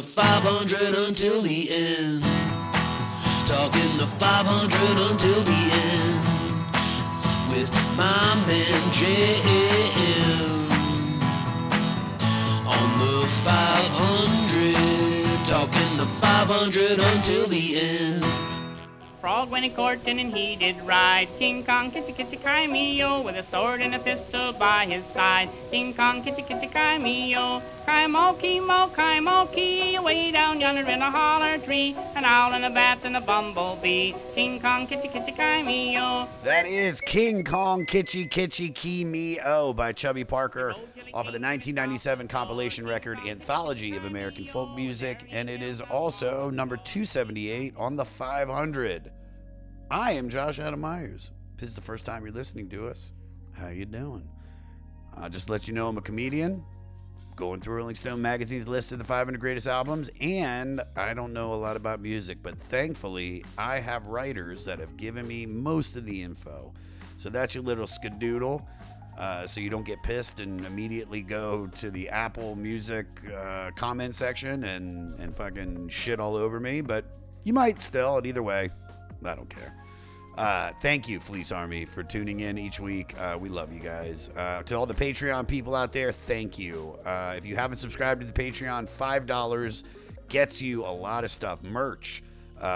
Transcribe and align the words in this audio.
The 0.00 0.06
500 0.06 0.94
until 1.08 1.42
the 1.42 1.68
end. 1.70 2.22
Talking 3.44 3.98
the 3.98 4.06
500 4.06 4.98
until 5.10 5.42
the 5.42 5.70
end 5.72 6.24
with 7.50 7.70
my 7.98 8.34
man 8.46 8.92
JM 8.96 10.70
on 12.66 12.98
the 12.98 13.26
500, 13.44 15.44
talking 15.44 15.96
the 15.98 16.06
500 16.06 16.98
until 16.98 17.46
the 17.48 17.80
end. 17.80 18.39
Frog 19.20 19.50
went 19.50 19.66
a 19.66 19.68
courting 19.68 20.18
and 20.18 20.32
he 20.34 20.56
did 20.56 20.80
ride. 20.80 21.28
King 21.38 21.62
Kong, 21.62 21.90
kitty 21.90 22.12
kitty 22.12 22.38
Crimeo, 22.38 23.22
with 23.22 23.36
a 23.36 23.42
sword 23.50 23.82
and 23.82 23.94
a 23.94 23.98
pistol 23.98 24.54
by 24.54 24.86
his 24.86 25.04
side. 25.12 25.50
King 25.70 25.92
Kong, 25.92 26.22
kitchy 26.22 26.46
kitty 26.46 26.60
kitty 26.60 26.68
Crimeo, 26.68 27.60
Crimoki, 27.86 28.64
mo, 28.66 28.88
Crimoki, 28.94 29.96
away 29.96 30.30
down 30.30 30.58
yonder 30.58 30.88
in 30.88 31.02
a 31.02 31.10
holler 31.10 31.58
tree. 31.58 31.94
An 32.14 32.24
owl 32.24 32.54
and 32.54 32.64
a 32.64 32.70
bat 32.70 33.00
and 33.04 33.16
a 33.16 33.20
bumblebee. 33.20 34.14
King 34.34 34.58
Kong, 34.58 34.86
kitty 34.86 35.08
kitty 35.08 35.32
Crimeo. 35.32 36.26
That 36.42 36.66
is 36.66 37.02
King 37.02 37.44
Kong 37.44 37.84
Kitschy 37.84 38.26
Kitschy 38.26 38.74
Key 38.74 39.04
Me 39.04 39.38
O 39.44 39.74
by 39.74 39.92
Chubby 39.92 40.24
Parker 40.24 40.74
off 41.12 41.26
of 41.26 41.32
the 41.32 41.40
1997 41.40 42.28
compilation 42.28 42.86
record 42.86 43.18
Anthology 43.26 43.96
of 43.96 44.04
American 44.04 44.44
Folk 44.44 44.74
Music, 44.76 45.26
and 45.30 45.50
it 45.50 45.62
is 45.62 45.80
also 45.80 46.50
number 46.50 46.76
278 46.76 47.74
on 47.76 47.96
the 47.96 48.04
500. 48.04 49.10
I 49.90 50.12
am 50.12 50.28
Josh 50.28 50.58
Adam 50.58 50.80
Meyers. 50.80 51.32
This 51.56 51.68
is 51.68 51.74
the 51.74 51.82
first 51.82 52.04
time 52.04 52.22
you're 52.22 52.32
listening 52.32 52.68
to 52.70 52.88
us, 52.88 53.12
how 53.52 53.68
you 53.68 53.84
doing? 53.84 54.28
I'll 55.16 55.28
just 55.28 55.50
let 55.50 55.66
you 55.66 55.74
know 55.74 55.88
I'm 55.88 55.98
a 55.98 56.02
comedian, 56.02 56.64
going 57.34 57.60
through 57.60 57.76
Rolling 57.76 57.96
Stone 57.96 58.22
magazine's 58.22 58.68
list 58.68 58.92
of 58.92 58.98
the 58.98 59.04
500 59.04 59.40
greatest 59.40 59.66
albums, 59.66 60.10
and 60.20 60.80
I 60.96 61.14
don't 61.14 61.32
know 61.32 61.54
a 61.54 61.56
lot 61.56 61.76
about 61.76 62.00
music, 62.00 62.38
but 62.42 62.58
thankfully 62.58 63.44
I 63.58 63.80
have 63.80 64.06
writers 64.06 64.64
that 64.66 64.78
have 64.78 64.96
given 64.96 65.26
me 65.26 65.46
most 65.46 65.96
of 65.96 66.06
the 66.06 66.22
info. 66.22 66.72
So 67.16 67.28
that's 67.30 67.54
your 67.54 67.64
little 67.64 67.86
skadoodle. 67.86 68.64
Uh, 69.20 69.46
so 69.46 69.60
you 69.60 69.68
don't 69.68 69.84
get 69.84 70.02
pissed 70.02 70.40
and 70.40 70.64
immediately 70.64 71.20
go 71.20 71.66
to 71.66 71.90
the 71.90 72.08
Apple 72.08 72.56
Music 72.56 73.06
uh, 73.36 73.70
comment 73.76 74.14
section 74.14 74.64
and, 74.64 75.12
and 75.20 75.36
fucking 75.36 75.90
shit 75.90 76.18
all 76.18 76.36
over 76.36 76.58
me, 76.58 76.80
but 76.80 77.04
you 77.44 77.52
might 77.52 77.82
still, 77.82 78.16
and 78.16 78.26
either 78.26 78.42
way, 78.42 78.70
I 79.22 79.34
don't 79.34 79.50
care. 79.50 79.74
Uh, 80.38 80.72
thank 80.80 81.06
you, 81.06 81.20
Fleece 81.20 81.52
Army, 81.52 81.84
for 81.84 82.02
tuning 82.02 82.40
in 82.40 82.56
each 82.56 82.80
week. 82.80 83.14
Uh, 83.20 83.36
we 83.38 83.50
love 83.50 83.74
you 83.74 83.80
guys. 83.80 84.30
Uh, 84.34 84.62
to 84.62 84.74
all 84.74 84.86
the 84.86 84.94
Patreon 84.94 85.46
people 85.46 85.74
out 85.74 85.92
there, 85.92 86.12
thank 86.12 86.58
you. 86.58 86.98
Uh, 87.04 87.34
if 87.36 87.44
you 87.44 87.56
haven't 87.56 87.76
subscribed 87.76 88.22
to 88.22 88.26
the 88.26 88.32
Patreon, 88.32 88.88
$5 88.88 89.84
gets 90.30 90.62
you 90.62 90.86
a 90.86 90.88
lot 90.88 91.24
of 91.24 91.30
stuff 91.30 91.62
merch. 91.62 92.22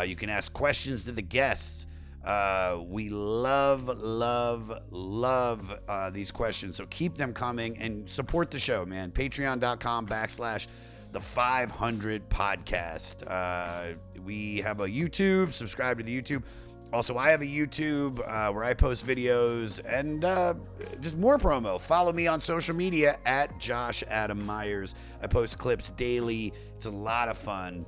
You 0.05 0.15
can 0.15 0.28
ask 0.28 0.53
questions 0.53 1.06
to 1.06 1.12
the 1.12 1.22
guests. 1.22 1.87
Uh, 2.25 2.79
we 2.87 3.11
love, 3.11 3.87
love, 3.99 4.73
love 4.91 5.73
uh, 5.89 6.11
these 6.11 6.31
questions. 6.31 6.77
So 6.77 6.87
keep 6.87 7.17
them 7.17 7.35
coming 7.35 7.77
and 7.79 8.09
support 8.09 8.51
the 8.51 8.59
show, 8.59 8.87
man. 8.87 9.11
Patreon.com 9.11 10.07
backslash 10.07 10.67
the 11.12 11.21
500 11.21 12.29
podcast. 12.29 13.23
Uh, 13.31 13.97
we 14.25 14.59
have 14.59 14.81
a 14.81 14.87
YouTube. 14.87 15.53
Subscribe 15.53 15.99
to 15.99 16.05
the 16.05 16.21
YouTube. 16.23 16.43
Also, 16.93 17.17
I 17.17 17.31
have 17.31 17.43
a 17.43 17.47
YouTube 17.47 18.21
uh, 18.21 18.53
where 18.53 18.65
I 18.65 18.73
post 18.73 19.06
videos 19.06 19.81
and 19.85 20.25
uh, 20.25 20.55
just 21.01 21.19
more 21.19 21.39
promo. 21.39 21.81
Follow 21.81 22.12
me 22.12 22.27
on 22.27 22.41
social 22.41 22.75
media 22.75 23.19
at 23.27 23.59
Josh 23.59 24.05
Adam 24.09 24.45
Meyers. 24.47 24.95
I 25.21 25.27
post 25.27 25.59
clips 25.59 25.91
daily. 25.91 26.53
It's 26.75 26.87
a 26.87 26.91
lot 26.91 27.29
of 27.29 27.37
fun. 27.37 27.85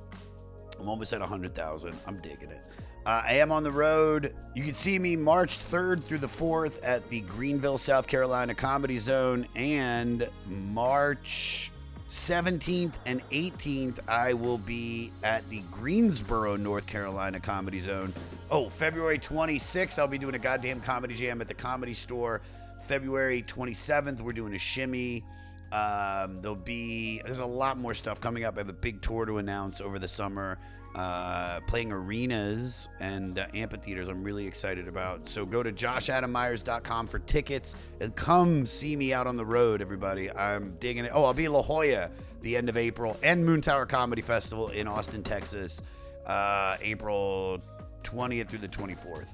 I'm 0.79 0.89
almost 0.89 1.13
at 1.13 1.21
100,000. 1.21 1.97
I'm 2.05 2.21
digging 2.21 2.51
it. 2.51 2.61
Uh, 3.07 3.23
I 3.25 3.35
am 3.35 3.53
on 3.53 3.63
the 3.63 3.71
road. 3.71 4.35
You 4.53 4.65
can 4.65 4.73
see 4.73 4.99
me 4.99 5.15
March 5.15 5.59
3rd 5.71 6.03
through 6.03 6.17
the 6.17 6.27
4th 6.27 6.77
at 6.83 7.07
the 7.09 7.21
Greenville, 7.21 7.77
South 7.77 8.05
Carolina 8.05 8.53
Comedy 8.53 8.99
Zone. 8.99 9.47
And 9.55 10.27
March 10.45 11.71
17th 12.09 12.95
and 13.05 13.21
18th, 13.29 13.99
I 14.09 14.33
will 14.33 14.57
be 14.57 15.13
at 15.23 15.49
the 15.49 15.61
Greensboro, 15.71 16.57
North 16.57 16.85
Carolina 16.85 17.39
Comedy 17.39 17.79
Zone. 17.79 18.13
Oh, 18.51 18.67
February 18.67 19.19
26th, 19.19 19.97
I'll 19.99 20.07
be 20.09 20.17
doing 20.17 20.35
a 20.35 20.39
goddamn 20.39 20.81
comedy 20.81 21.15
jam 21.15 21.39
at 21.39 21.47
the 21.47 21.53
comedy 21.53 21.93
store. 21.93 22.41
February 22.83 23.41
27th, 23.41 24.19
we're 24.19 24.33
doing 24.33 24.53
a 24.53 24.59
shimmy. 24.59 25.23
Um, 25.71 26.41
there'll 26.41 26.57
be, 26.57 27.21
there's 27.23 27.39
a 27.39 27.45
lot 27.45 27.77
more 27.77 27.93
stuff 27.93 28.19
coming 28.19 28.43
up. 28.43 28.55
I 28.57 28.59
have 28.59 28.69
a 28.69 28.73
big 28.73 29.01
tour 29.01 29.23
to 29.23 29.37
announce 29.37 29.79
over 29.79 29.97
the 29.97 30.09
summer 30.09 30.57
uh, 30.97 31.59
playing 31.67 31.91
arenas 31.91 32.89
and 32.99 33.37
uh, 33.37 33.45
amphitheaters 33.53 34.07
I'm 34.07 34.23
really 34.23 34.47
excited 34.47 34.87
about. 34.87 35.27
So 35.27 35.45
go 35.45 35.61
to 35.61 35.71
joshadammeyers.com 35.71 37.07
for 37.07 37.19
tickets 37.19 37.75
and 38.01 38.15
come 38.15 38.65
see 38.65 38.95
me 38.95 39.13
out 39.13 39.27
on 39.27 39.37
the 39.37 39.45
road, 39.45 39.81
everybody. 39.81 40.31
I'm 40.31 40.75
digging 40.79 41.05
it. 41.05 41.11
Oh, 41.13 41.23
I'll 41.23 41.33
be 41.33 41.47
La 41.47 41.61
Jolla 41.61 42.09
the 42.41 42.55
end 42.55 42.69
of 42.69 42.77
April 42.77 43.17
and 43.23 43.43
Moontower 43.43 43.87
Comedy 43.87 44.21
Festival 44.21 44.69
in 44.69 44.87
Austin, 44.87 45.23
Texas, 45.23 45.81
uh, 46.25 46.77
April 46.81 47.59
20th 48.03 48.49
through 48.49 48.59
the 48.59 48.67
24th. 48.67 49.27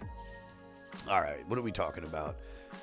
All 1.09 1.21
right, 1.21 1.47
what 1.47 1.59
are 1.59 1.63
we 1.63 1.71
talking 1.71 2.03
about? 2.03 2.35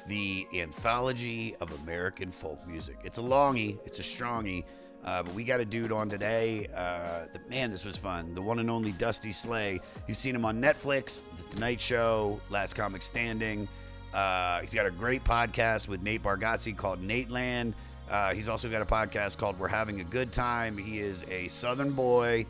The 0.06 0.46
Anthology 0.54 1.56
of 1.60 1.72
American 1.82 2.31
Folk 2.31 2.66
Music. 2.66 2.99
It's 3.04 3.19
a 3.19 3.22
longie, 3.22 3.78
it's 3.84 3.99
a 3.99 4.02
strongie. 4.02 4.64
Uh, 5.05 5.23
but 5.23 5.35
we 5.35 5.44
got 5.44 5.61
a 5.61 5.64
dude 5.64 5.93
on 5.93 6.11
today. 6.11 6.67
Uh, 6.75 7.20
the, 7.32 7.41
man, 7.49 7.70
this 7.70 7.85
was 7.85 7.97
fun. 7.97 8.35
The 8.35 8.43
one 8.43 8.58
and 8.58 8.70
only 8.70 8.93
Dusty 8.93 9.32
Slay. 9.32 9.81
You've 10.06 10.19
seen 10.19 10.35
him 10.35 10.44
on 10.44 10.61
Netflix, 10.61 11.23
The 11.37 11.55
Tonight 11.55 11.81
Show, 11.81 12.41
Last 12.50 12.75
Comic 12.75 13.00
Standing. 13.02 13.67
Uh, 14.12 14.61
he's 14.61 14.75
got 14.75 14.87
a 14.87 14.91
great 14.91 15.25
podcast 15.25 15.88
with 15.88 16.02
Nate 16.02 16.23
Bargatze 16.23 16.76
called 16.76 17.00
Nateland. 17.00 17.75
Uh, 18.11 18.35
he's 18.35 18.49
also 18.49 18.69
got 18.69 18.82
a 18.82 18.87
podcast 18.87 19.38
called 19.38 19.58
We're 19.58 19.69
Having 19.69 20.00
a 20.00 20.05
Good 20.05 20.32
Time. 20.32 20.76
He 20.76 20.99
is 20.99 21.25
a 21.31 21.49
Southern 21.49 21.93
boy, 21.93 22.44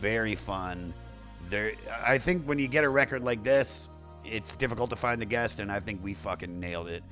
very 0.00 0.34
fun. 0.34 0.92
There, 1.48 1.72
I 2.04 2.18
think 2.18 2.44
when 2.44 2.58
you 2.58 2.68
get 2.68 2.84
a 2.84 2.88
record 2.88 3.22
like 3.22 3.44
this, 3.44 3.88
it's 4.24 4.56
difficult 4.56 4.90
to 4.90 4.96
find 4.96 5.20
the 5.20 5.26
guest, 5.26 5.60
and 5.60 5.70
I 5.70 5.80
think 5.80 6.02
we 6.02 6.14
fucking 6.14 6.58
nailed 6.58 6.88
it. 6.88 7.04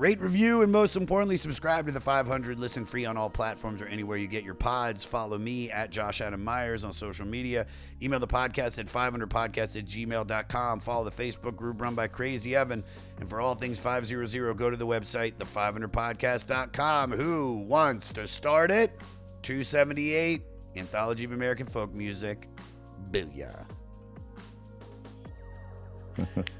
Rate, 0.00 0.18
review, 0.18 0.62
and 0.62 0.72
most 0.72 0.96
importantly, 0.96 1.36
subscribe 1.36 1.84
to 1.84 1.92
the 1.92 2.00
500. 2.00 2.58
Listen 2.58 2.86
free 2.86 3.04
on 3.04 3.18
all 3.18 3.28
platforms 3.28 3.82
or 3.82 3.86
anywhere 3.86 4.16
you 4.16 4.26
get 4.26 4.44
your 4.44 4.54
pods. 4.54 5.04
Follow 5.04 5.36
me 5.36 5.70
at 5.70 5.90
Josh 5.90 6.22
Adam 6.22 6.42
Meyers 6.42 6.86
on 6.86 6.92
social 6.94 7.26
media. 7.26 7.66
Email 8.00 8.18
the 8.18 8.26
podcast 8.26 8.78
at 8.78 8.86
500podcast 8.86 9.76
at 9.76 9.84
gmail.com. 9.84 10.80
Follow 10.80 11.04
the 11.04 11.10
Facebook 11.10 11.54
group 11.54 11.82
run 11.82 11.94
by 11.94 12.06
Crazy 12.06 12.56
Evan. 12.56 12.82
And 13.18 13.28
for 13.28 13.42
all 13.42 13.54
things 13.54 13.78
500, 13.78 14.56
go 14.56 14.70
to 14.70 14.76
the 14.78 14.86
website, 14.86 15.34
the500podcast.com. 15.34 17.10
Who 17.10 17.56
wants 17.68 18.08
to 18.14 18.26
start 18.26 18.70
it? 18.70 18.98
278, 19.42 20.40
Anthology 20.76 21.24
of 21.26 21.32
American 21.32 21.66
Folk 21.66 21.92
Music. 21.92 22.48
Booyah. 23.10 23.66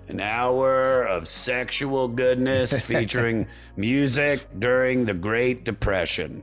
An 0.09 0.21
hour 0.21 1.05
of 1.07 1.27
sexual 1.29 2.09
goodness 2.09 2.81
featuring 2.87 3.47
music 3.77 4.47
during 4.59 5.05
the 5.05 5.15
Great 5.15 5.65
Depression. 5.65 6.43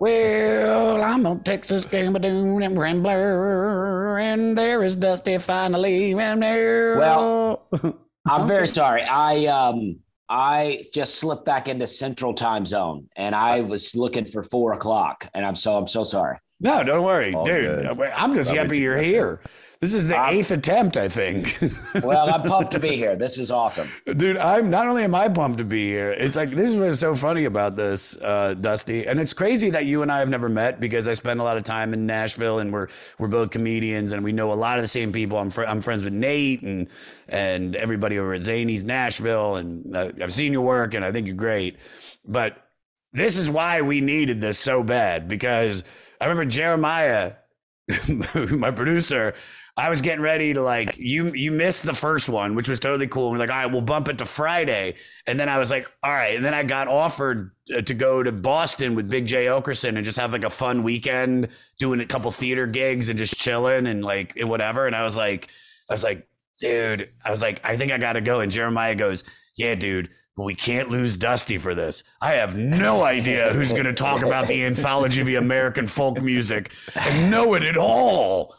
well, 0.00 1.02
I'm 1.02 1.26
on 1.26 1.42
Texas 1.42 1.84
Gamadoo 1.86 2.64
and 2.64 2.78
Rambler, 2.78 4.18
and 4.18 4.56
there 4.56 4.82
is 4.82 4.96
Dusty 4.96 5.38
finally. 5.38 6.14
Well, 6.14 7.66
I'm 8.28 8.48
very 8.48 8.66
sorry. 8.66 9.02
I 9.04 9.46
um 9.46 9.98
I 10.28 10.84
just 10.92 11.16
slipped 11.16 11.44
back 11.44 11.68
into 11.68 11.86
Central 11.86 12.34
Time 12.34 12.66
Zone, 12.66 13.08
and 13.16 13.34
I 13.34 13.60
was 13.60 13.94
looking 13.94 14.24
for 14.24 14.42
four 14.42 14.72
o'clock, 14.72 15.28
and 15.34 15.44
I'm 15.44 15.56
so 15.56 15.76
I'm 15.76 15.86
so 15.86 16.02
sorry. 16.04 16.38
no, 16.60 16.82
don't 16.82 17.04
worry, 17.04 17.34
All 17.34 17.44
dude. 17.44 17.84
good. 17.86 18.00
I'm 18.16 18.34
just 18.34 18.48
Love 18.50 18.58
happy 18.58 18.78
you're 18.78 18.96
here. 18.98 19.40
This 19.80 19.92
is 19.92 20.08
the 20.08 20.18
Um, 20.18 20.30
eighth 20.34 20.50
attempt, 20.50 20.96
I 20.96 21.08
think. 21.08 21.58
Well, 22.02 22.32
I'm 22.32 22.42
pumped 22.42 22.72
to 22.72 22.78
be 22.80 22.96
here. 22.96 23.16
This 23.16 23.38
is 23.38 23.50
awesome. 23.50 23.90
Dude, 24.16 24.36
I'm 24.36 24.68
not 24.70 24.86
only 24.86 25.02
am 25.04 25.14
I 25.14 25.28
pumped 25.28 25.58
to 25.58 25.64
be 25.64 25.86
here. 25.88 26.10
It's 26.12 26.36
like 26.36 26.50
this 26.50 26.68
is 26.70 26.76
what's 26.76 27.00
so 27.00 27.14
funny 27.14 27.44
about 27.44 27.74
this, 27.76 28.16
uh, 28.18 28.54
Dusty, 28.54 29.06
and 29.06 29.18
it's 29.18 29.32
crazy 29.32 29.70
that 29.70 29.86
you 29.86 30.02
and 30.02 30.12
I 30.12 30.18
have 30.20 30.28
never 30.28 30.48
met 30.48 30.78
because 30.78 31.08
I 31.08 31.14
spend 31.14 31.40
a 31.40 31.42
lot 31.42 31.56
of 31.56 31.64
time 31.64 31.94
in 31.94 32.06
Nashville, 32.06 32.58
and 32.58 32.72
we're 32.72 32.88
we're 33.18 33.28
both 33.28 33.50
comedians, 33.50 34.12
and 34.12 34.22
we 34.22 34.32
know 34.32 34.52
a 34.52 34.54
lot 34.54 34.76
of 34.76 34.82
the 34.82 34.88
same 34.88 35.10
people. 35.12 35.38
I'm 35.38 35.50
fr- 35.50 35.64
I'm 35.64 35.80
friends 35.80 36.04
with 36.04 36.12
Nate 36.12 36.62
and 36.62 36.86
and 37.28 37.74
everybody 37.76 38.18
over 38.18 38.34
at 38.34 38.42
Zanies 38.42 38.84
Nashville, 38.84 39.56
and 39.56 39.96
uh, 39.96 40.12
I've 40.22 40.34
seen 40.34 40.52
your 40.52 40.62
work, 40.62 40.94
and 40.94 41.04
I 41.04 41.12
think 41.12 41.26
you're 41.26 41.36
great. 41.36 41.78
But 42.26 42.56
this 43.12 43.36
is 43.38 43.48
why 43.48 43.80
we 43.80 44.00
needed 44.02 44.40
this 44.40 44.58
so 44.58 44.82
bad 44.82 45.28
because 45.28 45.82
I 46.20 46.24
remember 46.26 46.44
Jeremiah, 46.44 47.34
my 48.50 48.70
producer. 48.70 49.34
I 49.78 49.90
was 49.90 50.00
getting 50.00 50.22
ready 50.22 50.54
to 50.54 50.62
like 50.62 50.96
you. 50.96 51.32
You 51.34 51.52
missed 51.52 51.84
the 51.84 51.92
first 51.92 52.30
one, 52.30 52.54
which 52.54 52.68
was 52.68 52.78
totally 52.78 53.06
cool. 53.06 53.30
We're 53.30 53.36
like, 53.36 53.50
all 53.50 53.56
right, 53.56 53.70
we'll 53.70 53.82
bump 53.82 54.08
it 54.08 54.18
to 54.18 54.26
Friday, 54.26 54.94
and 55.26 55.38
then 55.38 55.50
I 55.50 55.58
was 55.58 55.70
like, 55.70 55.86
all 56.02 56.12
right. 56.12 56.34
And 56.34 56.44
then 56.44 56.54
I 56.54 56.62
got 56.62 56.88
offered 56.88 57.50
uh, 57.74 57.82
to 57.82 57.94
go 57.94 58.22
to 58.22 58.32
Boston 58.32 58.94
with 58.94 59.10
Big 59.10 59.26
Jay 59.26 59.46
Oakerson 59.46 59.96
and 59.96 60.04
just 60.04 60.18
have 60.18 60.32
like 60.32 60.44
a 60.44 60.50
fun 60.50 60.82
weekend, 60.82 61.48
doing 61.78 62.00
a 62.00 62.06
couple 62.06 62.30
theater 62.30 62.66
gigs 62.66 63.10
and 63.10 63.18
just 63.18 63.36
chilling 63.36 63.86
and 63.86 64.02
like 64.02 64.36
and 64.36 64.48
whatever. 64.48 64.86
And 64.86 64.96
I 64.96 65.02
was 65.02 65.16
like, 65.16 65.48
I 65.90 65.94
was 65.94 66.02
like, 66.02 66.26
dude, 66.58 67.10
I 67.24 67.30
was 67.30 67.42
like, 67.42 67.60
I 67.62 67.76
think 67.76 67.92
I 67.92 67.98
got 67.98 68.14
to 68.14 68.22
go. 68.22 68.40
And 68.40 68.50
Jeremiah 68.50 68.94
goes, 68.94 69.24
yeah, 69.56 69.74
dude. 69.74 70.08
But 70.36 70.44
we 70.44 70.54
can't 70.54 70.90
lose 70.90 71.16
Dusty 71.16 71.56
for 71.56 71.74
this. 71.74 72.04
I 72.20 72.32
have 72.32 72.56
no 72.56 73.02
idea 73.02 73.54
who's 73.54 73.72
going 73.72 73.86
to 73.86 73.94
talk 73.94 74.22
about 74.22 74.46
the 74.46 74.64
anthology 74.66 75.22
of 75.22 75.26
the 75.26 75.36
American 75.36 75.86
folk 75.86 76.20
music 76.20 76.72
and 76.94 77.30
know 77.30 77.54
it 77.54 77.62
at 77.62 77.78
all. 77.78 78.54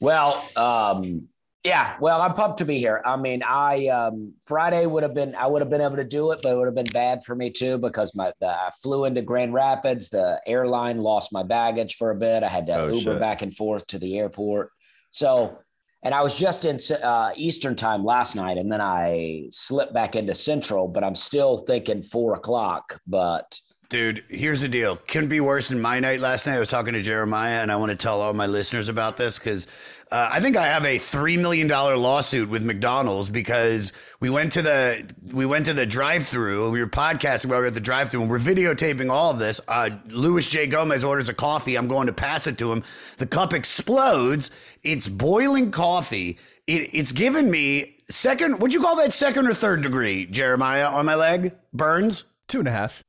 Well, 0.00 0.42
um, 0.56 1.28
yeah. 1.64 1.96
Well, 2.00 2.22
I'm 2.22 2.34
pumped 2.34 2.58
to 2.58 2.64
be 2.64 2.78
here. 2.78 3.02
I 3.04 3.16
mean, 3.16 3.42
I 3.42 3.88
um, 3.88 4.34
Friday 4.44 4.86
would 4.86 5.02
have 5.02 5.14
been 5.14 5.34
I 5.34 5.46
would 5.46 5.62
have 5.62 5.70
been 5.70 5.80
able 5.80 5.96
to 5.96 6.04
do 6.04 6.30
it, 6.30 6.40
but 6.42 6.52
it 6.52 6.56
would 6.56 6.66
have 6.66 6.74
been 6.76 6.92
bad 6.92 7.24
for 7.24 7.34
me 7.34 7.50
too 7.50 7.76
because 7.78 8.14
my 8.14 8.32
the, 8.40 8.46
I 8.48 8.70
flew 8.82 9.04
into 9.04 9.22
Grand 9.22 9.52
Rapids. 9.52 10.08
The 10.10 10.40
airline 10.46 10.98
lost 10.98 11.32
my 11.32 11.42
baggage 11.42 11.96
for 11.96 12.10
a 12.10 12.14
bit. 12.14 12.44
I 12.44 12.48
had 12.48 12.66
to 12.68 12.74
Oh, 12.74 12.88
Uber 12.88 13.12
shit. 13.12 13.20
back 13.20 13.42
and 13.42 13.54
forth 13.54 13.86
to 13.88 13.98
the 13.98 14.16
airport. 14.18 14.70
So, 15.10 15.58
and 16.04 16.14
I 16.14 16.22
was 16.22 16.34
just 16.36 16.64
in 16.66 16.78
uh, 17.02 17.32
Eastern 17.34 17.74
time 17.74 18.04
last 18.04 18.36
night, 18.36 18.58
and 18.58 18.70
then 18.70 18.80
I 18.80 19.46
slipped 19.50 19.92
back 19.94 20.14
into 20.14 20.34
Central. 20.34 20.86
But 20.86 21.02
I'm 21.02 21.16
still 21.16 21.56
thinking 21.58 22.02
four 22.02 22.34
o'clock. 22.34 23.00
But 23.08 23.58
Dude, 23.88 24.24
here's 24.28 24.62
the 24.62 24.68
deal. 24.68 24.96
Couldn't 24.96 25.28
be 25.28 25.38
worse 25.38 25.68
than 25.68 25.80
my 25.80 26.00
night 26.00 26.18
last 26.18 26.44
night. 26.44 26.56
I 26.56 26.58
was 26.58 26.68
talking 26.68 26.94
to 26.94 27.02
Jeremiah, 27.02 27.62
and 27.62 27.70
I 27.70 27.76
want 27.76 27.90
to 27.90 27.96
tell 27.96 28.20
all 28.20 28.32
my 28.32 28.46
listeners 28.46 28.88
about 28.88 29.16
this 29.16 29.38
because 29.38 29.68
uh, 30.10 30.28
I 30.32 30.40
think 30.40 30.56
I 30.56 30.66
have 30.66 30.84
a 30.84 30.98
three 30.98 31.36
million 31.36 31.68
dollar 31.68 31.96
lawsuit 31.96 32.48
with 32.48 32.64
McDonald's 32.64 33.30
because 33.30 33.92
we 34.18 34.28
went 34.28 34.52
to 34.52 34.62
the 34.62 35.08
we 35.32 35.46
went 35.46 35.66
to 35.66 35.72
the 35.72 35.86
drive 35.86 36.26
through. 36.26 36.70
We 36.70 36.80
were 36.80 36.88
podcasting 36.88 37.46
while 37.46 37.58
we 37.58 37.62
were 37.62 37.66
at 37.68 37.74
the 37.74 37.80
drive 37.80 38.10
through, 38.10 38.22
and 38.22 38.30
we're 38.30 38.40
videotaping 38.40 39.08
all 39.08 39.30
of 39.30 39.38
this. 39.38 39.60
Uh, 39.68 39.90
Luis 40.08 40.48
J 40.48 40.66
Gomez 40.66 41.04
orders 41.04 41.28
a 41.28 41.34
coffee. 41.34 41.76
I'm 41.76 41.86
going 41.86 42.08
to 42.08 42.12
pass 42.12 42.48
it 42.48 42.58
to 42.58 42.72
him. 42.72 42.82
The 43.18 43.26
cup 43.26 43.52
explodes. 43.52 44.50
It's 44.82 45.06
boiling 45.06 45.70
coffee. 45.70 46.38
It, 46.66 46.90
it's 46.92 47.12
given 47.12 47.52
me 47.52 47.94
second. 48.10 48.58
Would 48.60 48.74
you 48.74 48.80
call 48.80 48.96
that 48.96 49.12
second 49.12 49.46
or 49.46 49.54
third 49.54 49.82
degree, 49.82 50.26
Jeremiah, 50.26 50.88
on 50.88 51.06
my 51.06 51.14
leg 51.14 51.52
burns? 51.72 52.24
Two 52.48 52.58
and 52.58 52.68
a 52.68 52.72
half. 52.72 53.04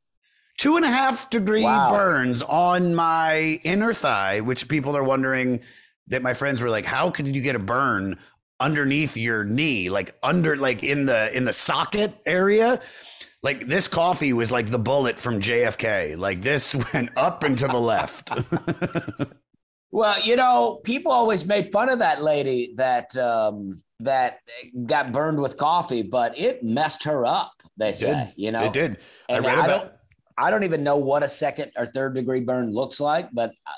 Two 0.57 0.75
and 0.75 0.85
a 0.85 0.89
half 0.89 1.29
degree 1.29 1.63
Wow. 1.63 1.91
burns 1.91 2.41
on 2.41 2.95
my 2.95 3.59
inner 3.63 3.93
thigh, 3.93 4.41
which 4.41 4.67
people 4.67 4.97
are 4.97 5.03
wondering 5.03 5.61
that 6.07 6.21
my 6.21 6.33
friends 6.33 6.61
were 6.61 6.69
like, 6.69 6.85
how 6.85 7.09
could 7.09 7.33
you 7.35 7.41
get 7.41 7.55
a 7.55 7.59
burn 7.59 8.17
underneath 8.59 9.15
your 9.17 9.43
knee? 9.43 9.89
Like 9.89 10.15
under 10.23 10.55
like 10.55 10.83
in 10.83 11.05
the 11.05 11.35
in 11.35 11.45
the 11.45 11.53
socket 11.53 12.13
area? 12.25 12.81
Like 13.43 13.67
this 13.67 13.87
coffee 13.87 14.33
was 14.33 14.51
like 14.51 14.67
the 14.71 14.79
bullet 14.79 15.19
from 15.19 15.39
JFK. 15.39 16.17
Like 16.17 16.41
this 16.41 16.73
went 16.93 17.11
up 17.15 17.43
and 17.43 17.57
to 17.59 17.67
the 17.67 17.79
left. 17.79 18.31
Well, 19.89 20.21
you 20.21 20.35
know, 20.35 20.81
people 20.83 21.11
always 21.11 21.45
made 21.45 21.71
fun 21.71 21.89
of 21.89 21.99
that 21.99 22.21
lady 22.21 22.73
that 22.75 23.15
um, 23.15 23.81
that 24.01 24.39
got 24.85 25.11
burned 25.11 25.39
with 25.39 25.57
coffee, 25.57 26.03
but 26.03 26.37
it 26.37 26.61
messed 26.61 27.05
her 27.05 27.25
up. 27.25 27.53
They 27.77 27.93
say, 27.93 28.25
did. 28.25 28.33
you 28.35 28.51
know, 28.51 28.63
it 28.65 28.73
did. 28.73 28.97
I 29.29 29.39
read 29.39 29.57
about 29.57 29.96
I 30.37 30.51
don't 30.51 30.63
even 30.63 30.83
know 30.83 30.97
what 30.97 31.23
a 31.23 31.29
second 31.29 31.71
or 31.75 31.85
third 31.85 32.13
degree 32.13 32.41
burn 32.41 32.71
looks 32.71 32.99
like, 32.99 33.29
but 33.33 33.51
uh, 33.65 33.71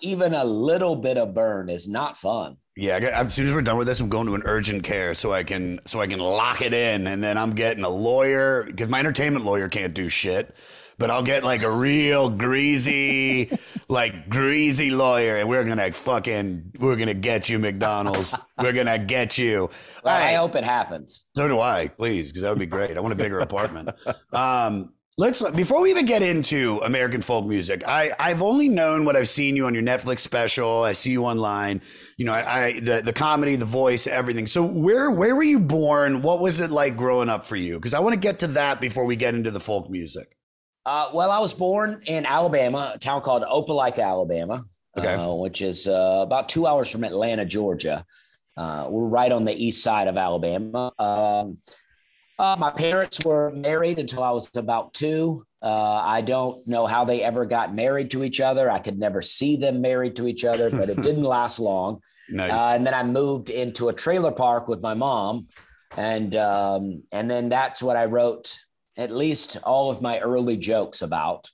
even 0.00 0.34
a 0.34 0.44
little 0.44 0.94
bit 0.94 1.18
of 1.18 1.34
burn 1.34 1.68
is 1.68 1.88
not 1.88 2.16
fun. 2.16 2.56
Yeah, 2.76 2.96
I 2.96 3.00
got, 3.00 3.12
as 3.12 3.34
soon 3.34 3.46
as 3.46 3.54
we're 3.54 3.62
done 3.62 3.76
with 3.76 3.86
this, 3.86 4.00
I'm 4.00 4.08
going 4.08 4.26
to 4.26 4.34
an 4.34 4.42
urgent 4.44 4.82
care 4.84 5.14
so 5.14 5.32
I 5.32 5.44
can 5.44 5.80
so 5.84 6.00
I 6.00 6.06
can 6.06 6.18
lock 6.18 6.60
it 6.60 6.74
in, 6.74 7.06
and 7.06 7.22
then 7.22 7.38
I'm 7.38 7.54
getting 7.54 7.84
a 7.84 7.88
lawyer 7.88 8.64
because 8.64 8.88
my 8.88 8.98
entertainment 8.98 9.44
lawyer 9.44 9.68
can't 9.68 9.94
do 9.94 10.08
shit. 10.08 10.54
But 10.96 11.10
I'll 11.10 11.24
get 11.24 11.42
like 11.42 11.64
a 11.64 11.70
real 11.70 12.30
greasy, 12.30 13.58
like 13.88 14.28
greasy 14.28 14.90
lawyer, 14.92 15.36
and 15.36 15.48
we're 15.48 15.64
gonna 15.64 15.90
fucking 15.92 16.72
we're 16.78 16.96
gonna 16.96 17.14
get 17.14 17.48
you, 17.48 17.58
McDonald's. 17.58 18.34
we're 18.58 18.72
gonna 18.72 18.98
get 18.98 19.36
you. 19.38 19.70
Well, 20.04 20.14
All 20.14 20.22
I 20.22 20.34
hope 20.34 20.54
it 20.54 20.64
happens. 20.64 21.26
So 21.34 21.48
do 21.48 21.58
I, 21.60 21.88
please, 21.88 22.28
because 22.28 22.42
that 22.42 22.50
would 22.50 22.60
be 22.60 22.66
great. 22.66 22.96
I 22.96 23.00
want 23.00 23.12
a 23.12 23.16
bigger 23.16 23.40
apartment. 23.40 23.90
Um, 24.32 24.90
let's 25.16 25.48
before 25.52 25.80
we 25.82 25.90
even 25.90 26.06
get 26.06 26.22
into 26.22 26.80
American 26.84 27.20
folk 27.20 27.46
music. 27.46 27.82
I 27.86 28.10
I've 28.18 28.42
only 28.42 28.68
known 28.68 29.04
what 29.04 29.16
I've 29.16 29.28
seen 29.28 29.56
you 29.56 29.66
on 29.66 29.74
your 29.74 29.82
Netflix 29.82 30.20
special. 30.20 30.82
I 30.82 30.92
see 30.92 31.10
you 31.10 31.24
online. 31.24 31.82
You 32.16 32.26
know, 32.26 32.32
I, 32.32 32.64
I 32.64 32.80
the 32.80 33.02
the 33.04 33.12
comedy, 33.12 33.56
the 33.56 33.64
voice, 33.64 34.06
everything. 34.06 34.46
So 34.46 34.64
where 34.64 35.10
where 35.10 35.34
were 35.36 35.42
you 35.42 35.60
born? 35.60 36.22
What 36.22 36.40
was 36.40 36.60
it 36.60 36.70
like 36.70 36.96
growing 36.96 37.28
up 37.28 37.44
for 37.44 37.56
you? 37.56 37.76
Because 37.76 37.94
I 37.94 38.00
want 38.00 38.14
to 38.14 38.20
get 38.20 38.38
to 38.40 38.46
that 38.48 38.80
before 38.80 39.04
we 39.04 39.16
get 39.16 39.34
into 39.34 39.50
the 39.50 39.60
folk 39.60 39.90
music. 39.90 40.36
Uh, 40.86 41.08
well, 41.14 41.30
I 41.30 41.38
was 41.38 41.54
born 41.54 42.02
in 42.06 42.26
Alabama, 42.26 42.92
a 42.94 42.98
town 42.98 43.22
called 43.22 43.42
Opelika, 43.42 44.02
Alabama, 44.04 44.64
Okay. 44.98 45.14
uh, 45.14 45.32
which 45.32 45.62
is 45.62 45.88
uh, 45.88 46.20
about 46.22 46.50
two 46.50 46.66
hours 46.66 46.90
from 46.90 47.04
Atlanta, 47.04 47.46
Georgia. 47.46 48.04
Uh, 48.56 48.86
we're 48.90 49.06
right 49.06 49.32
on 49.32 49.44
the 49.46 49.52
east 49.52 49.82
side 49.82 50.08
of 50.08 50.16
Alabama. 50.18 50.92
Um, 50.98 51.56
uh, 52.38 52.56
my 52.58 52.70
parents 52.70 53.24
were 53.24 53.50
married 53.52 53.98
until 53.98 54.22
I 54.22 54.30
was 54.30 54.50
about 54.56 54.94
two. 54.94 55.44
Uh, 55.62 56.02
I 56.04 56.20
don't 56.20 56.66
know 56.66 56.86
how 56.86 57.04
they 57.04 57.22
ever 57.22 57.46
got 57.46 57.74
married 57.74 58.10
to 58.10 58.24
each 58.24 58.40
other. 58.40 58.70
I 58.70 58.78
could 58.78 58.98
never 58.98 59.22
see 59.22 59.56
them 59.56 59.80
married 59.80 60.16
to 60.16 60.26
each 60.26 60.44
other, 60.44 60.68
but 60.68 60.90
it 60.90 61.00
didn't 61.00 61.22
last 61.38 61.58
long. 61.58 62.00
Nice. 62.28 62.52
Uh, 62.52 62.72
and 62.74 62.86
then 62.86 62.94
I 62.94 63.02
moved 63.02 63.50
into 63.50 63.88
a 63.88 63.92
trailer 63.92 64.32
park 64.32 64.66
with 64.68 64.80
my 64.80 64.94
mom, 64.94 65.48
and 65.96 66.34
um, 66.36 67.02
and 67.12 67.30
then 67.30 67.48
that's 67.48 67.82
what 67.82 67.96
I 67.96 68.06
wrote 68.06 68.56
at 68.96 69.10
least 69.10 69.58
all 69.64 69.90
of 69.90 70.02
my 70.02 70.18
early 70.20 70.56
jokes 70.56 71.02
about. 71.02 71.50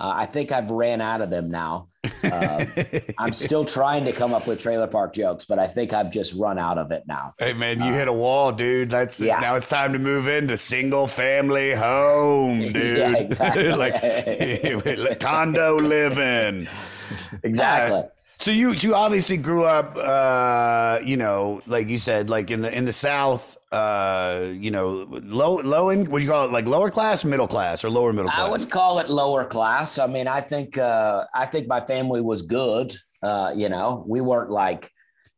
Uh, 0.00 0.14
I 0.16 0.24
think 0.24 0.50
I've 0.50 0.70
ran 0.70 1.02
out 1.02 1.20
of 1.20 1.28
them 1.28 1.50
now. 1.50 1.88
Uh, 2.24 2.64
I'm 3.18 3.34
still 3.34 3.66
trying 3.66 4.06
to 4.06 4.12
come 4.12 4.32
up 4.32 4.46
with 4.46 4.58
trailer 4.58 4.86
park 4.86 5.12
jokes, 5.12 5.44
but 5.44 5.58
I 5.58 5.66
think 5.66 5.92
I've 5.92 6.10
just 6.10 6.32
run 6.34 6.58
out 6.58 6.78
of 6.78 6.90
it 6.90 7.02
now. 7.06 7.34
Hey 7.38 7.52
man, 7.52 7.82
you 7.82 7.92
hit 7.92 8.08
a 8.08 8.12
wall, 8.12 8.50
dude. 8.50 8.90
That's 8.90 9.20
yeah. 9.20 9.38
now 9.40 9.56
it's 9.56 9.68
time 9.68 9.92
to 9.92 9.98
move 9.98 10.26
into 10.26 10.56
single 10.56 11.06
family 11.06 11.74
home, 11.74 12.60
dude. 12.72 12.96
Yeah, 12.96 13.14
exactly. 13.18 13.72
like 13.74 15.20
condo 15.20 15.76
living. 15.78 16.66
Exactly. 17.42 18.02
So 18.24 18.52
you 18.52 18.72
you 18.72 18.94
obviously 18.94 19.36
grew 19.36 19.64
up, 19.66 19.98
uh, 19.98 21.00
you 21.04 21.18
know, 21.18 21.60
like 21.66 21.88
you 21.88 21.98
said, 21.98 22.30
like 22.30 22.50
in 22.50 22.62
the 22.62 22.74
in 22.74 22.86
the 22.86 22.92
South. 22.92 23.58
Uh, 23.72 24.48
you 24.52 24.70
know, 24.70 25.06
low 25.10 25.56
low 25.56 25.90
in 25.90 26.10
what 26.10 26.22
you 26.22 26.28
call 26.28 26.46
it, 26.46 26.52
like 26.52 26.66
lower 26.66 26.90
class, 26.90 27.24
middle 27.24 27.46
class, 27.46 27.84
or 27.84 27.90
lower 27.90 28.12
middle 28.12 28.30
class? 28.30 28.48
I 28.48 28.50
would 28.50 28.70
call 28.70 28.98
it 28.98 29.08
lower 29.08 29.44
class. 29.44 29.98
I 29.98 30.06
mean, 30.06 30.26
I 30.26 30.40
think 30.40 30.76
uh, 30.76 31.24
I 31.34 31.46
think 31.46 31.68
my 31.68 31.80
family 31.80 32.20
was 32.20 32.42
good. 32.42 32.94
Uh, 33.22 33.52
you 33.54 33.68
know, 33.68 34.04
we 34.08 34.20
weren't 34.20 34.50
like 34.50 34.90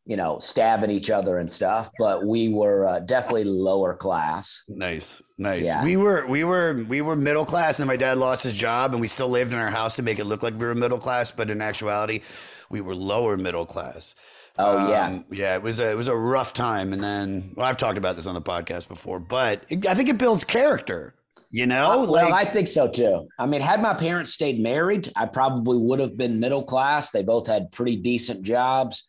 you 0.06 0.16
know 0.16 0.38
stabbing 0.38 0.90
each 0.90 1.10
other 1.10 1.38
and 1.38 1.52
stuff, 1.52 1.90
but 1.98 2.26
we 2.26 2.48
were 2.48 2.86
uh, 2.86 3.00
definitely 3.00 3.44
lower 3.44 3.94
class. 3.94 4.64
Nice, 4.66 5.20
nice. 5.36 5.66
Yeah. 5.66 5.84
We 5.84 5.98
were 5.98 6.26
we 6.26 6.42
were 6.44 6.84
we 6.88 7.02
were 7.02 7.16
middle 7.16 7.44
class, 7.44 7.78
and 7.78 7.82
then 7.82 7.94
my 7.94 7.98
dad 7.98 8.16
lost 8.16 8.44
his 8.44 8.56
job, 8.56 8.92
and 8.92 9.00
we 9.00 9.08
still 9.08 9.28
lived 9.28 9.52
in 9.52 9.58
our 9.58 9.70
house 9.70 9.96
to 9.96 10.02
make 10.02 10.18
it 10.18 10.24
look 10.24 10.42
like 10.42 10.54
we 10.54 10.64
were 10.64 10.74
middle 10.74 10.98
class, 10.98 11.30
but 11.30 11.50
in 11.50 11.60
actuality, 11.60 12.22
we 12.70 12.80
were 12.80 12.94
lower 12.94 13.36
middle 13.36 13.66
class. 13.66 14.14
Oh 14.64 14.88
yeah, 14.88 15.06
Um, 15.06 15.24
yeah. 15.30 15.54
It 15.56 15.62
was 15.62 15.80
a 15.80 15.90
it 15.90 15.96
was 15.96 16.08
a 16.08 16.16
rough 16.16 16.52
time, 16.54 16.92
and 16.92 17.02
then 17.02 17.52
well, 17.56 17.66
I've 17.66 17.76
talked 17.76 17.98
about 17.98 18.16
this 18.16 18.26
on 18.26 18.34
the 18.34 18.42
podcast 18.42 18.88
before, 18.88 19.18
but 19.20 19.64
it, 19.68 19.86
I 19.86 19.94
think 19.94 20.08
it 20.08 20.18
builds 20.18 20.44
character. 20.44 21.14
You 21.50 21.66
know, 21.66 21.90
Uh, 21.90 22.06
well, 22.06 22.10
like 22.12 22.32
I 22.32 22.50
think 22.50 22.66
so 22.68 22.88
too. 22.88 23.28
I 23.38 23.44
mean, 23.46 23.60
had 23.60 23.82
my 23.82 23.92
parents 23.94 24.32
stayed 24.32 24.58
married, 24.58 25.10
I 25.16 25.26
probably 25.26 25.76
would 25.76 26.00
have 26.00 26.16
been 26.16 26.40
middle 26.40 26.62
class. 26.64 27.10
They 27.10 27.22
both 27.22 27.46
had 27.46 27.70
pretty 27.72 27.96
decent 27.96 28.42
jobs, 28.42 29.04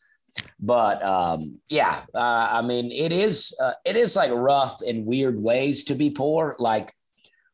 but 0.59 1.01
um, 1.03 1.59
yeah, 1.69 2.01
uh, 2.13 2.47
I 2.51 2.61
mean, 2.61 2.91
it 2.91 3.11
is 3.13 3.55
uh, 3.61 3.73
it 3.85 3.95
is 3.95 4.15
like 4.17 4.31
rough 4.33 4.81
in 4.81 5.05
weird 5.05 5.41
ways 5.41 5.85
to 5.85 5.95
be 5.95 6.09
poor. 6.09 6.55
Like, 6.59 6.93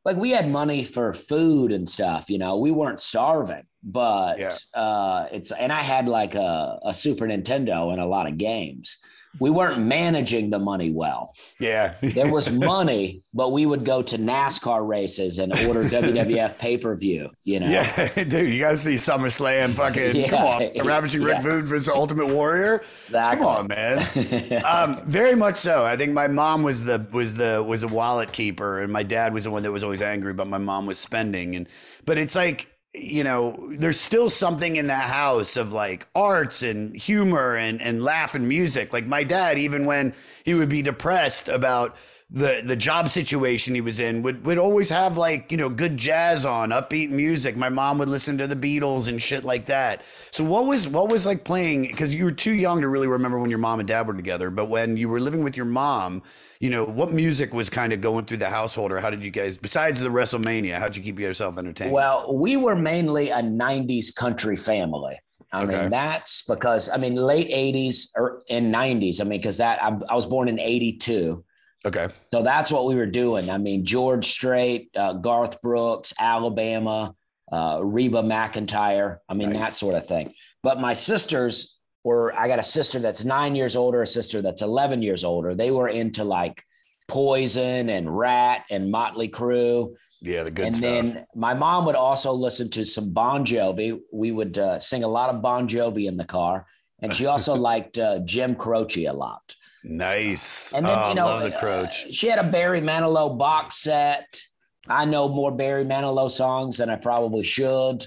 like 0.10 0.18
we 0.18 0.32
had 0.32 0.50
money 0.50 0.84
for 0.84 1.14
food 1.14 1.72
and 1.72 1.88
stuff. 1.88 2.32
You 2.32 2.40
know, 2.40 2.58
we 2.58 2.72
weren't 2.72 3.00
starving, 3.00 3.62
but 3.84 4.40
Yeah. 4.40 4.56
uh, 4.74 5.28
it's 5.32 5.52
and 5.52 5.72
I 5.72 5.82
had 5.84 6.08
like 6.08 6.34
a, 6.34 6.80
a 6.84 6.94
Super 6.96 7.28
Nintendo 7.28 7.92
and 7.92 8.02
a 8.02 8.08
lot 8.08 8.26
of 8.26 8.38
games. 8.38 8.98
We 9.40 9.50
weren't 9.50 9.80
managing 9.80 10.50
the 10.50 10.60
money 10.60 10.92
well 10.92 11.34
yeah, 11.60 11.96
there 12.02 12.32
was 12.32 12.50
money, 12.52 13.22
but 13.34 13.52
we 13.52 13.66
would 13.66 13.84
go 13.84 14.02
to 14.02 14.18
NASCAR 14.18 14.88
races 14.88 15.40
and 15.40 15.54
order 15.66 15.84
WWF 15.90 16.58
pay 16.58 16.78
per 16.78 16.96
view. 16.96 17.30
You 17.44 17.60
know, 17.60 17.68
Yeah, 17.68 18.24
dude, 18.24 18.50
you 18.50 18.62
guys 18.62 18.82
see 18.82 18.96
SummerSlam? 18.96 19.74
Fucking 19.74 20.16
Yeah, 20.16 20.30
come 20.30 20.42
on, 20.42 20.60
The 20.74 20.84
Ravishing 20.84 21.22
Rick 21.22 21.38
yeah. 21.38 21.44
Food 21.44 21.68
versus 21.68 21.90
Ultimate 21.90 22.28
Warrior. 22.28 22.82
Exactly. 23.08 23.46
Come 23.46 23.56
on, 23.56 23.68
man. 23.68 24.64
um, 24.64 25.04
very 25.06 25.36
much 25.36 25.58
so. 25.58 25.84
I 25.84 25.98
think 25.98 26.14
my 26.14 26.28
mom 26.28 26.64
was 26.64 26.86
the 26.86 27.06
was 27.12 27.36
the 27.36 27.64
was 27.68 27.84
a 27.84 27.90
wallet 27.90 28.32
keeper, 28.32 28.80
and 28.80 28.92
my 28.92 29.04
dad 29.04 29.34
was 29.34 29.44
the 29.44 29.52
one 29.52 29.64
that 29.64 29.72
was 29.72 29.84
always 29.84 30.02
angry 30.02 30.32
about 30.32 30.48
my 30.48 30.58
mom 30.58 30.86
was 30.86 30.98
spending. 30.98 31.56
And 31.56 31.68
but 32.06 32.18
it's 32.18 32.36
like 32.36 32.70
you 32.94 33.24
know, 33.24 33.70
there's 33.72 34.00
still 34.00 34.30
something 34.30 34.76
in 34.76 34.88
that 34.88 35.10
house 35.10 35.58
of 35.58 35.72
like 35.74 36.08
arts 36.16 36.64
and 36.64 36.96
humor 36.96 37.56
and 37.56 37.82
and 37.82 38.04
laugh 38.04 38.34
and 38.34 38.48
music. 38.48 38.92
Like 38.92 39.06
my 39.06 39.24
dad, 39.24 39.58
even 39.58 39.86
when 39.86 40.14
he 40.44 40.54
would 40.56 40.70
be 40.70 40.82
depressed 40.82 41.50
about 41.50 41.96
the 42.32 42.62
the 42.64 42.76
job 42.76 43.10
situation 43.10 43.74
he 43.74 43.82
was 43.82 44.00
in 44.00 44.22
would 44.22 44.46
would 44.46 44.60
always 44.60 44.90
have 44.90 45.18
like 45.18 45.52
you 45.52 45.58
know 45.58 45.68
good 45.68 45.98
jazz 45.98 46.46
on 46.46 46.70
upbeat 46.70 47.10
music 47.10 47.58
my 47.58 47.70
mom 47.70 47.98
would 47.98 48.08
listen 48.10 48.38
to 48.38 48.46
the 48.46 48.56
beatles 48.56 49.08
and 49.08 49.20
shit 49.20 49.44
like 49.44 49.66
that 49.66 50.04
so 50.30 50.44
what 50.44 50.66
was 50.66 50.88
what 50.88 51.10
was 51.10 51.26
like 51.26 51.44
playing 51.44 51.82
because 51.84 52.14
you 52.14 52.24
were 52.24 52.32
too 52.32 52.52
young 52.54 52.82
to 52.82 52.88
really 52.88 53.08
remember 53.08 53.40
when 53.40 53.50
your 53.50 53.58
mom 53.58 53.80
and 53.80 53.88
dad 53.88 54.06
were 54.06 54.14
together 54.14 54.52
but 54.52 54.66
when 54.66 54.96
you 54.96 55.10
were 55.10 55.20
living 55.20 55.44
with 55.44 55.58
your 55.58 55.66
mom 55.66 56.22
you 56.60 56.70
know 56.70 56.84
what 56.86 57.12
music 57.12 57.52
was 57.52 57.68
kind 57.68 57.94
of 57.94 58.02
going 58.02 58.26
through 58.26 58.38
the 58.38 58.50
household 58.50 58.92
or 58.92 59.00
how 59.00 59.10
did 59.10 59.24
you 59.24 59.32
guys 59.32 59.58
besides 59.58 60.00
the 60.00 60.10
wrestlemania 60.10 60.78
how'd 60.78 60.96
you 60.96 61.02
keep 61.02 61.18
yourself 61.20 61.58
entertained 61.58 61.92
Well, 61.92 62.36
we 62.38 62.58
were 62.58 62.76
mainly 62.76 63.30
a 63.30 63.42
90s 63.42 64.14
country 64.14 64.56
family. 64.56 65.18
I 65.52 65.64
Okay. 65.64 65.82
mean, 65.82 65.90
that's 65.90 66.44
because, 66.44 66.90
I 66.90 66.98
mean, 66.98 67.16
late 67.16 67.50
80s 67.50 68.10
or 68.16 68.44
in 68.50 68.72
90s. 68.72 69.20
I 69.20 69.24
mean, 69.24 69.40
because 69.40 69.58
that 69.58 69.82
I, 69.82 69.98
I 70.10 70.14
was 70.14 70.28
born 70.28 70.48
in 70.48 70.60
82. 70.60 71.44
Okay 71.86 72.10
So 72.32 72.44
that's 72.44 72.72
what 72.72 72.86
we 72.86 72.96
were 72.96 73.06
doing. 73.06 73.50
I 73.50 73.58
mean, 73.58 73.86
George 73.86 74.26
Strait, 74.26 74.90
uh, 74.96 75.14
Garth 75.14 75.62
Brooks, 75.62 76.14
Alabama, 76.20 77.16
uh, 77.52 77.80
Reba 77.82 78.22
McEntire. 78.22 79.18
I 79.28 79.34
mean, 79.34 79.54
that 79.54 79.74
sort 79.74 79.96
of 79.96 80.06
thing. 80.06 80.34
But 80.62 80.80
my 80.80 80.94
sisters 80.94 81.80
were, 82.04 82.38
I 82.38 82.48
got 82.48 82.60
a 82.60 82.64
sister 82.64 83.00
that's 83.00 83.24
nine 83.24 83.56
years 83.56 83.76
older, 83.76 84.02
a 84.02 84.08
sister 84.08 84.42
that's 84.42 84.62
11 84.62 85.02
years 85.02 85.24
older. 85.24 85.56
They 85.56 85.72
were 85.72 85.88
into 85.88 86.24
like 86.24 86.64
Poison 87.08 87.90
and 87.90 88.16
Ratt 88.16 88.66
and 88.70 88.92
Motley 88.92 89.30
Crue. 89.30 89.96
yeah 90.22 90.44
the 90.44 90.52
good 90.52 90.68
and 90.68 90.76
stuff 90.76 90.92
then 90.92 91.26
my 91.34 91.54
mom 91.54 91.86
would 91.86 91.96
also 91.96 92.32
listen 92.34 92.70
to 92.72 92.86
some 92.86 93.12
Bon 93.14 93.46
Jovi. 93.46 94.00
We 94.14 94.32
would 94.32 94.58
uh, 94.58 94.80
sing 94.80 95.04
a 95.04 95.08
lot 95.08 95.34
of 95.34 95.42
Bon 95.42 95.68
Jovi 95.68 96.08
in 96.08 96.18
the 96.18 96.26
car. 96.26 96.68
And 97.02 97.14
she 97.14 97.26
also 97.34 97.56
liked 97.56 97.98
uh, 97.98 98.20
Jim 98.20 98.56
Croce 98.56 99.06
a 99.06 99.14
lot. 99.14 99.56
Nice 99.84 100.74
And 100.74 100.86
then, 100.86 100.98
oh, 100.98 101.10
you 101.10 101.16
know, 101.16 101.26
love 101.26 101.44
the 101.44 101.56
uh, 101.56 101.60
Croce 101.60 102.12
she 102.12 102.28
had 102.28 102.40
a 102.40 102.44
Barry 102.44 102.82
Manilow 102.82 103.38
box 103.38 103.78
set. 103.78 104.42
I 104.88 105.06
know 105.06 105.30
more 105.30 105.52
Barry 105.52 105.86
Manilow 105.86 106.30
songs 106.30 106.78
than 106.78 106.90
I 106.90 106.96
probably 106.96 107.44
should. 107.44 108.06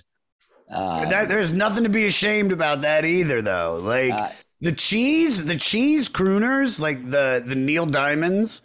Uh, 0.71 1.05
that, 1.07 1.29
there's 1.29 1.53
nothing 1.53 1.85
to 1.85 1.91
be 1.91 2.07
ashamed 2.07 2.51
about 2.53 2.83
that 2.83 3.05
either 3.05 3.43
though 3.43 3.79
like 3.83 4.13
Uh, 4.13 4.31
the 4.61 4.73
cheese 4.73 5.45
the 5.45 5.57
cheese 5.57 6.09
crooners 6.09 6.81
like 6.81 7.03
the 7.11 7.43
the 7.47 7.55
neil 7.55 7.85
diamonds 7.85 8.63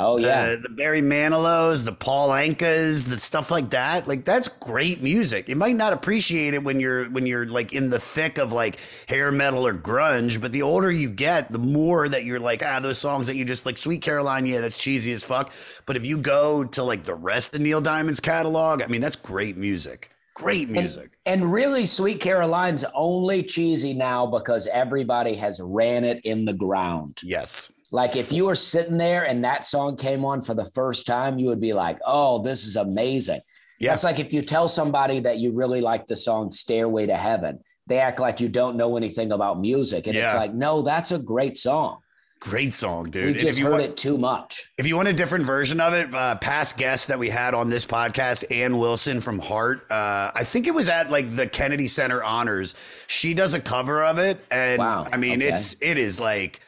oh 0.00 0.18
yeah, 0.18 0.50
the, 0.50 0.56
the 0.56 0.68
Barry 0.68 1.02
Manilows, 1.02 1.84
the 1.84 1.92
Paul 1.92 2.30
Ankas, 2.30 3.08
the 3.08 3.18
stuff 3.18 3.50
like 3.50 3.70
that. 3.70 4.08
Like 4.08 4.24
that's 4.24 4.48
great 4.48 5.02
music. 5.02 5.48
You 5.48 5.56
might 5.56 5.76
not 5.76 5.92
appreciate 5.92 6.54
it 6.54 6.64
when 6.64 6.80
you're 6.80 7.08
when 7.10 7.26
you're 7.26 7.46
like 7.46 7.72
in 7.72 7.90
the 7.90 8.00
thick 8.00 8.38
of 8.38 8.52
like 8.52 8.78
hair 9.08 9.30
metal 9.30 9.66
or 9.66 9.74
grunge, 9.74 10.40
but 10.40 10.52
the 10.52 10.62
older 10.62 10.90
you 10.90 11.08
get, 11.08 11.52
the 11.52 11.58
more 11.58 12.08
that 12.08 12.24
you're 12.24 12.40
like, 12.40 12.62
ah, 12.64 12.80
those 12.80 12.98
songs 12.98 13.26
that 13.26 13.36
you 13.36 13.44
just 13.44 13.66
like 13.66 13.78
Sweet 13.78 14.02
Caroline, 14.02 14.46
yeah, 14.46 14.60
that's 14.60 14.78
cheesy 14.78 15.12
as 15.12 15.22
fuck. 15.22 15.52
But 15.86 15.96
if 15.96 16.04
you 16.04 16.18
go 16.18 16.64
to 16.64 16.82
like 16.82 17.04
the 17.04 17.14
rest 17.14 17.54
of 17.54 17.60
Neil 17.60 17.80
Diamond's 17.80 18.20
catalog, 18.20 18.82
I 18.82 18.86
mean, 18.86 19.00
that's 19.00 19.16
great 19.16 19.56
music. 19.56 20.10
Great 20.34 20.70
music. 20.70 21.18
and 21.26 21.52
really, 21.52 21.84
Sweet 21.84 22.20
Caroline's 22.20 22.84
only 22.94 23.42
cheesy 23.42 23.92
now 23.92 24.26
because 24.26 24.66
everybody 24.68 25.34
has 25.34 25.60
ran 25.62 26.04
it 26.04 26.20
in 26.24 26.46
the 26.46 26.54
ground. 26.54 27.18
yes. 27.22 27.70
Like 27.90 28.16
if 28.16 28.32
you 28.32 28.46
were 28.46 28.54
sitting 28.54 28.98
there 28.98 29.24
and 29.24 29.44
that 29.44 29.66
song 29.66 29.96
came 29.96 30.24
on 30.24 30.42
for 30.42 30.54
the 30.54 30.64
first 30.64 31.06
time, 31.06 31.38
you 31.38 31.46
would 31.46 31.60
be 31.60 31.72
like, 31.72 31.98
"Oh, 32.06 32.42
this 32.42 32.64
is 32.66 32.76
amazing." 32.76 33.40
Yeah. 33.80 33.90
That's 33.90 34.04
like 34.04 34.18
if 34.18 34.32
you 34.32 34.42
tell 34.42 34.68
somebody 34.68 35.20
that 35.20 35.38
you 35.38 35.52
really 35.52 35.80
like 35.80 36.06
the 36.06 36.16
song 36.16 36.50
Stairway 36.50 37.06
to 37.06 37.16
Heaven, 37.16 37.60
they 37.86 37.98
act 37.98 38.20
like 38.20 38.40
you 38.40 38.48
don't 38.48 38.76
know 38.76 38.96
anything 38.96 39.32
about 39.32 39.58
music. 39.58 40.06
And 40.06 40.14
it's 40.14 40.34
like, 40.34 40.52
no, 40.54 40.82
that's 40.82 41.12
a 41.12 41.18
great 41.18 41.56
song. 41.56 42.00
Great 42.40 42.72
song, 42.72 43.10
dude. 43.10 43.26
We've 43.26 43.36
just 43.36 43.58
heard 43.58 43.72
want- 43.72 43.82
it 43.82 43.96
too 43.96 44.16
much. 44.16 44.66
If 44.78 44.86
you 44.86 44.96
want 44.96 45.08
a 45.08 45.12
different 45.12 45.44
version 45.46 45.80
of 45.80 45.92
it, 45.94 46.14
uh, 46.14 46.36
past 46.36 46.78
guest 46.78 47.08
that 47.08 47.18
we 47.18 47.28
had 47.28 47.52
on 47.54 47.68
this 47.68 47.84
podcast, 47.84 48.44
Ann 48.50 48.78
Wilson 48.78 49.20
from 49.20 49.38
Heart, 49.38 49.90
uh, 49.90 50.30
I 50.34 50.44
think 50.44 50.66
it 50.66 50.74
was 50.74 50.88
at 50.88 51.10
like 51.10 51.34
the 51.34 51.46
Kennedy 51.46 51.88
Center 51.88 52.22
Honors. 52.22 52.74
She 53.08 53.34
does 53.34 53.52
a 53.52 53.60
cover 53.60 54.02
of 54.04 54.18
it, 54.18 54.42
and 54.50 54.78
Wow, 54.78 55.06
I 55.12 55.16
mean, 55.16 55.42
okay. 55.42 55.52
it's 55.52 55.76
it 55.82 55.98
is 55.98 56.18
like 56.20 56.60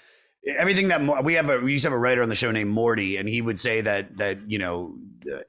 everything 0.47 0.89
that 0.89 1.25
we 1.25 1.35
have. 1.35 1.49
A 1.49 1.59
we 1.59 1.73
used 1.73 1.85
to 1.85 1.91
have 1.91 1.97
a 1.97 1.99
writer 1.99 2.23
on 2.23 2.29
the 2.29 2.35
show 2.35 2.51
named 2.51 2.71
Morty, 2.71 3.17
and 3.17 3.29
he 3.29 3.43
would 3.43 3.59
say 3.59 3.81
that 3.81 4.17
that 4.19 4.51
you 4.51 4.59
know 4.59 4.95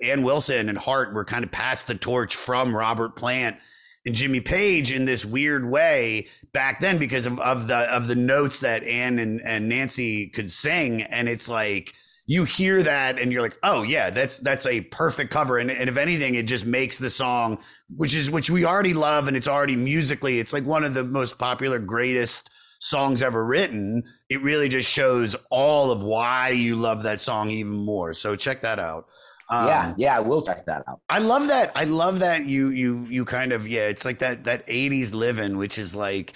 Ann 0.02 0.24
Wilson 0.24 0.70
and 0.70 0.78
Heart 0.78 1.14
were 1.14 1.26
kind 1.26 1.44
of 1.44 1.52
passed 1.52 1.88
the 1.88 1.96
torch 1.96 2.36
from 2.36 2.76
Robert 2.76 3.16
Plant 3.16 3.58
and 4.06 4.16
Jimmy 4.16 4.42
Page 4.42 4.92
in 4.92 5.06
this 5.06 5.26
weird 5.26 5.70
way 5.70 6.28
back 6.52 6.80
then 6.80 6.98
because 6.98 7.26
of, 7.26 7.40
of 7.40 7.68
the 7.68 7.78
of 7.78 8.08
the 8.08 8.16
notes 8.16 8.60
that 8.60 8.84
Ann 8.84 9.20
and, 9.20 9.42
and 9.42 9.70
Nancy 9.70 10.28
could 10.28 10.52
sing. 10.52 11.02
And 11.04 11.30
it's 11.30 11.48
like 11.50 11.94
you 12.26 12.46
hear 12.46 12.84
that 12.84 13.20
and 13.20 13.32
you're 13.32 13.42
like, 13.42 13.58
oh 13.64 13.84
yeah, 13.84 14.10
that's 14.10 14.40
that's 14.40 14.66
a 14.66 14.82
perfect 14.82 15.32
cover. 15.32 15.58
And, 15.58 15.72
and 15.72 15.90
if 15.90 15.98
anything, 15.98 16.36
it 16.36 16.44
just 16.44 16.66
makes 16.66 16.98
the 16.98 17.10
song, 17.10 17.60
which 17.96 18.16
is 18.16 18.30
which 18.30 18.50
we 18.50 18.66
already 18.66 18.94
love, 18.94 19.28
and 19.28 19.36
it's 19.36 19.48
already 19.48 19.76
musically, 19.76 20.40
it's 20.40 20.54
like 20.54 20.66
one 20.66 20.84
of 20.84 20.94
the 20.94 21.04
most 21.04 21.38
popular, 21.38 21.80
greatest 21.80 22.50
songs 22.84 23.24
ever 23.24 23.46
written. 23.46 24.04
It 24.30 24.42
really 24.42 24.68
just 24.68 24.90
shows 24.90 25.38
all 25.50 25.90
of 25.90 26.04
why 26.04 26.50
you 26.50 26.76
love 26.76 27.04
that 27.04 27.22
song 27.22 27.50
even 27.50 27.72
more. 27.72 28.14
So 28.14 28.36
check 28.36 28.62
that 28.62 28.78
out. 28.78 29.08
Um, 29.50 29.68
yeah, 29.68 29.94
yeah, 29.98 30.20
we'll 30.20 30.42
check 30.42 30.66
that 30.66 30.84
out. 30.88 31.00
I 31.10 31.20
love 31.20 31.48
that. 31.48 31.72
I 31.76 31.86
love 31.86 32.20
that 32.20 32.46
you 32.46 32.70
you 32.70 33.06
you 33.10 33.24
kind 33.24 33.54
of 33.54 33.68
yeah. 33.68 33.88
It's 33.88 34.04
like 34.04 34.20
that 34.20 34.44
that 34.44 34.68
'80s 34.68 35.14
living, 35.14 35.58
which 35.58 35.78
is 35.78 35.96
like 35.96 36.34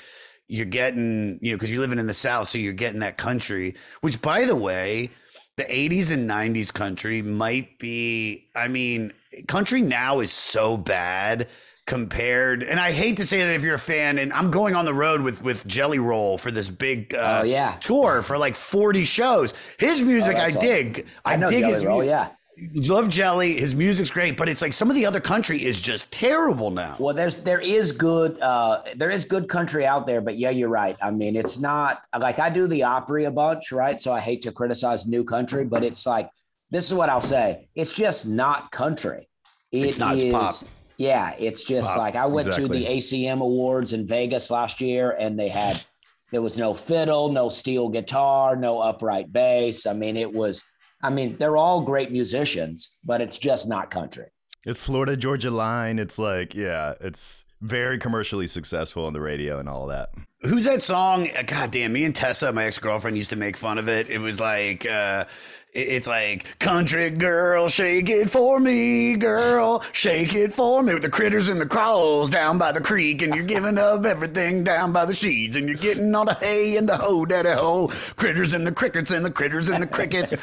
you're 0.48 0.66
getting 0.66 1.38
you 1.42 1.52
know 1.52 1.58
because 1.58 1.70
you're 1.70 1.82
living 1.82 2.00
in 2.00 2.08
the 2.08 2.14
South, 2.14 2.48
so 2.48 2.58
you're 2.58 2.74
getting 2.74 3.02
that 3.02 3.18
country. 3.18 3.76
Which, 4.02 4.22
by 4.22 4.46
the 4.46 4.56
way, 4.56 5.10
the 5.58 5.64
'80s 5.64 6.12
and 6.12 6.30
'90s 6.30 6.74
country 6.74 7.22
might 7.22 7.78
be. 7.80 8.48
I 8.56 8.68
mean, 8.68 9.14
country 9.48 9.82
now 9.82 10.20
is 10.22 10.32
so 10.32 10.78
bad 10.78 11.50
compared 11.88 12.62
and 12.64 12.80
i 12.80 12.92
hate 12.92 13.16
to 13.18 13.26
say 13.26 13.40
that 13.40 13.56
if 13.56 13.64
you're 13.64 13.76
a 13.76 13.80
fan 13.80 14.20
and 14.20 14.32
i'm 14.34 14.52
going 14.52 14.76
on 14.76 14.84
the 14.86 14.94
road 14.94 15.22
with 15.22 15.42
with 15.42 15.66
jelly 15.66 16.00
roll 16.00 16.38
for 16.38 16.52
this 16.52 16.70
big 16.70 17.16
uh 17.16 17.40
Oh, 17.42 17.46
yeah. 17.46 17.78
tour 17.80 18.22
for 18.22 18.38
like 18.38 18.56
40 18.56 19.06
shows 19.06 19.54
his 19.80 20.02
music 20.02 20.36
Oh, 20.38 20.42
i 20.42 20.52
all- 20.54 20.60
dig 20.62 21.08
I 21.26 21.38
know 21.38 21.50
dig 21.50 21.62
Jelly 21.62 21.74
his 21.74 21.86
Roll, 21.86 22.02
mu- 22.02 22.06
yeah. 22.08 22.30
love 22.76 23.08
Jelly. 23.08 23.54
His 23.60 23.74
music's 23.76 24.10
great, 24.12 24.36
but 24.36 24.50
it's 24.50 24.62
like 24.64 24.74
some 24.74 24.90
of 24.90 24.96
the 24.96 25.06
other 25.06 25.20
country 25.20 25.64
is 25.64 25.80
just 25.80 26.10
terrible 26.12 26.72
now. 26.72 26.96
Well, 26.98 27.14
there's 27.14 27.38
there 27.38 27.60
is 27.60 27.92
good 27.92 28.40
uh 28.42 28.82
there 28.96 29.12
is 29.12 29.26
good 29.26 29.48
country 29.48 29.86
out 29.86 30.08
there, 30.08 30.22
but 30.22 30.38
yeah, 30.40 30.50
you're 30.50 30.70
right. 30.84 30.98
I 31.02 31.12
mean, 31.12 31.36
it's 31.36 31.60
not 31.60 32.02
like 32.20 32.40
I 32.40 32.50
do 32.50 32.66
the 32.68 32.82
Opry 32.84 33.26
a 33.26 33.32
bunch, 33.32 33.72
right? 33.72 34.02
So 34.02 34.12
I 34.12 34.20
hate 34.20 34.42
to 34.44 34.52
criticize 34.52 35.06
new 35.06 35.24
country, 35.24 35.66
but 35.66 35.84
it's 35.84 36.06
like 36.08 36.30
this 36.72 36.88
is 36.88 36.94
what 36.96 37.10
I'll 37.10 37.22
say. 37.22 37.70
It's 37.76 37.94
just 37.94 38.28
not 38.28 38.72
country. 38.72 39.30
It 39.72 39.86
It's 39.86 40.00
not, 40.00 40.18
is- 40.18 40.34
pop. 40.34 40.56
Yeah, 40.98 41.34
it's 41.38 41.64
just 41.64 41.90
Pop, 41.90 41.98
like 41.98 42.16
I 42.16 42.26
went 42.26 42.48
exactly. 42.48 42.80
to 42.80 42.86
the 42.86 42.92
ACM 42.92 43.42
Awards 43.42 43.94
in 43.94 44.08
Vegas 44.08 44.50
last 44.50 44.82
year, 44.82 45.12
and 45.12 45.40
they 45.40 45.50
had 45.50 45.84
there 46.32 46.42
was 46.42 46.58
no 46.58 46.74
fiddle, 46.74 47.32
no 47.32 47.50
steel 47.50 47.90
guitar, 47.90 48.56
no 48.56 48.80
upright 48.80 49.32
bass. 49.32 49.86
I 49.86 49.94
mean, 49.94 50.18
it 50.18 50.34
was. 50.34 50.64
I 51.04 51.12
mean, 51.12 51.38
they're 51.38 51.58
all 51.58 51.82
great 51.82 52.12
musicians, 52.12 52.98
but 53.06 53.22
it's 53.22 53.38
just 53.38 53.70
not 53.70 53.92
country. 53.92 54.26
It's 54.66 54.80
Florida 54.80 55.16
Georgia 55.16 55.52
Line. 55.52 56.00
It's 56.00 56.18
like, 56.18 56.56
yeah, 56.56 56.96
it's 57.00 57.46
very 57.62 58.00
commercially 58.00 58.48
successful 58.48 59.06
on 59.06 59.14
the 59.14 59.22
radio 59.22 59.60
and 59.60 59.70
all 59.70 59.86
that. 59.88 60.10
Who's 60.42 60.66
that 60.66 60.82
song? 60.82 61.28
Uh, 61.38 61.44
God 61.44 61.72
damn, 61.72 61.94
me 61.94 62.04
and 62.04 62.16
Tessa, 62.16 62.52
my 62.52 62.66
ex 62.66 62.80
girlfriend, 62.80 63.16
used 63.18 63.30
to 63.30 63.36
make 63.36 63.58
fun 63.58 63.78
of 63.78 63.88
it. 63.88 64.10
It 64.10 64.18
was 64.20 64.40
like, 64.40 64.86
uh, 64.86 65.26
it- 65.30 65.57
it's 65.78 66.08
like, 66.08 66.58
country 66.60 67.10
girl, 67.12 67.70
shake 67.70 68.10
it 68.10 68.30
for 68.30 68.60
me, 68.60 69.16
girl, 69.16 69.84
shake 69.92 70.34
it 70.34 70.52
for 70.52 70.82
me. 70.82 70.94
With 70.94 71.04
the 71.04 71.10
critters 71.10 71.50
and 71.50 71.62
the 71.62 71.66
crawls 71.66 72.30
down 72.30 72.58
by 72.58 72.72
the 72.72 72.82
creek, 72.82 73.22
and 73.22 73.36
you're 73.36 73.44
giving 73.44 73.78
up 73.78 74.06
everything 74.06 74.64
down 74.64 74.92
by 74.92 75.06
the 75.06 75.14
sheets, 75.14 75.56
and 75.56 75.68
you're 75.68 75.78
getting 75.78 76.14
all 76.16 76.26
the 76.26 76.34
hay 76.34 76.78
and 76.78 76.90
the 76.90 76.98
ho, 76.98 77.26
daddy 77.26 77.50
ho. 77.50 77.88
Critters 78.16 78.54
and 78.54 78.66
the 78.66 78.72
crickets 78.72 79.12
and 79.12 79.24
the 79.24 79.32
critters 79.32 79.70
and 79.70 79.84
the 79.84 79.88
crickets. 79.88 80.34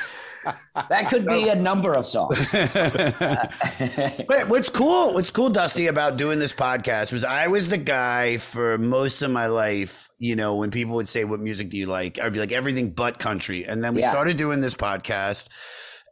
That 0.89 1.09
could 1.09 1.27
be 1.27 1.49
a 1.49 1.55
number 1.55 1.95
of 1.95 2.07
songs. 2.07 2.53
But 4.29 4.49
what's 4.49 4.69
cool, 4.69 5.15
what's 5.15 5.31
cool, 5.31 5.51
Dusty, 5.51 5.87
about 5.87 6.17
doing 6.17 6.39
this 6.39 6.53
podcast 6.53 7.13
was 7.13 7.25
I 7.25 7.47
was 7.49 7.69
the 7.71 7.79
guy 7.79 8.39
for 8.39 8.79
most 8.79 9.23
of 9.23 9.31
my 9.31 9.47
life. 9.47 10.11
You 10.19 10.37
know, 10.37 10.55
when 10.57 10.71
people 10.71 10.95
would 10.97 11.09
say, 11.09 11.25
"What 11.25 11.41
music 11.41 11.71
do 11.71 11.77
you 11.77 11.87
like?" 11.87 12.19
I'd 12.21 12.33
be 12.33 12.39
like, 12.39 12.53
"Everything 12.53 12.91
but 12.91 13.19
country." 13.19 13.65
And 13.65 13.83
then 13.85 13.95
we 13.95 14.01
Yeah. 14.03 14.11
started 14.11 14.37
doing 14.37 14.61
this 14.61 14.75
podcast. 14.75 15.49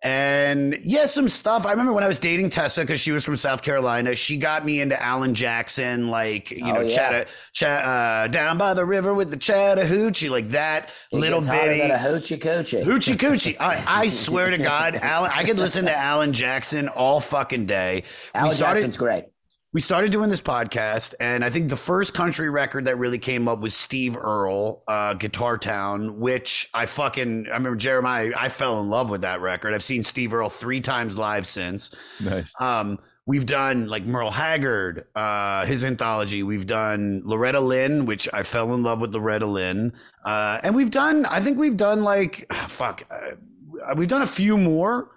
And 0.04 0.78
yeah, 0.82 1.06
some 1.06 1.28
stuff. 1.28 1.64
I 1.64 1.70
remember 1.70 1.92
when 1.92 2.02
I 2.02 2.08
was 2.08 2.18
dating 2.18 2.50
Tessa 2.50 2.80
because 2.80 3.00
she 3.00 3.12
was 3.12 3.24
from 3.24 3.36
South 3.36 3.62
Carolina. 3.62 4.16
She 4.16 4.36
got 4.36 4.64
me 4.64 4.80
into 4.80 5.00
Alan 5.00 5.32
Jackson, 5.34 6.08
like 6.08 6.50
you 6.50 6.66
Oh, 6.66 6.72
know, 6.72 6.80
yeah. 6.80 6.88
Chatta, 6.96 7.26
Chat, 7.52 7.84
uh, 7.84 8.26
down 8.28 8.58
by 8.58 8.74
the 8.74 8.84
river 8.84 9.14
with 9.14 9.30
the 9.30 9.36
Chattahoochee, 9.36 10.28
like 10.28 10.50
that 10.50 10.90
It 11.12 11.16
little 11.18 11.40
bitty. 11.40 11.80
hoochie 11.82 12.38
coochie. 12.38 12.82
Hoochie 12.82 13.16
coochie. 13.16 13.56
I, 13.60 13.82
I 13.86 14.08
swear 14.08 14.50
to 14.50 14.58
God, 14.58 14.96
Alan, 14.96 15.30
I 15.32 15.44
could 15.44 15.58
listen 15.58 15.84
to 15.84 15.96
Alan 15.96 16.32
Jackson 16.32 16.88
all 16.88 17.20
fucking 17.20 17.66
day. 17.66 18.02
Alan 18.34 18.50
started, 18.50 18.80
Jackson's 18.80 18.96
great. 18.96 19.26
We 19.72 19.80
started 19.80 20.12
doing 20.12 20.28
this 20.28 20.40
podcast, 20.40 21.14
and 21.18 21.42
I 21.42 21.48
think 21.48 21.70
the 21.70 21.76
first 21.76 22.12
country 22.12 22.50
record 22.50 22.84
that 22.84 22.98
really 22.98 23.18
came 23.18 23.48
up 23.48 23.60
was 23.60 23.74
Steve 23.74 24.16
Earle, 24.16 24.82
uh, 24.86 25.14
Guitar 25.14 25.56
Town, 25.56 26.20
which 26.20 26.68
I 26.74 26.84
fucking 26.84 27.46
I 27.46 27.56
remember 27.56 27.76
Jeremiah. 27.76 28.32
I 28.36 28.50
fell 28.50 28.80
in 28.80 28.90
love 28.90 29.08
with 29.08 29.22
that 29.22 29.40
record. 29.40 29.72
I've 29.72 29.82
seen 29.82 30.02
Steve 30.02 30.34
Earle 30.34 30.50
three 30.50 30.82
times 30.82 31.16
live 31.16 31.46
since. 31.46 31.90
Nice. 32.22 32.54
Um, 32.60 32.98
we've 33.24 33.46
done 33.46 33.88
like 33.88 34.04
Merle 34.04 34.30
Haggard, 34.30 35.06
uh, 35.14 35.64
his 35.64 35.84
anthology. 35.84 36.42
We've 36.42 36.66
done 36.66 37.22
Loretta 37.24 37.60
Lynn, 37.60 38.04
which 38.04 38.28
I 38.32 38.42
fell 38.42 38.74
in 38.74 38.82
love 38.82 39.00
with 39.00 39.14
Loretta 39.14 39.46
Lynn. 39.46 39.94
Uh, 40.22 40.58
and 40.62 40.74
we've 40.74 40.90
done, 40.90 41.24
I 41.26 41.40
think 41.40 41.58
we've 41.58 41.78
done 41.78 42.02
like, 42.04 42.52
fuck, 42.68 43.04
uh, 43.10 43.94
we've 43.96 44.08
done 44.08 44.22
a 44.22 44.26
few 44.26 44.58
more. 44.58 45.08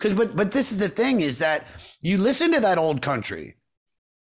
Cause, 0.00 0.14
but, 0.14 0.34
but 0.34 0.50
this 0.50 0.72
is 0.72 0.78
the 0.78 0.88
thing 0.88 1.20
is 1.20 1.38
that 1.38 1.66
you 2.00 2.16
listen 2.16 2.52
to 2.52 2.60
that 2.60 2.78
old 2.78 3.02
country, 3.02 3.56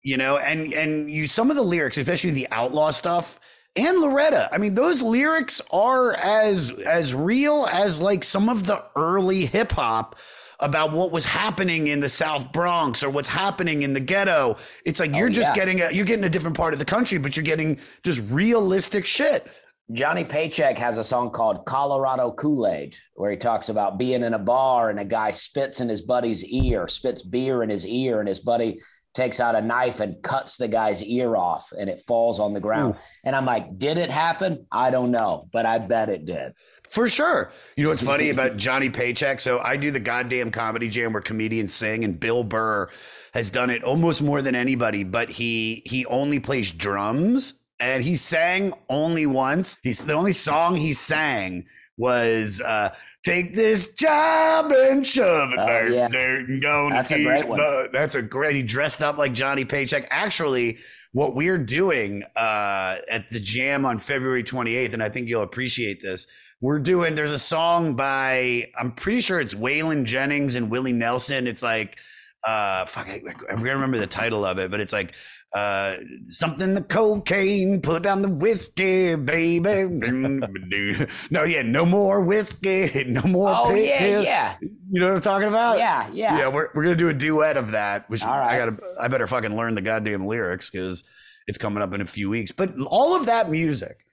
you 0.03 0.17
know, 0.17 0.39
and, 0.39 0.73
and 0.73 1.11
you, 1.11 1.27
some 1.27 1.51
of 1.51 1.57
the 1.57 1.63
lyrics, 1.63 1.97
especially 1.99 2.31
the 2.31 2.49
outlaw 2.51 2.91
stuff, 2.91 3.39
and 3.77 3.99
Loretta. 3.99 4.49
I 4.53 4.59
mean, 4.59 4.75
those 4.75 5.01
lyrics 5.01 5.61
are 5.71 6.15
as 6.15 6.71
as 6.71 7.15
real 7.15 7.67
as 7.73 8.01
like 8.01 8.23
some 8.23 8.49
of 8.49 8.67
the 8.67 8.85
early 8.97 9.47
hip 9.47 9.73
hop 9.73 10.17
about 10.61 10.93
what 10.93 11.11
was 11.11 11.25
happening 11.25 11.89
in 11.89 12.01
the 12.01 12.09
South 12.09 12.53
Bronx 12.53 13.03
or 13.03 13.11
what's 13.11 13.29
happening 13.29 13.83
in 13.83 13.93
the 13.93 14.01
ghetto. 14.01 14.57
It's 14.85 15.01
like 15.01 15.15
you're 15.15 15.29
oh, 15.29 15.33
just 15.33 15.51
yeah. 15.51 15.55
getting 15.55 15.81
a 15.81 15.91
you're 15.91 16.05
getting 16.05 16.25
a 16.25 16.29
different 16.29 16.57
part 16.57 16.73
of 16.73 16.79
the 16.79 16.85
country, 16.85 17.19
but 17.19 17.37
you're 17.37 17.45
getting 17.45 17.79
just 18.03 18.21
realistic 18.31 19.07
shit. 19.07 19.51
Johnny 19.93 20.25
Paycheck 20.25 20.79
has 20.79 20.97
a 20.97 21.05
song 21.05 21.31
called 21.31 21.67
Colorado 21.67 22.31
Kool 22.33 22.67
Aid, 22.67 22.97
where 23.15 23.31
he 23.31 23.37
talks 23.37 23.69
about 23.69 23.99
being 23.99 24.23
in 24.23 24.33
a 24.33 24.38
bar 24.38 24.88
and 24.88 24.99
a 24.99 25.05
guy 25.05 25.33
spits 25.33 25.81
in 25.81 25.88
his 25.88 26.01
buddy's 26.01 26.45
ear, 26.45 26.88
spits 26.88 27.23
beer 27.23 27.62
in 27.62 27.69
his 27.69 27.85
ear, 27.87 28.21
and 28.21 28.29
his 28.29 28.41
buddy 28.41 28.81
takes 29.14 29.40
out 29.40 29.55
a 29.55 29.61
knife 29.61 30.01
and 30.01 30.22
cuts 30.22 30.57
the 30.57 30.68
guy's 30.68 31.03
ear 31.03 31.37
off 31.37 31.72
and 31.79 31.90
it 31.90 32.01
falls 32.07 32.40
on 32.40 32.55
the 32.55 32.61
ground. 32.61 32.96
And 33.25 33.37
I'm 33.37 33.44
like, 33.44 33.77
did 33.79 33.98
it 33.98 34.11
happen? 34.11 34.66
I 34.72 34.90
don't 34.90 35.11
know, 35.11 35.48
but 35.53 35.66
I 35.66 35.79
bet 35.79 36.09
it 36.09 36.25
did. 36.25 36.55
For 36.88 37.09
sure. 37.09 37.53
You 37.77 37.85
know 37.85 37.90
what's 37.90 38.03
funny 38.03 38.31
about 38.31 38.57
Johnny 38.59 38.90
Paycheck? 38.90 39.40
So 39.40 39.61
I 39.61 39.77
do 39.77 39.90
the 39.90 40.01
goddamn 40.01 40.51
comedy 40.51 40.88
jam 40.88 41.12
where 41.12 41.22
comedians 41.22 41.72
sing, 41.72 42.05
and 42.05 42.20
Bill 42.20 42.44
Burr 42.44 42.90
has 43.33 43.48
done 43.48 43.70
it 43.70 43.83
almost 43.83 44.20
more 44.20 44.42
than 44.42 44.55
anybody, 44.55 45.03
but 45.03 45.31
he 45.31 45.83
he 45.87 46.05
only 46.07 46.38
plays 46.38 46.70
drums 46.70 47.55
and 47.81 48.05
he 48.05 48.16
sang 48.16 48.75
only 48.90 49.25
once. 49.25 49.79
He's 49.83 50.05
the 50.05 50.12
only 50.12 50.33
song 50.33 50.77
he 50.77 50.92
sang 50.92 51.64
was 51.96 52.61
uh 52.61 52.94
Take 53.25 53.55
this 53.55 53.93
job 53.93 54.73
and 54.73 55.07
shove 55.07 55.53
it. 55.53 55.59
Oh, 55.59 55.67
dirt, 55.67 55.93
yeah. 55.93 56.09
dirt, 56.09 56.49
and 56.49 56.61
gonna 56.61 56.95
That's 56.95 57.13
a 57.13 57.23
great 57.23 57.47
one. 57.47 57.61
uh, 57.61 57.85
that's 57.93 58.17
a 58.17 58.23
great. 58.23 58.57
He 58.57 58.63
dressed 58.65 59.01
up 59.01 59.17
like 59.17 59.33
Johnny 59.33 59.65
Paycheck. 59.65 60.09
Actually, 60.11 60.79
what 61.13 61.37
we're 61.37 61.59
doing 61.59 62.25
uh, 62.35 62.97
at 63.11 63.29
the 63.29 63.39
jam 63.39 63.85
on 63.85 63.99
February 63.99 64.43
28th, 64.43 64.93
and 64.95 65.03
I 65.03 65.09
think 65.09 65.29
you'll 65.29 65.43
appreciate 65.43 66.03
this. 66.03 66.27
We're 66.61 66.81
doing. 66.81 67.15
There's 67.15 67.33
a 67.33 67.39
song 67.39 67.95
by 67.95 68.71
I'm 68.79 68.93
pretty 68.93 69.21
sure 69.21 69.41
it's 69.41 69.55
Waylon 69.55 70.05
Jennings 70.05 70.57
and 70.57 70.69
Willie 70.71 70.93
Nelson. 70.93 71.47
It's 71.47 71.63
like 71.63 71.99
uh 72.45 72.87
fuck 72.87 73.09
I, 73.09 73.21
I'm 73.51 73.59
gonna 73.59 73.75
remember 73.75 73.99
the 73.99 74.07
title 74.09 74.45
of 74.45 74.59
it, 74.59 74.71
but 74.71 74.81
it's 74.81 74.93
like 74.93 75.15
uh 75.55 75.97
something 76.29 76.75
the 76.75 76.83
cocaine 76.83 77.81
put 77.83 78.03
down 78.03 78.23
the 78.23 78.29
whiskey, 78.31 79.15
baby. 79.17 79.85
no, 81.31 81.45
yeah, 81.45 81.62
no 81.62 81.85
more 81.85 82.21
whiskey, 82.23 83.05
no 83.09 83.23
more 83.23 83.55
Oh, 83.55 83.69
pig 83.69 83.88
yeah, 83.88 84.21
yeah. 84.21 84.57
You 84.91 85.01
know 85.01 85.09
what 85.09 85.17
I'm 85.17 85.21
talking 85.23 85.49
about? 85.49 85.79
Yeah, 85.79 86.09
yeah. 86.12 86.38
Yeah, 86.38 86.49
we're, 86.49 86.69
we're 86.75 86.85
gonna 86.85 86.97
do 86.97 87.09
a 87.09 87.15
duet 87.15 87.57
of 87.57 87.73
that, 87.73 88.09
which 88.09 88.25
I 88.25 88.57
gotta 88.59 88.77
I 89.01 89.09
better 89.09 89.27
fucking 89.27 89.55
learn 89.57 89.75
the 89.75 89.83
goddamn 89.83 90.27
lyrics 90.27 90.71
because 90.71 91.05
it's 91.47 91.59
coming 91.59 91.83
up 91.83 91.93
in 91.93 92.01
a 92.01 92.07
few 92.07 92.31
weeks. 92.31 92.53
But 92.53 92.75
all 92.87 93.17
of 93.17 93.27
that 93.27 93.51
music 93.51 94.07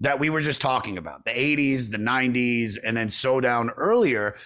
that 0.00 0.18
we 0.20 0.30
were 0.30 0.40
just 0.40 0.60
talking 0.60 0.98
about, 0.98 1.24
the 1.24 1.32
80s, 1.32 1.90
the 1.90 1.98
90s, 1.98 2.74
and 2.84 2.96
then 2.96 3.08
so 3.08 3.40
down 3.40 3.70
earlier, 3.70 4.36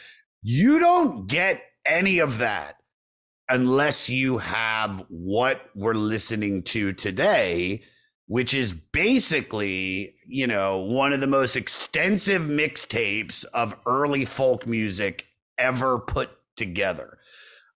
you 0.43 0.79
don't 0.79 1.27
get 1.27 1.63
any 1.85 2.19
of 2.19 2.39
that 2.39 2.77
unless 3.51 4.09
you 4.09 4.39
have 4.39 5.05
what 5.09 5.63
we're 5.75 5.95
listening 5.95 6.63
to 6.63 6.93
today, 6.93 7.83
which 8.27 8.55
is 8.55 8.73
basically, 8.73 10.15
you 10.27 10.47
know, 10.47 10.79
one 10.79 11.13
of 11.13 11.21
the 11.21 11.27
most 11.27 11.57
extensive 11.57 12.43
mixtapes 12.43 13.45
of 13.53 13.77
early 13.87 14.25
folk 14.25 14.67
music 14.67 15.27
ever 15.59 15.99
put 15.99 16.31
together. 16.57 17.19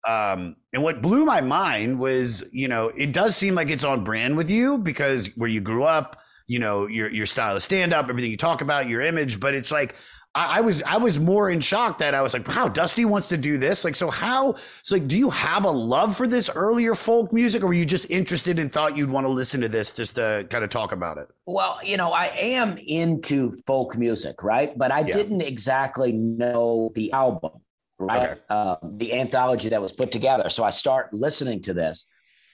Um, 0.07 0.57
and 0.73 0.83
what 0.83 1.03
blew 1.03 1.25
my 1.25 1.41
mind 1.41 1.99
was, 1.99 2.45
you 2.53 2.69
know, 2.69 2.89
it 2.89 3.13
does 3.13 3.37
seem 3.37 3.55
like 3.55 3.71
it's 3.71 3.85
on 3.85 4.05
brand 4.05 4.37
with 4.37 4.51
you 4.51 4.79
because 4.79 5.29
where 5.35 5.49
you 5.49 5.61
grew 5.61 5.85
up, 5.85 6.21
you 6.47 6.59
know, 6.59 6.87
your 6.87 7.11
your 7.11 7.27
style 7.27 7.57
of 7.57 7.63
stand 7.63 7.93
up, 7.93 8.09
everything 8.09 8.31
you 8.31 8.37
talk 8.37 8.61
about, 8.61 8.89
your 8.89 9.01
image, 9.01 9.41
but 9.41 9.55
it's 9.55 9.73
like 9.73 9.97
I, 10.35 10.59
I 10.59 10.61
was 10.62 10.83
I 10.83 10.97
was 10.97 11.18
more 11.18 11.51
in 11.51 11.61
shock 11.61 11.99
that 11.99 12.14
I 12.14 12.23
was 12.23 12.35
like, 12.35 12.47
wow, 12.49 12.68
Dusty 12.68 13.05
wants 13.05 13.29
to 13.29 13.37
do 13.37 13.57
this. 13.57 13.85
Like, 13.85 13.94
so 13.94 14.11
how? 14.11 14.57
So 14.83 14.97
like, 14.97 15.07
do 15.07 15.16
you 15.16 15.31
have 15.31 15.64
a 15.64 15.70
love 15.70 16.16
for 16.16 16.27
this 16.27 16.51
earlier 16.55 16.94
folk 16.94 17.33
music, 17.33 17.62
or 17.62 17.68
were 17.68 17.73
you 17.73 17.85
just 17.85 18.11
interested 18.11 18.59
and 18.59 18.73
thought 18.73 18.97
you'd 18.97 19.11
want 19.11 19.27
to 19.27 19.33
listen 19.33 19.61
to 19.61 19.68
this 19.68 19.92
just 19.92 20.16
to 20.16 20.47
kind 20.51 20.64
of 20.64 20.70
talk 20.70 20.92
about 20.92 21.18
it? 21.18 21.29
Well, 21.47 21.79
you 21.85 21.97
know, 21.97 22.12
I 22.12 22.27
am 22.27 22.77
into 22.79 23.53
folk 23.66 23.97
music, 23.97 24.42
right? 24.42 24.77
But 24.77 24.90
I 24.90 25.01
Yeah. 25.01 25.12
didn't 25.12 25.40
exactly 25.42 26.12
know 26.12 26.90
the 26.94 27.12
album, 27.12 27.53
right? 27.99 28.31
Okay. 28.33 28.40
Uh, 28.51 28.77
the 28.83 29.12
anthology 29.14 29.68
that 29.68 29.81
was 29.81 29.92
put 29.92 30.11
together. 30.11 30.49
So 30.49 30.64
I 30.64 30.70
start 30.70 31.12
listening 31.12 31.62
to 31.62 31.75
this 31.75 32.09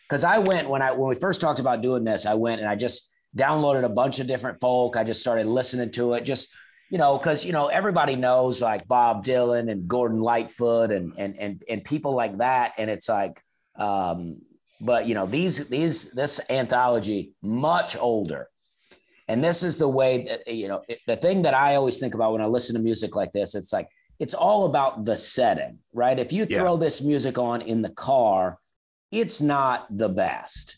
because 0.08 0.22
I 0.24 0.38
went 0.38 0.68
when 0.68 0.82
I 0.82 0.92
when 0.92 1.08
we 1.08 1.14
first 1.14 1.40
talked 1.40 1.60
about 1.60 1.80
doing 1.80 2.04
this, 2.04 2.26
I 2.26 2.34
went 2.34 2.60
and 2.60 2.68
I 2.68 2.76
just 2.76 3.10
downloaded 3.34 3.84
a 3.84 3.88
bunch 3.88 4.18
of 4.18 4.26
different 4.26 4.60
folk. 4.60 4.96
I 4.96 5.04
just 5.04 5.20
started 5.20 5.46
listening 5.46 5.90
to 5.92 6.14
it, 6.14 6.24
just 6.24 6.52
you 6.90 6.98
know, 6.98 7.16
because 7.16 7.44
you 7.44 7.52
know 7.52 7.68
everybody 7.68 8.16
knows 8.16 8.60
like 8.60 8.86
Bob 8.86 9.24
Dylan 9.24 9.70
and 9.70 9.88
Gordon 9.88 10.20
Lightfoot 10.20 10.90
and 10.90 11.12
and 11.16 11.36
and 11.38 11.62
and 11.68 11.84
people 11.84 12.14
like 12.14 12.38
that, 12.38 12.72
and 12.78 12.90
it's 12.90 13.08
like. 13.08 13.42
Um, 13.76 14.42
but 14.82 15.06
you 15.06 15.14
know 15.14 15.26
these 15.26 15.68
these 15.68 16.10
this 16.12 16.40
anthology 16.48 17.32
much 17.42 17.98
older 17.98 18.48
and 19.28 19.44
this 19.44 19.62
is 19.62 19.76
the 19.76 19.86
way 19.86 20.24
that 20.24 20.48
you 20.52 20.68
know 20.68 20.82
the 21.06 21.16
thing 21.16 21.42
that 21.42 21.52
i 21.52 21.74
always 21.74 21.98
think 21.98 22.14
about 22.14 22.32
when 22.32 22.40
i 22.40 22.46
listen 22.46 22.74
to 22.74 22.80
music 22.80 23.14
like 23.14 23.30
this 23.32 23.54
it's 23.54 23.74
like 23.74 23.88
it's 24.20 24.34
all 24.34 24.66
about 24.66 25.06
the 25.06 25.16
setting, 25.16 25.78
right? 25.94 26.18
If 26.18 26.30
you 26.32 26.46
Yeah. 26.48 26.58
throw 26.58 26.76
this 26.76 27.00
music 27.00 27.38
on 27.38 27.62
in 27.62 27.80
the 27.80 27.88
car, 27.88 28.58
it's 29.10 29.40
not 29.40 29.86
the 29.96 30.10
best 30.10 30.76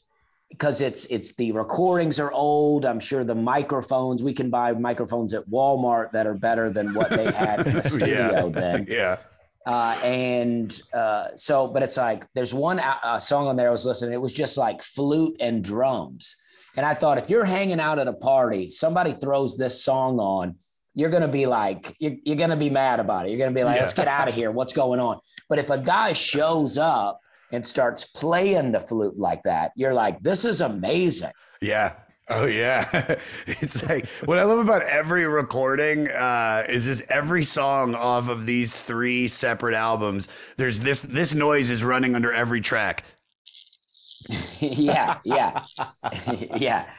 because 0.53 0.83
it's 0.83 1.07
it's 1.07 1.35
the 1.35 1.51
recordings 1.53 2.21
are 2.21 2.31
old. 2.31 2.85
I'm 2.85 3.01
sure 3.01 3.25
the 3.25 3.35
microphones 3.35 4.23
we 4.23 4.35
can 4.35 4.51
buy 4.51 4.73
microphones 4.73 5.33
at 5.33 5.49
Walmart 5.49 6.13
that 6.13 6.27
are 6.27 6.35
better 6.35 6.71
than 6.71 6.93
what 6.95 7.11
they 7.11 7.33
had 7.33 7.67
in 7.67 7.77
the 7.77 7.83
studio 7.89 8.51
then. 8.51 8.87
yeah. 8.89 9.17
Uh, 9.65 9.99
and 10.03 10.83
uh, 10.93 11.29
so, 11.37 11.69
but 11.69 11.83
it's 11.83 11.97
like 11.97 12.27
there's 12.35 12.53
one 12.53 12.81
uh, 12.81 13.19
song 13.19 13.47
on 13.47 13.57
there 13.57 13.69
I 13.69 13.73
was 13.73 13.87
listening. 13.87 14.13
It 14.13 14.21
was 14.21 14.33
just 14.33 14.59
like 14.59 14.83
flute 14.83 15.37
and 15.41 15.65
drums, 15.65 16.37
and 16.77 16.85
I 16.85 16.95
thought 16.95 17.17
if 17.19 17.31
you're 17.31 17.45
hanging 17.45 17.81
out 17.81 17.99
at 17.99 18.09
a 18.09 18.13
party, 18.13 18.71
somebody 18.71 19.15
throws 19.15 19.57
this 19.57 19.83
song 19.83 20.19
on, 20.19 20.57
you're 20.95 21.11
gonna 21.11 21.29
be 21.29 21.47
like, 21.47 21.97
you're, 21.99 22.17
you're 22.25 22.37
gonna 22.37 22.57
be 22.57 22.71
mad 22.71 23.01
about 23.01 23.27
it. 23.27 23.31
You're 23.31 23.39
gonna 23.39 23.53
be 23.53 23.65
like, 23.65 23.79
let's 23.81 23.95
get 23.95 24.09
out 24.09 24.29
of 24.29 24.35
here. 24.35 24.51
What's 24.51 24.73
going 24.73 25.01
on? 25.01 25.21
But 25.49 25.61
if 25.61 25.71
a 25.71 25.79
guy 25.79 26.13
shows 26.13 26.77
up 26.77 27.21
and 27.53 27.67
starts 27.67 28.05
playing 28.05 28.73
the 28.73 28.81
flute 28.81 29.19
like 29.19 29.43
that, 29.45 29.73
you're 29.77 29.95
like, 29.95 30.21
this 30.23 30.45
is 30.45 30.61
amazing. 30.61 31.31
Yeah. 31.61 31.95
Oh 32.29 32.47
yeah. 32.47 33.17
it's 33.47 33.87
like 33.89 34.07
what 34.25 34.39
I 34.39 34.45
love 34.45 34.61
about 34.61 34.83
every 34.85 35.27
recording 35.27 36.09
uh, 36.09 36.65
is 36.69 36.85
just 36.87 37.03
every 37.11 37.45
song 37.45 37.95
off 37.95 38.29
of 38.29 38.47
these 38.47 38.81
three 38.81 39.29
separate 39.29 39.75
albums. 39.75 40.29
There's 40.57 40.81
this 40.81 41.03
this 41.03 41.35
noise 41.35 41.69
is 41.71 41.85
running 41.85 42.15
under 42.15 42.33
every 42.33 42.61
track. 42.61 43.05
yeah, 44.61 45.19
yeah, 45.25 45.59
yeah. 46.57 46.93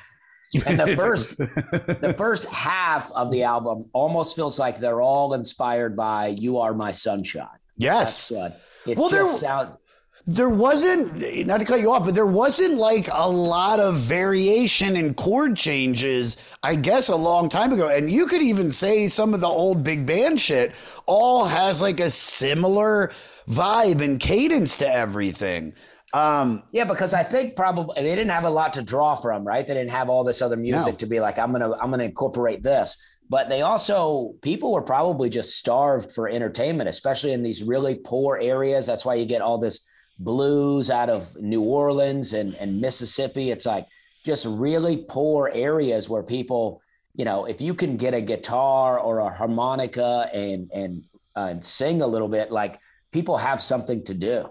And 0.67 0.77
the 0.77 0.95
first, 0.95 1.37
the 1.37 2.13
first 2.17 2.45
half 2.45 3.11
of 3.13 3.31
the 3.31 3.43
album 3.43 3.89
almost 3.93 4.35
feels 4.35 4.59
like 4.59 4.77
they're 4.77 5.01
all 5.01 5.33
inspired 5.33 5.95
by 5.95 6.27
"You 6.37 6.59
Are 6.59 6.73
My 6.73 6.91
Sunshine." 6.91 7.47
yes. 7.77 8.27
That's 8.29 8.31
what 8.31 8.61
it 8.85 8.97
Well, 8.97 9.09
there- 9.09 9.23
just 9.23 9.39
sound. 9.39 9.77
There 10.25 10.49
wasn't, 10.49 11.45
not 11.45 11.59
to 11.59 11.65
cut 11.65 11.81
you 11.81 11.91
off, 11.91 12.05
but 12.05 12.15
there 12.15 12.25
wasn't 12.25 12.75
like 12.75 13.09
a 13.11 13.29
lot 13.29 13.81
of 13.81 13.95
variation 13.97 14.95
in 14.95 15.13
chord 15.15 15.57
changes, 15.57 16.37
I 16.63 16.75
guess, 16.75 17.09
a 17.09 17.15
long 17.15 17.49
time 17.49 17.73
ago. 17.73 17.89
And 17.89 18.09
you 18.09 18.27
could 18.27 18.41
even 18.41 18.71
say 18.71 19.09
some 19.09 19.33
of 19.33 19.41
the 19.41 19.47
old 19.47 19.83
big 19.83 20.05
band 20.05 20.39
shit 20.39 20.75
all 21.07 21.43
has 21.45 21.81
like 21.81 21.99
a 21.99 22.09
similar 22.09 23.11
vibe 23.49 24.01
and 24.01 24.17
cadence 24.17 24.77
to 24.77 24.89
everything. 24.89 25.73
Um, 26.13 26.63
Yeah, 26.71 26.85
because 26.85 27.13
I 27.13 27.23
think 27.23 27.57
probably 27.57 27.95
they 28.01 28.15
didn't 28.15 28.29
have 28.29 28.45
a 28.45 28.49
lot 28.49 28.73
to 28.73 28.81
draw 28.81 29.15
from, 29.15 29.43
right? 29.45 29.67
They 29.67 29.73
didn't 29.73 29.91
have 29.91 30.09
all 30.09 30.23
this 30.23 30.41
other 30.41 30.55
music 30.55 30.93
No. 30.93 30.97
to 30.99 31.05
be 31.05 31.19
like, 31.19 31.37
I'm 31.37 31.51
gonna, 31.51 31.73
I'm 31.73 31.89
gonna 31.89 32.05
incorporate 32.05 32.63
this. 32.63 32.95
But 33.29 33.49
they 33.49 33.61
also, 33.61 34.35
people 34.41 34.71
were 34.71 34.83
probably 34.83 35.29
just 35.29 35.57
starved 35.57 36.13
for 36.13 36.29
entertainment, 36.29 36.87
especially 36.87 37.33
in 37.33 37.43
these 37.43 37.61
really 37.63 37.95
poor 37.95 38.37
areas. 38.37 38.85
That's 38.85 39.03
why 39.03 39.15
you 39.15 39.25
get 39.25 39.41
all 39.41 39.57
this 39.57 39.85
blues 40.19 40.89
out 40.89 41.09
of 41.09 41.35
New 41.41 41.61
Orleans 41.61 42.33
and, 42.33 42.55
and 42.55 42.79
Mississippi. 42.79 43.51
It's 43.51 43.65
like 43.65 43.87
just 44.23 44.45
really 44.45 45.05
poor 45.07 45.51
areas 45.53 46.09
where 46.09 46.23
people, 46.23 46.81
you 47.15 47.25
know, 47.25 47.45
if 47.45 47.61
you 47.61 47.73
can 47.73 47.97
get 47.97 48.13
a 48.13 48.21
guitar 48.21 48.99
or 48.99 49.19
a 49.19 49.29
harmonica 49.33 50.29
and 50.33 50.69
and 50.73 51.03
uh, 51.35 51.47
and 51.51 51.65
sing 51.65 52.01
a 52.01 52.07
little 52.07 52.27
bit, 52.27 52.51
like 52.51 52.79
people 53.11 53.37
have 53.37 53.61
something 53.61 54.03
to 54.05 54.13
do. 54.13 54.49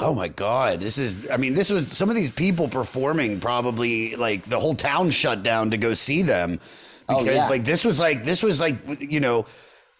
Oh 0.00 0.12
my 0.14 0.28
God. 0.28 0.80
This 0.80 0.98
is, 0.98 1.30
I 1.30 1.36
mean, 1.36 1.54
this 1.54 1.70
was 1.70 1.90
some 1.90 2.10
of 2.10 2.16
these 2.16 2.30
people 2.30 2.68
performing 2.68 3.38
probably 3.38 4.16
like 4.16 4.42
the 4.42 4.58
whole 4.58 4.74
town 4.74 5.10
shut 5.10 5.42
down 5.44 5.70
to 5.70 5.76
go 5.76 5.94
see 5.94 6.22
them 6.22 6.58
Oh, 7.08 7.18
because 7.18 7.36
yeah. 7.36 7.48
like 7.48 7.64
this 7.64 7.84
was 7.84 8.00
like, 8.00 8.24
this 8.24 8.42
was 8.42 8.60
like, 8.60 8.76
you 9.00 9.20
know, 9.20 9.46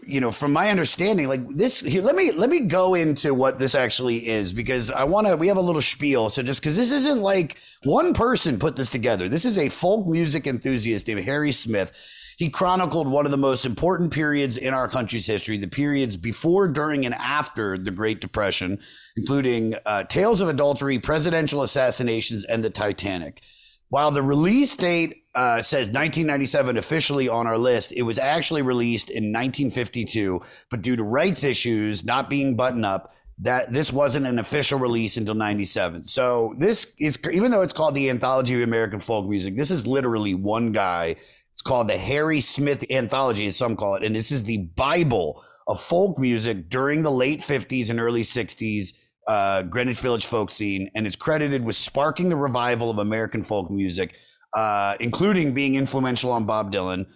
you 0.07 0.21
know, 0.21 0.31
from 0.31 0.53
my 0.53 0.71
understanding, 0.71 1.29
like 1.29 1.47
this 1.57 1.81
here, 1.81 2.03
let 2.03 2.17
me, 2.17 2.33
let 2.33 2.51
me 2.51 2.61
go 2.61 2.95
into 2.95 3.35
what 3.35 3.59
this 3.59 3.75
actually 3.75 4.27
is 4.27 4.53
because 4.53 4.91
I 4.91 5.05
want 5.05 5.27
to, 5.27 5.37
we 5.37 5.49
have 5.49 5.57
a 5.57 5.63
little 5.63 5.83
spiel. 5.83 6.29
So 6.29 6.43
just 6.43 6.63
cause 6.63 6.77
this 6.77 6.91
isn't 6.91 7.21
like 7.21 7.59
one 7.83 8.15
person 8.15 8.59
put 8.59 8.77
this 8.77 8.91
together. 8.91 9.29
This 9.29 9.45
is 9.45 9.59
a 9.59 9.69
folk 9.69 10.07
music 10.07 10.47
enthusiast 10.47 11.09
named 11.09 11.25
Harry 11.25 11.53
Smith. 11.53 11.93
He 12.37 12.51
chronicled 12.51 13.07
one 13.07 13.27
of 13.27 13.31
the 13.31 13.37
most 13.37 13.65
important 13.65 14.13
periods 14.13 14.57
in 14.57 14.75
our 14.75 14.89
country's 14.89 15.27
history, 15.27 15.57
the 15.57 15.69
periods 15.69 16.17
before, 16.17 16.69
during, 16.69 17.07
and 17.07 17.15
after 17.15 17.79
the 17.79 17.93
Great 17.93 18.21
Depression, 18.21 18.81
including 19.17 19.75
uh, 19.87 20.03
tales 20.05 20.41
of 20.41 20.49
adultery, 20.49 20.99
presidential 20.99 21.63
assassinations, 21.63 22.45
and 22.45 22.65
the 22.65 22.71
Titanic. 22.71 23.43
While 23.89 24.11
the 24.11 24.23
release 24.23 24.75
date 24.77 25.24
uh, 25.35 25.61
says 25.61 25.89
1997 25.89 26.77
officially 26.77 27.29
on 27.29 27.47
our 27.47 27.59
list, 27.59 27.93
it 27.93 28.03
was 28.03 28.19
actually 28.19 28.63
released 28.63 29.11
in 29.11 29.33
1952, 29.33 30.41
but 30.71 30.83
due 30.83 30.97
to 30.97 31.03
rights 31.03 31.43
issues 31.43 32.05
not 32.05 32.31
being 32.31 32.55
buttoned 32.57 32.87
up, 32.87 33.15
that 33.39 33.73
this 33.73 33.93
wasn't 33.93 34.27
an 34.27 34.39
official 34.39 34.79
release 34.79 35.17
until 35.17 35.35
97. 35.35 36.05
So 36.05 36.55
this 36.59 36.95
is 37.01 37.19
even 37.33 37.51
though 37.51 37.63
it's 37.63 37.73
called 37.73 37.95
the 37.95 38.11
Anthology 38.11 38.55
of 38.55 38.63
American 38.63 39.01
Folk 39.01 39.29
Music, 39.29 39.57
this 39.57 39.71
is 39.71 39.87
literally 39.87 40.35
one 40.35 40.73
guy. 40.73 41.17
It's 41.51 41.63
called 41.63 41.89
the 41.89 41.99
Harry 41.99 42.41
Smith 42.41 42.85
Anthology, 42.91 43.47
as 43.47 43.57
some 43.57 43.77
call 43.77 43.97
it, 43.97 44.05
and 44.05 44.15
this 44.15 44.31
is 44.31 44.45
the 44.45 44.59
Bible 44.59 45.43
of 45.67 45.81
folk 45.81 46.19
music 46.19 46.69
during 46.69 47.03
the 47.03 47.11
late 47.11 47.41
50s 47.41 47.91
and 47.91 48.01
early 48.01 48.23
60s 48.23 48.93
uh, 49.27 49.63
Greenwich 49.63 49.99
Village 49.99 50.27
folk 50.27 50.51
scene, 50.51 50.91
and 50.95 51.07
is 51.07 51.17
credited 51.17 51.65
with 51.65 51.77
sparking 51.77 52.29
the 52.29 52.37
revival 52.37 52.91
of 52.91 52.99
American 52.99 53.43
folk 53.43 53.71
music, 53.71 54.17
uh, 54.55 54.95
including 55.01 55.53
being 55.55 55.75
influential 55.75 56.31
on 56.33 56.45
Bob 56.45 56.73
Dylan. 56.73 57.07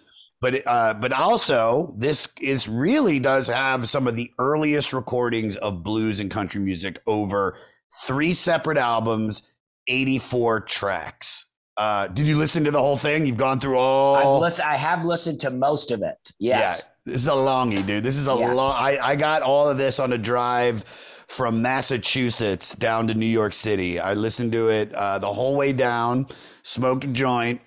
But 0.41 0.65
uh, 0.65 0.93
but 0.93 1.11
also, 1.11 1.93
this 1.97 2.27
is 2.39 2.67
really 2.69 3.19
does 3.19 3.47
have 3.47 3.89
some 3.89 4.07
of 4.07 4.15
the 4.15 4.31
earliest 4.39 4.93
recordings 4.93 5.57
of 5.57 5.83
blues 5.83 6.19
and 6.21 6.31
country 6.31 6.61
music 6.61 7.01
over 7.07 7.57
three 8.05 8.33
separate 8.33 8.77
albums, 8.77 9.41
eighty 9.87 10.17
four 10.17 10.61
tracks. 10.61 11.45
Uh, 11.75 12.07
did 12.07 12.25
you 12.25 12.37
listen 12.37 12.63
to 12.65 12.71
the 12.71 12.79
whole 12.79 12.97
thing? 12.97 13.25
You've 13.25 13.37
gone 13.37 13.59
through 13.59 13.77
all. 13.77 14.15
I've 14.15 14.41
listened, 14.41 14.67
I 14.69 14.77
have 14.77 15.03
listened 15.05 15.39
to 15.41 15.49
most 15.49 15.91
of 15.91 16.01
it. 16.01 16.17
Yes. 16.39 16.83
Yeah, 16.85 17.11
this 17.13 17.21
is 17.21 17.27
a 17.27 17.31
longie, 17.31 17.85
dude. 17.85 18.03
This 18.03 18.15
is 18.17 18.27
a 18.27 18.35
Yeah. 18.35 18.53
long. 18.53 18.75
I, 18.77 18.97
I 19.01 19.15
got 19.17 19.41
all 19.41 19.69
of 19.69 19.77
this 19.77 19.99
on 19.99 20.13
a 20.13 20.17
drive 20.17 20.83
from 21.29 21.61
Massachusetts 21.61 22.75
down 22.75 23.07
to 23.07 23.13
New 23.13 23.25
York 23.27 23.53
City. 23.53 23.99
I 23.99 24.15
listened 24.15 24.51
to 24.53 24.69
it 24.69 24.91
uh, 24.93 25.19
the 25.19 25.31
whole 25.31 25.55
way 25.55 25.71
down. 25.71 26.27
Smoked 26.63 27.03
a 27.03 27.07
joint. 27.07 27.61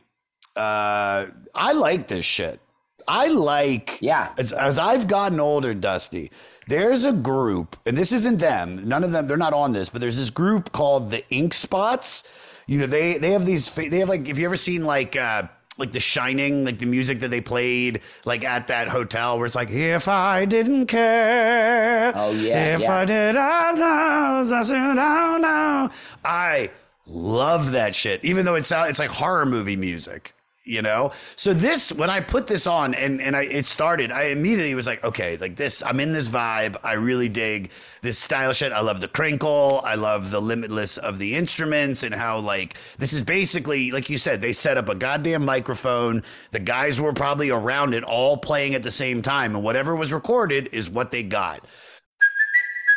Uh, 0.57 1.27
I 1.55 1.73
like 1.73 2.09
this 2.09 2.25
shit. 2.25 2.61
I 3.07 3.29
like. 3.29 3.99
Yeah. 4.03 4.33
As, 4.37 4.53
as 4.53 4.79
I've 4.79 5.07
gotten 5.07 5.39
older, 5.39 5.75
Dusty, 5.75 6.33
there's 6.67 7.05
a 7.05 7.13
group, 7.13 7.77
and 7.87 7.97
this 7.97 8.13
isn't 8.13 8.39
them. 8.39 8.87
None 8.87 9.05
of 9.05 9.13
them. 9.13 9.29
They're 9.29 9.37
not 9.37 9.55
on 9.55 9.73
this, 9.73 9.89
but 9.89 10.01
there's 10.01 10.19
this 10.19 10.31
group 10.31 10.73
called 10.73 11.11
the 11.11 11.25
Ink 11.31 11.55
Spots. 11.55 12.25
You 12.67 12.79
know, 12.79 12.87
they 12.87 13.17
they 13.19 13.31
have 13.31 13.47
these. 13.47 13.73
They 13.75 13.99
have 13.99 14.09
like. 14.09 14.29
If 14.29 14.39
you 14.39 14.45
ever 14.45 14.57
seen 14.57 14.85
like. 14.85 15.17
uh 15.17 15.45
like 15.79 15.93
The 15.93 16.01
Shining, 16.01 16.65
like 16.65 16.79
the 16.79 16.87
music 16.87 17.21
that 17.21 17.29
they 17.29 17.41
played, 17.41 18.01
like 18.25 18.45
at 18.45 18.69
that 18.69 18.89
hotel, 18.89 19.39
where 19.39 19.47
it's 19.47 19.55
like, 19.55 19.71
if 19.71 20.07
I 20.09 20.45
didn't 20.45 20.87
care, 20.87 22.13
Oh, 22.15 22.31
yeah, 22.31 22.75
if 22.77 22.83
yeah. 22.83 22.95
I 23.01 23.05
did, 23.05 23.37
I 23.37 23.73
know, 23.73 24.57
I 24.57 24.63
should 24.63 24.73
know, 24.75 25.39
know. 25.39 25.91
I 26.25 26.71
love 27.07 27.73
that 27.73 27.95
shit, 27.95 28.25
even 28.25 28.45
though 28.45 28.55
it's 28.55 28.71
it's 28.73 28.99
like 28.99 29.11
horror 29.11 29.47
movie 29.47 29.77
music, 29.77 30.35
you 30.65 30.83
know. 30.83 31.13
So 31.37 31.53
this, 31.53 31.93
when 31.93 32.11
I 32.11 32.21
put 32.21 32.47
this 32.47 32.67
on 32.67 32.95
and 32.95 33.21
and 33.21 33.37
I 33.37 33.43
it 33.43 33.65
started, 33.65 34.13
I 34.13 34.25
immediately 34.25 34.75
was 34.75 34.87
like, 34.87 35.05
okay, 35.05 35.37
like 35.37 35.57
this, 35.57 35.83
I'm 35.83 36.01
in 36.01 36.13
this 36.13 36.29
vibe. 36.29 36.77
I 36.83 36.95
really 36.95 37.29
dig 37.29 37.71
this 38.03 38.19
style 38.19 38.53
shit. 38.53 38.73
I 38.73 38.81
love 38.81 39.01
the 39.01 39.09
crinkle. 39.09 39.81
I 39.85 39.97
love 39.97 40.31
the 40.31 40.41
limitless 40.41 40.99
of 40.99 41.19
the 41.19 41.35
instruments 41.35 42.03
and 42.03 42.15
how 42.15 42.39
like 42.39 42.77
this 42.99 43.13
is 43.13 43.23
basically 43.23 43.91
like 43.91 44.09
you 44.09 44.19
said, 44.19 44.41
they 44.41 44.53
set 44.53 44.77
up 44.77 44.89
a 44.89 44.95
goddamn 44.95 45.45
microphone. 45.45 46.23
The 46.53 46.61
guys 46.61 47.01
were 47.01 47.13
probably 47.13 47.51
around 47.51 47.95
it, 47.95 48.05
all 48.05 48.37
playing 48.37 48.75
at 48.75 48.83
the 48.83 48.91
same 48.91 49.23
time, 49.23 49.55
and 49.55 49.65
whatever 49.65 49.97
was 49.97 50.13
recorded 50.13 50.69
is 50.73 50.89
what 50.89 51.11
they 51.11 51.23
got. 51.23 51.65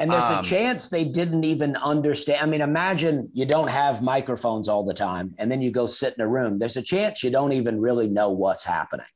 And 0.00 0.10
there's 0.10 0.24
Um, 0.24 0.40
a 0.40 0.42
chance 0.42 0.88
they 0.88 1.04
didn't 1.04 1.44
even 1.44 1.76
understand. 1.76 2.40
I 2.42 2.46
mean, 2.46 2.60
imagine 2.62 3.30
you 3.32 3.46
don't 3.46 3.70
have 3.70 4.02
microphones 4.02 4.68
all 4.68 4.82
the 4.84 4.94
time 4.94 5.34
and 5.38 5.50
then 5.50 5.62
you 5.62 5.70
go 5.70 5.86
sit 5.86 6.14
in 6.18 6.20
a 6.20 6.26
room. 6.28 6.58
There's 6.58 6.76
a 6.76 6.82
chance 6.82 7.22
you 7.22 7.30
don't 7.30 7.52
even 7.52 7.80
really 7.80 8.08
know 8.08 8.30
what's 8.30 8.64
happening. 8.64 9.06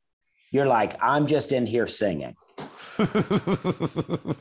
You're 0.52 0.66
like, 0.66 0.96
I'm 1.02 1.26
just 1.26 1.50
in 1.50 1.66
here 1.66 1.86
singing. 1.88 2.36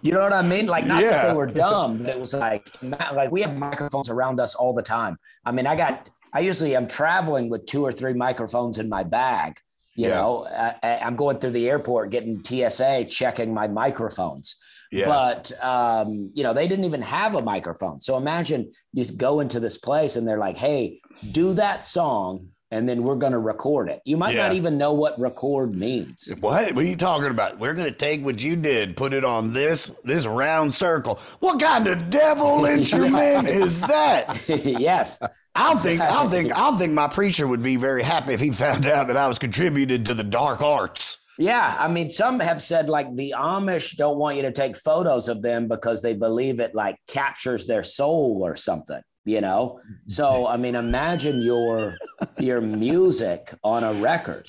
you 0.01 0.11
know 0.11 0.21
what 0.21 0.33
I 0.33 0.41
mean? 0.43 0.67
Like, 0.67 0.85
not 0.85 1.01
that 1.01 1.27
they 1.29 1.33
were 1.35 1.45
dumb, 1.47 1.97
but 1.99 2.09
it 2.09 2.19
was 2.19 2.33
like, 2.33 2.69
like 2.81 3.31
we 3.31 3.41
have 3.41 3.55
microphones 3.55 4.09
around 4.09 4.39
us 4.39 4.53
all 4.55 4.73
the 4.73 4.81
time. 4.83 5.17
I 5.45 5.51
mean, 5.51 5.65
I 5.67 5.75
got, 5.75 6.09
I 6.33 6.41
usually 6.41 6.75
am 6.75 6.87
traveling 6.87 7.49
with 7.49 7.65
two 7.65 7.83
or 7.83 7.91
three 7.91 8.13
microphones 8.13 8.77
in 8.77 8.87
my 8.89 9.03
bag. 9.03 9.59
You 9.95 10.09
Yeah. 10.09 10.15
know, 10.21 10.45
I- 10.47 10.99
I'm 11.03 11.15
going 11.15 11.39
through 11.39 11.51
the 11.51 11.67
airport 11.67 12.11
getting 12.11 12.43
TSA 12.43 13.05
checking 13.05 13.53
my 13.53 13.67
microphones. 13.67 14.55
Yeah. 14.91 15.05
But 15.05 15.51
um, 15.63 16.31
you 16.33 16.43
know, 16.43 16.53
they 16.53 16.67
didn't 16.67 16.85
even 16.85 17.01
have 17.01 17.35
a 17.35 17.41
microphone. 17.41 18.01
So 18.01 18.17
imagine 18.17 18.71
you 18.93 19.05
go 19.05 19.39
into 19.39 19.59
this 19.59 19.77
place 19.77 20.15
and 20.15 20.27
they're 20.27 20.37
like, 20.37 20.57
"Hey, 20.57 21.01
do 21.31 21.53
that 21.55 21.83
song, 21.83 22.49
and 22.71 22.87
then 22.87 23.03
we're 23.03 23.15
going 23.15 23.33
to 23.33 23.39
record 23.39 23.89
it." 23.89 24.01
You 24.05 24.17
might 24.17 24.35
not 24.35 24.53
even 24.53 24.77
know 24.77 24.93
what 24.93 25.19
record 25.19 25.75
means. 25.75 26.33
What? 26.39 26.73
What 26.73 26.85
are 26.85 26.87
you 26.87 26.95
talking 26.95 27.29
about? 27.29 27.59
We're 27.59 27.73
gonna 27.73 27.91
take 27.91 28.23
what 28.23 28.41
you 28.41 28.55
did, 28.55 28.95
put 28.95 29.13
it 29.13 29.25
on 29.25 29.53
this 29.53 29.89
this 30.03 30.25
round 30.25 30.73
circle. 30.73 31.19
What 31.39 31.59
kind 31.59 31.87
of 31.87 32.09
devil 32.09 32.65
instrument 32.77 33.47
is 33.47 33.81
that? 33.81 34.39
yes. 34.47 35.19
I 35.57 35.73
don't 35.73 35.81
think 35.81 36.01
I 36.01 36.13
don't 36.21 36.29
think 36.29 36.53
I 36.53 36.69
don't 36.69 36.77
think 36.77 36.93
my 36.93 37.07
preacher 37.07 37.47
would 37.47 37.63
be 37.63 37.77
very 37.77 38.03
happy 38.03 38.33
if 38.33 38.39
he 38.39 38.51
found 38.51 38.85
out 38.85 39.07
that 39.07 39.17
I 39.17 39.27
was 39.27 39.39
contributed 39.39 40.05
to 40.05 40.13
the 40.13 40.23
dark 40.23 40.61
arts. 40.61 41.17
Yeah, 41.37 41.77
I 41.79 41.87
mean, 41.87 42.09
some 42.09 42.39
have 42.39 42.61
said 42.61 42.89
like 42.89 43.15
the 43.15 43.35
Amish 43.37 43.95
don't 43.95 44.17
want 44.17 44.37
you 44.37 44.41
to 44.43 44.51
take 44.51 44.75
photos 44.75 45.27
of 45.27 45.41
them 45.41 45.67
because 45.67 46.01
they 46.01 46.13
believe 46.13 46.59
it 46.59 46.73
like 46.73 46.97
captures 47.07 47.67
their 47.67 47.83
soul 47.83 48.41
or 48.43 48.55
something. 48.55 49.01
You 49.25 49.41
know, 49.41 49.81
so 50.05 50.47
I 50.47 50.55
mean, 50.55 50.75
imagine 50.75 51.41
your 51.41 51.95
your 52.39 52.61
music 52.61 53.53
on 53.61 53.83
a 53.83 53.93
record. 53.93 54.47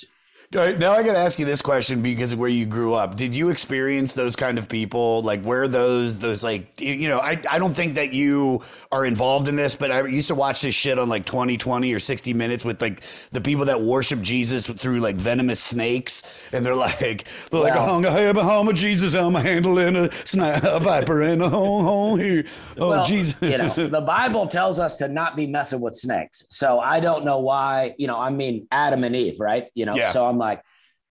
All 0.57 0.63
right, 0.63 0.79
now 0.79 0.93
I 0.93 1.03
got 1.03 1.13
to 1.13 1.19
ask 1.19 1.39
you 1.39 1.45
this 1.45 1.61
question 1.61 2.01
because 2.01 2.33
of 2.33 2.39
where 2.39 2.49
you 2.49 2.65
grew 2.65 2.95
up. 2.95 3.17
Did 3.17 3.35
you 3.35 3.51
experience 3.51 4.15
those 4.15 4.35
kind 4.35 4.57
of 4.57 4.67
people? 4.67 5.21
Like, 5.21 5.43
where 5.43 5.69
those 5.69 6.21
those 6.21 6.43
like 6.43 6.81
you 6.81 7.07
know? 7.07 7.19
I 7.21 7.39
I 7.51 7.59
don't 7.59 7.75
think 7.75 7.97
that 7.97 8.15
you 8.15 8.63
are 8.91 9.05
involved 9.05 9.49
in 9.49 9.57
this, 9.57 9.75
but 9.75 9.93
I 9.93 10.07
used 10.07 10.29
to 10.29 10.35
watch 10.35 10.63
this 10.63 10.75
shit 10.75 10.99
on 10.99 11.11
like 11.11 11.27
2020 11.27 11.93
or 11.93 11.99
60 11.99 12.33
Minutes 12.33 12.65
with 12.65 12.81
like 12.81 13.03
the 13.31 13.43
people 13.43 13.67
that 13.67 13.83
worship 13.83 14.23
Jesus 14.23 14.67
through 14.67 15.01
like 15.01 15.17
venomous 15.17 15.61
snakes, 15.61 16.23
and 16.51 16.65
they're 16.65 16.75
like 16.75 17.27
they're 17.51 17.61
like 17.61 17.77
oh, 17.77 18.03
I 18.07 18.21
have 18.21 18.39
a 18.39 18.43
home 18.43 18.69
of 18.69 18.75
Jesus, 18.75 19.13
I'm 19.13 19.37
a 19.37 19.43
handling 19.43 19.97
a, 19.97 20.09
sni- 20.09 20.65
a 20.65 20.81
viper 20.81 21.21
and 21.21 21.43
a 21.43 21.51
home 21.51 21.85
home 21.85 22.21
here. 22.21 22.45
Oh 22.79 22.89
well, 22.89 23.05
Jesus, 23.05 23.37
you 23.43 23.59
know, 23.59 23.69
the 23.75 24.01
Bible 24.01 24.47
tells 24.47 24.79
us 24.79 24.97
to 24.97 25.09
not 25.09 25.37
be 25.37 25.47
messing 25.47 25.83
with 25.83 25.95
snakes. 25.95 26.45
So 26.49 26.81
I 26.81 27.01
don't 27.01 27.27
know 27.27 27.39
why, 27.41 27.95
you 27.99 28.07
know, 28.07 28.19
I 28.19 28.31
mean, 28.31 28.67
Adam 28.71 29.05
and 29.05 29.15
Eve, 29.15 29.41
right? 29.41 29.67
You 29.75 29.85
know, 29.85 29.95
Yeah. 29.95 30.11
so 30.11 30.25
I'm 30.27 30.38
like, 30.39 30.63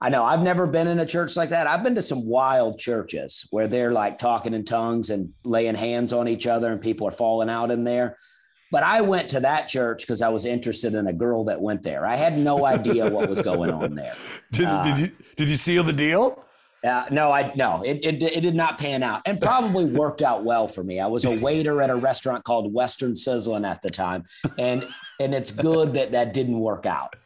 I 0.01 0.11
know 0.11 0.25
I've 0.25 0.43
never 0.43 0.67
been 0.67 0.87
in 0.89 0.99
a 0.99 1.07
church 1.07 1.37
like 1.37 1.51
that. 1.51 1.67
I've 1.67 1.83
been 1.83 1.95
to 1.95 2.03
some 2.03 2.27
wild 2.27 2.79
churches 2.79 3.47
where 3.51 3.67
they're 3.67 3.93
like 3.93 4.19
talking 4.19 4.53
in 4.53 4.65
tongues 4.65 5.11
and 5.11 5.33
laying 5.45 5.75
hands 5.75 6.12
on 6.12 6.29
each 6.29 6.47
other 6.47 6.71
and 6.71 6.81
people 6.81 7.09
are 7.09 7.12
falling 7.12 7.49
out 7.49 7.71
in 7.71 7.85
there. 7.85 8.17
But 8.71 8.83
I 8.83 9.01
went 9.01 9.31
to 9.31 9.41
that 9.41 9.69
church 9.69 10.03
because 10.03 10.21
I 10.23 10.29
was 10.29 10.45
interested 10.45 10.95
in 10.95 11.07
a 11.07 11.12
girl 11.12 11.45
that 11.45 11.61
went 11.61 11.83
there. 11.83 12.05
I 12.05 12.17
had 12.17 12.37
no 12.37 12.67
idea 12.67 13.09
what 13.09 13.29
was 13.29 13.41
going 13.41 13.71
on 13.71 13.95
there. 13.95 14.15
did, 14.53 14.69
did 14.83 14.99
you 14.99 15.12
did 15.37 15.49
you 15.49 15.57
seal 15.57 15.85
the 15.85 15.93
deal? 15.93 16.45
Uh, 16.85 17.07
no, 17.11 17.33
I 17.33 17.53
no, 17.55 17.83
it, 17.83 18.01
it 18.03 18.23
it 18.23 18.41
did 18.41 18.55
not 18.55 18.79
pan 18.79 19.03
out, 19.03 19.23
and 19.25 19.41
probably 19.41 19.85
worked 19.87 20.21
out 20.21 20.45
well 20.45 20.69
for 20.69 20.85
me. 20.85 21.01
I 21.01 21.07
was 21.07 21.25
a 21.25 21.39
waiter 21.39 21.81
at 21.81 21.91
a 21.91 21.97
restaurant 21.97 22.45
called 22.45 22.73
Western 22.73 23.15
Sizzling 23.15 23.65
at 23.65 23.83
the 23.83 23.91
time, 23.91 24.25
and 24.59 24.87
and 25.21 25.35
it's 25.35 25.53
good 25.53 25.95
that 25.95 26.12
that 26.12 26.35
didn't 26.35 26.59
work 26.59 26.87
out. 26.87 27.17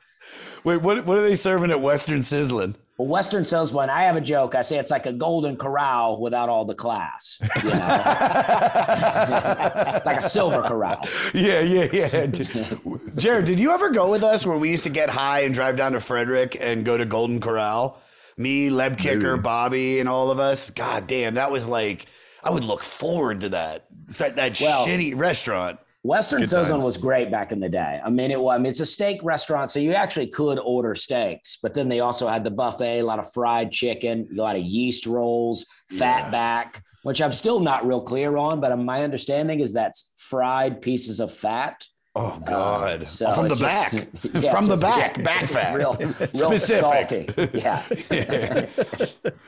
Wait, 0.64 0.82
what 0.82 1.04
what 1.06 1.16
are 1.18 1.22
they 1.22 1.36
serving 1.36 1.70
at 1.70 1.80
Western 1.80 2.20
Sizzling? 2.22 2.74
Well, 2.98 3.08
Western 3.08 3.44
Sizzling, 3.46 3.88
I 3.88 4.02
have 4.02 4.16
a 4.16 4.20
joke. 4.20 4.54
I 4.54 4.60
say 4.62 4.76
it's 4.78 4.90
like 4.90 5.06
a 5.06 5.12
Golden 5.12 5.56
Corral 5.56 6.20
without 6.20 6.48
all 6.50 6.66
the 6.66 6.74
class, 6.74 7.38
you 7.62 7.70
know, 7.70 7.78
like 10.04 10.18
a 10.18 10.22
silver 10.22 10.60
corral. 10.62 11.06
Yeah, 11.32 11.60
yeah, 11.60 11.88
yeah. 11.92 12.26
Did- 12.26 12.80
Jared, 13.16 13.46
did 13.46 13.58
you 13.58 13.70
ever 13.72 13.88
go 13.90 14.10
with 14.10 14.22
us 14.22 14.44
where 14.44 14.58
we 14.58 14.70
used 14.70 14.84
to 14.84 14.90
get 14.90 15.08
high 15.08 15.40
and 15.40 15.54
drive 15.54 15.76
down 15.76 15.92
to 15.92 16.00
Frederick 16.00 16.56
and 16.60 16.84
go 16.84 16.98
to 16.98 17.06
Golden 17.06 17.40
Corral? 17.40 17.98
Me, 18.36 18.68
Leb 18.70 18.98
Kicker, 18.98 19.36
Bobby, 19.38 19.98
and 20.00 20.08
all 20.08 20.30
of 20.30 20.38
us. 20.38 20.70
God 20.70 21.06
damn, 21.06 21.34
that 21.34 21.50
was 21.50 21.68
like 21.68 22.06
I 22.44 22.50
would 22.50 22.64
look 22.64 22.82
forward 22.82 23.40
to 23.42 23.48
that. 23.50 23.86
It's 24.08 24.20
like 24.20 24.34
that 24.36 24.60
Well- 24.60 24.86
shitty 24.86 25.16
restaurant. 25.16 25.78
Western 26.02 26.40
Good 26.40 26.50
times. 26.50 26.84
was 26.84 26.96
great 26.96 27.30
back 27.30 27.52
in 27.52 27.60
the 27.60 27.68
day. 27.68 28.00
I 28.02 28.08
mean, 28.08 28.30
it 28.30 28.40
was. 28.40 28.54
I 28.54 28.58
mean, 28.58 28.70
it's 28.70 28.80
a 28.80 28.86
steak 28.86 29.20
restaurant, 29.22 29.70
so 29.70 29.80
you 29.80 29.92
actually 29.92 30.28
could 30.28 30.58
order 30.58 30.94
steaks, 30.94 31.58
but 31.62 31.74
then 31.74 31.90
they 31.90 32.00
also 32.00 32.26
had 32.26 32.42
the 32.42 32.50
buffet, 32.50 33.00
a 33.00 33.02
lot 33.02 33.18
of 33.18 33.30
fried 33.30 33.70
chicken, 33.70 34.26
a 34.32 34.40
lot 34.40 34.56
of 34.56 34.62
yeast 34.62 35.06
rolls, 35.06 35.66
fat 35.90 36.30
back, 36.30 36.82
which 37.02 37.20
I'm 37.20 37.32
still 37.32 37.60
not 37.60 37.86
real 37.86 38.00
clear 38.00 38.38
on, 38.38 38.60
but 38.60 38.74
my 38.78 39.04
understanding 39.04 39.60
is 39.60 39.74
that's 39.74 40.12
fried 40.16 40.80
pieces 40.80 41.20
of 41.20 41.30
fat. 41.30 41.84
Oh 42.16 42.42
God! 42.44 43.06
so 43.06 43.32
From 43.36 43.44
the 43.48 43.54
just- 43.54 43.62
back, 43.62 43.92
from 44.50 44.66
the 44.66 44.76
back, 44.76 45.16
yeah, 45.16 45.22
back 45.22 45.44
fat. 45.44 45.76
real, 45.76 45.94
real 46.00 46.12
Specific. 46.32 47.30
salty. 47.30 47.48
Yeah. 47.60 47.84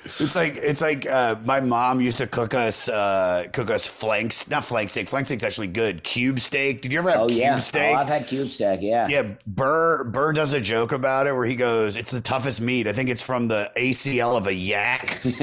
It's 0.05 0.37
like 0.37 0.55
it's 0.57 0.81
like 0.81 1.05
uh, 1.05 1.35
my 1.45 1.59
mom 1.59 2.01
used 2.01 2.19
to 2.19 2.29
cook 2.29 2.55
us 2.55 2.89
uh, 2.89 3.47
cook 3.53 3.69
us 3.69 3.85
flanks, 3.89 4.49
not 4.49 4.65
flank 4.65 4.91
steak. 4.91 5.09
Flank 5.09 5.27
steak's 5.27 5.43
actually 5.43 5.67
good. 5.69 6.05
Cube 6.05 6.39
steak. 6.39 6.83
Did 6.83 6.93
you 6.93 6.99
ever 7.01 7.11
have 7.11 7.23
Oh 7.23 7.27
cube 7.27 7.41
yeah. 7.41 7.59
steak? 7.59 7.97
Oh, 7.97 8.01
I've 8.01 8.07
had 8.09 8.29
cube 8.29 8.49
steak. 8.53 8.79
Yeah. 8.81 9.09
Yeah, 9.09 9.33
Burr 9.45 10.05
Burr 10.05 10.33
does 10.33 10.53
a 10.53 10.61
joke 10.61 10.93
about 10.93 11.27
it 11.27 11.35
where 11.35 11.47
he 11.47 11.57
goes, 11.57 11.97
"It's 11.97 12.13
the 12.13 12.21
toughest 12.21 12.61
meat. 12.61 12.87
I 12.87 12.93
think 12.93 13.09
it's 13.09 13.23
from 13.23 13.49
the 13.49 13.73
ACL 13.77 14.37
of 14.37 14.47
a 14.47 14.55
yak." 14.55 15.21
that 15.23 15.43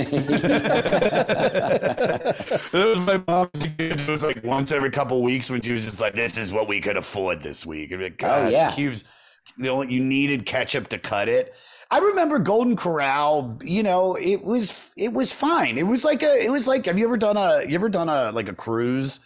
was 2.73 2.97
my 2.99 3.21
mom. 3.27 3.49
It 3.77 4.07
was 4.07 4.23
like 4.23 4.41
once 4.43 4.71
every 4.71 4.89
couple 4.91 5.21
weeks 5.21 5.49
when 5.49 5.61
she 5.61 5.73
was 5.73 5.83
just 5.83 5.99
like, 5.99 6.15
"This 6.15 6.37
is 6.37 6.53
what 6.53 6.69
we 6.69 6.79
could 6.79 6.95
afford 6.95 7.08
this 7.41 7.65
week." 7.65 7.91
And 7.91 8.03
oh, 8.03 8.09
God, 8.17 8.47
Oh, 8.47 8.49
yeah. 8.49 8.71
cubes. 8.71 9.03
The 9.57 9.69
only 9.69 9.93
you 9.93 10.03
needed 10.03 10.45
ketchup 10.45 10.89
to 10.89 10.99
cut 10.99 11.27
it. 11.27 11.53
I 11.91 11.97
remember 11.97 12.37
Golden 12.37 12.75
Corral. 12.75 13.57
You 13.63 13.81
know, 13.81 14.15
it 14.15 14.43
was 14.43 14.91
it 14.95 15.11
was 15.11 15.33
fine. 15.33 15.77
It 15.77 15.87
was 15.87 16.05
like 16.05 16.21
a. 16.21 16.45
It 16.45 16.51
was 16.51 16.67
like. 16.67 16.85
Have 16.85 16.99
you 16.99 17.05
ever 17.07 17.17
done 17.17 17.35
a? 17.35 17.63
You 17.67 17.75
ever 17.75 17.89
done 17.89 18.09
a 18.09 18.31
like 18.31 18.47
a 18.47 18.53
cruise? 18.53 19.19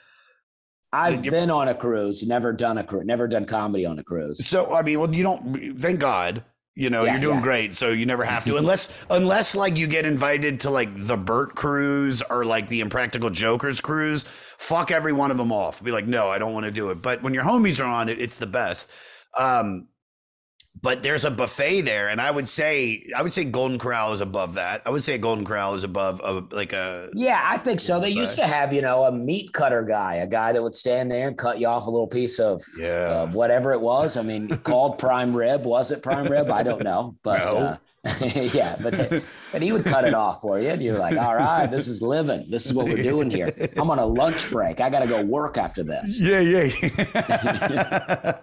I've 0.93 1.23
been 1.23 1.49
on 1.49 1.67
a 1.67 1.73
cruise, 1.73 2.23
never 2.25 2.53
done 2.53 2.77
a 2.77 2.83
cruise, 2.83 3.05
never 3.05 3.27
done 3.27 3.45
comedy 3.45 3.83
on 3.83 3.97
a 3.97 4.03
cruise. 4.03 4.45
So 4.45 4.73
I 4.73 4.83
mean, 4.83 4.99
well, 4.99 5.13
you 5.13 5.23
don't. 5.23 5.77
Thank 5.79 5.99
God. 5.99 6.43
You 6.75 6.89
know, 6.89 7.03
Yeah, 7.03 7.13
you're 7.13 7.21
doing 7.21 7.37
yeah. 7.37 7.43
great, 7.43 7.73
so 7.73 7.89
you 7.89 8.05
never 8.07 8.23
have 8.23 8.45
to, 8.45 8.57
unless 8.57 8.89
unless 9.11 9.55
like 9.55 9.77
you 9.77 9.85
get 9.85 10.05
invited 10.07 10.61
to 10.61 10.71
like 10.71 10.89
the 10.95 11.15
Bert 11.17 11.53
cruise 11.55 12.23
or 12.23 12.45
like 12.45 12.67
the 12.67 12.79
Impractical 12.79 13.29
Jokers 13.29 13.79
cruise. 13.79 14.25
Fuck 14.57 14.89
every 14.89 15.13
one 15.13 15.29
of 15.29 15.37
them 15.37 15.51
off. 15.51 15.83
Be 15.83 15.91
like, 15.91 16.07
no, 16.07 16.29
I 16.29 16.39
don't 16.39 16.53
want 16.53 16.65
to 16.65 16.71
do 16.71 16.89
it. 16.89 17.01
But 17.01 17.21
when 17.21 17.33
your 17.33 17.43
homies 17.43 17.79
are 17.79 17.87
on 17.87 18.09
it, 18.09 18.19
it's 18.19 18.39
the 18.39 18.47
best. 18.47 18.89
Um, 19.37 19.87
but 20.83 21.01
there's 21.01 21.23
a 21.25 21.31
buffet 21.31 21.81
there, 21.81 22.09
and 22.09 22.19
I 22.21 22.29
would 22.29 22.47
say 22.47 23.03
I 23.17 23.23
would 23.23 23.31
say 23.33 23.45
Golden 23.45 23.79
Corral 23.79 24.11
is 24.11 24.21
above 24.21 24.55
that. 24.55 24.81
I 24.85 24.89
would 24.89 25.03
say 25.03 25.17
Golden 25.17 25.45
Corral 25.45 25.73
is 25.75 25.83
above 25.83 26.19
a, 26.23 26.43
like 26.53 26.73
a 26.73 27.09
Yeah, 27.13 27.41
I 27.43 27.57
think 27.57 27.79
so. 27.79 27.99
They 28.01 28.09
used 28.09 28.35
to 28.37 28.45
have, 28.45 28.73
you 28.73 28.81
know, 28.81 29.05
a 29.05 29.11
meat 29.11 29.53
cutter 29.53 29.81
guy, 29.83 30.15
a 30.15 30.27
guy 30.27 30.51
that 30.51 30.61
would 30.61 30.75
stand 30.75 31.09
there 31.09 31.27
and 31.29 31.37
cut 31.37 31.57
you 31.59 31.67
off 31.67 31.87
a 31.87 31.89
little 31.89 32.07
piece 32.07 32.37
of 32.37 32.61
Yeah. 32.77 32.87
uh, 33.09 33.27
whatever 33.31 33.71
it 33.71 33.79
was. 33.81 34.17
I 34.17 34.21
mean, 34.23 34.49
called 34.63 34.99
prime 34.99 35.33
rib. 35.35 35.65
Was 35.65 35.89
it 35.91 36.03
prime 36.03 36.25
rib? 36.25 36.51
I 36.51 36.63
don't 36.63 36.83
know, 36.83 37.15
but 37.23 37.39
No. 37.45 37.57
uh, 37.57 37.77
yeah, 38.53 38.75
but 38.83 39.23
but 39.53 39.61
he 39.61 39.71
would 39.71 39.85
cut 39.85 40.03
it 40.05 40.13
off 40.13 40.41
for 40.41 40.59
you, 40.59 40.67
and 40.67 40.83
you're 40.83 40.99
like, 40.99 41.17
all 41.17 41.35
right, 41.35 41.67
this 41.67 41.87
is 41.87 42.01
living. 42.01 42.45
This 42.51 42.65
is 42.65 42.73
what 42.73 42.87
we're 42.87 43.01
doing 43.01 43.31
here. 43.31 43.49
I'm 43.77 43.89
on 43.89 43.97
a 43.99 44.05
lunch 44.05 44.51
break. 44.51 44.81
I 44.81 44.89
got 44.89 44.99
to 44.99 45.07
go 45.07 45.23
work 45.23 45.57
after 45.57 45.83
this. 45.83 46.19
Yeah, 46.19 46.41
yeah. 46.41 48.39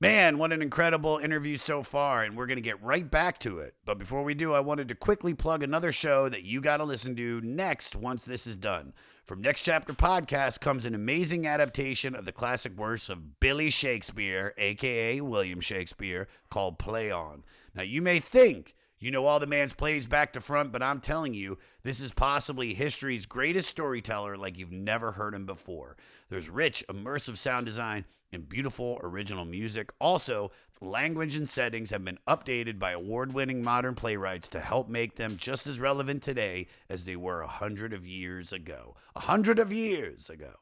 Man, 0.00 0.38
what 0.38 0.52
an 0.52 0.62
incredible 0.62 1.18
interview 1.18 1.56
so 1.56 1.82
far, 1.82 2.22
and 2.22 2.36
we're 2.36 2.46
going 2.46 2.54
to 2.54 2.62
get 2.62 2.80
right 2.80 3.10
back 3.10 3.40
to 3.40 3.58
it. 3.58 3.74
But 3.84 3.98
before 3.98 4.22
we 4.22 4.32
do, 4.32 4.52
I 4.52 4.60
wanted 4.60 4.86
to 4.90 4.94
quickly 4.94 5.34
plug 5.34 5.64
another 5.64 5.90
show 5.90 6.28
that 6.28 6.44
you 6.44 6.60
got 6.60 6.76
to 6.76 6.84
listen 6.84 7.16
to 7.16 7.40
next 7.40 7.96
once 7.96 8.24
this 8.24 8.46
is 8.46 8.56
done. 8.56 8.92
From 9.24 9.42
Next 9.42 9.64
Chapter 9.64 9.92
Podcast 9.92 10.60
comes 10.60 10.84
an 10.84 10.94
amazing 10.94 11.48
adaptation 11.48 12.14
of 12.14 12.26
the 12.26 12.32
classic 12.32 12.78
works 12.78 13.08
of 13.08 13.40
Billy 13.40 13.70
Shakespeare, 13.70 14.54
aka 14.56 15.20
William 15.20 15.58
Shakespeare, 15.58 16.28
called 16.48 16.78
Play 16.78 17.10
On. 17.10 17.42
Now, 17.74 17.82
you 17.82 18.00
may 18.00 18.20
think 18.20 18.76
You 19.00 19.12
know 19.12 19.26
all 19.26 19.38
the 19.38 19.46
man's 19.46 19.72
plays 19.72 20.06
back 20.06 20.32
to 20.32 20.40
front, 20.40 20.72
but 20.72 20.82
I'm 20.82 21.00
telling 21.00 21.32
you, 21.32 21.58
this 21.84 22.00
is 22.00 22.12
possibly 22.12 22.74
history's 22.74 23.26
greatest 23.26 23.68
storyteller 23.68 24.36
like 24.36 24.58
you've 24.58 24.72
never 24.72 25.12
heard 25.12 25.34
him 25.34 25.46
before. 25.46 25.96
There's 26.30 26.48
rich, 26.48 26.84
immersive 26.88 27.36
sound 27.36 27.66
design 27.66 28.06
and 28.32 28.48
beautiful 28.48 28.98
original 29.02 29.44
music. 29.44 29.92
Also, 30.00 30.50
language 30.80 31.34
and 31.34 31.48
settings 31.48 31.90
have 31.90 32.04
been 32.04 32.18
updated 32.26 32.78
by 32.78 32.92
award 32.92 33.32
winning 33.32 33.62
modern 33.62 33.94
playwrights 33.94 34.48
to 34.50 34.60
help 34.60 34.88
make 34.88 35.16
them 35.16 35.36
just 35.36 35.66
as 35.66 35.80
relevant 35.80 36.22
today 36.22 36.66
as 36.88 37.04
they 37.04 37.16
were 37.16 37.40
a 37.40 37.48
hundred 37.48 37.92
of 37.92 38.06
years 38.06 38.52
ago. 38.52 38.96
A 39.16 39.20
hundred 39.20 39.58
of 39.58 39.72
years 39.72 40.30
ago. 40.30 40.54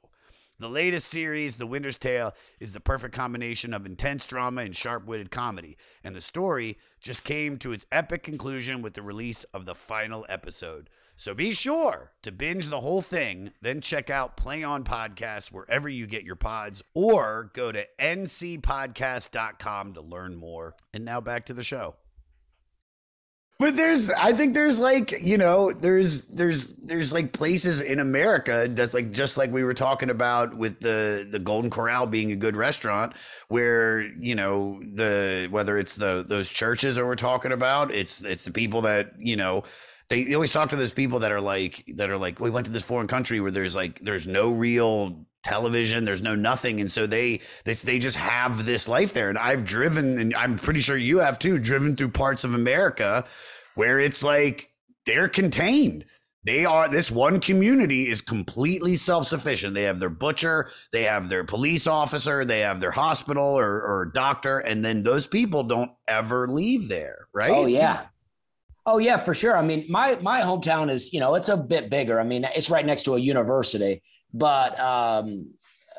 The 0.59 0.71
latest 0.71 1.09
series, 1.09 1.59
The 1.59 1.67
Winter's 1.67 1.99
Tale, 1.99 2.33
is 2.61 2.73
the 2.73 2.81
perfect 2.81 3.15
combination 3.15 3.75
of 3.75 3.85
intense 3.85 4.25
drama 4.27 4.63
and 4.63 4.75
sharp 4.75 5.05
witted 5.05 5.31
comedy, 5.31 5.77
and 6.03 6.17
the 6.17 6.23
story 6.23 6.79
just 6.99 7.25
came 7.25 7.59
to 7.59 7.73
its 7.73 7.85
epic 7.93 8.23
conclusion 8.23 8.81
with 8.81 8.95
the 8.95 9.03
release 9.03 9.45
of 9.45 9.67
the 9.67 9.75
final 9.75 10.25
episode. 10.31 10.89
So 11.19 11.33
be 11.33 11.53
sure 11.53 12.13
to 12.23 12.31
binge 12.31 12.69
the 12.69 12.81
whole 12.81 13.01
thing, 13.01 13.53
then 13.63 13.81
check 13.81 14.11
out 14.11 14.37
Play 14.37 14.63
On 14.63 14.85
Podcasts 14.85 15.51
wherever 15.51 15.89
you 15.89 16.07
get 16.07 16.25
your 16.25 16.37
pods, 16.37 16.83
or 16.93 17.51
go 17.55 17.73
to 17.73 17.87
ncpodcast.com 17.99 19.95
to 19.95 20.01
learn 20.03 20.37
more. 20.37 20.77
And 20.93 21.07
now 21.07 21.23
back 21.23 21.47
to 21.47 21.55
the 21.55 21.63
show. 21.63 21.95
But 23.59 23.75
there's, 23.75 24.11
I 24.11 24.33
think 24.33 24.53
there's 24.53 24.79
like, 24.79 25.13
you 25.23 25.39
know, 25.39 25.73
there's, 25.73 26.27
there's, 26.27 26.67
there's 26.67 27.15
like 27.15 27.33
places 27.33 27.81
in 27.81 28.01
America 28.01 28.69
that's 28.71 28.93
like, 28.93 29.13
just 29.13 29.39
like 29.39 29.51
we 29.51 29.65
were 29.65 29.73
talking 29.73 30.11
about 30.11 30.55
with 30.55 30.81
the, 30.81 31.27
the 31.31 31.39
Golden 31.39 31.71
Corral 31.71 32.07
being 32.07 32.33
a 32.33 32.37
good 32.37 32.55
restaurant 32.55 33.15
where, 33.49 34.03
you 34.03 34.35
know, 34.35 34.83
the, 34.93 35.49
whether 35.51 35.79
it's 35.79 35.97
the, 35.97 36.23
those 36.29 36.51
churches 36.51 36.97
that 36.97 37.07
we're 37.07 37.17
talking 37.17 37.53
about, 37.53 37.91
it's, 37.95 38.23
it's 38.23 38.45
the 38.45 38.51
people 38.51 38.83
that, 38.83 39.13
you 39.19 39.37
know, 39.37 39.63
they, 40.09 40.25
they 40.25 40.35
always 40.35 40.53
talk 40.53 40.71
to 40.71 40.77
those 40.77 40.93
people 40.93 41.21
that 41.21 41.33
are 41.33 41.41
like, 41.41 41.85
that 41.97 42.11
are 42.11 42.19
like, 42.19 42.41
we 42.41 42.51
went 42.51 42.67
to 42.67 42.73
this 42.73 42.83
foreign 42.83 43.09
country 43.09 43.41
where 43.41 43.51
there's 43.51 43.77
like, 43.77 44.01
there's 44.01 44.27
no 44.27 44.51
real 44.51 45.27
television 45.43 46.05
there's 46.05 46.23
no 46.23 46.35
nothing 46.35 46.81
and 46.81 46.91
so 46.91 47.07
they 47.07 47.41
they, 47.65 47.73
they 47.73 48.01
just 48.01 48.17
have 48.17 48.67
this 48.67 48.89
life 48.89 49.13
there. 49.13 49.29
And 49.29 49.39
i've 49.39 49.65
driven 49.65 50.19
and 50.19 50.35
i'm 50.35 50.59
pretty 50.59 50.81
sure 50.81 50.97
you 50.97 51.19
have 51.21 51.39
too 51.39 51.61
driven 51.61 51.95
through 51.95 52.09
parts 52.09 52.43
of 52.43 52.53
america 52.53 53.25
where 53.77 54.01
it's 54.01 54.25
like 54.25 54.73
they're 55.07 55.29
contained. 55.29 56.05
They 56.45 56.65
are 56.65 56.89
this 56.89 57.11
one 57.11 57.41
community 57.41 58.09
is 58.09 58.21
completely 58.21 58.95
self-sufficient. 58.97 59.75
They 59.75 59.83
have 59.85 60.01
their 60.01 60.11
butcher 60.11 60.71
they 60.93 61.05
have 61.05 61.29
their 61.29 61.45
police 61.45 61.87
officer 61.87 62.45
they 62.45 62.61
have 62.61 62.81
their 62.81 62.91
hospital 62.93 63.45
or, 63.45 63.83
or 63.83 64.11
doctor 64.13 64.59
and 64.59 64.85
then 64.85 65.03
those 65.03 65.27
people 65.27 65.63
don't 65.63 65.93
ever 66.09 66.49
leave 66.49 66.89
there 66.89 67.29
right? 67.33 67.51
Oh 67.51 67.67
yeah. 67.67 68.07
Oh 68.89 68.99
yeah, 68.99 69.17
for 69.19 69.35
sure. 69.35 69.57
I 69.57 69.63
mean, 69.63 69.85
my 69.89 70.17
my 70.21 70.41
hometown 70.43 70.91
is, 70.91 71.13
you 71.13 71.19
know, 71.21 71.35
it's 71.35 71.49
a 71.49 71.57
bit 71.57 71.91
bigger. 71.91 72.21
I 72.21 72.25
mean, 72.25 72.45
it's 72.45 72.71
right 72.71 72.87
next 72.87 73.03
to 73.05 73.15
a 73.17 73.19
university, 73.19 74.03
but 74.33 74.79
um 74.79 75.51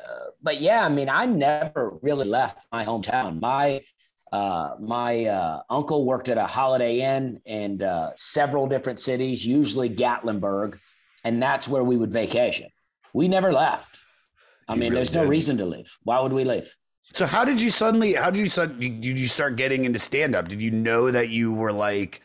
uh, 0.02 0.30
but 0.42 0.60
yeah, 0.60 0.84
I 0.84 0.88
mean, 0.88 1.08
I 1.10 1.26
never 1.26 1.98
really 2.02 2.26
left 2.26 2.58
my 2.72 2.84
hometown. 2.84 3.40
My 3.40 3.82
uh 4.32 4.76
my 4.80 5.26
uh 5.26 5.62
uncle 5.68 6.06
worked 6.06 6.28
at 6.30 6.38
a 6.38 6.46
Holiday 6.46 7.00
Inn 7.00 7.40
in 7.44 7.82
uh, 7.82 8.12
several 8.16 8.66
different 8.66 9.00
cities, 9.00 9.44
usually 9.44 9.90
Gatlinburg, 9.90 10.78
and 11.24 11.42
that's 11.42 11.68
where 11.68 11.84
we 11.84 11.96
would 11.96 12.12
vacation. 12.12 12.68
We 13.12 13.28
never 13.28 13.52
left. 13.52 14.00
I 14.66 14.74
You 14.74 14.80
mean, 14.80 14.90
really 14.90 14.96
there's 14.96 15.14
no 15.14 15.24
reason 15.26 15.58
to 15.58 15.66
leave. 15.66 15.90
Why 16.04 16.20
would 16.20 16.32
we 16.32 16.44
leave? 16.44 16.74
so 17.12 17.26
how 17.26 17.44
did 17.44 17.60
you 17.60 17.70
suddenly 17.70 18.14
how 18.14 18.30
did 18.30 18.38
you 18.38 18.48
suddenly 18.48 18.90
did 18.90 19.18
you 19.18 19.26
start 19.28 19.56
getting 19.56 19.84
into 19.84 19.98
stand 19.98 20.34
up 20.34 20.48
did 20.48 20.60
you 20.60 20.70
know 20.70 21.10
that 21.10 21.30
you 21.30 21.52
were 21.54 21.72
like 21.72 22.20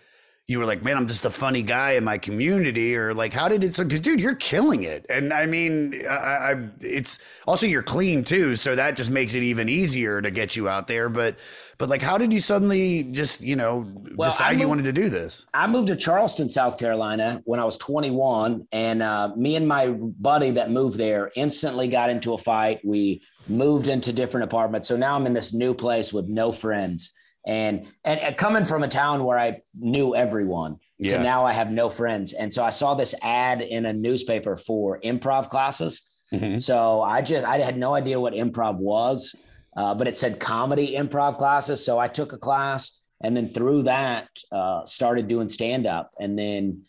you 0.48 0.60
were 0.60 0.66
like 0.66 0.84
man 0.84 0.98
i'm 0.98 1.08
just 1.08 1.24
a 1.26 1.30
funny 1.30 1.62
guy 1.64 1.92
in 1.92 2.04
my 2.04 2.18
community 2.18 2.96
or 2.96 3.14
like 3.14 3.34
how 3.34 3.48
did 3.48 3.64
it 3.64 3.74
so 3.74 3.84
because 3.84 4.00
dude 4.02 4.20
you're 4.20 4.36
killing 4.36 4.84
it 4.84 5.06
and 5.10 5.32
i 5.32 5.46
mean 5.46 6.02
I, 6.10 6.14
I 6.14 6.70
it's 6.82 7.20
also 7.48 7.66
you're 7.66 7.84
clean 7.84 8.24
too 8.24 8.56
so 8.56 8.76
that 8.76 8.96
just 8.98 9.10
makes 9.10 9.36
it 9.36 9.44
even 9.44 9.70
easier 9.70 10.22
to 10.22 10.32
get 10.32 10.56
you 10.56 10.68
out 10.68 10.88
there 10.88 11.08
but 11.08 11.40
but 11.78 11.90
like 11.90 12.02
how 12.02 12.18
did 12.18 12.34
you 12.34 12.42
suddenly 12.42 13.04
just 13.04 13.42
you 13.42 13.56
know 13.56 13.90
Well, 14.16 14.30
decide 14.30 14.60
you 14.60 14.68
wanted 14.68 14.86
to 14.86 14.94
do 14.94 15.10
this 15.10 15.46
I 15.54 15.68
moved 15.68 15.88
to 15.90 15.96
Charleston, 15.96 16.50
South 16.50 16.78
Carolina 16.78 17.42
when 17.46 17.60
I 17.60 17.66
was 17.66 17.78
21. 17.78 18.68
And 18.72 19.04
uh, 19.04 19.32
me 19.36 19.56
and 19.56 19.68
my 19.68 19.90
buddy 19.90 20.52
that 20.52 20.72
moved 20.72 20.98
there 20.98 21.32
instantly 21.36 21.88
got 21.88 22.10
into 22.10 22.34
a 22.34 22.38
fight. 22.38 22.80
We 22.84 23.22
moved 23.48 23.88
into 23.88 24.12
different 24.14 24.46
apartments. 24.46 24.88
So 24.88 24.98
now 24.98 25.16
I'm 25.16 25.26
in 25.26 25.34
this 25.34 25.54
new 25.54 25.74
place 25.74 26.12
with 26.12 26.28
no 26.28 26.52
friends. 26.52 27.12
And, 27.46 27.88
and 28.06 28.20
and 28.22 28.38
coming 28.38 28.64
from 28.66 28.84
a 28.84 28.88
town 28.88 29.26
where 29.26 29.38
I 29.38 29.62
knew 29.78 30.16
everyone 30.16 30.80
Yeah. 30.98 31.18
to 31.18 31.24
now 31.24 31.46
I 31.46 31.54
have 31.54 31.72
no 31.72 31.90
friends. 31.90 32.32
And 32.34 32.54
so 32.54 32.64
I 32.64 32.70
saw 32.70 32.94
this 32.94 33.14
ad 33.22 33.62
in 33.62 33.86
a 33.86 33.92
newspaper 33.94 34.56
for 34.56 35.00
improv 35.02 35.50
classes. 35.50 36.02
Mhm. 36.32 36.60
So 36.62 37.02
I 37.02 37.22
just 37.22 37.46
I 37.46 37.58
had 37.60 37.78
no 37.78 37.94
idea 37.96 38.20
what 38.20 38.34
improv 38.34 38.78
was, 38.78 39.36
uh, 39.76 39.94
but 39.94 40.08
it 40.08 40.16
said 40.18 40.40
comedy 40.40 40.94
improv 40.96 41.38
classes. 41.38 41.84
So 41.86 42.00
I 42.00 42.08
took 42.08 42.32
a 42.34 42.38
class, 42.38 43.00
and 43.22 43.36
then 43.36 43.48
through 43.50 43.84
that 43.84 44.30
uh, 44.52 44.86
started 44.86 45.28
doing 45.28 45.50
stand 45.50 45.86
up, 45.86 46.12
and 46.20 46.40
then 46.40 46.84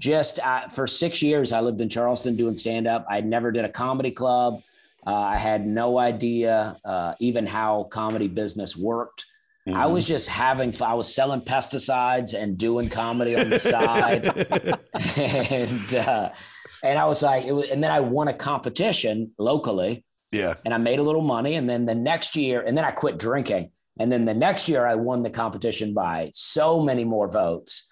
just 0.00 0.40
uh, 0.40 0.68
for 0.68 0.86
six 0.88 1.22
years 1.22 1.52
I 1.52 1.60
lived 1.60 1.80
in 1.80 1.88
Charleston 1.88 2.34
doing 2.36 2.56
stand 2.56 2.88
up. 2.88 3.06
I 3.08 3.20
never 3.20 3.52
did 3.52 3.64
a 3.64 3.68
comedy 3.68 4.10
club. 4.10 4.60
Uh, 5.06 5.14
I 5.14 5.38
had 5.38 5.66
no 5.66 5.98
idea 5.98 6.76
uh, 6.84 7.14
even 7.20 7.46
how 7.46 7.84
comedy 7.84 8.26
business 8.26 8.76
worked. 8.76 9.26
I 9.72 9.86
was 9.86 10.04
just 10.04 10.28
having. 10.28 10.74
I 10.82 10.94
was 10.94 11.14
selling 11.14 11.40
pesticides 11.40 12.34
and 12.34 12.58
doing 12.58 12.90
comedy 12.90 13.34
on 13.34 13.48
the 13.48 13.58
side 13.58 14.26
and 15.18 15.94
uh, 15.94 16.30
and 16.82 16.98
I 16.98 17.06
was 17.06 17.22
like, 17.22 17.46
it 17.46 17.52
was, 17.52 17.66
and 17.70 17.82
then 17.82 17.90
I 17.90 18.00
won 18.00 18.28
a 18.28 18.34
competition 18.34 19.32
locally, 19.38 20.04
yeah 20.32 20.54
and 20.66 20.74
I 20.74 20.78
made 20.78 20.98
a 20.98 21.02
little 21.02 21.22
money, 21.22 21.54
and 21.54 21.68
then 21.68 21.86
the 21.86 21.94
next 21.94 22.36
year, 22.36 22.60
and 22.60 22.76
then 22.76 22.84
I 22.84 22.90
quit 22.90 23.18
drinking, 23.18 23.70
and 23.98 24.12
then 24.12 24.26
the 24.26 24.34
next 24.34 24.68
year 24.68 24.86
I 24.86 24.96
won 24.96 25.22
the 25.22 25.30
competition 25.30 25.94
by 25.94 26.30
so 26.34 26.82
many 26.82 27.04
more 27.04 27.28
votes 27.28 27.90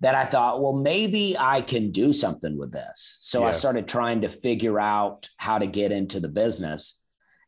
that 0.00 0.14
I 0.14 0.24
thought, 0.24 0.62
well, 0.62 0.72
maybe 0.72 1.36
I 1.38 1.60
can 1.60 1.90
do 1.90 2.14
something 2.14 2.56
with 2.56 2.72
this. 2.72 3.18
So 3.20 3.40
Yeah. 3.40 3.48
I 3.48 3.50
started 3.50 3.86
trying 3.86 4.22
to 4.22 4.30
figure 4.30 4.80
out 4.80 5.28
how 5.36 5.58
to 5.58 5.66
get 5.66 5.92
into 5.92 6.18
the 6.18 6.28
business, 6.28 6.98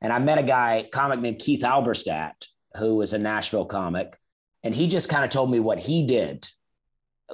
and 0.02 0.12
I 0.12 0.18
met 0.18 0.36
a 0.36 0.42
guy, 0.42 0.86
comic 0.92 1.20
named 1.20 1.38
Keith 1.38 1.62
Alberstadt, 1.62 2.48
who 2.78 2.96
was 2.96 3.12
a 3.12 3.18
Nashville 3.18 3.66
comic, 3.66 4.18
and 4.62 4.74
he 4.74 4.86
just 4.86 5.08
kind 5.08 5.24
of 5.24 5.30
told 5.30 5.50
me 5.50 5.60
what 5.60 5.78
he 5.78 6.06
did 6.06 6.48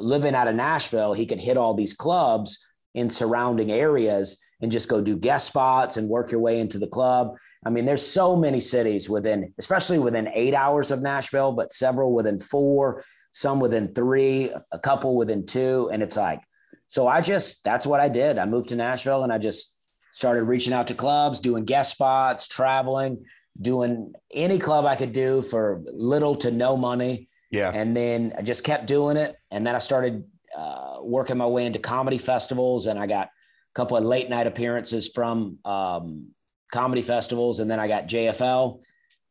living 0.00 0.34
out 0.34 0.48
of 0.48 0.54
Nashville, 0.54 1.12
he 1.12 1.26
could 1.26 1.40
hit 1.40 1.56
all 1.56 1.74
these 1.74 1.94
clubs 1.94 2.66
in 2.94 3.10
surrounding 3.10 3.70
areas 3.70 4.38
and 4.60 4.72
just 4.72 4.88
go 4.88 5.00
do 5.00 5.16
guest 5.16 5.46
spots 5.46 5.96
and 5.96 6.08
work 6.08 6.32
your 6.32 6.40
way 6.40 6.60
into 6.60 6.78
the 6.78 6.86
club. 6.86 7.36
I 7.64 7.70
mean, 7.70 7.84
there's 7.84 8.06
so 8.06 8.36
many 8.36 8.60
cities 8.60 9.08
within, 9.08 9.54
especially 9.58 9.98
within 9.98 10.28
eight 10.32 10.54
hours 10.54 10.90
of 10.90 11.02
Nashville, 11.02 11.52
but 11.52 11.72
several 11.72 12.12
within 12.12 12.38
four, 12.38 13.04
some 13.32 13.60
within 13.60 13.94
three, 13.94 14.50
a 14.72 14.78
couple 14.78 15.16
within 15.16 15.46
two. 15.46 15.90
And 15.92 16.02
it's 16.02 16.16
like, 16.16 16.40
so 16.86 17.06
I 17.06 17.20
just, 17.20 17.62
that's 17.64 17.86
what 17.86 18.00
I 18.00 18.08
did. 18.08 18.38
I 18.38 18.46
moved 18.46 18.70
to 18.70 18.76
Nashville 18.76 19.22
and 19.22 19.32
I 19.32 19.38
just 19.38 19.74
started 20.12 20.44
reaching 20.44 20.72
out 20.72 20.88
to 20.88 20.94
clubs, 20.94 21.40
doing 21.40 21.64
guest 21.64 21.92
spots, 21.92 22.46
traveling, 22.46 23.24
doing 23.60 24.12
any 24.32 24.58
club 24.58 24.84
I 24.84 24.96
could 24.96 25.12
do 25.12 25.42
for 25.42 25.82
little 25.86 26.34
to 26.36 26.50
no 26.50 26.76
money. 26.76 27.28
yeah 27.50 27.70
And 27.74 27.96
then 27.96 28.32
I 28.38 28.42
just 28.42 28.64
kept 28.64 28.86
doing 28.86 29.16
it. 29.16 29.36
And 29.50 29.66
then 29.66 29.74
I 29.74 29.78
started 29.78 30.24
uh, 30.56 30.98
working 31.02 31.36
my 31.38 31.46
way 31.46 31.66
into 31.66 31.78
comedy 31.78 32.18
festivals. 32.18 32.86
And 32.86 32.98
I 32.98 33.06
got 33.06 33.26
a 33.26 33.74
couple 33.74 33.96
of 33.96 34.04
late 34.04 34.28
night 34.30 34.46
appearances 34.46 35.08
from 35.08 35.58
um, 35.64 36.28
comedy 36.72 37.02
festivals. 37.02 37.58
And 37.60 37.70
then 37.70 37.80
I 37.80 37.88
got 37.88 38.06
JFL. 38.06 38.80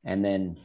And 0.06 0.24
then, 0.24 0.58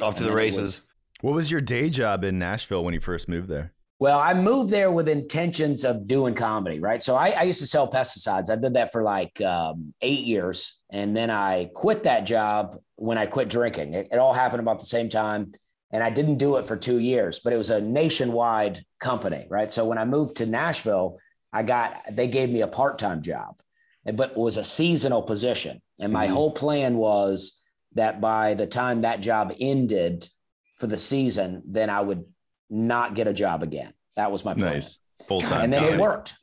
off 0.00 0.16
to 0.16 0.22
the 0.22 0.28
then 0.30 0.38
it 0.38 0.46
was- 0.46 0.56
races 0.58 0.80
What 1.20 1.34
was 1.34 1.50
your 1.50 1.60
day 1.60 1.90
job 1.90 2.22
in 2.24 2.38
Nashville 2.38 2.84
when 2.84 2.94
you 2.94 3.00
first 3.00 3.28
moved 3.28 3.48
there? 3.48 3.72
Well, 4.00 4.18
I 4.20 4.32
moved 4.32 4.70
there 4.70 4.92
with 4.92 5.08
intentions 5.08 5.84
of 5.84 6.06
doing 6.06 6.34
comedy, 6.34 6.78
right? 6.78 7.02
So 7.02 7.16
I, 7.16 7.30
I 7.30 7.42
used 7.42 7.60
to 7.60 7.66
sell 7.66 7.90
pesticides. 7.90 8.48
I 8.48 8.56
did 8.56 8.74
that 8.74 8.92
for 8.92 9.02
like 9.02 9.40
um, 9.40 9.92
eight 10.00 10.24
years. 10.24 10.80
And 10.90 11.16
then 11.16 11.30
I 11.30 11.70
quit 11.74 12.04
that 12.04 12.24
job 12.24 12.78
when 12.94 13.18
I 13.18 13.26
quit 13.26 13.50
drinking. 13.50 13.94
It, 13.94 14.08
it 14.12 14.18
all 14.18 14.32
happened 14.32 14.60
about 14.60 14.78
the 14.78 14.86
same 14.86 15.08
time. 15.08 15.52
And 15.90 16.04
I 16.04 16.10
didn't 16.10 16.36
do 16.36 16.58
it 16.58 16.66
for 16.66 16.76
two 16.76 16.98
years, 16.98 17.40
but 17.40 17.52
it 17.52 17.56
was 17.56 17.70
a 17.70 17.80
nationwide 17.80 18.84
company, 19.00 19.46
right? 19.48 19.72
So 19.72 19.84
when 19.86 19.98
I 19.98 20.04
moved 20.04 20.36
to 20.36 20.46
Nashville, 20.46 21.18
I 21.52 21.62
got, 21.62 22.02
they 22.12 22.28
gave 22.28 22.50
me 22.50 22.60
a 22.60 22.68
part 22.68 22.98
time 22.98 23.22
job, 23.22 23.60
but 24.04 24.32
it 24.32 24.36
was 24.36 24.58
a 24.58 24.64
seasonal 24.64 25.22
position. 25.22 25.80
And 25.98 26.12
my 26.12 26.26
Mhm. 26.28 26.32
whole 26.32 26.50
plan 26.52 26.98
was 26.98 27.60
that 27.94 28.20
by 28.20 28.54
the 28.54 28.66
time 28.66 29.00
that 29.00 29.22
job 29.22 29.52
ended 29.58 30.28
for 30.76 30.86
the 30.86 30.98
season, 30.98 31.62
then 31.66 31.90
I 31.90 32.00
would 32.02 32.24
not 32.70 33.14
get 33.14 33.26
a 33.26 33.32
job 33.32 33.62
again. 33.62 33.92
That 34.16 34.30
was 34.32 34.44
my 34.44 34.54
plan. 34.54 34.74
Nice. 34.74 34.98
Full 35.26 35.40
time. 35.40 35.64
And 35.64 35.72
then 35.72 35.84
it 35.84 36.00
worked. 36.00 36.34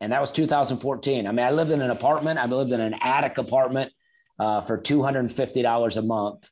And 0.00 0.12
that 0.12 0.20
was 0.20 0.30
2014. 0.32 1.26
I 1.26 1.32
mean, 1.32 1.44
I 1.44 1.50
lived 1.50 1.70
in 1.72 1.80
an 1.82 1.90
apartment. 1.90 2.38
I 2.38 2.46
lived 2.46 2.72
in 2.72 2.80
an 2.80 2.94
attic 3.02 3.38
apartment 3.38 3.92
uh, 4.38 4.60
for 4.62 4.78
$250 4.78 5.96
a 5.96 6.02
month. 6.02 6.48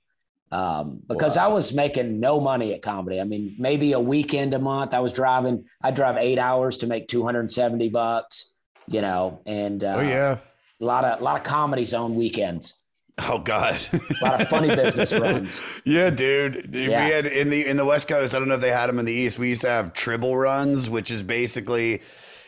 um, 0.53 1.01
because 1.09 1.37
I 1.37 1.49
was 1.49 1.73
making 1.73 2.21
no 2.21 2.41
money 2.41 2.73
at 2.75 2.83
comedy. 2.83 3.21
I 3.21 3.25
mean, 3.25 3.57
maybe 3.59 3.93
a 3.93 4.01
weekend 4.01 4.55
a 4.55 4.59
month. 4.59 4.95
I 4.95 5.01
was 5.01 5.13
driving. 5.13 5.65
I 5.83 5.91
drive 5.91 6.17
eight 6.19 6.39
hours 6.39 6.79
to 6.79 6.87
make 6.87 7.09
two 7.09 7.25
hundred 7.25 7.41
and 7.41 7.51
seventy 7.51 7.89
bucks. 7.89 8.53
You 8.87 9.01
know, 9.01 9.41
and 9.47 9.83
uh, 9.83 9.97
oh 9.97 10.01
yeah, 10.03 10.39
a 10.81 10.85
lot 10.85 11.05
of 11.05 11.21
a 11.21 11.25
lot 11.25 11.37
of 11.37 11.43
comedies 11.43 11.93
on 11.95 12.15
weekends. 12.15 12.75
Oh 13.19 13.39
God, 13.39 13.81
a 13.93 14.25
lot 14.25 14.41
of 14.43 14.49
funny 14.49 14.69
business 14.69 15.13
runs. 15.19 15.61
Yeah, 15.85 16.11
dude. 16.11 16.69
Yeah. 16.75 17.07
We 17.07 17.13
had 17.13 17.27
in 17.27 17.49
the 17.49 17.67
in 17.67 17.79
the 17.79 17.85
West 17.87 18.09
Coast. 18.09 18.35
I 18.35 18.39
don't 18.39 18.49
know 18.49 18.57
if 18.57 18.61
they 18.61 18.71
had 18.71 18.89
them 18.89 18.99
in 18.99 19.07
the 19.07 19.13
East. 19.13 19.39
We 19.39 19.49
used 19.49 19.63
to 19.63 19.69
have 19.71 19.95
triple 19.95 20.37
runs, 20.37 20.91
which 20.91 21.11
is 21.11 21.23
basically 21.23 22.03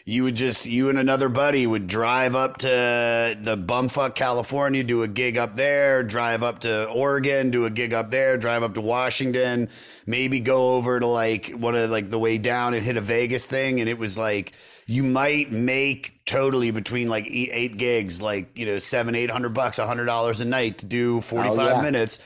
you 0.09 0.23
would 0.25 0.37
just 0.37 0.65
you 0.65 0.89
and 0.89 0.99
another 0.99 1.29
buddy 1.29 1.67
would 1.67 1.87
drive 1.87 2.35
up 2.35 2.57
to 2.57 2.67
the 2.67 3.59
bumfuck 3.59 4.15
California, 4.15 4.83
do 4.83 5.03
a 5.03 5.09
gig 5.09 5.37
up 5.37 5.55
there, 5.55 6.03
drive 6.03 6.43
up 6.43 6.61
to 6.61 6.87
Oregon, 6.89 7.51
do 7.51 7.67
a 7.67 7.71
gig 7.71 7.93
up 7.93 8.11
there, 8.11 8.39
drive 8.39 8.63
up 8.63 8.73
to 8.73 8.81
Washington, 8.81 9.69
maybe 10.07 10.41
go 10.41 10.77
over 10.77 10.99
to 10.99 11.07
like 11.07 11.51
one 11.51 11.75
of 11.75 11.91
like 11.91 12.09
the 12.09 12.19
way 12.19 12.39
down 12.39 12.73
and 12.73 12.83
hit 12.83 12.97
a 12.97 13.03
Vegas 13.03 13.45
thing, 13.45 13.81
and 13.81 13.89
it 13.91 13.99
was 13.99 14.17
like 14.17 14.55
you 14.87 15.03
might 15.03 15.53
make 15.53 16.25
totally 16.25 16.71
between 16.71 17.11
like 17.11 17.27
eight, 17.27 17.51
eight 17.53 17.77
gigs, 17.77 18.23
like 18.23 18.59
you 18.59 18.65
know 18.65 18.79
seven 18.79 19.15
eight 19.15 19.31
hundred 19.31 19.51
bucks, 19.51 19.79
a 19.79 19.87
hundred 19.87 20.07
dollars 20.07 20.41
a 20.41 20.47
night 20.47 20.79
to 20.79 20.87
do 20.87 21.21
forty 21.21 21.51
five 21.51 21.59
Oh, 21.59 21.69
yeah. 21.77 21.83
minutes. 21.83 22.19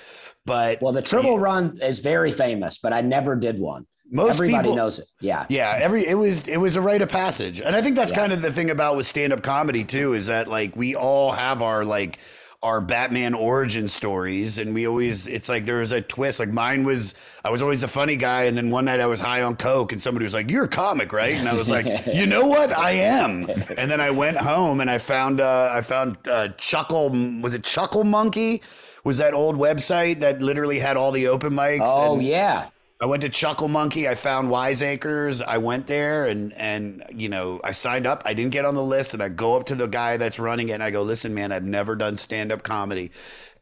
But 0.46 0.80
Well, 0.80 0.92
the 0.92 1.02
triple 1.02 1.36
run 1.40 1.80
is 1.82 1.98
very 1.98 2.30
famous, 2.30 2.78
but 2.78 2.92
I 2.92 3.00
never 3.00 3.34
did 3.34 3.58
one. 3.58 3.86
Most 4.14 4.34
Everybody 4.36 4.64
people- 4.64 4.76
knows 4.76 4.98
it. 4.98 5.06
Yeah. 5.20 5.46
Yeah, 5.48 5.76
every 5.80 6.06
it 6.06 6.14
was 6.18 6.46
it 6.46 6.58
was 6.58 6.76
a 6.76 6.80
rite 6.80 7.00
of 7.02 7.08
passage, 7.08 7.60
and 7.60 7.74
I 7.74 7.80
think 7.82 7.96
that's 7.96 8.12
Yeah. 8.12 8.18
kind 8.18 8.32
of 8.32 8.42
the 8.42 8.52
thing 8.52 8.70
about 8.70 8.96
with 8.96 9.06
stand 9.06 9.32
up 9.32 9.42
comedy 9.42 9.84
too 9.84 10.12
is 10.12 10.26
that 10.26 10.48
like 10.48 10.76
we 10.76 10.94
all 10.94 11.32
have 11.32 11.62
our 11.62 11.84
like 11.84 12.18
our 12.62 12.80
Batman 12.80 13.34
origin 13.34 13.88
stories, 13.88 14.58
and 14.58 14.72
we 14.74 14.86
always 14.86 15.26
it's 15.26 15.48
like 15.48 15.64
there 15.64 15.78
was 15.78 15.90
a 15.92 16.00
twist. 16.00 16.38
Like 16.38 16.50
mine 16.50 16.84
was 16.84 17.14
I 17.44 17.50
was 17.50 17.60
always 17.62 17.80
the 17.80 17.88
funny 17.88 18.14
guy, 18.16 18.42
and 18.44 18.56
then 18.56 18.70
one 18.70 18.84
night 18.84 19.00
I 19.00 19.06
was 19.06 19.18
high 19.18 19.42
on 19.42 19.56
coke, 19.56 19.90
and 19.92 20.00
somebody 20.00 20.24
was 20.24 20.34
like, 20.34 20.48
"You're 20.50 20.64
a 20.64 20.68
comic, 20.68 21.12
right?" 21.12 21.34
And 21.34 21.48
I 21.48 21.54
was 21.54 21.68
like, 21.70 21.86
"You 22.14 22.26
know 22.26 22.46
what? 22.46 22.70
I 22.76 22.92
am." 22.92 23.48
And 23.76 23.90
then 23.90 24.00
I 24.00 24.10
went 24.10 24.36
home 24.36 24.80
and 24.80 24.88
I 24.90 24.98
found 24.98 25.40
uh, 25.40 25.70
I 25.72 25.80
found 25.80 26.18
uh, 26.28 26.48
Chuckle 26.58 27.08
was 27.40 27.54
it 27.54 27.64
Chuckle 27.64 28.04
Monkey. 28.04 28.62
Was 29.04 29.18
that 29.18 29.34
old 29.34 29.56
website 29.56 30.20
that 30.20 30.40
literally 30.40 30.78
had 30.78 30.96
all 30.96 31.10
the 31.10 31.26
open 31.26 31.54
mics? 31.54 31.86
Oh 31.88 32.14
and- 32.14 32.22
yeah. 32.22 32.66
I 33.02 33.06
went 33.06 33.22
to 33.22 33.28
Chuckle 33.28 33.66
Monkey. 33.66 34.08
I 34.08 34.14
found 34.14 34.48
Wiseacres. 34.48 35.42
I 35.42 35.58
went 35.58 35.88
there 35.88 36.24
and 36.24 36.52
and 36.52 37.02
you 37.12 37.28
know 37.28 37.60
I 37.64 37.72
signed 37.72 38.06
up. 38.06 38.22
I 38.24 38.32
didn't 38.32 38.52
get 38.52 38.64
on 38.64 38.76
the 38.76 38.82
list, 38.82 39.12
and 39.12 39.20
I 39.20 39.28
go 39.28 39.56
up 39.56 39.66
to 39.66 39.74
the 39.74 39.88
guy 39.88 40.18
that's 40.18 40.38
running 40.38 40.68
it, 40.68 40.74
and 40.74 40.84
I 40.84 40.90
go, 40.90 41.02
"Listen, 41.02 41.34
man, 41.34 41.50
I've 41.50 41.64
never 41.64 41.96
done 41.96 42.16
stand 42.16 42.52
up 42.52 42.62
comedy, 42.62 43.10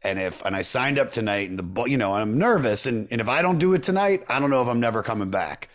and 0.03 0.19
if 0.19 0.45
and 0.45 0.55
I 0.55 0.61
signed 0.61 0.99
up 0.99 1.11
tonight, 1.11 1.49
and 1.49 1.57
the 1.57 1.83
you 1.85 1.97
know 1.97 2.13
I'm 2.13 2.37
nervous, 2.37 2.85
and 2.85 3.07
and 3.09 3.19
if 3.19 3.27
I 3.27 3.41
don't 3.41 3.57
do 3.57 3.73
it 3.73 3.81
tonight, 3.81 4.23
I 4.29 4.39
don't 4.39 4.51
know 4.51 4.61
if 4.61 4.67
I'm 4.67 4.79
never 4.79 5.01
coming 5.01 5.31
back." 5.31 5.69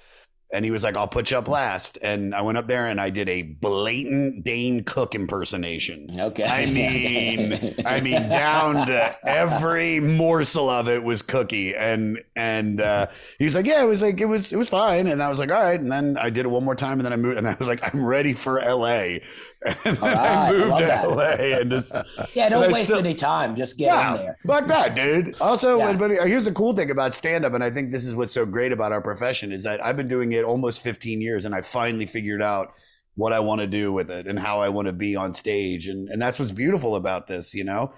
And 0.53 0.65
he 0.65 0.71
was 0.71 0.85
like, 0.85 0.97
"I'll 0.97 1.09
put 1.09 1.31
you 1.31 1.39
up 1.39 1.49
last." 1.49 1.99
And 2.03 2.35
I 2.35 2.43
went 2.43 2.57
up 2.57 2.69
there 2.69 2.87
and 2.87 3.01
I 3.01 3.11
did 3.11 3.29
a 3.29 3.43
blatant 3.43 4.45
Dane 4.45 4.85
Cook 4.85 5.15
impersonation. 5.15 6.17
Okay. 6.19 6.45
I 6.45 6.67
mean, 6.71 7.75
I 7.85 8.01
mean, 8.01 8.29
down 8.29 8.87
to 8.87 9.17
every 9.27 10.01
morsel 10.01 10.71
of 10.71 10.89
it 10.89 11.03
was 11.03 11.23
cookie, 11.23 11.75
and 11.75 12.23
and 12.37 12.81
uh, 12.81 13.09
he 13.39 13.45
was 13.45 13.55
like, 13.55 13.67
"Yeah, 13.67 13.83
it 13.83 13.87
was 13.87 14.03
like 14.03 14.21
it 14.21 14.27
was 14.27 14.53
it 14.53 14.57
was 14.57 14.69
fine," 14.69 15.07
and 15.09 15.23
I 15.23 15.29
was 15.29 15.39
like, 15.39 15.51
"All 15.51 15.63
right," 15.63 15.81
and 15.81 15.91
then 15.91 16.17
I 16.17 16.31
did 16.31 16.45
it 16.47 16.49
one 16.49 16.65
more 16.65 16.77
time, 16.77 16.99
and 16.99 17.05
then 17.05 17.13
I 17.13 17.17
moved, 17.17 17.39
and 17.39 17.49
I 17.49 17.57
was 17.59 17.69
like, 17.69 17.93
"I'm 17.93 18.05
ready 18.05 18.33
for 18.33 18.61
L.A." 18.61 19.23
And 19.85 20.01
right, 20.03 20.17
I 20.19 20.49
I 20.49 20.53
moved 20.53 20.69
love 20.71 20.81
to 20.81 20.87
that. 20.87 21.05
L.A. 21.05 21.61
and 21.61 21.71
just 21.71 21.95
Yeah, 22.35 22.49
don't 22.49 22.71
waste 22.73 22.87
still- 22.87 22.99
any 22.99 23.15
time. 23.15 23.57
Just 23.57 23.79
get 23.79 23.89
Wow, 23.89 24.15
in 24.17 24.23
there. 24.23 24.39
Fuck 24.47 24.67
that, 24.69 24.95
dude. 24.95 25.35
Also, 25.41 25.79
Yeah. 25.79 25.93
but 25.97 26.11
here's 26.11 26.45
the 26.45 26.53
cool 26.53 26.75
thing 26.75 26.91
about 26.91 27.15
stand 27.15 27.45
up, 27.45 27.55
and 27.55 27.65
I 27.65 27.71
think 27.71 27.91
this 27.91 28.07
is 28.07 28.15
what's 28.15 28.33
so 28.35 28.45
great 28.47 28.73
about 28.73 28.93
our 28.93 29.01
profession 29.01 29.53
is 29.53 29.63
that 29.65 29.85
I've 29.85 29.97
been 29.97 30.09
doing 30.09 30.33
it 30.33 30.45
almost 30.45 30.83
15 30.83 31.21
years, 31.21 31.45
and 31.45 31.55
I 31.55 31.63
finally 31.63 32.07
figured 32.07 32.43
out 32.43 32.73
what 33.15 33.33
I 33.33 33.41
want 33.41 33.63
to 33.63 33.67
do 33.67 33.93
with 33.93 34.11
it 34.11 34.27
and 34.27 34.39
how 34.39 34.61
I 34.61 34.69
want 34.69 34.87
to 34.87 34.93
be 34.93 35.17
on 35.17 35.33
stage, 35.33 35.89
and 35.89 36.09
and 36.11 36.21
that's 36.21 36.39
what's 36.39 36.53
beautiful 36.53 36.95
about 36.97 37.27
this, 37.27 37.55
you 37.55 37.65
know. 37.65 37.93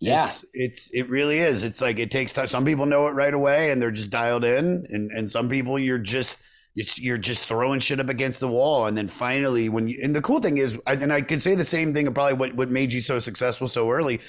Yeah. 0.00 0.24
It's, 0.24 0.44
it's 0.54 0.90
it 0.92 1.08
really 1.10 1.38
is. 1.38 1.62
It's 1.64 1.80
like 1.80 1.98
it 1.98 2.10
takes 2.10 2.32
time. 2.32 2.46
Some 2.46 2.64
people 2.64 2.86
know 2.86 3.06
it 3.06 3.12
right 3.12 3.32
away 3.32 3.70
and 3.70 3.80
they're 3.80 3.90
just 3.90 4.10
dialed 4.10 4.44
in, 4.44 4.86
and 4.90 5.10
and 5.12 5.30
some 5.30 5.48
people 5.48 5.78
you're 5.78 5.98
just 5.98 6.38
you're 6.74 7.18
just 7.18 7.44
throwing 7.44 7.78
shit 7.78 8.00
up 8.00 8.08
against 8.08 8.40
the 8.40 8.48
wall, 8.48 8.86
and 8.86 8.98
then 8.98 9.08
finally 9.08 9.68
when 9.68 9.88
you 9.88 9.98
and 10.02 10.14
the 10.14 10.22
cool 10.22 10.40
thing 10.40 10.58
is, 10.58 10.78
and 10.86 11.12
I 11.12 11.20
could 11.20 11.42
say 11.42 11.54
the 11.54 11.64
same 11.64 11.94
thing. 11.94 12.12
Probably 12.12 12.34
what 12.34 12.54
what 12.54 12.70
made 12.70 12.92
you 12.92 13.00
so 13.00 13.18
successful 13.18 13.68
so 13.68 13.90
early 13.90 14.20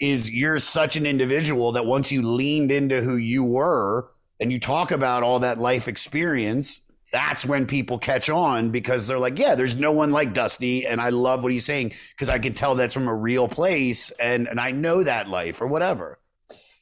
is 0.00 0.30
you're 0.30 0.58
such 0.58 0.96
an 0.96 1.06
individual 1.06 1.72
that 1.72 1.86
once 1.86 2.10
you 2.10 2.22
leaned 2.22 2.72
into 2.72 3.02
who 3.02 3.16
you 3.16 3.44
were 3.44 4.10
and 4.40 4.50
you 4.52 4.58
talk 4.58 4.90
about 4.90 5.22
all 5.22 5.38
that 5.38 5.58
life 5.58 5.86
experience. 5.88 6.80
That's 7.12 7.44
when 7.44 7.66
people 7.66 7.98
catch 7.98 8.30
on 8.30 8.70
because 8.70 9.06
they're 9.06 9.18
like, 9.18 9.38
yeah, 9.38 9.54
there's 9.54 9.76
no 9.76 9.92
one 9.92 10.12
like 10.12 10.32
Dusty. 10.32 10.86
And 10.86 11.00
I 11.00 11.10
love 11.10 11.42
what 11.42 11.52
he's 11.52 11.66
saying 11.66 11.92
because 12.10 12.28
I 12.28 12.38
can 12.38 12.54
tell 12.54 12.74
that's 12.74 12.94
from 12.94 13.06
a 13.06 13.14
real 13.14 13.48
place 13.48 14.10
and, 14.12 14.48
and 14.48 14.58
I 14.58 14.72
know 14.72 15.04
that 15.04 15.28
life 15.28 15.60
or 15.60 15.66
whatever. 15.66 16.18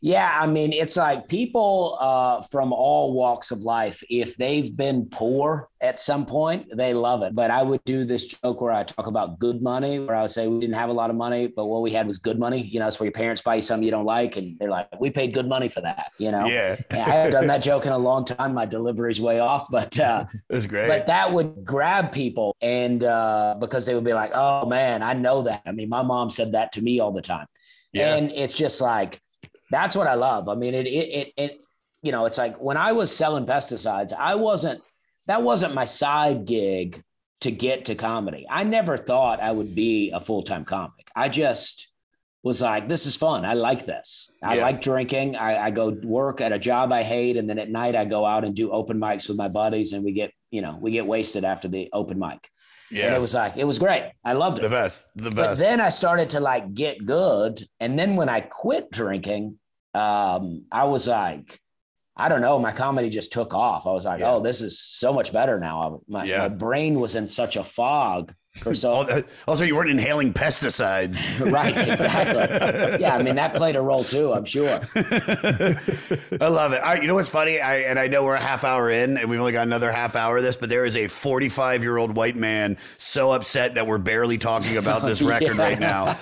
Yeah, 0.03 0.35
I 0.41 0.47
mean, 0.47 0.73
it's 0.73 0.97
like 0.97 1.29
people 1.29 1.99
uh, 2.01 2.41
from 2.43 2.73
all 2.73 3.13
walks 3.13 3.51
of 3.51 3.61
life, 3.61 4.03
if 4.09 4.37
they've 4.37 4.75
been 4.75 5.07
poor 5.11 5.69
at 5.83 6.01
some 6.01 6.25
point, 6.25 6.69
they 6.75 6.95
love 6.95 7.23
it. 7.23 7.35
But 7.35 7.51
I 7.51 7.63
would 7.63 7.85
do 7.85 8.05
this 8.05 8.25
joke 8.25 8.63
where 8.63 8.73
I 8.73 8.83
talk 8.85 9.07
about 9.07 9.39
good 9.39 9.61
money, 9.61 9.99
where 9.99 10.17
I 10.17 10.23
would 10.23 10.31
say 10.31 10.49
we 10.49 10.59
didn't 10.61 10.77
have 10.77 10.89
a 10.89 10.95
lot 10.95 11.11
of 11.11 11.17
money, 11.17 11.49
but 11.49 11.67
what 11.67 11.83
we 11.83 11.91
had 11.91 12.07
was 12.07 12.17
good 12.17 12.39
money. 12.39 12.63
You 12.63 12.81
know, 12.81 12.89
it's 12.89 12.99
where 12.99 13.07
your 13.07 13.13
parents 13.13 13.43
buy 13.43 13.57
you 13.57 13.63
something 13.63 13.85
you 13.85 13.91
don't 13.91 14.07
like, 14.07 14.39
and 14.39 14.59
they're 14.59 14.71
like, 14.71 14.89
we 14.99 15.11
paid 15.11 15.35
good 15.35 15.47
money 15.47 15.69
for 15.69 15.83
that, 15.83 16.09
you 16.19 16.31
know? 16.31 16.47
Yeah. 16.47 16.77
And 16.91 17.01
I 17.01 17.11
haven't 17.11 17.33
done 17.33 17.47
that 17.49 17.63
joke 17.63 17.87
in 17.87 17.93
a 17.93 17.99
long 17.99 18.25
time. 18.25 18.55
My 18.55 18.67
delivery's 18.67 19.21
way 19.21 19.39
off, 19.39 19.67
but 19.71 19.99
uh, 19.99 20.25
That's 20.49 20.67
great. 20.67 20.89
but 20.89 21.07
that 21.07 21.33
would 21.33 21.65
grab 21.65 22.11
people 22.11 22.57
and 22.61 23.05
uh, 23.05 23.57
because 23.61 23.87
they 23.87 23.95
would 23.95 24.05
be 24.05 24.13
like, 24.13 24.33
oh 24.35 24.67
man, 24.67 25.03
I 25.03 25.13
know 25.13 25.43
that. 25.43 25.63
I 25.67 25.73
mean, 25.73 25.89
my 25.89 26.03
mom 26.03 26.31
said 26.31 26.53
that 26.53 26.73
to 26.73 26.83
me 26.83 27.01
all 27.01 27.13
the 27.13 27.23
time. 27.23 27.47
Yeah. 27.93 28.15
And 28.15 28.31
it's 28.31 28.55
just 28.55 28.81
like, 28.81 29.21
that's 29.71 29.97
what 29.97 30.07
I 30.07 30.14
love. 30.14 30.49
I 30.49 30.55
mean, 30.55 30.75
it, 30.75 30.87
it, 30.87 30.91
it, 30.91 31.33
it, 31.37 31.61
you 32.03 32.12
know, 32.12 32.25
it's 32.27 32.39
like 32.39 32.57
when 32.57 32.77
I 32.77 32.93
was 32.93 33.14
selling 33.14 33.47
pesticides, 33.47 34.12
I 34.12 34.35
wasn't, 34.35 34.83
that 35.27 35.43
wasn't 35.43 35.75
my 35.75 35.85
side 35.85 36.45
gig 36.47 37.03
to 37.41 37.51
get 37.51 37.87
to 37.87 37.95
comedy. 37.95 38.47
I 38.51 38.64
never 38.64 38.97
thought 38.97 39.41
I 39.41 39.51
would 39.53 39.75
be 39.75 40.11
a 40.11 40.21
full 40.21 40.43
time 40.43 40.64
comic. 40.64 41.11
I 41.14 41.29
just 41.29 41.89
was 42.43 42.62
like, 42.62 42.89
this 42.89 43.05
is 43.07 43.16
fun. 43.16 43.45
I 43.45 43.53
like 43.55 43.85
this. 43.85 44.31
I 44.43 44.57
Yeah. 44.57 44.62
like 44.62 44.81
drinking. 44.81 45.37
I, 45.37 45.66
I 45.66 45.71
go 45.71 45.91
work 46.03 46.41
at 46.41 46.53
a 46.53 46.59
job 46.59 46.91
I 46.91 47.03
hate. 47.03 47.37
And 47.37 47.49
then 47.49 47.59
at 47.59 47.71
night 47.71 47.95
I 47.95 48.07
go 48.07 48.25
out 48.25 48.45
and 48.45 48.55
do 48.57 48.71
open 48.71 48.99
mics 48.99 49.29
with 49.29 49.37
my 49.37 49.49
buddies 49.49 49.93
and 49.93 50.03
we 50.05 50.12
get, 50.12 50.33
you 50.51 50.62
know, 50.62 50.79
we 50.81 50.91
get 50.91 51.07
wasted 51.07 51.45
after 51.45 51.68
the 51.68 51.91
open 51.93 52.18
mic. 52.18 52.49
And 52.91 52.99
yeah. 52.99 53.14
it 53.14 53.20
was 53.20 53.34
like, 53.34 53.57
it 53.57 53.64
was 53.64 53.78
great. 53.78 54.11
I 54.24 54.32
loved 54.32 54.59
it. 54.59 54.62
the 54.62 54.68
best. 54.68 55.11
The 55.16 55.30
best. 55.30 55.36
But 55.36 55.59
then 55.59 55.80
I 55.80 55.88
started 55.91 56.30
to 56.30 56.41
like 56.41 56.74
get 56.74 57.05
good. 57.07 57.62
And 57.78 57.99
then 57.99 58.16
when 58.16 58.28
I 58.28 58.41
quit 58.41 58.91
drinking, 58.91 59.59
um, 59.95 60.64
I 60.72 60.84
was 60.84 61.07
like, 61.07 61.61
I 62.16 62.28
don't 62.28 62.41
know, 62.41 62.59
my 62.59 62.72
comedy 62.72 63.09
just 63.09 63.32
took 63.32 63.55
off. 63.55 63.86
I 63.86 63.93
was 63.93 64.05
like, 64.05 64.20
Yeah. 64.20 64.32
oh, 64.32 64.41
this 64.41 64.61
is 64.61 64.80
so 64.80 65.12
much 65.12 65.32
better 65.32 65.59
now. 65.61 65.82
I- 65.82 65.99
My, 66.09 66.24
Yeah. 66.24 66.38
my 66.38 66.49
brain 66.49 67.01
was 67.01 67.14
in 67.14 67.28
such 67.28 67.57
a 67.57 67.64
fog 67.64 68.34
for 68.59 68.75
so 68.75 69.23
also, 69.47 69.65
you 69.65 69.77
weren't 69.77 69.91
inhaling 69.91 70.33
pesticides. 70.35 71.23
right, 71.53 71.77
exactly. 71.89 73.01
Yeah, 73.01 73.17
I 73.17 73.23
mean 73.23 73.37
that 73.37 73.55
played 73.55 73.77
a 73.77 73.81
role 73.81 74.03
too, 74.05 74.33
I'm 74.35 74.45
sure. 74.45 74.81
I 74.97 76.49
love 76.49 76.73
it. 76.73 76.79
I, 76.85 76.99
you 77.01 77.07
know 77.07 77.15
what's 77.15 77.29
funny? 77.29 77.61
I, 77.61 77.77
and 77.79 77.99
I 77.99 78.09
know 78.09 78.25
we're 78.25 78.35
a 78.35 78.41
half 78.41 78.65
hour 78.65 78.91
in, 78.91 79.17
and 79.17 79.31
we've 79.31 79.39
only 79.39 79.53
got 79.53 79.67
another 79.67 79.93
half 79.93 80.17
hour 80.17 80.37
of 80.39 80.43
this. 80.43 80.57
But 80.57 80.69
there 80.69 80.85
is 80.85 80.97
a 80.97 81.07
45 81.07 81.83
year 81.83 81.97
old 81.97 82.17
white 82.17 82.37
man 82.37 82.77
so 82.99 83.33
upset 83.33 83.77
that 83.77 83.87
we're 83.87 83.99
barely 83.99 84.37
talking 84.37 84.77
about 84.77 85.03
this 85.07 85.23
record 85.31 85.57
Yeah. 85.57 85.63
right 85.63 85.79
now. 85.79 86.19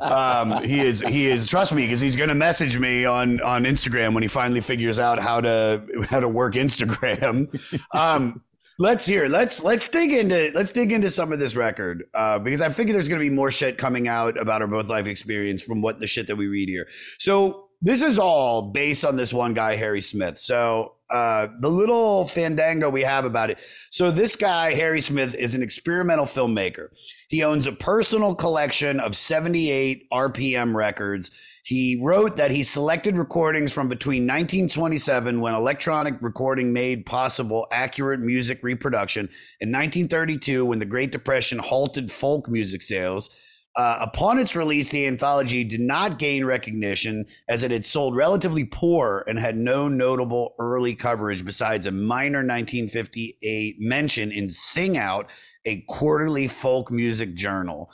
Um, 0.00 0.62
he 0.62 0.80
is. 0.80 1.00
He 1.00 1.26
is. 1.26 1.46
Trust 1.46 1.72
me, 1.72 1.82
because 1.86 2.00
he's 2.00 2.16
going 2.16 2.28
to 2.28 2.34
message 2.34 2.78
me 2.78 3.06
on 3.06 3.40
on 3.40 3.64
Instagram 3.64 4.12
when 4.14 4.22
he 4.22 4.28
finally 4.28 4.60
figures 4.60 4.98
out 4.98 5.18
how 5.18 5.40
to 5.40 5.82
how 6.08 6.20
to 6.20 6.28
work 6.28 6.54
Instagram. 6.54 7.48
Um, 7.94 8.42
let's 8.78 9.06
hear. 9.06 9.28
Let's 9.28 9.62
let's 9.62 9.88
dig 9.88 10.12
into 10.12 10.50
let's 10.54 10.72
dig 10.72 10.92
into 10.92 11.10
some 11.10 11.32
of 11.32 11.38
this 11.38 11.56
record 11.56 12.04
uh, 12.14 12.38
because 12.38 12.60
I 12.60 12.68
figure 12.68 12.92
there's 12.92 13.08
going 13.08 13.20
to 13.20 13.28
be 13.28 13.34
more 13.34 13.50
shit 13.50 13.78
coming 13.78 14.08
out 14.08 14.38
about 14.40 14.62
our 14.62 14.68
both 14.68 14.88
life 14.88 15.06
experience 15.06 15.62
from 15.62 15.82
what 15.82 16.00
the 16.00 16.06
shit 16.06 16.26
that 16.26 16.36
we 16.36 16.46
read 16.46 16.68
here. 16.68 16.86
So 17.18 17.68
this 17.82 18.00
is 18.00 18.18
all 18.18 18.62
based 18.62 19.04
on 19.04 19.16
this 19.16 19.32
one 19.32 19.54
guy, 19.54 19.74
Harry 19.74 20.00
Smith. 20.00 20.38
So 20.38 20.94
uh, 21.10 21.48
the 21.60 21.68
little 21.68 22.26
fandango 22.28 22.88
we 22.88 23.02
have 23.02 23.24
about 23.24 23.50
it. 23.50 23.58
So 23.90 24.12
this 24.12 24.36
guy, 24.36 24.72
Harry 24.72 25.00
Smith, 25.00 25.34
is 25.34 25.56
an 25.56 25.62
experimental 25.62 26.24
filmmaker. 26.24 26.88
He 27.28 27.42
owns 27.42 27.66
a 27.66 27.72
personal 27.72 28.36
collection 28.36 29.00
of 29.00 29.16
78 29.16 30.08
RPM 30.10 30.74
records. 30.74 31.32
He 31.64 32.00
wrote 32.02 32.36
that 32.36 32.52
he 32.52 32.62
selected 32.62 33.16
recordings 33.16 33.72
from 33.72 33.88
between 33.88 34.22
1927, 34.22 35.40
when 35.40 35.54
electronic 35.54 36.14
recording 36.20 36.72
made 36.72 37.04
possible 37.04 37.66
accurate 37.72 38.20
music 38.20 38.60
reproduction, 38.62 39.28
and 39.60 39.72
1932, 39.72 40.64
when 40.64 40.78
the 40.78 40.84
Great 40.84 41.12
Depression 41.12 41.58
halted 41.58 42.10
folk 42.12 42.48
music 42.48 42.80
sales. 42.80 43.28
Uh, 43.74 43.98
upon 44.02 44.38
its 44.38 44.54
release, 44.54 44.90
the 44.90 45.06
anthology 45.06 45.64
did 45.64 45.80
not 45.80 46.18
gain 46.18 46.44
recognition 46.44 47.24
as 47.48 47.62
it 47.62 47.70
had 47.70 47.86
sold 47.86 48.14
relatively 48.14 48.64
poor 48.64 49.24
and 49.26 49.38
had 49.38 49.56
no 49.56 49.88
notable 49.88 50.54
early 50.58 50.94
coverage 50.94 51.42
besides 51.44 51.86
a 51.86 51.90
minor 51.90 52.40
1958 52.40 53.76
mention 53.80 54.30
in 54.30 54.50
Sing 54.50 54.98
Out, 54.98 55.30
a 55.64 55.80
quarterly 55.88 56.48
folk 56.48 56.90
music 56.90 57.34
journal. 57.34 57.90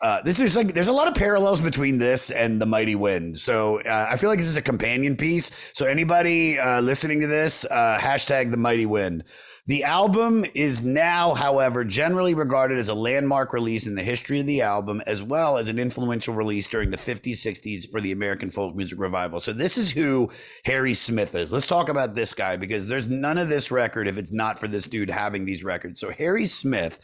Uh, 0.00 0.22
this 0.22 0.38
is 0.38 0.54
like 0.54 0.74
there's 0.74 0.88
a 0.88 0.92
lot 0.92 1.08
of 1.08 1.14
parallels 1.14 1.60
between 1.60 1.98
this 1.98 2.30
and 2.30 2.62
the 2.62 2.66
Mighty 2.66 2.94
Wind. 2.94 3.36
So 3.36 3.80
uh, 3.82 4.06
I 4.08 4.16
feel 4.16 4.30
like 4.30 4.38
this 4.38 4.48
is 4.48 4.56
a 4.56 4.62
companion 4.62 5.16
piece. 5.16 5.50
So 5.72 5.86
anybody 5.86 6.58
uh, 6.58 6.80
listening 6.80 7.20
to 7.20 7.26
this, 7.26 7.64
uh, 7.64 7.98
hashtag 8.00 8.52
the 8.52 8.56
Mighty 8.56 8.86
Wind. 8.86 9.24
The 9.68 9.84
album 9.84 10.44
is 10.54 10.82
now, 10.82 11.34
however, 11.34 11.84
generally 11.84 12.34
regarded 12.34 12.78
as 12.78 12.88
a 12.88 12.94
landmark 12.94 13.52
release 13.52 13.86
in 13.86 13.94
the 13.94 14.02
history 14.02 14.40
of 14.40 14.46
the 14.46 14.62
album, 14.62 15.02
as 15.06 15.22
well 15.22 15.58
as 15.58 15.68
an 15.68 15.78
influential 15.78 16.34
release 16.34 16.66
during 16.66 16.90
the 16.90 16.96
50s, 16.96 17.36
60s 17.36 17.88
for 17.90 18.00
the 18.00 18.12
American 18.12 18.50
folk 18.50 18.74
music 18.74 18.98
revival. 18.98 19.40
So 19.40 19.52
this 19.52 19.78
is 19.78 19.90
who 19.90 20.30
Harry 20.64 20.94
Smith 20.94 21.34
is. 21.34 21.52
Let's 21.52 21.66
talk 21.66 21.88
about 21.88 22.14
this 22.14 22.34
guy 22.34 22.56
because 22.56 22.88
there's 22.88 23.08
none 23.08 23.38
of 23.38 23.48
this 23.48 23.70
record 23.70 24.08
if 24.08 24.16
it's 24.16 24.32
not 24.32 24.58
for 24.58 24.68
this 24.68 24.86
dude 24.86 25.10
having 25.10 25.44
these 25.44 25.62
records. 25.62 26.00
So 26.00 26.10
Harry 26.10 26.46
Smith 26.46 26.98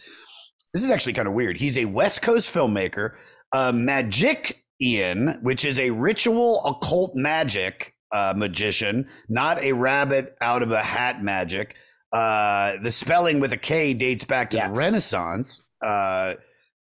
this 0.74 0.82
is 0.82 0.90
actually 0.90 1.12
kind 1.12 1.28
of 1.28 1.34
weird. 1.34 1.56
He's 1.56 1.78
a 1.78 1.84
West 1.84 2.20
Coast 2.20 2.52
filmmaker, 2.52 3.12
a 3.52 3.72
magician, 3.72 5.38
which 5.40 5.64
is 5.64 5.78
a 5.78 5.90
ritual 5.90 6.64
occult 6.66 7.14
magic 7.14 7.94
uh, 8.12 8.34
magician, 8.36 9.08
not 9.28 9.62
a 9.62 9.72
rabbit 9.72 10.34
out 10.40 10.62
of 10.62 10.72
a 10.72 10.82
hat 10.82 11.22
magic. 11.22 11.76
Uh, 12.14 12.78
the 12.80 12.90
spelling 12.90 13.40
with 13.40 13.52
a 13.52 13.56
K 13.56 13.92
dates 13.92 14.24
back 14.24 14.50
to 14.50 14.56
Yes. 14.56 14.68
the 14.68 14.72
Renaissance. 14.72 15.62
Uh, 15.82 16.34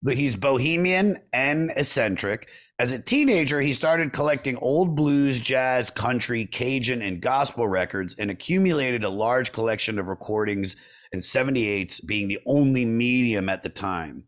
but 0.04 0.16
he's 0.16 0.36
bohemian 0.36 1.18
and 1.34 1.72
eccentric. 1.76 2.48
As 2.78 2.92
a 2.92 3.00
teenager, 3.00 3.62
he 3.62 3.72
started 3.74 4.14
collecting 4.14 4.58
old 4.58 4.96
blues, 4.96 5.40
jazz, 5.40 5.90
country, 5.90 6.46
Cajun, 6.46 7.02
and 7.02 7.22
gospel 7.22 7.68
records 7.68 8.16
and 8.20 8.30
accumulated 8.30 9.04
a 9.04 9.10
large 9.10 9.52
collection 9.52 9.98
of 9.98 10.08
recordings 10.08 10.76
and 11.14 11.22
78s 11.22 12.06
being 12.06 12.28
the 12.28 12.40
only 12.46 12.86
medium 12.86 13.48
at 13.50 13.64
the 13.64 13.70
time. 13.70 14.26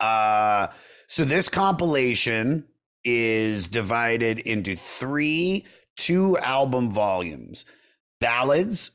Uh, 0.00 0.68
so 1.06 1.24
this 1.24 1.48
compilation 1.48 2.64
is 3.04 3.68
divided 3.68 4.38
into 4.40 4.74
three 4.74 5.64
two 5.96 6.36
album 6.38 6.90
volumes 6.90 7.64
ballads, 8.20 8.90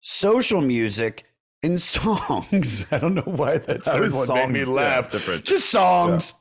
social 0.00 0.60
music, 0.60 1.24
and 1.62 1.80
songs. 1.96 2.86
I 2.90 2.98
don't 2.98 3.14
know 3.14 3.22
why 3.22 3.58
that 3.58 3.84
How 3.84 3.92
third 3.94 4.04
is 4.06 4.14
one 4.14 4.28
made 4.28 4.48
me 4.50 4.58
songs, 4.60 4.68
yeah, 4.68 4.74
laugh. 4.74 5.10
different? 5.10 5.44
Just 5.44 5.68
songs. 5.70 6.34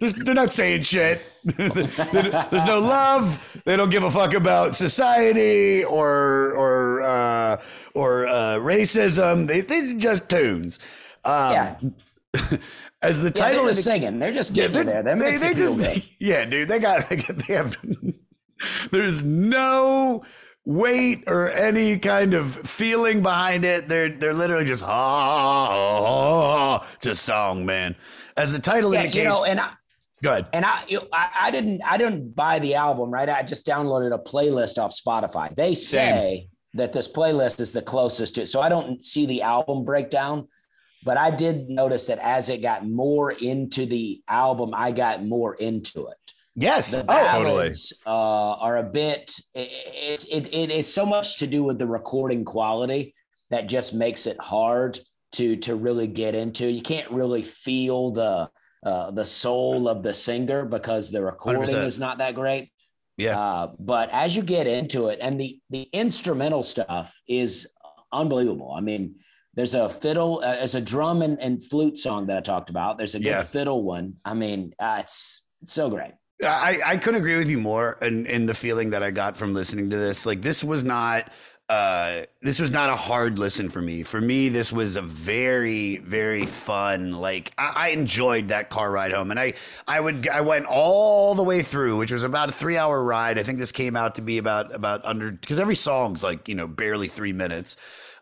There's- 0.00 0.14
They're 0.18 0.34
not 0.34 0.50
saying 0.50 0.82
shit. 0.82 1.22
There's 1.44 2.64
no 2.66 2.78
love. 2.78 3.62
They 3.64 3.76
don't 3.76 3.88
give 3.90 4.02
a 4.02 4.10
fuck 4.10 4.34
about 4.34 4.76
society 4.76 5.82
or 5.84 6.52
or 6.52 7.02
uh, 7.02 7.62
or 7.94 8.26
uh, 8.26 8.56
racism. 8.56 9.46
They, 9.48 9.62
these 9.62 9.92
are 9.92 9.98
just 9.98 10.28
tunes. 10.28 10.78
Um, 11.24 11.52
Yeah. 11.52 11.76
As 13.02 13.20
the 13.20 13.26
Yeah, 13.28 13.30
title 13.44 13.62
they're 13.64 13.70
of 13.70 13.76
singing. 13.76 14.18
They're 14.18 14.32
just 14.32 14.54
yeah, 14.54 14.68
getting 14.68 14.78
you 14.78 14.84
there. 14.84 15.02
They're 15.02 15.16
they, 15.16 15.20
making 15.38 15.40
they 15.40 15.54
just, 15.54 15.78
good. 15.78 16.02
yeah, 16.18 16.44
dude, 16.44 16.68
they 16.68 16.78
got, 16.78 17.08
they 17.08 17.16
got, 17.16 17.36
they 17.36 17.54
have, 17.54 17.76
there's 18.90 19.22
no 19.22 20.24
weight 20.66 21.22
or 21.28 21.48
any 21.52 21.96
kind 21.96 22.34
of 22.34 22.54
feeling 22.54 23.22
behind 23.22 23.64
it. 23.64 23.88
They're, 23.88 24.10
they're 24.10 24.34
literally 24.34 24.66
just, 24.66 24.82
ah, 24.82 25.68
ah, 25.70 26.80
ah, 26.80 26.86
just 27.00 27.22
song, 27.22 27.64
man. 27.64 27.94
As 28.36 28.52
the 28.52 28.58
title 28.58 28.92
Yeah, 28.92 29.04
indicates, 29.04 29.24
you 29.24 29.30
know, 29.30 29.44
and 29.44 29.60
I, 29.60 29.70
go 30.22 30.32
ahead. 30.32 30.48
And 30.52 30.64
I, 30.64 30.82
you, 30.88 31.00
I, 31.12 31.30
I 31.42 31.50
didn't, 31.50 31.82
I 31.82 31.96
didn't 31.96 32.34
buy 32.34 32.58
the 32.58 32.74
album, 32.74 33.10
right? 33.10 33.28
I 33.28 33.42
just 33.42 33.64
downloaded 33.64 34.12
a 34.12 34.18
playlist 34.18 34.76
off 34.76 34.92
Spotify. 34.92 35.54
They 35.54 35.74
say 35.74 36.48
that 36.74 36.92
this 36.92 37.08
playlist 37.08 37.60
is 37.60 37.72
the 37.72 37.80
closest 37.80 38.34
to, 38.34 38.46
so 38.46 38.60
I 38.60 38.68
don't 38.68 39.06
see 39.06 39.24
the 39.24 39.42
album 39.42 39.84
breakdown, 39.84 40.48
but 41.04 41.16
I 41.16 41.30
did 41.30 41.70
notice 41.70 42.08
that 42.08 42.18
as 42.18 42.48
it 42.48 42.60
got 42.60 42.84
more 42.84 43.30
into 43.30 43.86
the 43.86 44.20
album, 44.28 44.72
I 44.74 44.90
got 44.90 45.24
more 45.24 45.54
into 45.54 46.08
it. 46.08 46.32
Yes. 46.56 46.90
The 46.92 47.02
Oh, 47.02 47.04
ballads 47.06 48.02
uh, 48.06 48.10
are 48.10 48.78
a 48.78 48.82
bit. 48.82 49.30
It, 49.54 50.24
it, 50.30 50.54
it, 50.54 50.70
is 50.70 50.92
so 50.92 51.04
much 51.04 51.38
to 51.38 51.46
do 51.46 51.62
with 51.62 51.78
the 51.78 51.86
recording 51.86 52.44
quality 52.44 53.14
that 53.50 53.68
just 53.68 53.92
makes 53.94 54.26
it 54.26 54.40
hard 54.40 54.98
to 55.32 55.56
to 55.56 55.74
really 55.76 56.06
get 56.06 56.34
into. 56.34 56.66
You 56.66 56.82
can't 56.82 57.10
really 57.10 57.42
feel 57.42 58.10
the 58.12 58.50
uh, 58.84 59.10
the 59.10 59.26
soul 59.26 59.86
of 59.88 60.02
the 60.02 60.14
singer 60.14 60.64
because 60.64 61.10
the 61.10 61.22
recording 61.22 61.62
100%. 61.62 61.84
is 61.84 62.00
not 62.00 62.18
that 62.18 62.34
great. 62.34 62.70
Yeah. 63.18 63.38
Uh, 63.38 63.72
but 63.78 64.08
as 64.10 64.34
you 64.36 64.42
get 64.42 64.66
into 64.66 65.08
it, 65.08 65.18
and 65.20 65.38
the 65.38 65.60
the 65.70 65.82
instrumental 65.92 66.62
stuff 66.62 67.20
is 67.28 67.70
unbelievable. 68.12 68.72
I 68.76 68.80
mean, 68.80 69.16
there's 69.54 69.74
a 69.74 69.88
fiddle, 69.88 70.40
uh, 70.44 70.54
there's 70.54 70.74
a 70.74 70.80
drum 70.80 71.20
and, 71.22 71.38
and 71.40 71.62
flute 71.62 71.96
song 71.98 72.26
that 72.28 72.36
I 72.38 72.40
talked 72.40 72.70
about. 72.70 72.96
There's 72.96 73.14
a 73.14 73.18
good 73.18 73.26
Yeah. 73.26 73.42
fiddle 73.42 73.82
one. 73.82 74.14
I 74.24 74.32
mean, 74.34 74.72
uh, 74.78 74.98
it's 75.00 75.44
it's 75.62 75.72
so 75.74 75.90
great. 75.90 76.12
I, 76.42 76.80
I 76.84 76.96
couldn't 76.96 77.20
agree 77.20 77.36
with 77.36 77.50
you 77.50 77.58
more 77.58 77.96
in, 78.02 78.26
in 78.26 78.46
the 78.46 78.54
feeling 78.54 78.90
that 78.90 79.02
I 79.02 79.10
got 79.10 79.36
from 79.36 79.54
listening 79.54 79.90
to 79.90 79.96
this. 79.96 80.26
Like 80.26 80.42
this 80.42 80.62
was 80.62 80.84
not 80.84 81.30
uh 81.68 82.22
this 82.42 82.60
was 82.60 82.70
not 82.70 82.90
a 82.90 82.94
hard 82.94 83.38
listen 83.40 83.68
for 83.68 83.82
me. 83.82 84.02
For 84.04 84.20
me, 84.20 84.50
this 84.50 84.70
was 84.70 84.96
a 84.96 85.02
very, 85.02 85.96
very 85.96 86.46
fun, 86.46 87.12
like 87.12 87.52
I, 87.58 87.72
I 87.74 87.88
enjoyed 87.88 88.48
that 88.48 88.70
car 88.70 88.90
ride 88.90 89.12
home. 89.12 89.30
And 89.30 89.40
I 89.40 89.54
I 89.88 89.98
would 89.98 90.28
I 90.28 90.42
went 90.42 90.66
all 90.66 91.34
the 91.34 91.42
way 91.42 91.62
through, 91.62 91.96
which 91.96 92.12
was 92.12 92.22
about 92.22 92.50
a 92.50 92.52
three 92.52 92.76
hour 92.76 93.02
ride. 93.02 93.38
I 93.38 93.42
think 93.42 93.58
this 93.58 93.72
came 93.72 93.96
out 93.96 94.14
to 94.16 94.22
be 94.22 94.38
about 94.38 94.74
about 94.74 95.04
under 95.04 95.32
because 95.32 95.58
every 95.58 95.74
song's 95.74 96.22
like, 96.22 96.48
you 96.48 96.54
know, 96.54 96.66
barely 96.68 97.08
three 97.08 97.32
minutes. 97.32 97.76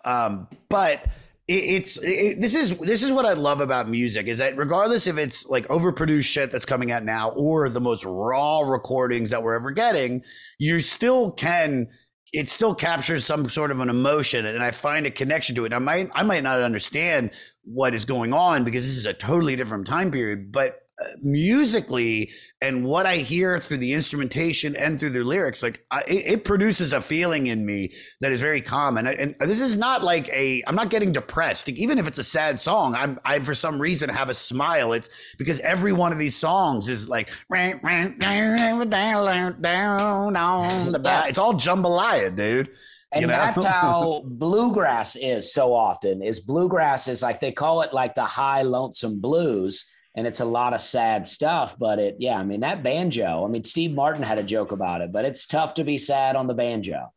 Um, 0.05 0.49
but 0.69 1.05
it's 1.47 1.99
it, 1.99 2.41
this 2.41 2.55
is 2.55 2.77
this 2.79 3.03
is 3.03 3.13
what 3.13 3.27
I 3.27 3.35
love 3.35 3.61
about 3.61 3.89
music 3.89 4.27
is 4.27 4.39
that 4.39 4.57
regardless 4.57 5.07
if 5.07 5.19
it's 5.19 5.47
like 5.47 5.69
overproduced 5.69 6.25
shit 6.25 6.51
that's 6.51 6.65
coming 6.65 6.91
out 6.91 7.05
now 7.05 7.31
or 7.31 7.69
the 7.69 7.83
most 7.83 8.05
raw 8.05 8.61
recordings 8.61 9.31
that 9.31 9.43
we're 9.43 9.55
ever 9.55 9.71
getting, 9.71 10.23
you 10.59 10.81
still 10.81 11.31
can 11.31 11.89
it 12.33 12.49
still 12.49 12.75
captures 12.75 13.27
some 13.27 13.49
sort 13.49 13.71
of 13.71 13.81
an 13.81 13.91
emotion 13.91 14.47
and 14.47 14.63
I 14.63 14.71
find 14.71 15.07
a 15.07 15.11
connection 15.11 15.55
to 15.57 15.67
it. 15.67 15.75
I 15.75 15.79
might 15.79 16.11
I 16.15 16.23
might 16.23 16.43
not 16.43 16.61
understand 16.61 17.33
what 17.63 17.93
is 17.93 18.07
going 18.07 18.33
on 18.33 18.65
because 18.65 18.85
this 18.85 18.97
is 18.97 19.07
a 19.07 19.13
totally 19.13 19.55
different 19.55 19.87
time 19.87 20.11
period, 20.11 20.51
but 20.51 20.84
musically 21.21 22.31
and 22.61 22.85
what 22.85 23.05
I 23.05 23.17
hear 23.17 23.59
through 23.59 23.79
the 23.79 23.93
instrumentation 23.93 24.77
and 24.77 24.99
through 24.99 25.11
their 25.11 25.25
lyrics, 25.25 25.63
like 25.63 25.85
I, 25.91 26.03
it, 26.07 26.45
produces 26.45 26.93
a 26.93 27.01
feeling 27.01 27.49
in 27.49 27.67
me 27.67 27.93
that 28.21 28.33
is 28.33 28.41
very 28.41 28.61
calm. 28.61 28.97
And, 28.97 29.35
this 29.41 29.61
is 29.61 29.77
not 29.77 30.03
like 30.03 30.29
a, 30.29 30.63
I'm 30.67 30.75
not 30.75 30.91
getting 30.91 31.13
depressed. 31.13 31.69
Like, 31.69 31.77
even 31.77 31.99
if 31.99 32.07
it's 32.07 32.19
a 32.19 32.25
sad 32.25 32.61
song, 32.61 32.95
I'm, 32.95 33.19
I 33.25 33.41
for 33.41 33.55
some 33.55 33.81
reason 33.81 34.09
have 34.09 34.29
a 34.29 34.35
smile. 34.35 34.93
It's 34.93 35.11
because 35.37 35.61
every 35.61 35.93
one 35.93 36.13
of 36.13 36.19
these 36.19 36.37
songs 36.37 36.89
is 36.89 37.09
like, 37.09 37.31
down 39.61 40.37
on 40.87 40.93
the 40.93 40.99
back. 40.99 41.29
It's 41.29 41.39
all 41.39 41.55
jambalaya, 41.55 42.35
dude. 42.35 42.71
And 43.13 43.23
You 43.23 43.27
know? 43.29 43.33
that's 43.35 43.65
how 43.65 44.23
bluegrass 44.27 45.17
is 45.17 45.53
so 45.53 45.75
often 45.75 46.23
is 46.23 46.41
bluegrass 46.41 47.09
is 47.09 47.23
like 47.23 47.41
they 47.41 47.53
call 47.53 47.83
it 47.83 47.93
like 47.93 48.15
the 48.15 48.25
high 48.25 48.63
lonesome 48.63 49.21
blues 49.21 49.87
and 50.15 50.27
it's 50.27 50.41
a 50.41 50.45
lot 50.45 50.75
of 50.75 50.81
sad 50.81 51.27
stuff 51.27 51.77
but 51.79 51.99
it 51.99 52.17
yeah 52.19 52.39
i 52.39 52.45
mean 52.45 52.61
that 52.61 52.83
banjo 52.83 53.45
i 53.45 53.49
mean 53.49 53.65
steve 53.65 53.93
martin 53.93 54.23
had 54.23 54.39
a 54.39 54.43
joke 54.43 54.73
about 54.73 55.01
it 55.01 55.13
but 55.13 55.25
it's 55.25 55.47
tough 55.47 55.75
to 55.75 55.85
be 55.85 55.99
sad 55.99 56.37
on 56.37 56.47
the 56.47 56.55
banjo 56.55 57.13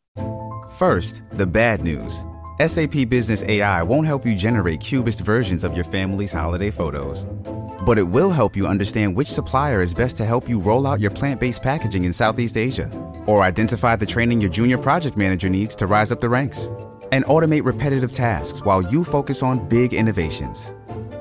First, 0.69 1.23
the 1.31 1.47
bad 1.47 1.83
news. 1.83 2.25
SAP 2.63 3.09
Business 3.09 3.43
AI 3.43 3.81
won't 3.83 4.07
help 4.07 4.25
you 4.25 4.35
generate 4.35 4.81
cubist 4.81 5.21
versions 5.21 5.63
of 5.63 5.75
your 5.75 5.85
family's 5.85 6.31
holiday 6.31 6.71
photos. 6.71 7.25
But 7.85 7.97
it 7.97 8.03
will 8.03 8.29
help 8.29 8.55
you 8.55 8.67
understand 8.67 9.15
which 9.15 9.27
supplier 9.27 9.81
is 9.81 9.93
best 9.93 10.17
to 10.17 10.25
help 10.25 10.49
you 10.49 10.59
roll 10.59 10.85
out 10.85 10.99
your 10.99 11.11
plant 11.11 11.39
based 11.39 11.63
packaging 11.63 12.03
in 12.03 12.11
Southeast 12.11 12.57
Asia, 12.57 12.89
or 13.27 13.43
identify 13.43 13.95
the 13.95 14.05
training 14.05 14.41
your 14.41 14.49
junior 14.49 14.77
project 14.77 15.15
manager 15.15 15.49
needs 15.49 15.75
to 15.77 15.87
rise 15.87 16.11
up 16.11 16.19
the 16.19 16.29
ranks, 16.29 16.69
and 17.11 17.23
automate 17.25 17.63
repetitive 17.63 18.11
tasks 18.11 18.63
while 18.63 18.81
you 18.81 19.03
focus 19.03 19.41
on 19.41 19.67
big 19.69 19.93
innovations. 19.93 20.73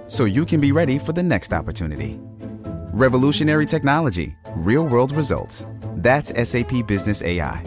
So 0.08 0.24
you 0.24 0.46
can 0.46 0.60
be 0.60 0.72
ready 0.72 0.98
for 0.98 1.12
the 1.12 1.22
next 1.22 1.52
opportunity. 1.52 2.18
Revolutionary 2.92 3.66
technology, 3.66 4.36
real 4.56 4.86
world 4.86 5.12
results. 5.12 5.66
That's 5.96 6.30
SAP 6.48 6.86
Business 6.86 7.22
AI. 7.22 7.62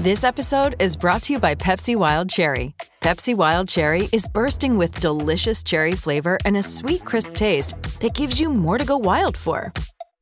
This 0.00 0.24
episode 0.24 0.74
is 0.80 0.96
brought 0.96 1.22
to 1.22 1.34
you 1.34 1.38
by 1.38 1.54
Pepsi 1.54 1.94
Wild 1.94 2.28
Cherry. 2.28 2.74
Pepsi 3.02 3.36
Wild 3.36 3.68
Cherry 3.68 4.08
is 4.12 4.26
bursting 4.26 4.76
with 4.76 4.98
delicious 4.98 5.62
cherry 5.62 5.92
flavor 5.92 6.38
and 6.44 6.56
a 6.56 6.62
sweet, 6.62 7.04
crisp 7.04 7.36
taste 7.36 7.80
that 8.00 8.14
gives 8.14 8.40
you 8.40 8.48
more 8.48 8.78
to 8.78 8.84
go 8.84 8.96
wild 8.96 9.36
for. 9.36 9.72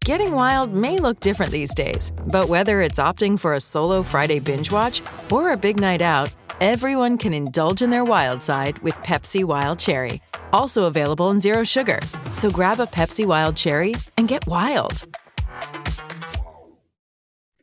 Getting 0.04 0.32
wild 0.32 0.74
may 0.74 0.98
look 0.98 1.20
different 1.20 1.52
these 1.52 1.74
days, 1.74 2.12
but 2.26 2.48
whether 2.48 2.80
it's 2.80 2.98
opting 2.98 3.38
for 3.38 3.54
a 3.54 3.60
solo 3.60 4.02
Friday 4.02 4.38
binge 4.38 4.70
watch 4.70 5.02
or 5.30 5.52
a 5.52 5.56
big 5.56 5.80
night 5.80 6.02
out, 6.02 6.30
Everyone 6.60 7.16
can 7.16 7.32
indulge 7.32 7.80
in 7.80 7.88
their 7.88 8.04
wild 8.04 8.42
side 8.42 8.78
with 8.80 8.94
Pepsi 8.96 9.44
Wild 9.44 9.78
Cherry, 9.78 10.20
also 10.52 10.84
available 10.84 11.30
in 11.30 11.40
Zero 11.40 11.64
Sugar. 11.64 12.00
So 12.32 12.50
grab 12.50 12.80
a 12.80 12.86
Pepsi 12.86 13.24
Wild 13.24 13.56
Cherry 13.56 13.94
and 14.18 14.28
get 14.28 14.46
wild. 14.46 15.06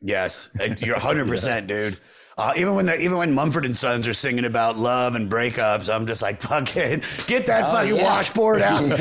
Yes, 0.00 0.50
uh, 0.60 0.74
you're 0.80 0.96
100, 0.96 1.28
percent 1.28 1.66
dude. 1.68 2.00
Uh, 2.38 2.52
even 2.56 2.76
when 2.76 2.86
the, 2.86 2.96
even 3.00 3.18
when 3.18 3.34
Mumford 3.34 3.66
and 3.66 3.76
Sons 3.76 4.06
are 4.06 4.14
singing 4.14 4.44
about 4.44 4.78
love 4.78 5.16
and 5.16 5.28
breakups, 5.28 5.92
I'm 5.92 6.06
just 6.06 6.22
like, 6.22 6.40
fuck 6.40 6.76
it, 6.76 7.02
get 7.26 7.48
that 7.48 7.64
Oh, 7.64 7.72
fucking 7.72 7.96
yeah. 7.96 8.04
washboard 8.04 8.62
out. 8.62 8.84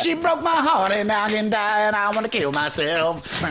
she 0.00 0.14
broke 0.14 0.42
my 0.42 0.56
heart 0.56 0.92
and 0.92 1.10
I 1.12 1.28
can 1.28 1.50
die 1.50 1.80
and 1.86 1.94
I 1.94 2.10
want 2.10 2.24
to 2.24 2.28
kill 2.28 2.52
myself. 2.52 3.42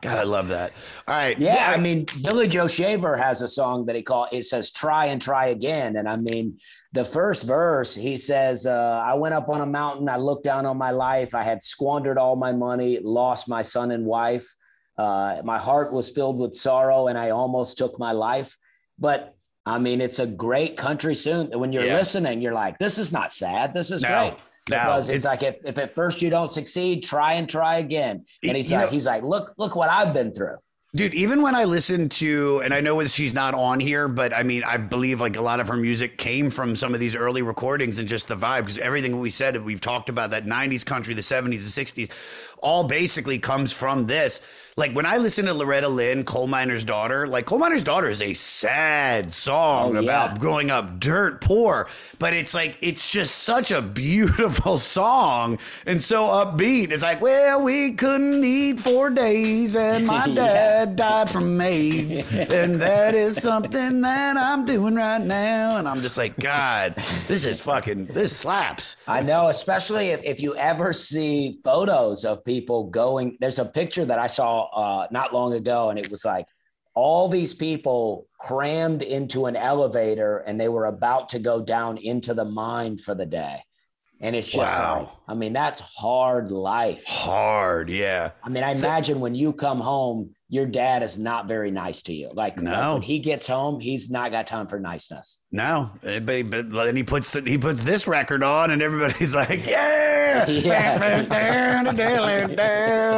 God, 0.00 0.18
I 0.18 0.22
love 0.24 0.48
that. 0.48 0.72
All 1.08 1.14
right, 1.14 1.38
Yeah, 1.38 1.72
I 1.74 1.78
mean, 1.78 2.06
Billy 2.22 2.46
Joe 2.46 2.66
Shaver 2.66 3.16
has 3.16 3.42
a 3.42 3.48
song 3.48 3.86
that 3.86 3.96
he 3.96 4.02
called. 4.02 4.28
It 4.32 4.44
says 4.44 4.70
"Try 4.70 5.06
and 5.06 5.20
Try 5.20 5.46
Again," 5.46 5.96
and 5.96 6.08
I 6.08 6.16
mean, 6.16 6.58
the 6.92 7.04
first 7.04 7.46
verse 7.46 7.94
he 7.94 8.16
says, 8.16 8.66
uh, 8.66 9.02
"I 9.04 9.14
went 9.14 9.34
up 9.34 9.48
on 9.48 9.60
a 9.60 9.66
mountain. 9.66 10.08
I 10.08 10.16
looked 10.16 10.44
down 10.44 10.66
on 10.66 10.76
my 10.76 10.90
life. 10.90 11.34
I 11.34 11.42
had 11.42 11.62
squandered 11.62 12.18
all 12.18 12.36
my 12.36 12.52
money, 12.52 12.98
lost 13.02 13.48
my 13.48 13.62
son 13.62 13.90
and 13.90 14.04
wife. 14.06 14.46
Uh, 14.98 15.40
my 15.44 15.58
heart 15.58 15.92
was 15.92 16.10
filled 16.10 16.38
with 16.38 16.54
sorrow, 16.54 17.06
and 17.06 17.16
I 17.18 17.30
almost 17.30 17.78
took 17.78 17.98
my 17.98 18.12
life." 18.12 18.56
But 18.98 19.34
I 19.66 19.78
mean, 19.78 20.00
it's 20.00 20.18
a 20.18 20.26
great 20.26 20.76
country 20.76 21.14
tune. 21.14 21.50
When 21.58 21.72
you're 21.72 21.84
Yeah. 21.84 21.96
listening, 21.96 22.40
you're 22.40 22.54
like, 22.54 22.78
"This 22.78 22.98
is 22.98 23.12
not 23.12 23.32
sad. 23.32 23.72
This 23.74 23.90
is 23.90 24.02
No, 24.02 24.08
great." 24.08 24.30
no, 24.70 24.78
Because 24.78 25.08
it's, 25.10 25.24
it's- 25.24 25.32
like 25.32 25.42
if, 25.42 25.56
if 25.64 25.78
at 25.78 25.94
first 25.94 26.22
you 26.22 26.30
don't 26.30 26.50
succeed, 26.50 27.04
try 27.04 27.34
and 27.34 27.48
try 27.48 27.76
again. 27.78 28.24
And 28.42 28.56
he's 28.56 28.72
like, 28.72 28.86
know- 28.86 28.90
he's 28.90 29.06
like, 29.06 29.22
look, 29.22 29.52
look 29.58 29.76
what 29.76 29.90
I've 29.90 30.12
been 30.14 30.32
through. 30.34 30.56
Dude, 30.92 31.14
even 31.14 31.40
when 31.40 31.54
I 31.54 31.64
listen 31.64 32.08
to, 32.08 32.60
and 32.64 32.74
I 32.74 32.80
know 32.80 33.00
she's 33.06 33.32
not 33.32 33.54
on 33.54 33.78
here, 33.78 34.08
but 34.08 34.34
I 34.36 34.42
mean, 34.42 34.64
I 34.64 34.76
believe 34.76 35.20
like 35.20 35.36
a 35.36 35.40
lot 35.40 35.60
of 35.60 35.68
her 35.68 35.76
music 35.76 36.18
came 36.18 36.50
from 36.50 36.74
some 36.74 36.94
of 36.94 37.00
these 37.00 37.14
early 37.14 37.42
recordings 37.42 38.00
and 38.00 38.08
just 38.08 38.26
the 38.26 38.34
vibe, 38.34 38.62
because 38.62 38.78
everything 38.78 39.20
we 39.20 39.30
said, 39.30 39.62
we've 39.62 39.80
talked 39.80 40.08
about 40.08 40.30
that 40.32 40.46
90s 40.46 40.84
country, 40.84 41.14
the 41.14 41.22
70s, 41.22 41.72
the 41.74 41.84
60s, 41.84 42.10
all 42.58 42.82
basically 42.84 43.38
comes 43.38 43.72
from 43.72 44.08
this. 44.08 44.42
Like 44.76 44.92
when 44.94 45.04
I 45.04 45.18
listen 45.18 45.46
to 45.46 45.54
Loretta 45.54 45.88
Lynn, 45.88 46.24
Coal 46.24 46.46
Miner's 46.46 46.84
Daughter, 46.84 47.26
like 47.26 47.44
Coal 47.44 47.58
Miner's 47.58 47.82
Daughter 47.84 48.08
is 48.08 48.22
a 48.22 48.34
sad 48.34 49.32
song 49.32 49.96
Oh, 49.96 50.00
yeah. 50.00 50.06
about 50.24 50.38
growing 50.40 50.70
up 50.70 50.98
dirt 51.00 51.40
poor, 51.40 51.88
but 52.18 52.32
it's 52.32 52.54
like, 52.54 52.78
it's 52.80 53.10
just 53.10 53.42
such 53.42 53.70
a 53.72 53.82
beautiful 53.82 54.78
song 54.78 55.58
and 55.86 56.00
so 56.02 56.24
upbeat. 56.24 56.92
It's 56.92 57.02
like, 57.02 57.20
well, 57.20 57.62
we 57.62 57.92
couldn't 57.92 58.42
eat 58.44 58.80
for 58.80 59.10
days 59.10 59.76
and 59.76 60.06
my 60.06 60.24
Yeah. 60.26 60.79
Dad 60.86 60.96
died 60.96 61.30
from 61.30 61.60
AIDS. 61.60 62.24
and 62.32 62.80
that 62.80 63.14
is 63.14 63.36
something 63.36 64.00
that 64.00 64.36
I'm 64.36 64.64
doing 64.64 64.94
right 64.94 65.20
now. 65.20 65.76
And 65.76 65.88
I'm 65.88 66.00
just 66.00 66.16
like, 66.16 66.36
God, 66.38 66.94
this 67.28 67.44
is 67.44 67.60
fucking, 67.60 68.06
this 68.06 68.36
slaps. 68.36 68.96
I 69.06 69.20
know, 69.20 69.48
especially 69.48 70.08
if, 70.08 70.20
if 70.24 70.40
you 70.40 70.56
ever 70.56 70.92
see 70.92 71.58
photos 71.64 72.24
of 72.24 72.44
people 72.44 72.84
going. 72.84 73.36
There's 73.40 73.58
a 73.58 73.64
picture 73.64 74.04
that 74.04 74.18
I 74.18 74.26
saw 74.26 74.62
uh, 74.70 75.06
not 75.10 75.34
long 75.34 75.52
ago, 75.52 75.90
and 75.90 75.98
it 75.98 76.10
was 76.10 76.24
like 76.24 76.46
all 76.94 77.28
these 77.28 77.54
people 77.54 78.26
crammed 78.38 79.02
into 79.02 79.46
an 79.46 79.56
elevator 79.56 80.38
and 80.38 80.60
they 80.60 80.68
were 80.68 80.86
about 80.86 81.28
to 81.30 81.38
go 81.38 81.62
down 81.62 81.96
into 81.98 82.34
the 82.34 82.44
mine 82.44 82.98
for 82.98 83.14
the 83.14 83.26
day. 83.26 83.62
And 84.20 84.34
it's 84.36 84.48
just 84.50 84.76
Wow. 84.78 84.98
like, 85.00 85.08
I 85.28 85.34
mean, 85.34 85.52
that's 85.52 85.80
hard 85.80 86.50
life. 86.50 87.06
Hard, 87.06 87.88
yeah. 87.88 88.32
I 88.42 88.48
mean, 88.50 88.64
I 88.64 88.72
imagine 88.72 89.20
when 89.20 89.34
you 89.34 89.52
come 89.54 89.80
home, 89.80 90.34
your 90.52 90.66
dad 90.66 91.02
is 91.04 91.16
not 91.16 91.46
very 91.46 91.70
nice 91.70 92.02
to 92.02 92.12
you. 92.12 92.26
Like, 92.34 92.56
like 92.56 92.64
No. 92.64 92.94
when 92.94 93.02
he 93.02 93.20
gets 93.20 93.46
home, 93.46 93.78
he's 93.80 94.10
not 94.10 94.32
got 94.32 94.46
time 94.48 94.66
for 94.66 94.78
niceness. 94.80 95.38
No, 95.52 95.90
eh, 96.04 96.18
but, 96.20 96.50
but 96.50 96.70
then 96.84 96.96
he 96.96 97.02
puts 97.04 97.32
he 97.32 97.56
puts 97.56 97.82
this 97.84 98.06
record 98.06 98.42
on, 98.42 98.70
and 98.70 98.82
everybody's 98.82 99.34
like, 99.42 99.64
"Yeah, 99.66 100.46
Yeah. 100.48 101.78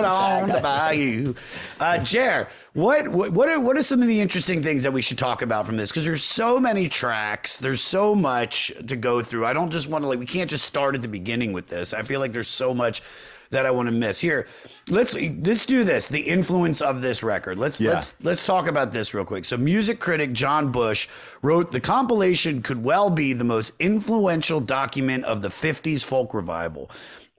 on 0.04 0.48
the 0.48 0.60
bayou." 0.60 1.34
Uh, 1.80 1.98
Jer, 1.98 2.48
what 2.74 3.08
what 3.08 3.30
what 3.32 3.48
are, 3.48 3.60
what 3.60 3.76
are 3.76 3.82
some 3.82 4.00
of 4.00 4.08
the 4.08 4.20
interesting 4.20 4.62
things 4.62 4.82
that 4.82 4.92
we 4.92 5.02
should 5.02 5.18
talk 5.18 5.42
about 5.42 5.66
from 5.66 5.76
this? 5.76 5.90
Because 5.90 6.04
there's 6.04 6.22
so 6.24 6.58
many 6.60 6.88
tracks, 6.88 7.58
there's 7.58 7.80
so 7.82 8.14
much 8.14 8.72
to 8.86 8.96
go 8.96 9.22
through. 9.22 9.44
I 9.46 9.52
don't 9.52 9.70
just 9.70 9.88
want 9.88 10.02
to 10.04 10.08
like 10.08 10.18
we 10.18 10.26
can't 10.26 10.50
just 10.50 10.64
start 10.64 10.94
at 10.94 11.02
the 11.02 11.08
beginning 11.08 11.52
with 11.52 11.68
this. 11.68 11.92
I 11.94 12.02
feel 12.02 12.20
like 12.20 12.32
there's 12.32 12.48
so 12.48 12.72
much 12.74 13.02
that 13.52 13.64
I 13.64 13.70
want 13.70 13.86
to 13.86 13.92
miss. 13.92 14.20
Here, 14.20 14.46
let's 14.88 15.14
let's 15.14 15.64
do 15.64 15.84
this. 15.84 16.08
The 16.08 16.20
influence 16.20 16.80
of 16.80 17.00
this 17.00 17.22
record. 17.22 17.58
Let's 17.58 17.80
Yeah. 17.80 17.92
let's 17.92 18.14
let's 18.20 18.44
talk 18.44 18.66
about 18.66 18.92
this 18.92 19.14
real 19.14 19.24
quick. 19.24 19.44
So, 19.44 19.56
music 19.56 20.00
critic 20.00 20.32
John 20.32 20.72
Bush 20.72 21.08
wrote 21.42 21.70
the 21.70 21.80
compilation 21.80 22.62
could 22.62 22.82
well 22.82 23.08
be 23.08 23.32
the 23.32 23.44
most 23.44 23.72
influential 23.78 24.60
document 24.60 25.24
of 25.24 25.42
the 25.42 25.50
50s 25.50 26.02
folk 26.04 26.34
revival. 26.34 26.90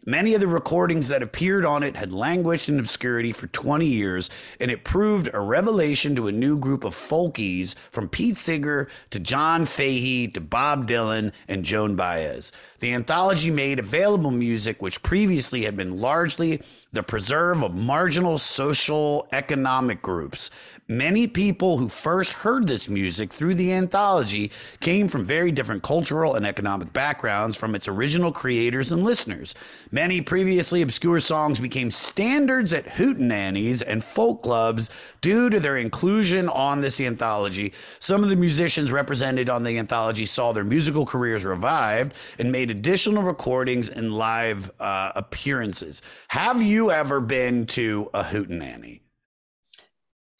Many 0.05 0.33
of 0.33 0.41
the 0.41 0.49
recordings 0.49 1.07
that 1.07 1.23
appeared 1.23 1.63
on 1.63 1.81
it 1.81 1.95
had 1.95 2.11
languished 2.11 2.67
in 2.67 2.77
obscurity 2.77 3.31
for 3.31 3.47
20 3.47 3.85
years, 3.85 4.29
and 4.59 4.69
it 4.69 4.83
proved 4.83 5.29
a 5.33 5.39
revelation 5.39 6.13
to 6.17 6.27
a 6.27 6.31
new 6.33 6.57
group 6.57 6.83
of 6.83 6.93
folkies 6.93 7.73
from 7.89 8.09
Pete 8.09 8.37
Seeger 8.37 8.89
to 9.11 9.19
John 9.19 9.63
Fahey 9.63 10.27
to 10.27 10.41
Bob 10.41 10.89
Dylan 10.89 11.31
and 11.47 11.63
Joan 11.63 11.95
Baez. 11.95 12.51
The 12.81 12.93
anthology 12.93 13.49
made 13.49 13.79
available 13.79 14.31
music 14.31 14.81
which 14.81 15.01
previously 15.03 15.63
had 15.63 15.77
been 15.77 16.01
largely 16.01 16.61
the 16.91 17.01
preserve 17.01 17.63
of 17.63 17.73
marginal 17.73 18.37
social 18.37 19.25
economic 19.31 20.01
groups. 20.01 20.51
Many 20.89 21.27
people 21.27 21.77
who 21.77 21.87
first 21.87 22.33
heard 22.33 22.67
this 22.67 22.89
music 22.89 23.31
through 23.31 23.55
the 23.55 23.71
anthology 23.71 24.51
came 24.81 25.07
from 25.07 25.23
very 25.23 25.49
different 25.49 25.81
cultural 25.81 26.35
and 26.35 26.45
economic 26.45 26.91
backgrounds 26.91 27.55
from 27.55 27.73
its 27.73 27.87
original 27.87 28.33
creators 28.33 28.91
and 28.91 29.01
listeners. 29.01 29.55
Many 29.91 30.19
previously 30.19 30.81
obscure 30.81 31.21
songs 31.21 31.61
became 31.61 31.89
standards 31.89 32.73
at 32.73 32.85
hootenannies 32.85 33.81
and 33.81 34.03
folk 34.03 34.43
clubs 34.43 34.89
due 35.21 35.49
to 35.49 35.57
their 35.57 35.77
inclusion 35.77 36.49
on 36.49 36.81
this 36.81 36.99
anthology. 36.99 37.71
Some 37.99 38.21
of 38.21 38.29
the 38.29 38.35
musicians 38.35 38.91
represented 38.91 39.49
on 39.49 39.63
the 39.63 39.77
anthology 39.77 40.25
saw 40.25 40.51
their 40.51 40.65
musical 40.65 41.05
careers 41.05 41.45
revived 41.45 42.13
and 42.37 42.51
made 42.51 42.69
additional 42.69 43.23
recordings 43.23 43.87
and 43.87 44.11
live 44.11 44.69
uh, 44.81 45.13
appearances. 45.15 46.01
Have 46.27 46.61
you 46.61 46.91
ever 46.91 47.21
been 47.21 47.67
to 47.67 48.09
a 48.13 48.23
hootenanny? 48.23 49.02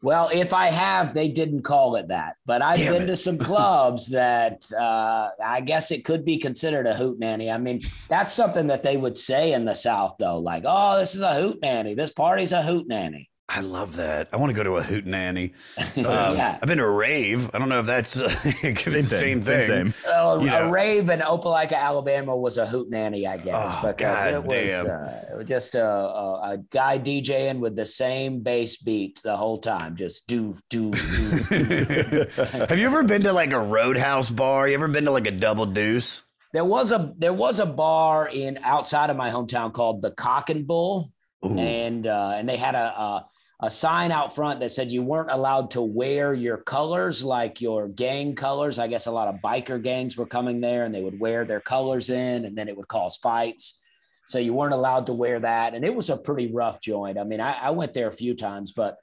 Well, 0.04 0.30
if 0.34 0.54
I 0.54 0.68
have, 0.68 1.14
they 1.14 1.30
didn't 1.30 1.62
call 1.62 1.96
it 1.96 2.10
that. 2.10 2.36
But 2.46 2.62
I've 2.62 2.76
Damn 2.76 2.92
been 2.92 3.04
it. 3.04 3.08
to 3.08 3.16
some 3.16 3.38
clubs 3.50 4.10
that 4.10 4.70
uh, 4.78 5.30
I 5.44 5.62
guess 5.62 5.92
it 5.92 6.04
could 6.04 6.26
be 6.26 6.38
considered 6.38 6.86
a 6.86 6.94
hoot 6.94 7.20
nanny. 7.20 7.50
I 7.50 7.58
mean, 7.58 7.90
that's 8.10 8.34
something 8.34 8.68
that 8.68 8.84
they 8.84 8.98
would 8.98 9.18
say 9.18 9.54
in 9.54 9.64
the 9.64 9.74
South, 9.74 10.16
though, 10.20 10.40
like, 10.40 10.64
"Oh, 10.68 11.00
this 11.00 11.16
is 11.16 11.22
a 11.22 11.34
hoot 11.34 11.60
nanny. 11.62 11.96
This 11.96 12.12
party's 12.12 12.52
a 12.52 12.62
hoot 12.62 12.86
nanny." 12.86 13.30
I 13.56 13.62
love 13.62 13.98
that. 13.98 14.30
I 14.34 14.38
want 14.38 14.50
to 14.50 14.56
go 14.56 14.64
to 14.64 14.78
a 14.78 14.82
hootenanny. 14.82 15.52
Um, 15.98 16.36
Yeah. 16.38 16.58
I've 16.62 16.68
been 16.68 16.80
to 16.80 16.84
a 16.84 16.90
rave. 16.90 17.50
I 17.54 17.60
don't 17.60 17.70
know 17.70 17.80
if 17.82 17.86
that's 17.86 18.20
uh, 18.20 18.24
if 18.46 18.88
it's 18.88 18.94
the 18.94 19.04
same 19.04 19.42
thing. 19.42 19.68
Same. 19.68 19.94
Well, 20.06 20.42
You 20.42 20.50
know. 20.50 20.68
a 20.68 20.72
rave 20.72 21.10
in 21.10 21.20
Opelika, 21.20 21.74
Alabama, 21.78 22.36
was 22.36 22.58
a 22.58 22.66
hoot 22.66 22.90
nanny, 22.90 23.28
I 23.28 23.38
guess, 23.38 23.76
Oh, 23.78 23.88
because 23.88 24.24
God 24.24 24.34
it 24.34 24.44
was, 24.44 24.72
uh, 24.72 25.26
it 25.32 25.38
was 25.38 25.48
just 25.48 25.76
a, 25.76 25.86
a, 25.86 26.52
a 26.54 26.58
guy 26.72 26.98
DJing 26.98 27.60
with 27.60 27.76
the 27.76 27.86
same 27.86 28.42
bass 28.42 28.78
beat 28.78 29.22
the 29.24 29.38
whole 29.38 29.60
time, 29.60 29.96
just 29.96 30.28
do 30.28 30.56
do 30.70 30.92
do. 30.92 31.00
Have 32.70 32.80
you 32.80 32.88
ever 32.88 33.04
been 33.04 33.22
to 33.24 33.34
like 33.34 33.54
a 33.54 33.60
roadhouse 33.60 34.30
bar? 34.30 34.68
You 34.68 34.74
ever 34.74 34.88
been 34.88 35.06
to 35.06 35.12
like 35.12 35.28
a 35.28 35.32
double 35.32 35.66
deuce? 35.68 36.24
There 36.54 36.66
was 36.66 36.92
a 36.92 37.14
there 37.18 37.34
was 37.34 37.60
a 37.60 37.66
bar 37.66 38.28
in 38.30 38.58
outside 38.64 39.10
of 39.10 39.18
my 39.18 39.30
hometown 39.30 39.74
called 39.74 40.02
the 40.02 40.12
Cock 40.12 40.50
and 40.50 40.66
Bull, 40.68 41.12
and 41.44 42.06
uh, 42.08 42.34
and 42.36 42.48
they 42.48 42.58
had 42.58 42.76
a, 42.76 43.26
a 43.64 43.72
sign 43.72 44.12
out 44.12 44.36
front 44.36 44.60
that 44.60 44.74
said 44.74 44.92
you 44.92 45.02
weren't 45.02 45.32
allowed 45.32 45.72
to 45.72 45.82
wear 45.82 46.34
your 46.34 46.58
colors 46.58 47.24
like 47.24 47.62
your 47.62 47.88
gang 47.88 48.36
colors. 48.36 48.78
I 48.78 48.88
guess 48.88 49.06
a 49.06 49.12
lot 49.12 49.30
of 49.30 49.36
biker 49.42 49.82
gangs 49.82 50.18
were 50.18 50.26
coming 50.26 50.60
there, 50.60 50.84
and 50.84 50.94
they 50.94 51.02
would 51.02 51.18
wear 51.18 51.46
their 51.46 51.62
colors 51.62 52.10
in, 52.10 52.44
and 52.44 52.58
then 52.58 52.68
it 52.68 52.76
would 52.76 52.90
cause 52.90 53.16
fights. 53.16 53.80
So 54.26 54.38
you 54.38 54.54
weren't 54.54 54.74
allowed 54.74 55.06
to 55.06 55.14
wear 55.14 55.40
that, 55.40 55.76
and 55.76 55.86
it 55.86 55.96
was 55.96 56.10
a 56.10 56.18
pretty 56.18 56.52
rough 56.52 56.82
joint. 56.82 57.18
I 57.18 57.24
mean, 57.24 57.40
I, 57.40 57.54
I 57.54 57.70
went 57.70 57.94
there 57.94 58.08
a 58.08 58.12
few 58.12 58.36
times, 58.36 58.74
but 58.74 58.98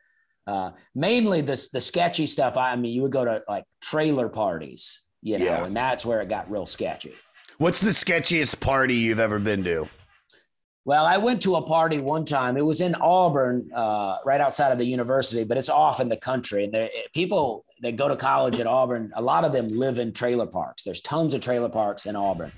uh, 0.46 0.72
mainly 0.94 1.40
this 1.40 1.70
the 1.70 1.80
sketchy 1.80 2.26
stuff. 2.26 2.58
I, 2.58 2.72
I 2.72 2.76
mean, 2.76 2.92
you 2.92 3.00
would 3.02 3.12
go 3.12 3.24
to 3.24 3.42
like 3.48 3.64
trailer 3.80 4.28
parties, 4.28 5.00
you 5.22 5.38
know, 5.38 5.44
Yeah. 5.46 5.64
and 5.64 5.74
that's 5.74 6.04
where 6.04 6.20
it 6.20 6.28
got 6.28 6.50
real 6.50 6.66
sketchy. 6.66 7.14
What's 7.56 7.80
the 7.80 7.90
sketchiest 7.90 8.60
party 8.60 8.94
you've 8.96 9.20
ever 9.20 9.38
been 9.38 9.64
to? 9.64 9.88
Well, 10.84 11.04
I 11.04 11.18
went 11.18 11.42
to 11.42 11.56
a 11.56 11.62
party 11.62 11.98
one 12.00 12.24
time. 12.24 12.56
It 12.56 12.64
was 12.64 12.80
in 12.80 12.94
Auburn, 12.94 13.70
uh, 13.74 14.16
right 14.24 14.40
outside 14.40 14.72
of 14.72 14.78
the 14.78 14.86
university, 14.86 15.44
but 15.44 15.58
it's 15.58 15.68
off 15.68 16.00
in 16.00 16.08
the 16.08 16.16
country. 16.16 16.64
And 16.64 16.72
there, 16.72 16.88
people 17.12 17.64
that 17.82 17.96
go 17.96 18.08
to 18.08 18.16
college 18.16 18.58
at 18.60 18.66
Auburn, 18.66 19.12
a 19.14 19.20
lot 19.22 19.44
of 19.44 19.52
them 19.52 19.68
live 19.68 19.98
in 19.98 20.12
trailer 20.12 20.46
parks. 20.46 20.82
There's 20.82 21.02
tons 21.02 21.34
of 21.34 21.42
trailer 21.42 21.68
parks 21.68 22.06
in 22.06 22.16
Auburn. 22.16 22.52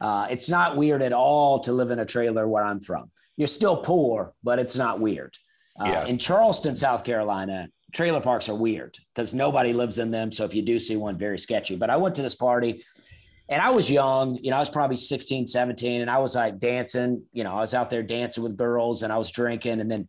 Uh, 0.00 0.26
it's 0.30 0.48
not 0.48 0.76
weird 0.76 1.00
at 1.02 1.12
all 1.12 1.60
to 1.60 1.72
live 1.72 1.90
in 1.90 2.00
a 2.00 2.06
trailer 2.06 2.48
where 2.48 2.64
I'm 2.64 2.80
from. 2.80 3.10
You're 3.36 3.46
still 3.46 3.76
poor, 3.76 4.34
but 4.42 4.58
it's 4.58 4.76
not 4.76 4.98
weird. 5.00 5.36
Uh, 5.78 5.86
Yeah. 5.86 6.04
In 6.06 6.18
Charleston, 6.18 6.74
South 6.74 7.04
Carolina, 7.04 7.68
trailer 7.92 8.20
parks 8.20 8.48
are 8.48 8.54
weird 8.54 8.96
because 9.14 9.32
nobody 9.32 9.72
lives 9.72 9.98
in 9.98 10.10
them. 10.10 10.32
So 10.32 10.44
if 10.44 10.54
you 10.54 10.62
do 10.62 10.78
see 10.80 10.96
one, 10.96 11.16
very 11.16 11.38
sketchy. 11.38 11.76
But 11.76 11.90
I 11.90 11.96
went 11.96 12.16
to 12.16 12.22
this 12.22 12.34
party 12.34 12.84
and 13.50 13.60
I 13.60 13.70
was 13.70 13.90
young, 13.90 14.36
you 14.36 14.50
know, 14.50 14.56
I 14.56 14.60
was 14.60 14.70
probably 14.70 14.96
16, 14.96 15.48
17, 15.48 16.00
and 16.00 16.10
I 16.10 16.18
was 16.18 16.36
like 16.36 16.58
dancing, 16.58 17.24
you 17.32 17.44
know, 17.44 17.52
I 17.52 17.60
was 17.60 17.74
out 17.74 17.90
there 17.90 18.02
dancing 18.02 18.42
with 18.42 18.56
girls 18.56 19.02
and 19.02 19.12
I 19.12 19.18
was 19.18 19.30
drinking. 19.30 19.80
And 19.80 19.90
then 19.90 20.08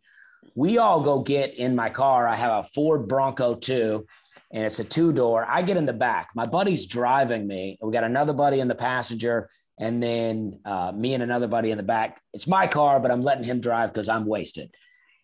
we 0.55 0.77
all 0.77 1.01
go 1.01 1.21
get 1.21 1.55
in 1.55 1.75
my 1.75 1.89
car. 1.89 2.27
I 2.27 2.35
have 2.35 2.65
a 2.65 2.67
Ford 2.67 3.07
Bronco 3.07 3.55
2 3.55 4.05
and 4.53 4.65
it's 4.65 4.79
a 4.79 4.83
two 4.83 5.13
door. 5.13 5.45
I 5.49 5.61
get 5.61 5.77
in 5.77 5.85
the 5.85 5.93
back. 5.93 6.29
My 6.35 6.45
buddy's 6.45 6.85
driving 6.85 7.47
me. 7.47 7.77
We 7.81 7.91
got 7.91 8.03
another 8.03 8.33
buddy 8.33 8.59
in 8.59 8.67
the 8.67 8.75
passenger, 8.75 9.49
and 9.79 10.03
then 10.03 10.59
uh, 10.65 10.91
me 10.91 11.13
and 11.13 11.23
another 11.23 11.47
buddy 11.47 11.71
in 11.71 11.77
the 11.77 11.83
back. 11.83 12.21
It's 12.33 12.47
my 12.47 12.67
car, 12.67 12.99
but 12.99 13.11
I'm 13.11 13.21
letting 13.21 13.43
him 13.43 13.61
drive 13.61 13.93
because 13.93 14.09
I'm 14.09 14.25
wasted. 14.25 14.73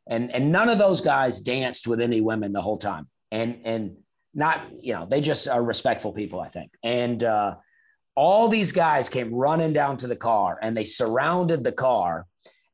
And 0.07 0.31
and 0.31 0.51
none 0.51 0.69
of 0.69 0.77
those 0.77 1.01
guys 1.01 1.41
danced 1.41 1.87
with 1.87 1.99
any 1.99 2.21
women 2.21 2.53
the 2.53 2.61
whole 2.61 2.77
time. 2.77 3.09
And 3.31 3.59
and 3.65 3.97
not 4.33 4.61
you 4.81 4.93
know 4.93 5.05
they 5.05 5.19
just 5.19 5.47
are 5.47 5.61
respectful 5.61 6.13
people, 6.13 6.39
I 6.39 6.47
think. 6.47 6.71
And 6.81 7.21
uh, 7.21 7.55
all 8.17 8.49
these 8.49 8.71
guys 8.71 9.09
came 9.09 9.31
running 9.33 9.71
down 9.73 9.95
to 9.97 10.07
the 10.07 10.15
car, 10.15 10.57
and 10.61 10.75
they 10.75 10.83
surrounded 10.83 11.63
the 11.63 11.71
car. 11.71 12.25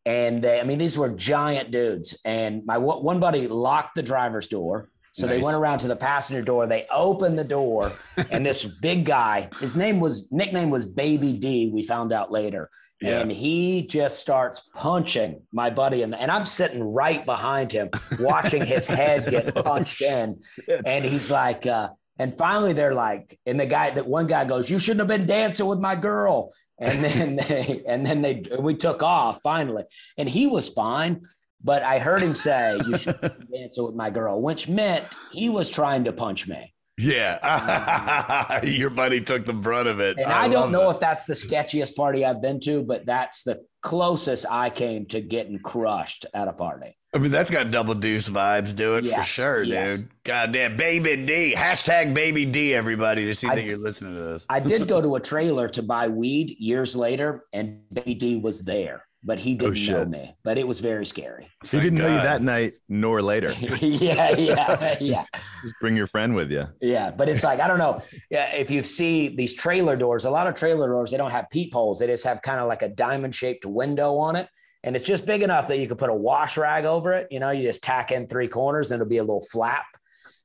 And 0.05 0.41
they, 0.41 0.59
I 0.59 0.63
mean, 0.63 0.79
these 0.79 0.97
were 0.97 1.09
giant 1.09 1.69
dudes. 1.71 2.17
And 2.25 2.65
my 2.65 2.77
one 2.77 3.19
buddy 3.19 3.47
locked 3.49 3.95
the 3.95 4.03
driver's 4.03 4.47
door. 4.47 4.89
So 5.11 5.27
they 5.27 5.41
went 5.41 5.55
around 5.57 5.77
to 5.79 5.87
the 5.87 5.95
passenger 5.95 6.41
door. 6.41 6.65
They 6.65 6.87
opened 6.91 7.37
the 7.37 7.43
door, 7.43 7.91
and 8.31 8.43
this 8.45 8.63
big 8.63 9.05
guy, 9.05 9.49
his 9.59 9.75
name 9.75 9.99
was 9.99 10.27
nickname 10.31 10.69
was 10.71 10.87
Baby 10.87 11.33
D. 11.33 11.69
We 11.71 11.83
found 11.83 12.11
out 12.13 12.31
later, 12.31 12.69
Yeah. 13.01 13.19
and 13.19 13.31
he 13.31 13.85
just 13.85 14.19
starts 14.19 14.61
punching 14.73 15.41
my 15.51 15.69
buddy, 15.69 16.01
the, 16.03 16.19
and 16.19 16.31
I'm 16.31 16.45
sitting 16.45 16.81
right 16.81 17.23
behind 17.25 17.71
him, 17.71 17.89
watching 18.19 18.65
his 18.65 18.87
head 18.87 19.29
get 19.29 19.53
punched 19.65 20.01
in, 20.01 20.39
and 20.85 21.05
he's 21.05 21.29
like, 21.29 21.67
uh, 21.67 21.89
and 22.19 22.37
finally 22.37 22.73
they're 22.73 22.93
like, 22.93 23.39
and 23.45 23.59
the 23.59 23.65
guy 23.65 23.91
that 23.91 24.07
one 24.07 24.27
guy 24.27 24.45
goes, 24.45 24.69
"You 24.69 24.79
shouldn't 24.79 24.99
have 24.99 25.07
been 25.07 25.27
dancing 25.27 25.65
with 25.65 25.79
my 25.79 25.95
girl," 25.95 26.53
and 26.79 27.03
then 27.03 27.35
they, 27.47 27.83
and 27.87 28.05
then 28.05 28.21
they, 28.21 28.43
we 28.59 28.75
took 28.75 29.01
off 29.03 29.41
finally, 29.41 29.83
and 30.17 30.29
he 30.29 30.47
was 30.47 30.69
fine. 30.69 31.21
But 31.63 31.81
I 31.81 31.99
heard 31.99 32.21
him 32.21 32.35
say, 32.35 32.79
"You 32.85 32.97
should 32.97 33.19
be 33.21 33.29
dancing 33.57 33.85
with 33.85 33.95
my 33.95 34.09
girl," 34.09 34.41
which 34.41 34.67
meant 34.67 35.15
he 35.31 35.49
was 35.49 35.69
trying 35.69 36.03
to 36.05 36.13
punch 36.13 36.47
me. 36.47 36.73
Yeah. 36.97 37.39
Uh, 37.41 38.59
Your 38.63 38.89
buddy 38.89 39.21
took 39.21 39.45
the 39.45 39.53
brunt 39.53 39.87
of 39.87 39.99
it. 39.99 40.17
And 40.19 40.31
I, 40.31 40.47
don't 40.47 40.71
know 40.71 40.89
that. 40.89 40.95
if 40.95 40.99
that's 40.99 41.25
the 41.25 41.33
sketchiest 41.33 41.95
party 41.95 42.23
I've 42.23 42.41
been 42.41 42.59
to, 42.61 42.83
but 42.83 43.05
that's 43.05 43.43
the 43.43 43.65
closest 43.81 44.45
I 44.49 44.69
came 44.69 45.07
to 45.07 45.21
getting 45.21 45.59
crushed 45.59 46.25
at 46.33 46.47
a 46.47 46.53
party. 46.53 46.95
I 47.15 47.19
mean, 47.19 47.29
that's 47.29 47.51
got 47.51 47.69
double 47.69 47.93
deuce 47.93 48.27
vibes. 48.27 48.75
Do 48.75 48.95
it 48.95 49.05
for 49.05 49.21
sure, 49.21 49.61
yes. 49.61 49.99
dude. 49.99 50.09
Goddamn, 50.23 50.77
baby 50.77 51.15
D. 51.15 51.53
Hashtag 51.55 52.11
baby 52.13 52.43
D, 52.43 52.73
everybody, 52.73 53.25
to 53.25 53.35
see 53.35 53.47
I- 53.47 53.55
that 53.55 53.63
you're 53.65 53.77
listening 53.77 54.15
to 54.15 54.21
this. 54.21 54.47
I 54.49 54.59
did 54.59 54.87
go 54.87 54.99
to 55.07 55.15
a 55.15 55.19
trailer 55.19 55.67
to 55.69 55.83
buy 55.83 56.07
weed 56.07 56.55
years 56.57 56.95
later, 56.95 57.45
and 57.53 57.81
Baby 57.93 58.15
D 58.15 58.35
was 58.37 58.63
there, 58.63 59.05
but 59.23 59.37
he 59.37 59.53
oh, 59.53 59.57
didn't 59.57 59.85
know 59.85 60.05
me. 60.05 60.35
But 60.43 60.57
it 60.57 60.67
was 60.67 60.79
very 60.79 61.05
scary. 61.05 61.51
He 61.63 61.79
didn't 61.79 61.99
know 61.99 62.07
you 62.07 62.21
that 62.21 62.41
night 62.41 62.73
nor 62.89 63.21
later. 63.21 63.51
yeah, 63.79 64.35
yeah, 64.35 64.97
yeah. 65.01 65.25
Just 65.61 65.75
bring 65.79 65.95
your 65.95 66.07
friend 66.07 66.33
with 66.33 66.49
you. 66.49 66.65
Yeah, 66.81 67.11
but 67.11 67.29
it's 67.29 67.43
like 67.43 67.59
I 67.59 67.67
don't 67.67 67.77
know. 67.77 68.01
Yeah, 68.31 68.55
if 68.55 68.71
you 68.71 68.81
see 68.81 69.35
these 69.35 69.53
trailer 69.53 69.95
doors, 69.95 70.25
a 70.25 70.31
lot 70.31 70.47
of 70.47 70.55
trailer 70.55 70.87
doors 70.87 71.11
they 71.11 71.17
don't 71.17 71.31
have 71.31 71.47
peepholes. 71.51 71.99
They 71.99 72.07
just 72.07 72.23
have 72.23 72.41
kind 72.41 72.59
of 72.59 72.67
like 72.67 72.81
a 72.81 72.89
diamond 72.89 73.35
shaped 73.35 73.67
window 73.67 74.17
on 74.17 74.35
it, 74.35 74.49
and 74.83 74.95
it's 74.95 75.05
just 75.05 75.25
big 75.25 75.41
enough 75.41 75.67
that 75.67 75.77
you 75.79 75.87
can 75.87 75.97
put 75.97 76.09
a 76.09 76.13
wash 76.15 76.57
rag 76.57 76.85
over 76.85 77.13
it. 77.13 77.27
You 77.31 77.39
know, 77.39 77.51
you 77.51 77.63
just 77.63 77.83
tack 77.83 78.11
in 78.11 78.27
three 78.27 78.47
corners, 78.47 78.91
and 78.91 79.01
it'll 79.01 79.09
be 79.09 79.17
a 79.17 79.23
little 79.23 79.41
flap. 79.51 79.85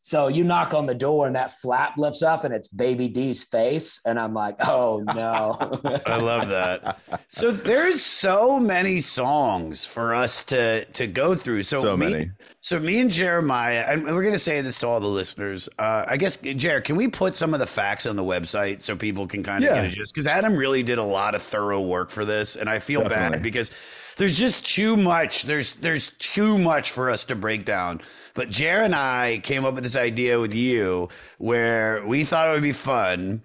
So 0.00 0.28
you 0.28 0.44
knock 0.44 0.72
on 0.74 0.86
the 0.86 0.94
door, 0.94 1.26
and 1.26 1.34
that 1.36 1.52
flap 1.52 1.98
lifts 1.98 2.22
up, 2.22 2.44
and 2.44 2.54
it's 2.54 2.68
Baby 2.68 3.08
D's 3.08 3.42
face, 3.42 4.00
and 4.06 4.18
I'm 4.18 4.32
like, 4.32 4.54
oh 4.66 5.02
no. 5.04 5.56
I 6.06 6.16
love 6.18 6.48
that. 6.48 7.00
So 7.26 7.50
there's 7.50 8.02
so 8.02 8.60
many 8.60 9.00
songs 9.00 9.84
for 9.84 10.14
us 10.14 10.42
to 10.44 10.84
to 10.84 11.08
go 11.08 11.34
through. 11.34 11.64
So, 11.64 11.82
So 11.82 11.96
me, 11.96 12.12
many. 12.12 12.30
So 12.60 12.78
me 12.78 13.00
and 13.00 13.10
Jeremiah, 13.10 13.84
and 13.88 14.04
we're 14.04 14.22
gonna 14.24 14.38
say 14.38 14.60
this 14.60 14.78
to 14.78 14.86
all 14.86 15.00
the 15.00 15.08
listeners. 15.08 15.68
Uh, 15.78 16.04
I 16.06 16.16
guess 16.16 16.36
Jared, 16.36 16.84
can 16.84 16.94
we 16.96 17.08
put 17.08 17.34
some 17.34 17.52
of 17.52 17.60
the 17.60 17.66
facts 17.66 18.06
on 18.06 18.14
the 18.14 18.24
website 18.24 18.80
so 18.82 18.94
people 18.96 19.26
can 19.26 19.42
kind 19.42 19.64
of 19.64 19.68
Yeah. 19.68 19.82
get 19.82 19.92
a 19.92 19.96
gist? 19.96 20.14
Because 20.14 20.28
Adam 20.28 20.54
really 20.56 20.84
did 20.84 20.98
a 20.98 21.04
lot 21.04 21.34
of 21.34 21.42
thorough 21.42 21.82
work 21.82 22.10
for 22.10 22.24
this, 22.24 22.54
and 22.56 22.70
I 22.70 22.78
feel 22.78 23.06
bad 23.06 23.42
because 23.42 23.72
there's 24.18 24.36
just 24.38 24.66
too 24.66 24.96
much. 24.96 25.44
There's 25.44 25.74
there's 25.74 26.10
too 26.18 26.58
much 26.58 26.90
for 26.90 27.10
us 27.10 27.24
to 27.26 27.34
break 27.34 27.64
down. 27.64 28.00
But 28.34 28.50
Jared 28.50 28.86
and 28.86 28.94
I 28.94 29.40
came 29.42 29.64
up 29.64 29.74
with 29.74 29.84
this 29.84 29.96
idea 29.96 30.38
with 30.38 30.54
you 30.54 31.08
where 31.38 32.06
we 32.06 32.24
thought 32.24 32.48
it 32.48 32.52
would 32.52 32.62
be 32.62 32.72
fun. 32.72 33.42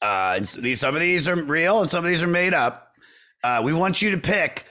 Uh, 0.00 0.34
and 0.36 0.46
these 0.46 0.80
some 0.80 0.94
of 0.94 1.00
these 1.00 1.28
are 1.28 1.36
real 1.36 1.80
and 1.80 1.90
some 1.90 2.04
of 2.04 2.10
these 2.10 2.22
are 2.22 2.26
made 2.28 2.54
up. 2.54 2.92
Uh, 3.44 3.60
we 3.64 3.72
want 3.72 4.00
you 4.02 4.10
to 4.12 4.18
pick 4.18 4.66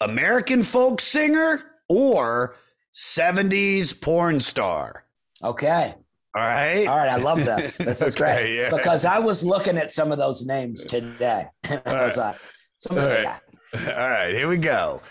American 0.00 0.62
folk 0.62 1.00
singer 1.00 1.62
or 1.88 2.56
70s 2.94 3.98
porn 4.00 4.40
star. 4.40 5.04
okay. 5.42 5.94
All 6.34 6.42
right. 6.42 6.86
All 6.86 6.96
right, 6.96 7.10
I 7.10 7.16
love 7.16 7.44
this. 7.44 7.76
This 7.78 8.00
is 8.00 8.16
Okay, 8.18 8.34
great 8.34 8.56
yeah. 8.56 8.70
because 8.70 9.04
I 9.04 9.18
was 9.18 9.44
looking 9.44 9.76
at 9.76 9.92
some 9.92 10.10
of 10.12 10.16
those 10.18 10.46
names 10.46 10.82
today. 10.82 11.46
I 11.84 12.04
was 12.04 12.16
like, 12.16 12.36
some 12.78 12.96
of 12.96 13.02
All 13.04 13.10
the, 13.10 13.22
right. 13.24 13.40
All 13.74 14.10
right. 14.10 14.32
Here 14.34 14.48
we 14.48 14.58
go. 14.58 15.02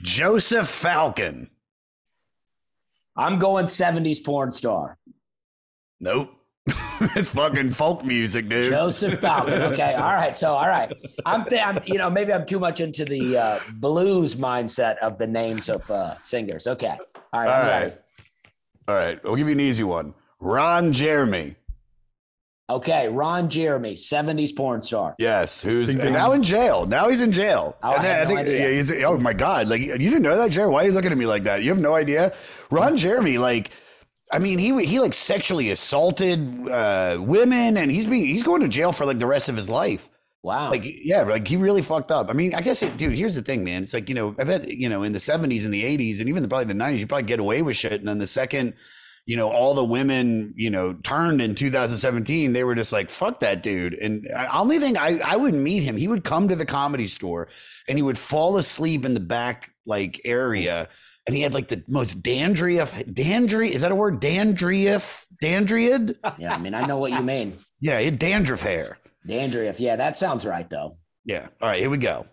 Joseph 0.00 0.68
Falcon. 0.68 1.50
I'm 3.16 3.38
going 3.38 3.66
70s 3.66 4.24
porn 4.24 4.52
star. 4.52 4.98
Nope. 6.00 6.32
it's 7.00 7.30
fucking 7.30 7.70
folk 7.70 8.04
music, 8.04 8.48
dude. 8.48 8.70
Joseph 8.70 9.20
Falcon. 9.20 9.54
Okay. 9.62 9.94
All 9.94 10.12
right. 10.12 10.36
So, 10.36 10.52
all 10.52 10.66
right. 10.68 10.92
I'm, 11.24 11.44
th- 11.44 11.62
I'm 11.62 11.78
you 11.86 11.96
know, 11.96 12.10
maybe 12.10 12.32
I'm 12.32 12.44
too 12.44 12.58
much 12.58 12.80
into 12.80 13.04
the 13.04 13.36
uh, 13.36 13.60
blues 13.74 14.34
mindset 14.34 14.98
of 14.98 15.16
the 15.18 15.26
names 15.26 15.68
of 15.68 15.88
uh, 15.90 16.18
singers. 16.18 16.66
Okay. 16.66 16.96
All 17.32 17.40
right. 17.40 17.48
All 17.48 17.54
I'm 17.54 17.66
right. 17.66 17.80
ready. 17.80 17.94
All 18.88 18.94
right. 18.94 19.20
I'll 19.24 19.36
give 19.36 19.46
you 19.46 19.54
an 19.54 19.60
easy 19.60 19.84
one. 19.84 20.14
Ron 20.40 20.92
Jeremy. 20.92 21.54
Okay. 22.68 23.08
Ron 23.08 23.48
Jeremy, 23.48 23.94
70s 23.94 24.54
porn 24.56 24.82
star. 24.82 25.14
Yes, 25.18 25.62
who's 25.62 25.88
Ding, 25.88 25.98
ding. 25.98 26.12
now 26.12 26.32
in 26.32 26.42
jail. 26.42 26.84
Now 26.86 27.08
he's 27.08 27.20
in 27.20 27.30
jail. 27.32 27.76
Oh, 27.82 27.90
I 27.90 28.02
had 28.02 28.28
no 28.28 28.36
idea. 28.36 28.68
yeah, 28.68 28.76
he's, 28.76 28.90
oh 29.04 29.18
my 29.18 29.32
god, 29.32 29.68
like 29.68 29.80
you 29.80 29.96
didn't 29.96 30.22
know 30.22 30.36
that, 30.36 30.50
Jerry? 30.50 30.68
Why 30.68 30.82
are 30.82 30.86
you 30.86 30.92
looking 30.92 31.12
at 31.12 31.18
me 31.18 31.26
like 31.26 31.44
that? 31.44 31.62
You 31.62 31.70
have 31.70 31.78
no 31.78 31.94
idea. 31.94 32.34
Ron 32.70 32.96
Jeremy, 32.96 33.38
like, 33.38 33.70
I 34.32 34.40
mean, 34.40 34.58
he 34.58 34.84
he 34.84 34.98
like 34.98 35.14
sexually 35.14 35.70
assaulted 35.70 36.68
uh, 36.68 37.18
women, 37.20 37.76
and 37.76 37.90
he's 37.92 38.06
being 38.06 38.26
he's 38.26 38.42
going 38.42 38.62
to 38.62 38.68
jail 38.68 38.90
for 38.90 39.06
like 39.06 39.20
the 39.20 39.26
rest 39.26 39.48
of 39.48 39.54
his 39.54 39.68
life. 39.68 40.08
Wow. 40.42 40.70
Like, 40.70 40.82
yeah, 40.84 41.22
like 41.22 41.46
he 41.46 41.56
really 41.56 41.82
fucked 41.82 42.10
up. 42.10 42.30
I 42.30 42.32
mean, 42.32 42.54
I 42.54 42.60
guess, 42.60 42.82
it, 42.82 42.96
dude. 42.96 43.14
Here's 43.14 43.34
the 43.34 43.42
thing, 43.42 43.64
man. 43.64 43.82
It's 43.84 43.94
like 43.94 44.08
you 44.08 44.14
know, 44.14 44.34
I 44.38 44.44
bet 44.44 44.68
you 44.68 44.88
know, 44.88 45.04
in 45.04 45.12
the 45.12 45.18
'70s 45.20 45.64
and 45.64 45.72
the 45.72 45.84
'80s, 45.84 46.20
and 46.20 46.28
even 46.28 46.42
the, 46.42 46.48
probably 46.48 46.66
the 46.66 46.74
'90s, 46.74 46.98
you 46.98 47.06
probably 47.06 47.24
get 47.24 47.38
away 47.38 47.62
with 47.62 47.76
shit, 47.76 47.92
and 47.92 48.08
then 48.08 48.18
the 48.18 48.26
second. 48.26 48.74
You 49.26 49.36
know, 49.36 49.50
all 49.50 49.74
the 49.74 49.84
women, 49.84 50.54
you 50.56 50.70
know, 50.70 50.94
turned 51.02 51.42
in 51.42 51.56
2017. 51.56 52.52
They 52.52 52.62
were 52.64 52.76
just 52.76 52.92
like, 52.92 53.10
"Fuck 53.10 53.40
that 53.40 53.62
dude." 53.62 53.94
And 53.94 54.28
I, 54.36 54.46
only 54.58 54.78
thing 54.78 54.96
I, 54.96 55.18
I 55.24 55.36
would 55.36 55.52
meet 55.52 55.82
him. 55.82 55.96
He 55.96 56.06
would 56.06 56.22
come 56.22 56.48
to 56.48 56.56
the 56.56 56.64
comedy 56.64 57.08
store, 57.08 57.48
and 57.88 57.98
he 57.98 58.02
would 58.02 58.18
fall 58.18 58.56
asleep 58.56 59.04
in 59.04 59.14
the 59.14 59.20
back 59.20 59.72
like 59.84 60.20
area, 60.24 60.88
and 61.26 61.34
he 61.34 61.42
had 61.42 61.54
like 61.54 61.66
the 61.68 61.82
most 61.88 62.22
dandruff. 62.22 62.94
Dandry 63.04 63.70
is 63.70 63.82
that 63.82 63.90
a 63.90 63.96
word? 63.96 64.20
Dandruff, 64.20 65.26
dandriad. 65.42 66.14
yeah. 66.38 66.54
I 66.54 66.58
mean, 66.58 66.74
I 66.74 66.86
know 66.86 66.98
what 66.98 67.10
you 67.10 67.22
mean. 67.22 67.58
Yeah, 67.80 67.98
he 67.98 68.04
had 68.06 68.18
dandruff 68.20 68.60
hair. 68.62 68.98
Dandruff. 69.26 69.80
Yeah. 69.80 69.96
That 69.96 70.16
sounds 70.16 70.46
right, 70.46 70.70
though. 70.70 70.98
Yeah. 71.24 71.48
All 71.60 71.68
right, 71.68 71.80
here 71.80 71.90
we 71.90 71.98
go. 71.98 72.26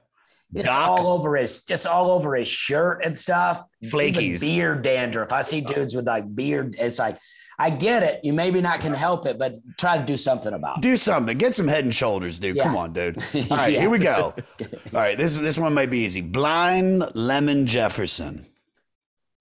It's 0.55 0.67
Doc- 0.67 0.89
all 0.99 1.07
over 1.07 1.35
his, 1.35 1.63
just 1.63 1.87
all 1.87 2.11
over 2.11 2.35
his 2.35 2.47
shirt 2.47 3.03
and 3.03 3.17
stuff. 3.17 3.63
Even 3.81 3.99
Flakies. 3.99 4.41
beard 4.41 4.83
dandruff. 4.83 5.31
I 5.31 5.41
see 5.41 5.61
dudes 5.61 5.95
with 5.95 6.05
like 6.05 6.33
beard. 6.35 6.75
It's 6.79 6.99
like, 6.99 7.17
I 7.59 7.69
get 7.69 8.01
it. 8.03 8.19
You 8.23 8.33
maybe 8.33 8.61
not 8.61 8.81
can 8.81 8.93
help 8.93 9.25
it, 9.27 9.37
but 9.37 9.55
try 9.77 9.97
to 9.97 10.03
do 10.05 10.17
something 10.17 10.53
about 10.53 10.77
it. 10.77 10.81
Do 10.81 10.97
something. 10.97 11.37
Get 11.37 11.53
some 11.55 11.67
head 11.67 11.83
and 11.83 11.93
shoulders, 11.93 12.39
dude. 12.39 12.55
Yeah. 12.55 12.63
Come 12.63 12.77
on, 12.77 12.93
dude. 12.93 13.17
All 13.51 13.57
right, 13.57 13.73
Yeah. 13.73 13.79
here 13.81 13.89
we 13.89 13.99
go. 13.99 14.33
All 14.59 14.99
right, 14.99 15.17
this 15.17 15.35
this 15.37 15.57
one 15.57 15.73
might 15.73 15.89
be 15.91 15.99
easy. 15.99 16.21
Blind 16.21 17.15
Lemon 17.15 17.65
Jefferson. 17.67 18.47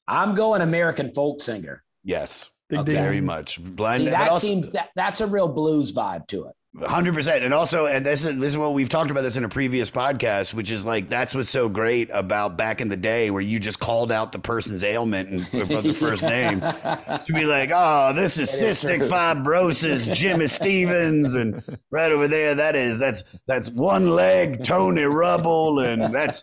I'm 0.09 0.35
going 0.35 0.61
American 0.63 1.13
folk 1.15 1.41
singer. 1.41 1.85
Yes, 2.05 2.51
Ding, 2.69 2.81
Okay. 2.81 2.93
very 2.95 3.21
much. 3.21 3.61
Blind. 3.63 4.05
See, 4.05 4.09
that 4.11 4.29
also- 4.31 4.47
seems 4.47 4.73
that, 4.73 4.91
that's 4.97 5.21
a 5.21 5.27
real 5.27 5.49
blues 5.49 5.93
vibe 5.93 6.27
to 6.29 6.47
it. 6.47 6.55
Hundred 6.81 7.13
percent, 7.13 7.45
and 7.45 7.53
also, 7.53 7.85
and 7.85 8.05
this 8.05 8.25
is 8.25 8.39
this 8.39 8.55
is 8.55 8.57
what 8.57 8.73
we've 8.73 8.89
talked 8.89 9.11
about 9.11 9.21
this 9.21 9.37
in 9.37 9.45
a 9.45 9.49
previous 9.49 9.91
podcast, 9.91 10.55
which 10.55 10.71
is 10.71 10.87
like 10.87 11.11
that's 11.11 11.35
what's 11.35 11.51
so 11.51 11.69
great 11.69 12.09
about 12.15 12.57
back 12.57 12.81
in 12.81 12.89
the 12.89 12.97
day 12.97 13.31
where 13.31 13.43
you 13.43 13.61
just 13.61 13.79
called 13.79 14.11
out 14.11 14.33
the 14.33 14.39
person's 14.39 14.83
ailment 14.83 15.29
and 15.29 15.63
about 15.63 15.83
the 15.83 15.93
first 16.01 16.23
name 16.23 16.61
to 16.61 17.25
be 17.29 17.45
like, 17.45 17.71
oh, 17.75 18.15
this 18.15 18.39
is 18.39 18.51
cystic 18.51 19.07
fibrosis, 19.07 20.11
Jimmy 20.15 20.47
Stevens, 20.47 21.35
and 21.35 21.63
right 21.91 22.11
over 22.11 22.27
there, 22.27 22.55
that 22.55 22.75
is 22.75 22.99
that's 22.99 23.23
that's 23.47 23.71
one 23.71 24.09
leg 24.09 24.65
Tony 24.65 25.03
Rubble, 25.03 25.79
and 25.81 26.15
that's 26.15 26.43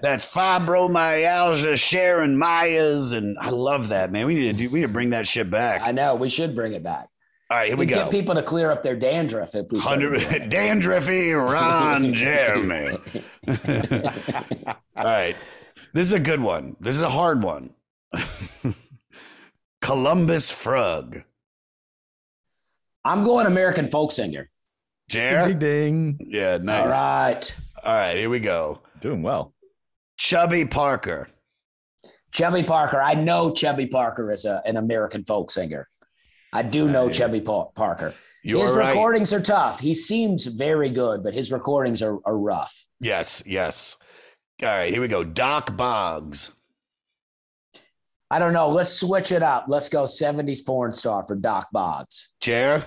that's 0.00 0.32
fibromyalgia 0.32 1.76
Sharon 1.76 2.38
Myers, 2.38 3.10
and 3.10 3.36
I 3.40 3.50
love 3.50 3.88
that 3.88 4.12
man. 4.12 4.26
We 4.26 4.36
need 4.36 4.52
to 4.52 4.58
do 4.58 4.70
we 4.70 4.78
need 4.78 4.86
to 4.86 4.92
bring 4.92 5.10
that 5.10 5.26
shit 5.26 5.50
back. 5.50 5.80
I 5.82 5.90
know 5.90 6.14
we 6.14 6.28
should 6.28 6.54
bring 6.54 6.72
it 6.72 6.84
back. 6.84 7.08
All 7.48 7.58
right, 7.58 7.68
here 7.68 7.76
we 7.76 7.86
We'd 7.86 7.94
go. 7.94 7.96
Get 7.96 8.10
people 8.10 8.34
to 8.34 8.42
clear 8.42 8.72
up 8.72 8.82
their 8.82 8.96
dandruff 8.96 9.54
if 9.54 9.70
we 9.70 9.80
started 9.80 10.00
doing 10.00 10.20
hundred 10.28 10.50
dandruffy 10.50 11.52
Ron 11.52 12.12
Jeremy. 12.12 12.96
All 14.96 15.04
right, 15.04 15.36
this 15.92 16.08
is 16.08 16.12
a 16.12 16.18
good 16.18 16.40
one. 16.40 16.76
This 16.80 16.96
is 16.96 17.02
a 17.02 17.08
hard 17.08 17.44
one. 17.44 17.70
Columbus 19.80 20.50
Frug. 20.50 21.22
I'm 23.04 23.22
going 23.22 23.46
American 23.46 23.92
folk 23.92 24.10
singer. 24.10 24.50
Jer? 25.08 25.46
Ding 25.46 25.58
ding. 25.60 26.18
Yeah, 26.28 26.58
nice. 26.58 26.82
All 26.82 26.88
right. 26.90 27.56
All 27.84 27.94
right, 27.94 28.16
here 28.16 28.28
we 28.28 28.40
go. 28.40 28.80
Doing 29.00 29.22
well. 29.22 29.54
Chubby 30.16 30.64
Parker. 30.64 31.28
Chubby 32.32 32.64
Parker. 32.64 33.00
I 33.00 33.14
know 33.14 33.52
Chubby 33.52 33.86
Parker 33.86 34.32
is 34.32 34.44
a, 34.44 34.60
an 34.66 34.76
American 34.76 35.24
folk 35.24 35.52
singer. 35.52 35.88
I 36.56 36.62
do 36.62 36.88
know 36.88 37.06
Nice. 37.08 37.18
Chubby 37.18 37.40
Pa- 37.40 37.66
Parker. 37.74 38.14
You 38.42 38.60
his 38.60 38.70
are 38.70 38.78
right. 38.78 38.88
recordings 38.90 39.32
are 39.32 39.40
tough. 39.40 39.80
He 39.80 39.92
seems 39.94 40.46
very 40.46 40.88
good, 40.88 41.22
but 41.22 41.34
his 41.34 41.50
recordings 41.52 42.00
are, 42.02 42.18
are 42.24 42.38
rough. 42.38 42.84
Yes, 43.00 43.42
yes. 43.44 43.96
All 44.62 44.68
right, 44.68 44.90
here 44.92 45.00
we 45.02 45.08
go. 45.08 45.22
Dock 45.24 45.76
Boggs. 45.76 46.52
I 48.30 48.38
don't 48.38 48.52
know. 48.52 48.68
Let's 48.70 48.92
switch 48.92 49.30
it 49.32 49.42
up. 49.42 49.66
Let's 49.68 49.88
go 49.88 50.04
70s 50.04 50.64
porn 50.64 50.92
star 50.92 51.24
for 51.24 51.36
Dock 51.36 51.68
Boggs. 51.72 52.30
Jer? 52.40 52.84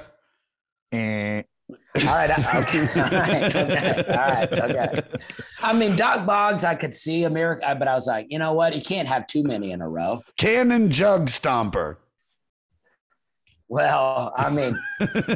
Eh. 0.91 1.43
All 1.70 1.76
right. 2.05 2.32
I- 2.32 2.59
Okay. 2.61 2.80
All 2.95 3.11
right. 3.11 3.55
Okay. 3.55 4.05
All 4.07 4.17
right. 4.17 4.51
Okay. 4.53 5.01
I 5.61 5.74
mean, 5.74 5.95
Dock 5.95 6.26
Boggs, 6.26 6.63
I 6.63 6.76
could 6.76 6.93
see 6.93 7.24
America, 7.24 7.76
but 7.78 7.88
I 7.88 7.93
was 7.93 8.07
like, 8.07 8.26
you 8.30 8.39
know 8.39 8.53
what? 8.53 8.76
You 8.76 8.82
can't 8.82 9.07
have 9.07 9.28
too 9.28 9.43
many 9.43 9.72
in 9.72 9.82
a 9.82 9.88
row. 9.88 10.24
Cannon 10.38 10.89
Jug 10.89 11.28
Stomper. 11.28 11.97
Well, 13.70 14.34
I 14.36 14.49
mean, 14.49 14.78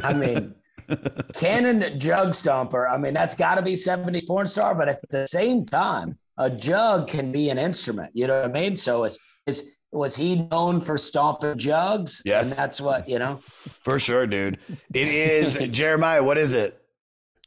I 0.02 0.12
mean, 0.12 0.54
Cannon 1.34 1.98
Jug 1.98 2.30
Stomper. 2.30 2.90
I 2.90 2.98
mean, 2.98 3.14
that's 3.14 3.34
got 3.34 3.54
to 3.54 3.62
be 3.62 3.74
70s 3.74 4.26
porn 4.26 4.46
star, 4.46 4.74
but 4.74 4.88
at 4.88 5.08
the 5.08 5.26
same 5.28 5.64
time, 5.64 6.18
a 6.36 6.50
jug 6.50 7.08
can 7.08 7.30
be 7.32 7.48
an 7.48 7.58
instrument. 7.58 8.10
You 8.12 8.26
know 8.26 8.40
what 8.40 8.50
I 8.50 8.52
mean? 8.52 8.76
So 8.76 9.04
is 9.04 9.18
is 9.46 9.70
was 9.92 10.16
he 10.16 10.48
known 10.50 10.80
for 10.80 10.98
stomping 10.98 11.56
jugs? 11.56 12.20
Yes. 12.24 12.50
and 12.50 12.58
that's 12.58 12.80
what 12.80 13.08
you 13.08 13.20
know. 13.20 13.36
For 13.84 14.00
sure, 14.00 14.26
dude. 14.26 14.58
It 14.92 15.08
is 15.08 15.56
Jeremiah. 15.70 16.22
What 16.22 16.36
is 16.36 16.54
it? 16.54 16.80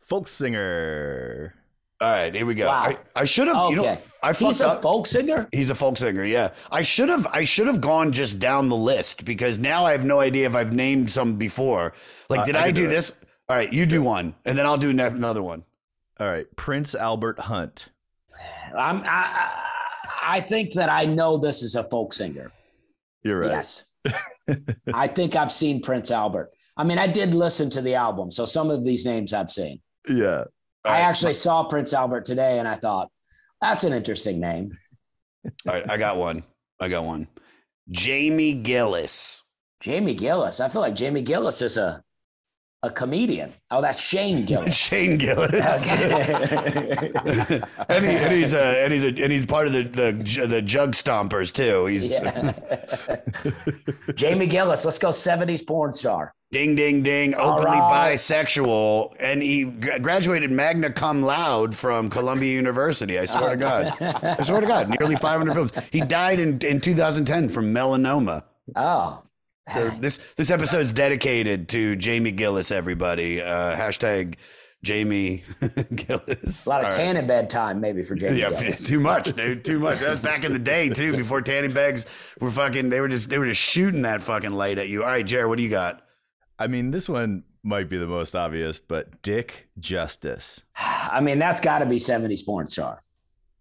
Folk 0.06 0.28
singer. 0.28 1.54
All 2.00 2.12
right, 2.12 2.34
here 2.34 2.46
we 2.46 2.54
go. 2.54 2.68
Wow. 2.68 2.84
I, 2.84 2.98
I 3.16 3.26
should 3.26 3.48
have. 3.48 3.72
You 3.72 3.76
know, 3.78 3.82
Okay. 3.84 4.00
I 4.22 4.34
He's 4.34 4.62
a 4.62 4.68
up. 4.70 4.82
folk 4.84 5.08
singer. 5.08 5.48
He's 5.52 5.70
a 5.70 5.76
folk 5.76 5.98
singer, 5.98 6.24
yeah. 6.24 6.50
I 6.72 6.82
should 6.84 7.10
have 7.10 7.26
I 7.28 7.44
should 7.46 7.68
have 7.68 7.82
gone 7.82 8.12
just 8.12 8.40
down 8.40 8.68
the 8.70 8.76
list 8.76 9.26
because 9.26 9.58
now 9.60 9.86
I 9.86 9.92
have 9.94 10.06
no 10.06 10.20
idea 10.20 10.46
if 10.48 10.56
I've 10.56 10.74
named 10.74 11.10
some 11.12 11.38
before. 11.38 11.94
Like, 12.30 12.42
Uh, 12.42 12.46
did 12.46 12.56
I 12.56 12.66
I, 12.66 12.72
do, 12.72 12.84
do 12.84 12.88
this? 12.88 13.14
All 13.50 13.56
right, 13.56 13.72
you 13.72 13.86
do 13.86 14.02
one, 14.04 14.36
and 14.46 14.58
then 14.58 14.66
I'll 14.66 14.78
do 14.78 14.92
ne- 14.94 15.06
another 15.06 15.42
one. 15.42 15.64
All 16.20 16.28
right. 16.28 16.46
Prince 16.56 16.94
Albert 16.96 17.40
Hunt. 17.40 17.88
I'm, 18.78 19.02
I, 19.04 19.06
I 19.08 19.64
I 20.38 20.40
think 20.42 20.74
that 20.74 20.90
I 20.90 21.06
know 21.06 21.38
this 21.38 21.64
is 21.64 21.76
a 21.76 21.84
folk 21.84 22.12
singer. 22.14 22.52
You're 23.24 23.40
right. 23.40 23.52
Yes. 23.52 23.84
I 24.94 25.08
think 25.08 25.36
I've 25.36 25.52
seen 25.52 25.82
Prince 25.82 26.12
Albert. 26.12 26.50
I 26.76 26.84
mean, 26.84 26.98
I 27.00 27.08
did 27.08 27.34
listen 27.34 27.70
to 27.72 27.82
the 27.82 27.96
album, 27.96 28.30
so 28.32 28.46
some 28.46 28.70
of 28.70 28.84
these 28.84 29.06
names 29.06 29.32
I've 29.34 29.50
seen. 29.52 29.80
Yeah. 30.10 30.46
All 30.88 30.94
I 30.94 31.00
right, 31.00 31.06
actually 31.06 31.34
saw 31.34 31.64
Prince 31.66 31.94
Albert 31.94 32.26
today, 32.26 32.60
and 32.60 32.68
I 32.68 32.76
thought 32.76 33.10
that's 33.62 33.84
an 33.84 33.94
interesting 33.94 34.40
name. 34.40 34.78
All 35.68 35.74
right, 35.74 35.90
I 35.90 35.98
got 35.98 36.18
one. 36.18 36.44
I 36.80 36.88
got 36.88 37.04
one. 37.04 37.28
Jamie 37.90 38.54
Gillis. 38.54 39.44
Jamie 39.80 40.16
Gillis. 40.16 40.60
I 40.60 40.70
feel 40.70 40.82
like 40.82 40.96
Jamie 40.96 41.22
Gillis 41.22 41.62
is 41.62 41.78
a 41.78 42.04
a 42.84 42.92
comedian. 42.92 43.54
Oh, 43.72 43.82
that's 43.82 44.00
Shane 44.00 44.46
Gillis. 44.46 44.76
Shane 44.88 45.18
Gillis. 45.18 45.52
Okay. 45.52 47.12
and, 47.90 48.06
he, 48.06 48.12
and 48.12 48.32
he's 48.34 48.54
a, 48.54 48.84
and 48.84 48.94
he's 48.94 49.04
a, 49.04 49.08
and 49.08 49.32
he's 49.32 49.46
part 49.46 49.68
of 49.68 49.74
the 49.74 49.84
the, 49.84 50.46
the 50.48 50.62
jug 50.62 50.92
stompers 50.94 51.52
too. 51.52 51.86
He's 51.88 52.12
Yeah. 52.12 52.54
Jamie 54.16 54.48
Gillis. 54.48 54.86
Let's 54.86 55.00
go 55.00 55.10
70s 55.10 55.66
porn 55.66 55.92
star. 55.94 56.34
ding 56.52 56.76
ding 56.76 57.02
ding, 57.04 57.34
All 57.36 57.54
openly 57.60 57.78
right. 57.80 58.14
bisexual, 58.14 59.16
and 59.20 59.42
he 59.42 59.66
graduated 59.66 60.52
magna 60.52 60.92
cum 60.92 61.24
laude 61.24 61.76
from 61.76 62.10
Columbia 62.10 62.54
University. 62.54 63.18
I 63.20 63.26
swear 63.26 63.52
to 63.52 63.58
God, 63.58 63.94
I 64.02 64.42
swear 64.44 64.62
to 64.62 64.68
God, 64.68 64.90
nearly 65.00 65.16
500 65.16 65.54
films. 65.54 65.74
He 65.92 66.02
died 66.02 66.40
in 66.40 66.60
in 66.62 66.80
2010 66.80 67.50
from 67.50 67.74
melanoma. 67.74 68.44
Oh, 68.76 69.24
So 69.74 69.90
this 70.00 70.20
this 70.36 70.50
episode's 70.52 70.94
dedicated 70.94 71.70
to 71.70 71.96
Jamie 71.96 72.32
Gillis. 72.32 72.72
Everybody, 72.72 73.42
uh, 73.42 73.76
hashtag 73.76 74.36
Jamie 74.84 75.44
Gillis. 75.96 76.66
a 76.66 76.70
lot 76.70 76.82
of 76.82 76.86
All 76.86 76.92
right. 76.92 76.94
tanning 76.94 77.28
bed 77.28 77.50
time 77.50 77.82
maybe 77.82 78.04
for 78.04 78.16
Jamie 78.16 78.40
Yeah, 78.40 78.50
Gillis. 78.52 78.84
too 78.88 79.00
much, 79.00 79.36
dude. 79.36 79.66
Too 79.66 79.80
much. 79.80 80.00
That 80.00 80.12
was 80.12 80.20
back 80.20 80.44
in 80.44 80.54
the 80.54 80.60
day 80.60 80.90
too, 80.90 81.16
before 81.18 81.42
tanning 81.42 81.74
bags 81.74 82.06
were 82.40 82.52
fucking. 82.52 82.90
They 82.90 83.02
were 83.02 83.08
just 83.08 83.30
they 83.30 83.38
were 83.40 83.48
just 83.48 83.62
shooting 83.62 84.04
that 84.04 84.22
fucking 84.22 84.52
light 84.52 84.78
at 84.78 84.88
you. 84.88 85.04
All 85.04 85.10
right, 85.10 85.26
Jared, 85.26 85.48
what 85.50 85.58
do 85.58 85.64
you 85.64 85.70
got? 85.70 86.02
I 86.60 86.68
mean, 86.68 86.92
this 86.92 87.08
one 87.10 87.44
might 87.64 87.90
be 87.90 87.98
the 87.98 88.08
most 88.08 88.36
obvious, 88.36 88.80
but 88.80 89.22
Dick 89.22 89.68
Justice. 89.80 90.64
I 90.78 91.20
mean, 91.22 91.40
that's 91.40 91.60
got 91.62 91.80
to 91.80 91.86
be 91.86 91.98
70s 91.98 92.46
porn 92.46 92.68
star. 92.70 93.04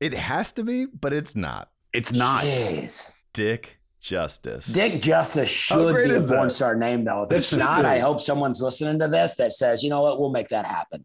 It 0.00 0.12
has 0.14 0.52
to 0.54 0.62
be, 0.64 0.86
but 0.86 1.12
it's 1.12 1.34
not. 1.34 1.70
It's 1.92 2.12
not. 2.12 2.44
Jeez. 2.44 3.10
Dick 3.32 3.78
Justice. 4.00 4.66
Dick 4.66 5.02
Justice 5.02 5.48
should 5.48 5.94
be 5.96 6.10
a 6.10 6.14
is 6.16 6.28
that? 6.28 6.36
porn 6.36 6.50
star 6.50 6.74
name, 6.76 7.04
though. 7.04 7.24
If 7.24 7.32
it's 7.32 7.52
not, 7.52 7.84
I 7.84 7.98
hope 7.98 8.20
someone's 8.20 8.60
listening 8.62 8.98
to 9.00 9.08
this 9.08 9.34
that 9.36 9.52
says, 9.52 9.82
you 9.82 9.90
know 9.90 10.02
what, 10.02 10.20
we'll 10.20 10.30
make 10.30 10.48
that 10.48 10.66
happen. 10.66 11.04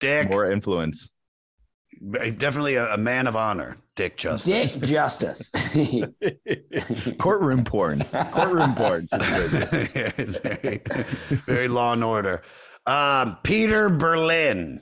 Dick, 0.00 0.30
More 0.30 0.50
influence. 0.50 1.14
definitely 2.10 2.74
a, 2.74 2.94
a 2.94 2.98
man 2.98 3.26
of 3.26 3.36
honor. 3.36 3.76
Dick 3.94 4.16
Justice. 4.16 4.72
Dick 4.74 4.82
Justice. 4.82 5.50
Courtroom 7.18 7.62
porn. 7.64 8.02
Courtroom 8.32 8.74
porn. 8.76 9.06
Yeah, 9.12 10.10
it's 10.16 10.38
very, 10.38 10.80
very 11.46 11.68
law 11.68 11.92
and 11.92 12.02
order. 12.02 12.42
Um, 12.86 13.36
Peter 13.44 13.88
Berlin. 13.90 14.80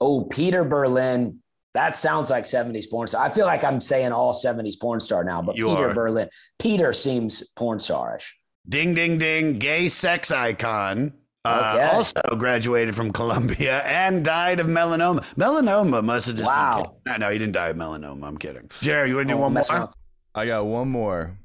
oh, 0.00 0.22
Peter 0.24 0.64
Berlin. 0.64 1.40
That 1.74 1.96
sounds 1.96 2.30
like 2.30 2.44
70s 2.44 2.88
porn 2.88 3.08
star. 3.08 3.24
I 3.24 3.30
feel 3.32 3.46
like 3.46 3.64
I'm 3.64 3.80
saying 3.80 4.12
all 4.12 4.32
70s 4.32 4.80
porn 4.80 5.00
star 5.00 5.24
now, 5.24 5.42
but 5.42 5.56
You 5.56 5.66
Peter 5.68 5.90
are. 5.90 5.94
Berlin. 5.94 6.28
Peter 6.58 6.92
seems 6.92 7.42
porn 7.56 7.78
starish. 7.78 8.30
Ding, 8.68 8.94
ding, 8.94 9.18
ding. 9.18 9.58
Gay 9.58 9.88
sex 9.88 10.30
icon. 10.30 11.12
Uh, 11.44 11.72
Okay. 11.76 11.84
Also 11.96 12.20
graduated 12.38 12.94
from 12.94 13.12
Columbia 13.12 13.82
and 13.84 14.24
died 14.24 14.60
of 14.60 14.66
melanoma. 14.66 15.22
Melanoma 15.34 16.02
must 16.02 16.28
have 16.28 16.36
just. 16.36 16.48
Wow. 16.48 16.96
Been, 17.04 17.20
no, 17.20 17.26
no, 17.26 17.32
he 17.32 17.38
didn't 17.38 17.52
die 17.54 17.68
of 17.68 17.76
melanoma. 17.76 18.24
I'm 18.24 18.38
kidding. 18.38 18.70
Jerry, 18.80 19.10
you 19.10 19.16
want 19.16 19.28
to 19.28 19.34
do 19.34 19.38
Oh, 19.38 19.42
one 19.42 19.52
more? 19.54 19.62
around. 19.70 19.90
I 20.34 20.46
got 20.46 20.64
one 20.66 20.88
more. 20.88 21.36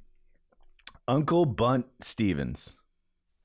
Uncle 1.07 1.45
Bunt 1.45 1.85
Stephens. 2.01 2.75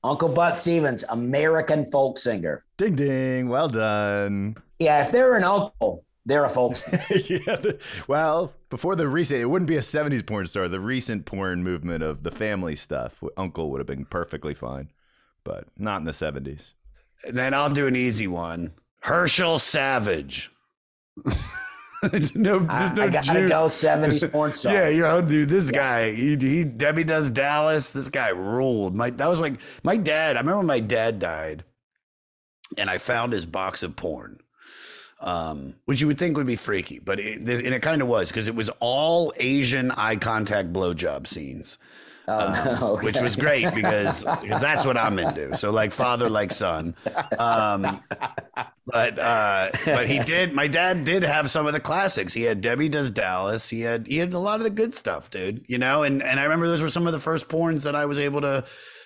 Uncle 0.03 0.29
Bunt 0.29 0.55
Stephens, 0.57 1.03
American 1.09 1.85
folk 1.87 2.17
singer. 2.19 2.63
Ding 2.77 2.95
ding. 2.95 3.49
Well 3.49 3.69
done. 3.69 4.55
Yeah, 4.79 5.01
if 5.01 5.11
they're 5.11 5.35
an 5.35 5.43
uncle, 5.43 6.05
they're 6.25 6.43
a 6.45 6.49
folk 6.49 6.73
yeah, 6.91 7.55
the- 7.55 7.79
well, 8.07 8.53
before 8.69 8.95
the 8.95 9.07
recent, 9.07 9.41
it 9.41 9.45
wouldn't 9.45 9.69
be 9.69 9.77
a 9.77 9.81
70s 9.81 10.25
porn 10.25 10.47
star. 10.47 10.67
The 10.67 10.79
recent 10.79 11.25
porn 11.25 11.63
movement 11.63 12.03
of 12.03 12.23
the 12.23 12.31
family 12.31 12.75
stuff, 12.75 13.23
Uncle 13.37 13.69
would 13.71 13.79
have 13.79 13.87
been 13.87 14.05
perfectly 14.05 14.53
fine, 14.53 14.91
but 15.43 15.65
not 15.77 15.99
in 15.99 16.05
the 16.05 16.11
70s. 16.11 16.73
And 17.25 17.37
then 17.37 17.53
I'll 17.53 17.69
do 17.69 17.87
an 17.87 17.95
easy 17.95 18.27
one. 18.27 18.73
Herschel 19.01 19.59
Savage. 19.59 20.51
No, 22.35 22.65
I, 22.69 22.79
there's 22.79 22.93
no 22.93 23.03
I 23.03 23.07
gotta 23.09 23.21
Jew- 23.41 23.49
go 23.49 23.65
70s 23.65 24.31
porn 24.31 24.53
star. 24.53 24.73
Yeah, 24.73 24.89
you 24.89 25.01
know, 25.01 25.21
dude, 25.21 25.49
this 25.49 25.71
guy, 25.71 26.11
he, 26.11 26.35
he 26.37 26.63
Debbie 26.63 27.03
does 27.03 27.31
Dallas. 27.31 27.93
This 27.93 28.09
guy 28.09 28.29
ruled. 28.29 28.93
My 28.93 29.09
that 29.11 29.27
was 29.27 29.39
like 29.39 29.55
my 29.83 29.97
dad. 29.97 30.35
I 30.35 30.39
remember 30.41 30.57
when 30.57 30.67
my 30.67 30.79
dad 30.81 31.17
died, 31.17 31.63
and 32.77 32.89
I 32.91 32.99
found 32.99 33.33
his 33.33 33.47
box 33.47 33.81
of 33.81 33.95
porn, 33.95 34.39
um, 35.21 35.75
which 35.85 36.01
you 36.01 36.07
would 36.07 36.17
think 36.17 36.37
would 36.37 36.47
be 36.47 36.55
freaky, 36.55 36.99
but 36.99 37.19
it, 37.19 37.37
and 37.39 37.49
it 37.49 37.81
kind 37.81 38.01
of 38.01 38.07
was 38.07 38.29
because 38.29 38.47
it 38.47 38.55
was 38.55 38.69
all 38.79 39.33
Asian 39.37 39.91
eye 39.91 40.17
contact 40.17 40.73
blowjob 40.73 41.27
scenes. 41.27 41.77
um, 42.27 42.53
okay. 42.83 43.05
which 43.05 43.19
was 43.19 43.35
great 43.35 43.73
because 43.75 44.23
because 44.41 44.59
that's 44.61 44.83
what 44.85 44.97
I'm 44.97 45.19
into. 45.19 45.55
So 45.55 45.71
like 45.71 45.91
father, 45.91 46.29
like 46.29 46.51
son. 46.51 46.95
Um, 47.37 48.01
but 48.87 49.19
uh, 49.19 49.69
but 49.85 50.07
he 50.07 50.19
did. 50.19 50.53
My 50.53 50.67
dad 50.67 51.03
did 51.03 51.23
have 51.23 51.51
some 51.51 51.67
of 51.67 51.73
the 51.73 51.79
classics. 51.79 52.33
He 52.33 52.43
had 52.43 52.61
Debbie 52.61 52.89
Does 52.89 53.11
Dallas. 53.11 53.69
He 53.69 53.81
had 53.81 54.07
he 54.07 54.17
had 54.17 54.33
a 54.33 54.39
lot 54.39 54.59
of 54.59 54.63
the 54.63 54.69
good 54.71 54.93
stuff, 54.95 55.29
dude. 55.29 55.65
You 55.67 55.77
know, 55.77 56.03
and 56.03 56.23
and 56.23 56.39
I 56.39 56.43
remember 56.43 56.67
those 56.67 56.81
were 56.81 56.89
some 56.89 57.05
of 57.05 57.13
the 57.13 57.19
first 57.19 57.47
porns 57.47 57.83
that 57.83 57.95
I 57.95 58.05
was 58.05 58.17
able 58.19 58.41
to 58.41 58.65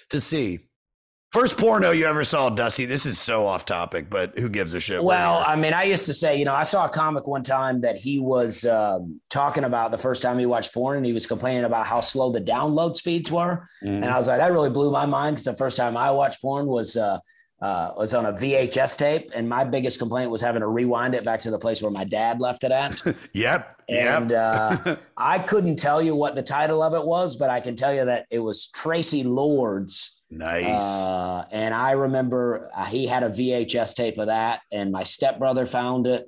to 0.09 0.21
see. 0.21 0.59
First 1.31 1.59
porno 1.59 1.91
you 1.91 2.05
ever 2.05 2.23
saw, 2.23 2.49
Dusty. 2.49 2.85
This 2.85 3.05
is 3.05 3.19
so 3.19 3.45
off 3.45 3.63
topic, 3.63 4.09
but 4.09 4.37
who 4.39 4.49
gives 4.49 4.73
a 4.73 4.79
shit? 4.79 5.03
Well. 5.03 5.43
I 5.45 5.55
mean, 5.55 5.73
I 5.73 5.83
used 5.83 6.07
to 6.07 6.13
say, 6.13 6.37
you 6.37 6.45
know, 6.45 6.55
I 6.55 6.63
saw 6.63 6.85
a 6.85 6.89
comic 6.89 7.27
one 7.27 7.43
time 7.43 7.81
that 7.81 7.97
he 7.97 8.19
was 8.19 8.65
um, 8.65 9.21
talking 9.29 9.63
about 9.63 9.91
the 9.91 9.97
first 9.99 10.23
time 10.23 10.39
he 10.39 10.47
watched 10.47 10.73
porn, 10.73 10.97
and 10.97 11.05
he 11.05 11.13
was 11.13 11.27
complaining 11.27 11.65
about 11.65 11.85
how 11.85 12.01
slow 12.01 12.31
the 12.31 12.41
download 12.41 12.95
speeds 12.95 13.31
were. 13.31 13.67
Mhm. 13.83 13.97
And 13.97 14.05
I 14.05 14.17
was 14.17 14.27
like, 14.27 14.39
that 14.39 14.51
really 14.51 14.71
blew 14.71 14.89
my 14.89 15.05
mind 15.05 15.35
because 15.35 15.45
the 15.45 15.55
first 15.55 15.77
time 15.77 15.95
I 15.95 16.09
watched 16.09 16.41
porn 16.41 16.65
was 16.65 16.97
uh, 16.97 17.19
uh, 17.61 17.91
was 17.95 18.15
on 18.15 18.25
a 18.25 18.33
VHS 18.33 18.97
tape, 18.97 19.31
and 19.35 19.47
my 19.47 19.63
biggest 19.63 19.99
complaint 19.99 20.31
was 20.31 20.41
having 20.41 20.61
to 20.61 20.67
rewind 20.67 21.13
it 21.13 21.23
back 21.25 21.41
to 21.41 21.51
the 21.51 21.59
place 21.59 21.81
where 21.81 21.91
my 21.91 22.05
dad 22.05 22.41
left 22.41 22.63
it 22.63 22.71
at. 22.71 23.01
yep, 23.33 23.79
And 23.87 24.31
uh, 24.31 24.95
I 25.17 25.37
couldn't 25.39 25.75
tell 25.75 26.01
you 26.01 26.15
what 26.15 26.33
the 26.33 26.41
title 26.41 26.81
of 26.81 26.95
it 26.95 27.05
was, 27.05 27.35
but 27.35 27.51
I 27.51 27.59
can 27.59 27.75
tell 27.75 27.93
you 27.93 28.05
that 28.05 28.25
it 28.31 28.39
was 28.39 28.69
Traci 28.75 29.23
Lords. 29.25 30.15
Nice. 30.31 30.83
Uh, 30.83 31.45
and 31.51 31.73
I 31.73 31.91
remember 31.91 32.69
uh, 32.75 32.85
he 32.85 33.07
had 33.07 33.23
a 33.23 33.29
VHS 33.29 33.95
tape 33.95 34.17
of 34.17 34.27
that, 34.27 34.61
and 34.71 34.91
my 34.91 35.03
stepbrother 35.03 35.65
found 35.65 36.05
it. 36.07 36.27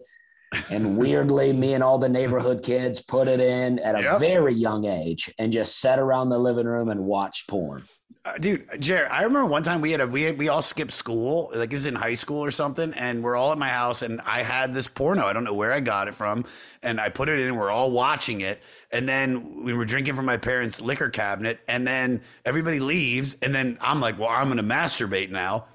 And 0.70 0.97
weirdly, 1.04 1.54
me 1.54 1.74
and 1.76 1.84
all 1.84 1.97
the 1.99 2.10
neighborhood 2.10 2.64
kids 2.64 2.99
put 3.02 3.28
it 3.28 3.39
in 3.39 3.80
at 3.80 3.95
a 3.95 4.02
Yep. 4.02 4.20
very 4.20 4.54
young 4.56 4.86
age 4.86 5.34
and 5.38 5.54
just 5.54 5.80
sat 5.80 5.99
around 5.99 6.30
the 6.30 6.39
living 6.39 6.66
room 6.66 6.89
and 6.89 7.02
watched 7.06 7.47
porn. 7.47 7.84
Uh, 8.24 8.38
dude, 8.38 8.67
Jared, 8.80 9.09
I 9.11 9.24
remember 9.24 9.45
one 9.45 9.63
time 9.63 9.82
we 9.82 9.89
had 9.91 9.99
a 9.99 10.05
we 10.05 10.22
had, 10.22 10.38
we 10.38 10.47
all 10.47 10.61
skipped 10.61 10.91
school, 10.91 11.49
like 11.55 11.72
this 11.72 11.80
is 11.80 11.86
in 11.88 11.95
high 11.95 12.13
school 12.13 12.45
or 12.45 12.51
something, 12.51 12.93
and 12.93 13.24
we're 13.24 13.36
all 13.36 13.51
at 13.51 13.57
my 13.57 13.69
house, 13.69 14.03
and 14.03 14.22
I 14.22 14.43
had 14.43 14.76
this 14.76 14.88
porno. 14.88 15.26
I 15.26 15.34
don't 15.34 15.43
know 15.43 15.55
where 15.55 15.74
I 15.74 15.80
got 15.80 16.07
it 16.07 16.13
from, 16.13 16.45
and 16.84 17.01
I 17.01 17.09
put 17.09 17.30
it 17.30 17.39
in. 17.39 17.55
We're 17.55 17.72
all 17.72 17.89
watching 17.89 18.41
it, 18.41 18.61
and 18.91 19.09
then 19.09 19.63
we 19.63 19.74
were 19.74 19.86
drinking 19.86 20.15
from 20.15 20.26
my 20.26 20.38
parents' 20.38 20.82
liquor 20.82 21.09
cabinet, 21.09 21.61
and 21.67 21.88
then 21.88 22.22
everybody 22.45 22.80
leaves, 22.80 23.38
and 23.41 23.55
then 23.55 23.80
I'm 23.82 23.99
like, 23.99 24.19
well, 24.19 24.30
I'm 24.30 24.49
gonna 24.49 24.61
masturbate 24.61 25.32
now. 25.32 25.65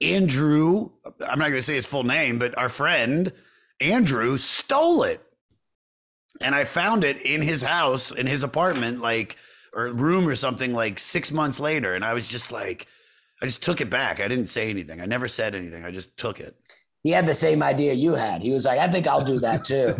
Andrew, 0.00 0.90
I'm 1.04 1.38
not 1.38 1.50
gonna 1.50 1.62
say 1.62 1.76
his 1.76 1.86
full 1.86 2.02
name, 2.02 2.40
but 2.40 2.58
our 2.58 2.68
friend 2.68 3.32
Andrew 3.80 4.36
stole 4.38 5.04
it 5.04 5.22
and 6.40 6.54
I 6.54 6.64
found 6.64 7.04
it 7.04 7.18
in 7.20 7.42
his 7.42 7.62
house, 7.62 8.12
in 8.12 8.26
his 8.26 8.42
apartment, 8.42 9.00
like 9.00 9.36
or 9.76 9.92
room 9.92 10.26
or 10.26 10.34
something, 10.34 10.72
like 10.72 10.98
six 10.98 11.30
months 11.30 11.60
later. 11.60 11.94
And 11.94 12.04
I 12.04 12.14
was 12.14 12.26
just 12.28 12.50
like, 12.50 12.86
I 13.42 13.46
just 13.46 13.62
took 13.62 13.80
it 13.80 13.90
back. 13.90 14.20
I 14.20 14.28
didn't 14.28 14.48
say 14.48 14.70
anything. 14.70 15.00
I 15.00 15.06
never 15.06 15.28
said 15.28 15.54
anything. 15.54 15.84
I 15.84 15.90
just 15.90 16.16
took 16.16 16.40
it. 16.40 16.56
He 17.02 17.12
had 17.12 17.26
the 17.26 17.34
same 17.34 17.62
idea 17.62 17.92
you 17.92 18.14
had. 18.14 18.42
He 18.42 18.50
was 18.50 18.64
like, 18.64 18.80
I 18.80 18.88
think 18.88 19.06
I'll 19.06 19.24
do 19.24 19.38
that 19.38 19.64
too. 19.64 19.94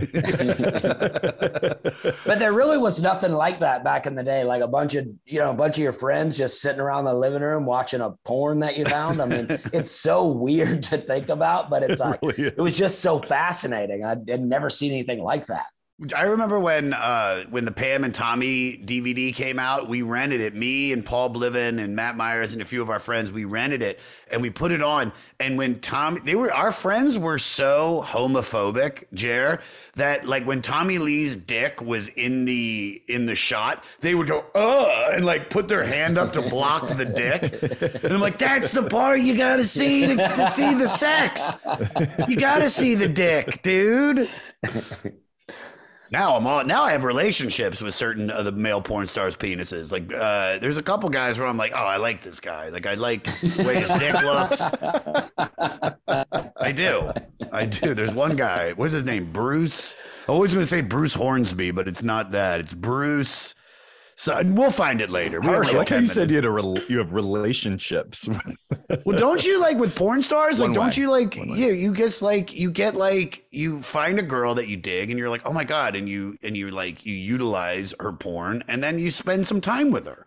but 2.27 2.41
there 2.41 2.53
really 2.53 2.79
was 2.79 3.01
nothing 3.01 3.31
like 3.31 3.61
that 3.61 3.85
back 3.85 4.07
in 4.07 4.16
the 4.16 4.24
day. 4.24 4.43
Like 4.43 4.61
a 4.61 4.66
bunch 4.66 4.97
of, 4.97 5.07
you 5.24 5.39
know, 5.39 5.53
a 5.53 5.55
bunch 5.55 5.77
of 5.77 5.85
your 5.85 5.93
friends 5.93 6.37
just 6.37 6.61
sitting 6.61 6.81
around 6.81 7.05
the 7.05 7.14
living 7.14 7.43
room 7.43 7.64
watching 7.64 8.01
a 8.01 8.11
porn 8.24 8.59
that 8.61 8.77
you 8.77 8.87
found. 8.87 9.22
I 9.22 9.27
mean, 9.27 9.47
it's 9.72 9.93
so 9.93 10.27
weird 10.27 10.83
to 10.85 10.99
think 10.99 11.29
about, 11.29 11.70
but 11.70 11.85
it's 11.85 12.01
like, 12.01 12.18
it 12.22 12.59
was 12.59 12.77
just 12.77 12.99
so 12.99 13.20
fascinating. 13.20 14.05
I 14.05 14.16
had 14.29 14.41
never 14.41 14.68
seen 14.68 14.91
anything 14.91 15.22
like 15.22 15.47
that. 15.47 15.66
I 16.14 16.24
remember 16.24 16.61
when 16.61 16.92
uh, 16.92 17.44
when 17.44 17.64
the 17.64 17.72
Pam 17.72 18.05
and 18.05 18.14
Tommy 18.14 18.76
DVD 18.76 19.34
came 19.34 19.59
out, 19.59 19.88
we 19.88 20.03
rented 20.03 20.42
it. 20.42 20.55
Me 20.55 20.92
and 20.92 21.03
Paul 21.03 21.32
Bliven 21.32 21.82
and 21.82 21.97
Matt 21.97 22.18
Myers 22.18 22.53
and 22.53 22.61
a 22.61 22.66
few 22.66 22.82
of 22.82 22.90
our 22.90 22.99
friends, 22.99 23.32
we 23.32 23.47
rented 23.47 23.80
it 23.80 23.99
and 24.30 24.42
we 24.42 24.51
put 24.51 24.72
it 24.72 24.82
on. 24.82 25.11
And 25.40 25.57
when 25.57 25.80
Tommy, 25.80 26.20
they 26.20 26.34
were 26.34 26.53
our 26.53 26.70
friends 26.70 27.18
were 27.18 27.38
so 27.38 28.05
homophobic, 28.07 29.05
Jer, 29.14 29.62
that 29.94 30.26
like 30.26 30.44
when 30.44 30.61
Tommy 30.61 30.99
Lee's 30.99 31.34
dick 31.38 31.80
was 31.80 32.09
in 32.09 32.44
the 32.44 33.03
in 33.09 33.24
the 33.24 33.34
shot, 33.34 33.82
they 34.01 34.14
would 34.14 34.28
go 34.28 34.44
uh 34.55 35.12
and 35.14 35.24
like 35.24 35.49
put 35.49 35.66
their 35.66 35.84
hand 35.84 36.18
up 36.18 36.34
to 36.34 36.42
block 36.42 36.88
the 36.88 37.07
dick. 37.07 38.03
And 38.05 38.12
I'm 38.12 38.20
like, 38.20 38.36
that's 38.36 38.70
the 38.70 38.82
part 38.82 39.20
you 39.20 39.34
got 39.34 39.57
to 39.57 39.64
see 39.64 40.05
to, 40.05 40.14
to 40.14 40.51
see 40.51 40.74
the 40.74 40.88
sex. 40.88 41.57
You 42.28 42.36
got 42.36 42.59
to 42.59 42.68
see 42.68 42.94
the 42.97 43.09
dick, 43.09 43.62
dude. 43.62 44.28
Now 46.11 46.36
I'm 46.36 46.46
on. 46.46 46.66
Now 46.66 46.84
I 46.84 46.92
have 46.92 47.04
relationships 47.04 47.80
with 47.80 47.94
certain 47.94 48.30
of 48.30 48.44
the 48.44 48.52
male 48.52 48.80
porn 48.80 49.07
stars' 49.07 49.34
penises. 49.34 49.90
Like, 49.90 50.12
uh, 50.12 50.59
there's 50.59 50.76
a 50.76 50.82
couple 50.82 51.09
guys 51.09 51.38
where 51.38 51.48
I'm 51.48 51.57
like, 51.57 51.72
oh, 51.74 51.84
I 51.84 51.96
like 51.96 52.22
this 52.22 52.40
guy. 52.40 52.68
Like, 52.68 52.86
I 52.86 52.94
like 52.94 53.24
the 53.24 53.64
way 53.66 53.80
his 53.80 53.90
dick 53.90 54.14
looks. 54.22 54.61
I 56.57 56.72
do. 56.72 57.12
I 57.52 57.66
do. 57.66 57.94
There's 57.94 58.14
one 58.14 58.36
guy. 58.36 58.72
What's 58.72 58.92
his 58.92 59.04
name? 59.04 59.32
Bruce. 59.32 59.96
I 60.28 60.32
going 60.32 60.50
to 60.50 60.66
say 60.66 60.80
Bruce 60.80 61.14
Hornsby, 61.14 61.70
but 61.70 61.88
it's 61.88 62.02
not 62.02 62.32
that. 62.32 62.61
It's 62.61 62.74
Bruce. 62.74 63.54
So 64.18 64.40
we'll 64.44 64.70
find 64.70 65.02
it 65.02 65.10
later. 65.10 65.40
We 65.40 65.48
I 65.48 65.52
have 65.52 65.64
like 65.66 65.74
like 65.74 65.88
how 65.90 65.96
10 65.96 66.02
you 66.04 66.08
said 66.08 66.30
you 66.30 66.36
had 66.36 66.46
a 66.46 66.50
rel- 66.50 66.78
you 66.88 66.98
have 66.98 67.12
relationships. 67.12 68.28
Well, 69.04 69.16
don't 69.16 69.44
you 69.44 69.60
like 69.60 69.78
with 69.78 69.94
porn 69.96 70.22
stars? 70.22 70.60
Like, 70.60 70.68
One 70.68 70.74
don't 70.74 70.96
way. 70.96 71.02
you 71.02 71.10
like? 71.10 71.34
Yeah, 71.36 71.68
you 71.68 71.92
get 71.92 72.22
like 72.22 72.54
you 72.54 72.70
get 72.70 72.94
like 72.94 73.44
you 73.50 73.82
find 73.82 74.18
a 74.18 74.22
girl 74.22 74.54
that 74.54 74.68
you 74.68 74.76
dig, 74.76 75.10
and 75.10 75.18
you're 75.18 75.28
like, 75.28 75.42
oh 75.44 75.52
my 75.52 75.64
god, 75.64 75.96
and 75.96 76.08
you 76.08 76.36
and 76.44 76.56
you 76.56 76.70
like 76.70 77.04
you 77.04 77.14
utilize 77.14 77.94
her 77.98 78.12
porn, 78.12 78.62
and 78.68 78.82
then 78.82 78.98
you 79.00 79.10
spend 79.10 79.46
some 79.46 79.60
time 79.60 79.90
with 79.90 80.06
her. 80.06 80.26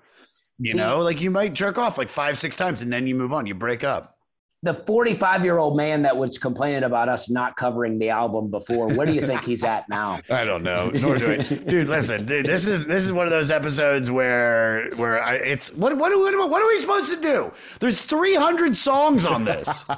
You 0.60 0.74
know, 0.74 1.00
like 1.00 1.22
you 1.22 1.32
might 1.32 1.54
jerk 1.54 1.78
off 1.78 1.98
like 1.98 2.10
five, 2.10 2.38
six 2.38 2.56
times, 2.58 2.82
and 2.82 2.92
then 2.92 3.08
you 3.08 3.16
move 3.16 3.32
on. 3.32 3.46
You 3.46 3.56
break 3.56 3.84
up. 3.86 4.18
The 4.62 4.74
45 4.74 5.46
year 5.46 5.58
old 5.58 5.78
man 5.78 6.02
that 6.02 6.18
was 6.18 6.38
complaining 6.38 6.84
about 6.84 7.08
us 7.08 7.30
not 7.30 7.56
covering 7.56 7.98
the 7.98 8.10
album 8.10 8.52
before, 8.52 8.90
where 8.94 9.06
do 9.06 9.14
you 9.14 9.22
think 9.22 9.46
he's 9.46 9.64
at 9.64 9.88
now? 9.88 10.20
I 10.30 10.44
don't 10.44 10.64
know. 10.64 10.90
Nor 10.90 11.18
do 11.18 11.32
I, 11.32 11.38
dude. 11.38 11.88
Listen, 11.88 12.26
dude, 12.26 12.46
this 12.46 12.68
is 12.68 12.86
this 12.86 13.06
is 13.06 13.14
one 13.14 13.26
of 13.26 13.32
those 13.32 13.52
episodes 13.52 14.12
where 14.12 14.92
where 14.96 15.24
I 15.24 15.36
it's 15.36 15.74
what 15.74 15.98
what 15.98 16.12
what, 16.12 16.50
what 16.50 16.62
are 16.62 16.68
we 16.68 16.78
supposed 16.82 17.10
to 17.12 17.22
do? 17.22 17.54
There's 17.80 18.02
300 18.02 18.76
songs 18.76 19.26
on 19.26 19.46
this. 19.46 19.86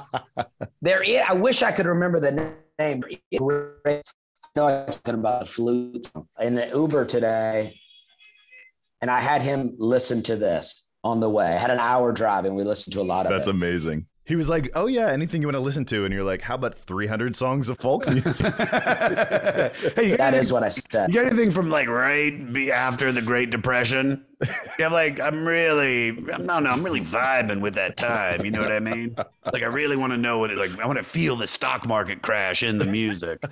There, 0.80 1.00
is, 1.00 1.22
I 1.28 1.34
wish 1.34 1.62
I 1.62 1.70
could 1.70 1.86
remember 1.86 2.18
the 2.18 2.56
name. 2.78 3.04
I 3.32 4.02
know 4.56 4.66
I'm 4.66 4.86
talking 4.86 5.14
about 5.14 5.40
the 5.40 5.46
flute 5.46 6.10
in 6.40 6.56
the 6.56 6.66
Uber 6.66 7.04
today, 7.04 7.78
and 9.00 9.08
I 9.08 9.20
had 9.20 9.42
him 9.42 9.74
listen 9.78 10.24
to 10.24 10.34
this 10.34 10.86
on 11.04 11.20
the 11.20 11.30
way. 11.30 11.46
I 11.46 11.58
had 11.58 11.70
an 11.70 11.78
hour 11.78 12.12
drive, 12.12 12.46
and 12.46 12.56
we 12.56 12.64
listened 12.64 12.94
to 12.94 13.00
a 13.00 13.04
lot 13.04 13.26
of 13.26 13.32
That's 13.32 13.46
it. 13.46 13.52
amazing. 13.52 14.06
He 14.32 14.36
was 14.36 14.48
like, 14.48 14.70
"Oh 14.74 14.86
yeah, 14.86 15.08
anything 15.08 15.42
you 15.42 15.46
want 15.48 15.56
to 15.56 15.60
listen 15.60 15.84
to," 15.84 16.06
and 16.06 16.14
you're 16.14 16.24
like, 16.24 16.40
"How 16.40 16.54
about 16.54 16.74
300 16.74 17.36
songs 17.36 17.68
of 17.68 17.78
folk 17.78 18.08
music?" 18.08 18.46
Hey, 18.56 20.16
That 20.16 20.20
anything- 20.20 20.34
is 20.40 20.50
what 20.50 20.62
I 20.62 20.68
said. 20.68 21.10
You 21.10 21.16
got 21.20 21.26
anything 21.26 21.50
from 21.50 21.68
like 21.68 21.86
right 21.86 22.50
be 22.50 22.72
after 22.72 23.12
the 23.12 23.20
Great 23.20 23.50
Depression? 23.50 24.24
You 24.40 24.84
have 24.84 24.92
like 24.92 25.20
I'm 25.20 25.46
really 25.46 26.08
I'm 26.32 26.46
no 26.46 26.60
no 26.60 26.70
I'm 26.70 26.82
really 26.82 27.02
vibing 27.02 27.60
with 27.60 27.74
that 27.74 27.98
time. 27.98 28.42
You 28.46 28.50
know 28.52 28.62
what 28.62 28.72
I 28.72 28.80
mean? 28.80 29.14
Like 29.52 29.62
I 29.62 29.66
really 29.66 29.96
want 29.96 30.14
to 30.14 30.16
know 30.16 30.38
what 30.38 30.50
it 30.50 30.56
like. 30.56 30.78
I 30.80 30.86
want 30.86 30.96
to 30.96 31.04
feel 31.04 31.36
the 31.36 31.46
stock 31.46 31.86
market 31.86 32.22
crash 32.22 32.62
in 32.62 32.78
the 32.78 32.86
music. 32.86 33.44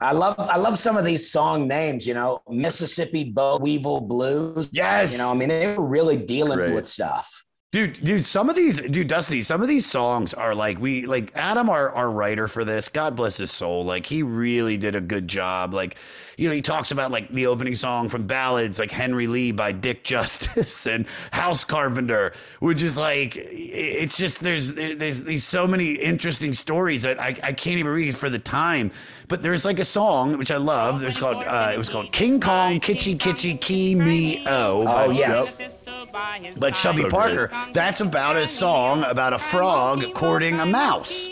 I 0.00 0.12
love 0.12 0.36
I 0.38 0.58
love 0.58 0.78
some 0.78 0.96
of 0.96 1.04
these 1.04 1.28
song 1.28 1.66
names, 1.66 2.06
you 2.06 2.14
know, 2.14 2.40
Mississippi 2.48 3.24
Bow 3.24 3.58
Weevil 3.58 4.02
Blues. 4.02 4.70
Yes. 4.72 5.12
You 5.12 5.18
know, 5.18 5.32
I 5.32 5.34
mean, 5.34 5.48
they 5.48 5.66
were 5.76 5.84
really 5.84 6.16
dealing 6.16 6.58
Great. 6.58 6.72
with 6.74 6.86
stuff. 6.86 7.43
Dude, 7.74 8.04
dude, 8.04 8.24
some 8.24 8.48
of 8.48 8.54
these, 8.54 8.78
dude, 8.78 9.08
Dusty, 9.08 9.42
some 9.42 9.60
of 9.60 9.66
these 9.66 9.84
songs 9.84 10.32
are 10.32 10.54
like 10.54 10.78
we, 10.78 11.06
like 11.06 11.32
Adam, 11.34 11.68
our 11.68 11.90
our 11.90 12.08
writer 12.08 12.46
for 12.46 12.64
this. 12.64 12.88
God 12.88 13.16
bless 13.16 13.38
his 13.38 13.50
soul. 13.50 13.84
Like 13.84 14.06
he 14.06 14.22
really 14.22 14.76
did 14.76 14.94
a 14.94 15.00
good 15.00 15.26
job. 15.26 15.74
Like, 15.74 15.96
you 16.36 16.46
know, 16.48 16.54
he 16.54 16.62
talks 16.62 16.92
about 16.92 17.10
like 17.10 17.30
the 17.30 17.48
opening 17.48 17.74
song 17.74 18.08
from 18.08 18.28
ballads, 18.28 18.78
like 18.78 18.92
Henry 18.92 19.26
Lee 19.26 19.50
by 19.50 19.72
Dick 19.72 20.04
Justice 20.14 20.86
and 20.86 21.04
House 21.32 21.64
Carpenter, 21.64 22.32
which 22.60 22.80
is 22.80 22.96
like, 22.96 23.32
it's 23.36 24.16
just 24.16 24.42
there's 24.42 24.74
there's 24.74 25.24
these 25.24 25.42
so 25.42 25.66
many 25.66 25.94
interesting 25.94 26.54
stories 26.54 27.02
that 27.02 27.20
I, 27.20 27.36
I 27.42 27.52
can't 27.54 27.80
even 27.80 27.90
read 27.90 28.16
for 28.16 28.30
the 28.30 28.38
time. 28.38 28.92
But 29.26 29.42
there's 29.42 29.64
like 29.64 29.80
a 29.80 29.84
song 29.84 30.38
which 30.38 30.52
I 30.52 30.58
love. 30.58 31.00
There's 31.00 31.16
called 31.16 31.42
uh, 31.44 31.72
it 31.74 31.78
was 31.78 31.88
called 31.88 32.12
King 32.12 32.38
Kong 32.38 32.78
Kitchy 32.78 33.18
Kitchy 33.18 33.60
Key 33.60 33.96
Me 33.96 34.44
Oh. 34.46 34.86
Oh, 34.86 35.10
yes. 35.10 35.56
By 36.14 36.70
Chubby 36.70 37.02
So 37.02 37.08
Parker. 37.08 37.50
That's 37.72 38.00
about 38.00 38.36
a 38.36 38.46
song 38.46 39.02
about 39.04 39.32
a 39.32 39.38
frog 39.38 40.14
courting 40.14 40.60
a 40.60 40.66
mouse. 40.66 41.28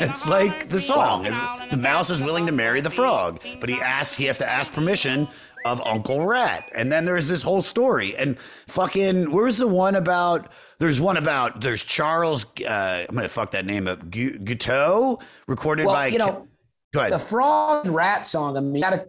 It's 0.00 0.26
like 0.26 0.70
the 0.70 0.80
song. 0.80 1.24
The 1.70 1.76
mouse 1.76 2.08
is 2.08 2.22
willing 2.22 2.46
to 2.46 2.52
marry 2.52 2.80
the 2.80 2.90
frog, 2.90 3.40
but 3.60 3.68
he 3.68 3.78
asks 3.80 4.16
he 4.16 4.24
has 4.24 4.38
to 4.38 4.48
ask 4.48 4.72
permission 4.72 5.28
of 5.66 5.86
Uncle 5.86 6.24
Rat. 6.24 6.70
And 6.74 6.90
then 6.90 7.04
there's 7.04 7.28
this 7.28 7.42
whole 7.42 7.60
story. 7.60 8.16
And 8.16 8.38
fucking 8.68 9.30
where's 9.30 9.58
the 9.58 9.68
one 9.68 9.96
about 9.96 10.50
there's 10.78 11.00
one 11.00 11.18
about 11.18 11.60
there's 11.60 11.84
Charles 11.84 12.46
uh, 12.62 13.04
I'm 13.08 13.14
gonna 13.14 13.28
fuck 13.28 13.50
that 13.50 13.66
name 13.66 13.86
up. 13.86 14.10
Gu- 14.10 14.38
Guteau, 14.38 15.20
recorded 15.46 15.86
Well, 15.86 15.94
by 15.94 16.06
you 16.06 16.18
know, 16.18 16.46
Go 16.94 17.00
ahead. 17.00 17.12
The 17.12 17.18
frog 17.18 17.84
and 17.84 17.94
rat 17.94 18.24
song. 18.24 18.56
I 18.56 18.60
mean, 18.60 18.80
gotta, 18.80 19.06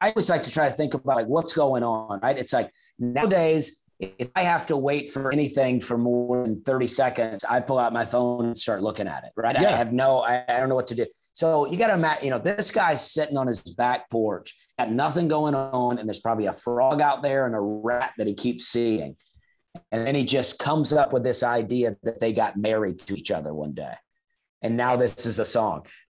I 0.00 0.10
always 0.10 0.30
like 0.30 0.44
to 0.44 0.50
try 0.52 0.68
to 0.68 0.74
think 0.76 0.94
about 0.94 1.16
like 1.16 1.26
what's 1.26 1.52
going 1.52 1.82
on, 1.82 2.20
right? 2.20 2.38
It's 2.38 2.52
like 2.52 2.70
Nowadays, 3.00 3.79
if 4.00 4.30
I 4.34 4.42
have 4.42 4.66
to 4.68 4.76
wait 4.76 5.10
for 5.10 5.30
anything 5.30 5.80
for 5.80 5.98
more 5.98 6.42
than 6.42 6.62
30 6.62 6.86
seconds, 6.86 7.44
I 7.44 7.60
pull 7.60 7.78
out 7.78 7.92
my 7.92 8.04
phone 8.06 8.46
and 8.46 8.58
start 8.58 8.82
looking 8.82 9.06
at 9.06 9.24
it, 9.24 9.32
right? 9.36 9.54
I 9.56 9.62
have 9.62 9.92
no, 9.92 10.20
I, 10.20 10.42
I 10.48 10.58
don't 10.58 10.70
know 10.70 10.74
what 10.74 10.86
to 10.88 10.94
do. 10.94 11.06
So 11.34 11.66
you 11.70 11.76
got 11.76 11.88
to 11.88 11.94
imagine, 11.94 12.24
you 12.24 12.30
know, 12.30 12.38
this 12.38 12.70
guy's 12.70 13.08
sitting 13.08 13.36
on 13.36 13.46
his 13.46 13.60
back 13.60 14.08
porch, 14.08 14.56
got 14.78 14.90
nothing 14.90 15.28
going 15.28 15.54
on, 15.54 15.98
and 15.98 16.08
there's 16.08 16.20
probably 16.20 16.46
a 16.46 16.52
frog 16.52 17.00
out 17.00 17.22
there 17.22 17.46
and 17.46 17.54
a 17.54 17.60
rat 17.60 18.12
that 18.16 18.26
he 18.26 18.34
keeps 18.34 18.66
seeing. 18.66 19.16
And 19.92 20.06
then 20.06 20.14
he 20.14 20.24
just 20.24 20.58
comes 20.58 20.92
up 20.92 21.12
with 21.12 21.22
this 21.22 21.42
idea 21.42 21.96
that 22.02 22.20
they 22.20 22.32
got 22.32 22.56
married 22.56 22.98
to 23.00 23.16
each 23.16 23.30
other 23.30 23.52
one 23.52 23.72
day. 23.72 23.94
And 24.62 24.76
now 24.76 24.96
this 24.96 25.26
is 25.26 25.38
a 25.38 25.44
song. 25.44 25.86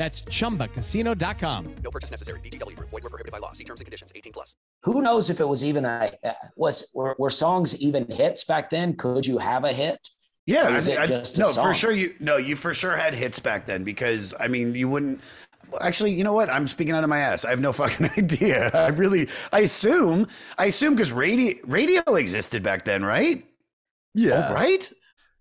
That's 0.00 0.22
chumbacasino.com. 0.22 1.74
No 1.84 1.90
purchase 1.90 2.10
necessary. 2.10 2.40
VGW 2.40 2.74
Group. 2.74 2.88
Void 2.88 3.02
were 3.02 3.10
prohibited 3.10 3.32
by 3.32 3.36
law. 3.38 3.52
See 3.52 3.64
terms 3.64 3.80
and 3.80 3.84
conditions. 3.84 4.10
18 4.16 4.32
plus. 4.32 4.56
Who 4.84 5.02
knows 5.02 5.28
if 5.28 5.40
it 5.40 5.44
was 5.46 5.62
even 5.62 5.84
a 5.84 6.10
was 6.56 6.90
were, 6.94 7.14
were 7.18 7.28
songs 7.28 7.78
even 7.78 8.06
hits 8.10 8.44
back 8.44 8.70
then? 8.70 8.94
Could 8.96 9.26
you 9.26 9.36
have 9.36 9.64
a 9.64 9.74
hit? 9.74 9.98
Yeah, 10.46 10.68
Or 10.70 10.72
was 10.76 10.88
I- 10.88 10.92
it 10.92 10.98
I- 11.00 11.06
just 11.06 11.36
a 11.36 11.42
no, 11.42 11.52
for 11.52 11.74
sure. 11.74 11.92
You 11.92 12.14
no, 12.18 12.38
you 12.38 12.56
for 12.56 12.72
sure 12.72 12.96
had 12.96 13.12
hits 13.12 13.40
back 13.40 13.66
then 13.66 13.84
because 13.84 14.32
I 14.40 14.48
mean, 14.48 14.74
you 14.74 14.88
wouldn't. 14.88 15.20
Actually, 15.82 16.12
you 16.12 16.24
know 16.24 16.32
what? 16.32 16.48
I'm 16.48 16.66
speaking 16.66 16.94
out 16.94 17.04
of 17.04 17.10
my 17.10 17.18
ass. 17.18 17.44
I 17.44 17.50
have 17.50 17.60
no 17.60 17.72
fucking 17.82 18.08
idea. 18.16 18.70
I 18.72 18.88
really, 18.88 19.28
I 19.52 19.60
assume, 19.60 20.28
I 20.56 20.64
assume 20.64 20.94
because 20.94 21.12
radio 21.12 21.58
radio 21.66 22.00
existed 22.14 22.62
back 22.62 22.86
then, 22.86 23.04
right? 23.04 23.44
Yeah. 24.14 24.46
Oh, 24.48 24.54
right. 24.54 24.90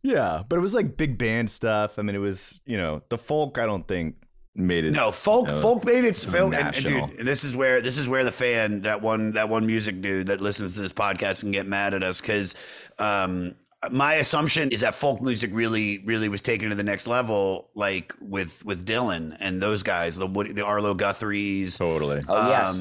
Yeah, 0.04 0.44
but 0.50 0.58
it 0.58 0.62
was 0.62 0.74
like 0.76 0.98
big 0.98 1.18
band 1.18 1.50
stuff. 1.50 1.98
I 1.98 2.02
mean, 2.02 2.18
it 2.18 2.20
was 2.20 2.60
you 2.66 2.76
know 2.76 3.04
the 3.08 3.18
folk. 3.18 3.58
I 3.58 3.66
don't 3.66 3.88
think 3.88 4.16
made 4.60 4.86
it. 4.86 4.92
No, 4.92 5.12
folk 5.12 5.48
you 5.48 5.56
know, 5.56 5.62
folk 5.62 5.86
made 5.86 6.06
its 6.06 6.24
film, 6.26 6.54
and, 6.54 6.76
and 6.76 6.86
national. 6.86 7.08
dude, 7.08 7.26
this 7.26 7.44
is 7.44 7.56
where 7.56 7.82
this 7.82 7.98
is 7.98 8.08
where 8.08 8.24
the 8.24 8.32
fan 8.32 8.82
that 8.82 9.02
one 9.02 9.32
that 9.32 9.50
one 9.50 9.66
music 9.66 10.02
dude 10.02 10.28
that 10.28 10.42
listens 10.42 10.74
to 10.74 10.82
this 10.82 10.94
podcast 10.94 11.42
can 11.42 11.52
get 11.52 11.66
mad 11.68 11.94
at 11.94 12.04
us 12.04 12.22
because 12.22 12.56
um, 12.98 13.56
my 13.92 14.16
assumption 14.16 14.70
is 14.70 14.82
that 14.82 14.94
folk 14.94 15.22
music 15.22 15.52
really 15.54 16.00
really 16.00 16.30
was 16.30 16.42
taken 16.42 16.70
to 16.70 16.76
the 16.76 16.84
next 16.84 17.08
level, 17.08 17.70
like 17.76 18.14
with 18.22 18.64
with 18.66 18.86
Dylan 18.86 19.36
and 19.40 19.62
those 19.62 19.84
guys, 19.84 20.16
the 20.18 20.28
Woody, 20.28 20.52
the 20.52 20.66
Arlo 20.66 20.94
Guthrie's, 20.94 21.78
totally. 21.78 22.22
Oh, 22.28 22.50
yes. 22.50 22.80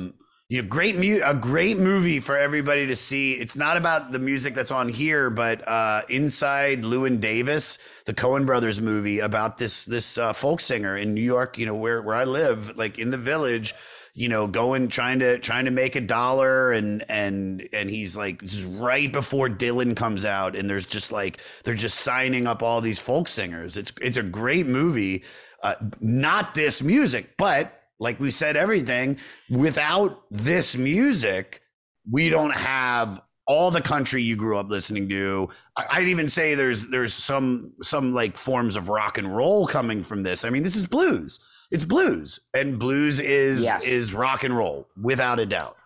You 0.48 0.62
know, 0.62 0.68
great 0.68 0.96
mu- 0.96 1.20
a 1.22 1.34
great 1.34 1.78
movie 1.78 2.20
for 2.20 2.34
everybody 2.34 2.86
to 2.86 2.96
see. 2.96 3.34
It's 3.34 3.54
not 3.54 3.76
about 3.76 4.12
the 4.12 4.18
music 4.18 4.54
that's 4.54 4.70
on 4.70 4.88
here, 4.88 5.28
but 5.28 5.66
uh, 5.68 6.02
inside 6.08 6.84
Llewyn 6.84 7.20
Davis, 7.20 7.78
the 8.06 8.14
Coen 8.14 8.46
brothers 8.46 8.80
movie 8.80 9.18
about 9.18 9.58
this 9.58 9.84
this 9.84 10.16
uh, 10.16 10.32
folk 10.32 10.62
singer 10.62 10.96
in 10.96 11.12
New 11.12 11.22
York. 11.22 11.58
You 11.58 11.66
know 11.66 11.74
where 11.74 12.00
where 12.00 12.14
I 12.14 12.24
live, 12.24 12.78
like 12.78 12.98
in 12.98 13.10
the 13.10 13.18
village. 13.18 13.74
You 14.14 14.30
know, 14.30 14.46
going 14.46 14.88
trying 14.88 15.18
to 15.18 15.38
trying 15.38 15.66
to 15.66 15.70
make 15.70 15.96
a 15.96 16.00
dollar, 16.00 16.72
and 16.72 17.04
and 17.10 17.68
and 17.74 17.90
he's 17.90 18.16
like 18.16 18.40
this 18.40 18.54
is 18.54 18.64
right 18.64 19.12
before 19.12 19.50
Dylan 19.50 19.94
comes 19.94 20.24
out, 20.24 20.56
and 20.56 20.68
there's 20.68 20.86
just 20.86 21.12
like 21.12 21.42
they're 21.64 21.74
just 21.74 22.00
signing 22.00 22.46
up 22.46 22.62
all 22.62 22.80
these 22.80 22.98
folk 22.98 23.28
singers. 23.28 23.76
It's 23.76 23.92
it's 24.00 24.16
a 24.16 24.22
great 24.22 24.66
movie. 24.66 25.24
Uh, 25.62 25.74
not 26.00 26.54
this 26.54 26.82
music, 26.82 27.36
but 27.36 27.77
like 28.00 28.20
we 28.20 28.30
said, 28.30 28.56
everything 28.56 29.16
without 29.50 30.22
this 30.30 30.76
music, 30.76 31.62
we 32.10 32.28
don't 32.28 32.54
have 32.54 33.20
all 33.46 33.70
the 33.70 33.80
country 33.80 34.22
you 34.22 34.36
grew 34.36 34.58
up 34.58 34.68
listening 34.68 35.08
to. 35.08 35.48
I- 35.76 35.86
I'd 35.92 36.08
even 36.08 36.28
say 36.28 36.54
there's 36.54 36.86
there's 36.88 37.14
some 37.14 37.72
some 37.82 38.12
like 38.12 38.36
forms 38.36 38.76
of 38.76 38.88
rock 38.88 39.18
and 39.18 39.34
roll 39.34 39.66
coming 39.66 40.02
from 40.02 40.22
this. 40.22 40.44
I 40.44 40.50
mean, 40.50 40.62
this 40.62 40.76
is 40.76 40.86
blues. 40.86 41.40
It's 41.70 41.84
blues, 41.84 42.40
and 42.54 42.78
blues 42.78 43.20
is 43.20 43.62
Yes. 43.62 43.86
is 43.86 44.14
rock 44.14 44.44
and 44.44 44.56
roll 44.56 44.88
without 45.00 45.38
a 45.38 45.46
doubt. 45.46 45.76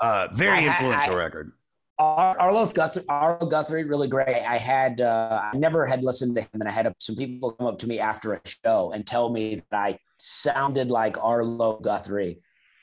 Uh, 0.00 0.28
very 0.32 0.58
I- 0.58 0.62
I- 0.62 0.66
influential 0.66 1.14
I- 1.14 1.18
record. 1.18 1.52
Ar- 1.98 2.38
Arlo 2.38 2.66
Guthrie, 2.66 3.04
Arlo 3.08 3.46
Guthrie, 3.46 3.84
really 3.84 4.08
great. 4.08 4.42
I 4.42 4.58
had, 4.58 5.00
uh, 5.00 5.50
I 5.52 5.56
never 5.56 5.86
had 5.86 6.02
listened 6.02 6.34
to 6.36 6.42
him, 6.42 6.48
and 6.54 6.68
I 6.68 6.72
had 6.72 6.92
some 6.98 7.14
people 7.14 7.52
come 7.52 7.66
up 7.66 7.78
to 7.80 7.86
me 7.86 8.00
after 8.00 8.32
a 8.32 8.40
show 8.44 8.92
and 8.92 9.06
tell 9.06 9.28
me 9.28 9.62
that 9.70 9.76
I 9.76 9.98
sounded 10.18 10.90
like 10.90 11.22
Arlo 11.22 11.78
Guthrie 11.78 12.40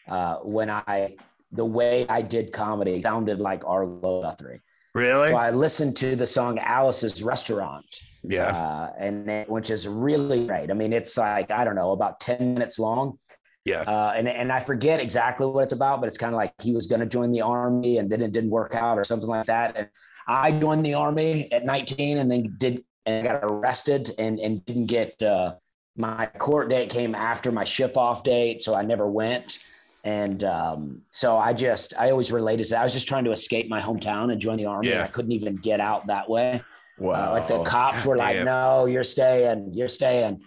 uh, 0.08 0.38
when 0.38 0.70
I, 0.70 1.16
the 1.52 1.66
way 1.66 2.06
I 2.08 2.22
did 2.22 2.54
comedy 2.54 3.02
sounded 3.02 3.40
like 3.40 3.66
Arlo 3.66 4.22
Guthrie. 4.22 4.62
Really? 4.94 5.30
So 5.30 5.38
I 5.38 5.52
listened 5.52 5.98
to 5.98 6.16
the 6.16 6.28
song 6.28 6.60
Alice's 6.60 7.24
Restaurant. 7.24 7.86
Yeah. 8.24 8.56
Uh, 8.56 8.94
and 8.98 9.30
it, 9.30 9.50
which 9.50 9.70
is 9.70 9.88
really 9.88 10.46
great. 10.46 10.70
I 10.70 10.74
mean, 10.74 10.94
it's 10.94 11.18
like, 11.18 11.50
I 11.52 11.64
don't 11.64 11.76
know, 11.76 11.92
about 11.92 12.20
10 12.20 12.54
minutes 12.54 12.78
long. 12.78 13.18
Yeah. 13.66 13.82
Uh, 13.82 14.14
and, 14.16 14.28
and 14.28 14.52
I 14.52 14.60
forget 14.60 15.00
exactly 15.00 15.46
what 15.46 15.64
it's 15.64 15.74
about, 15.74 16.02
but 16.02 16.08
it's 16.08 16.18
kind 16.18 16.34
of 16.34 16.38
like 16.38 16.54
he 16.62 16.74
was 16.74 16.88
going 16.88 17.02
to 17.02 17.06
join 17.06 17.32
the 17.32 17.42
army 17.42 17.98
and 17.98 18.10
then 18.10 18.22
it 18.22 18.32
didn't 18.32 18.50
work 18.50 18.74
out 18.74 18.98
or 18.98 19.04
something 19.04 19.30
like 19.30 19.46
that. 19.46 19.78
And 19.78 19.88
I 20.28 20.52
joined 20.52 20.86
the 20.86 20.96
army 20.96 21.52
at 21.52 21.66
19 21.66 22.18
and 22.18 22.32
then 22.32 22.56
did 22.58 22.84
and 23.06 23.28
got 23.28 23.44
arrested 23.44 24.12
and, 24.18 24.40
and 24.40 24.66
didn't 24.66 24.86
get 24.86 25.22
uh, 25.24 25.56
my 25.96 26.28
court 26.38 26.70
date 26.70 26.90
came 26.90 27.16
after 27.16 27.52
my 27.52 27.64
ship 27.64 27.98
off 27.98 28.24
date. 28.24 28.62
So 28.62 28.76
I 28.76 28.84
never 28.84 29.10
went. 29.10 29.60
And 30.04 30.44
um, 30.44 31.02
so 31.12 31.38
I 31.38 31.54
just, 31.54 31.94
I 31.98 32.10
always 32.10 32.32
related 32.32 32.66
to 32.66 32.70
that. 32.72 32.82
I 32.82 32.84
was 32.84 32.94
just 32.94 33.08
trying 33.08 33.26
to 33.26 33.32
escape 33.32 33.70
my 33.70 33.80
hometown 33.80 34.32
and 34.32 34.42
join 34.42 34.58
the 34.58 34.66
army. 34.66 34.88
And 34.90 34.98
Yeah. 34.98 35.04
I 35.04 35.08
couldn't 35.08 35.32
even 35.32 35.56
get 35.56 35.80
out 35.80 36.08
that 36.08 36.30
way. 36.30 36.64
Wow. 36.98 37.30
Uh, 37.30 37.32
like 37.40 37.48
the 37.48 37.64
cops 37.64 38.06
were 38.06 38.16
like, 38.16 38.36
damn. 38.38 38.46
no, 38.46 38.86
you're 38.86 39.04
staying, 39.04 39.72
you're 39.74 39.88
staying. 39.88 40.40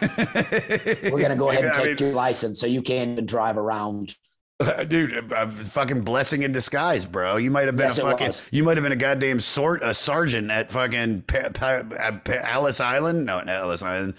We're 0.00 1.10
going 1.10 1.30
to 1.30 1.36
go 1.36 1.50
ahead 1.50 1.64
and 1.64 1.72
I 1.72 1.76
take 1.76 2.00
mean- 2.00 2.08
your 2.08 2.16
license 2.16 2.60
so 2.60 2.66
you 2.66 2.82
can't 2.82 3.10
even 3.12 3.26
drive 3.26 3.56
around. 3.56 4.14
Dude, 4.88 5.12
a, 5.32 5.42
a 5.42 5.50
fucking 5.52 6.02
blessing 6.02 6.42
in 6.42 6.52
disguise, 6.52 7.04
bro. 7.04 7.36
You 7.36 7.50
might 7.50 7.66
have 7.66 7.76
been 7.76 7.88
Yes, 7.88 7.98
a 7.98 8.02
fucking, 8.02 8.32
you 8.52 8.62
might 8.62 8.76
have 8.76 8.84
been 8.84 8.92
a 8.92 8.96
goddamn 8.96 9.40
sort, 9.40 9.82
a 9.82 9.92
sergeant 9.94 10.50
at 10.50 10.70
fucking 10.70 11.22
pa, 11.22 11.48
pa, 11.52 11.82
uh, 11.98 12.12
pa, 12.24 12.32
Ellis 12.44 12.80
Island. 12.80 13.26
No, 13.26 13.38
not 13.38 13.48
Ellis 13.48 13.82
Island. 13.82 14.14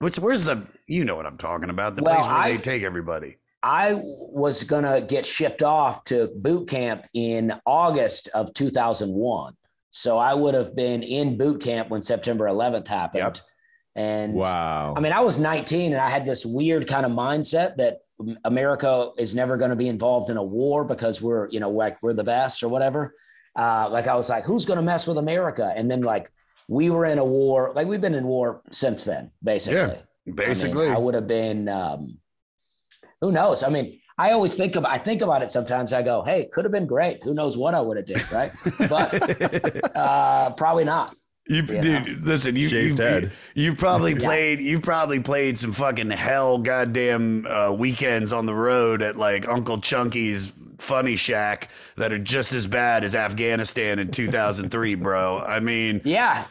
What's 0.00 0.18
where's 0.18 0.44
the? 0.44 0.62
You 0.86 1.04
know 1.04 1.16
what 1.16 1.24
I'm 1.26 1.38
talking 1.38 1.70
about? 1.70 1.96
The 1.96 2.02
Well, 2.02 2.14
place 2.16 2.26
where 2.26 2.36
I- 2.36 2.50
they 2.52 2.58
take 2.58 2.82
everybody. 2.82 3.36
I 3.62 3.94
was 4.00 4.62
going 4.62 4.84
to 4.84 5.04
get 5.04 5.26
shipped 5.26 5.64
off 5.64 6.04
to 6.04 6.28
boot 6.36 6.68
camp 6.68 7.06
in 7.14 7.52
August 7.66 8.28
of 8.32 8.54
2001. 8.54 9.54
So 9.90 10.18
I 10.18 10.34
would 10.34 10.54
have 10.54 10.76
been 10.76 11.02
in 11.02 11.36
boot 11.36 11.62
camp 11.62 11.90
when 11.90 12.02
September 12.02 12.46
11th 12.46 12.88
happened. 12.88 13.40
And 13.94 14.34
Wow. 14.34 14.94
I 14.96 15.00
mean, 15.00 15.12
I 15.12 15.20
was 15.20 15.38
19 15.38 15.92
and 15.92 16.00
I 16.00 16.10
had 16.10 16.24
this 16.24 16.46
weird 16.46 16.86
kind 16.86 17.04
of 17.04 17.12
mindset 17.12 17.76
that 17.78 17.98
America 18.44 19.10
is 19.16 19.34
never 19.34 19.56
going 19.56 19.70
to 19.70 19.76
be 19.76 19.88
involved 19.88 20.30
in 20.30 20.36
a 20.36 20.42
war 20.42 20.84
because 20.84 21.22
we're, 21.22 21.48
you 21.50 21.60
know, 21.60 21.70
like 21.70 22.02
we're 22.02 22.12
the 22.12 22.24
best 22.24 22.62
or 22.62 22.68
whatever. 22.68 23.14
Uh, 23.56 23.88
like 23.90 24.06
I 24.06 24.14
was 24.14 24.28
like, 24.28 24.44
who's 24.44 24.66
going 24.66 24.76
to 24.76 24.82
mess 24.82 25.06
with 25.06 25.18
America? 25.18 25.72
And 25.74 25.90
then 25.90 26.02
like 26.02 26.30
we 26.68 26.90
were 26.90 27.06
in 27.06 27.18
a 27.18 27.24
war, 27.24 27.72
like 27.74 27.86
we've 27.86 28.00
been 28.00 28.14
in 28.14 28.26
war 28.26 28.62
since 28.70 29.04
then, 29.04 29.30
basically. 29.42 29.78
Yeah, 29.78 29.86
I, 29.86 30.04
mean, 30.26 30.34
basically. 30.36 30.88
I 30.88 30.98
would 30.98 31.14
have 31.14 31.26
been, 31.26 31.68
um, 31.68 32.18
who 33.20 33.32
knows? 33.32 33.62
I 33.62 33.70
mean, 33.70 34.00
I 34.18 34.32
always 34.32 34.56
think 34.56 34.74
about, 34.74 34.90
I 34.90 34.98
think 34.98 35.22
about 35.22 35.42
it 35.42 35.52
sometimes. 35.52 35.92
I 35.92 36.02
go, 36.02 36.22
Hey, 36.22 36.48
could 36.52 36.64
have 36.64 36.72
been 36.72 36.86
great. 36.86 37.22
Who 37.22 37.34
knows 37.34 37.56
what 37.56 37.74
I 37.74 37.80
would 37.80 37.96
have 37.96 38.06
did. 38.06 38.30
Right. 38.32 38.50
But, 38.88 39.96
uh, 39.96 40.50
probably 40.50 40.84
not. 40.84 41.16
You, 41.48 41.62
You 41.62 41.80
dude, 41.80 42.24
listen, 42.26 42.56
you, 42.56 42.68
Shaved 42.68 42.90
you've, 42.90 42.98
head. 42.98 43.32
you've 43.54 43.78
probably 43.78 44.12
Yeah. 44.12 44.18
played, 44.18 44.60
you've 44.60 44.82
probably 44.82 45.20
played 45.20 45.56
some 45.56 45.72
fucking 45.72 46.10
hell 46.10 46.58
goddamn 46.58 47.46
uh, 47.48 47.72
weekends 47.72 48.32
on 48.32 48.44
the 48.46 48.54
road 48.54 49.00
at 49.02 49.16
like 49.16 49.48
Uncle 49.48 49.80
Chunky's 49.80 50.52
Funny 50.78 51.16
Shack 51.16 51.70
that 51.96 52.12
are 52.12 52.18
just 52.18 52.52
as 52.52 52.66
bad 52.66 53.02
as 53.02 53.16
Afghanistan 53.16 53.98
in 53.98 54.10
2003, 54.12 54.94
bro. 54.94 55.38
I 55.40 55.58
mean, 55.58 56.00
Yeah, 56.04 56.44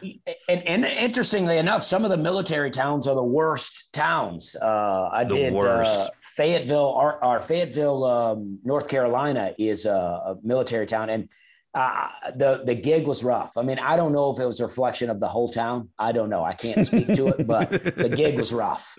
and, 0.48 0.62
and 0.68 0.84
interestingly 0.84 1.56
enough, 1.58 1.82
some 1.82 2.04
of 2.04 2.10
the 2.10 2.16
military 2.18 2.70
towns 2.70 3.06
are 3.06 3.14
the 3.14 3.22
worst 3.22 3.92
towns. 3.94 4.54
Uh, 4.60 5.08
I 5.12 5.24
The 5.24 5.34
did 5.34 5.52
worst. 5.54 5.90
Uh, 5.90 6.08
Fayetteville, 6.20 6.92
our, 6.94 7.22
our 7.24 7.40
Fayetteville, 7.40 8.04
um, 8.04 8.58
North 8.64 8.88
Carolina 8.88 9.54
is 9.58 9.86
a, 9.86 9.90
a 9.92 10.36
military 10.42 10.86
town, 10.86 11.08
and 11.08 11.28
uh, 11.74 12.08
the 12.34 12.62
the 12.64 12.74
gig 12.74 13.06
was 13.06 13.22
rough. 13.22 13.56
I 13.56 13.62
mean, 13.62 13.78
I 13.78 13.96
don't 13.96 14.12
know 14.12 14.30
if 14.30 14.38
it 14.38 14.46
was 14.46 14.60
a 14.60 14.64
reflection 14.64 15.10
of 15.10 15.20
the 15.20 15.28
whole 15.28 15.48
town. 15.48 15.90
I 15.98 16.12
don't 16.12 16.30
know. 16.30 16.44
I 16.44 16.52
can't 16.52 16.86
speak 16.86 17.12
to 17.14 17.28
it, 17.28 17.46
but 17.46 17.70
the 17.70 18.08
gig 18.08 18.38
was 18.38 18.52
rough. 18.52 18.96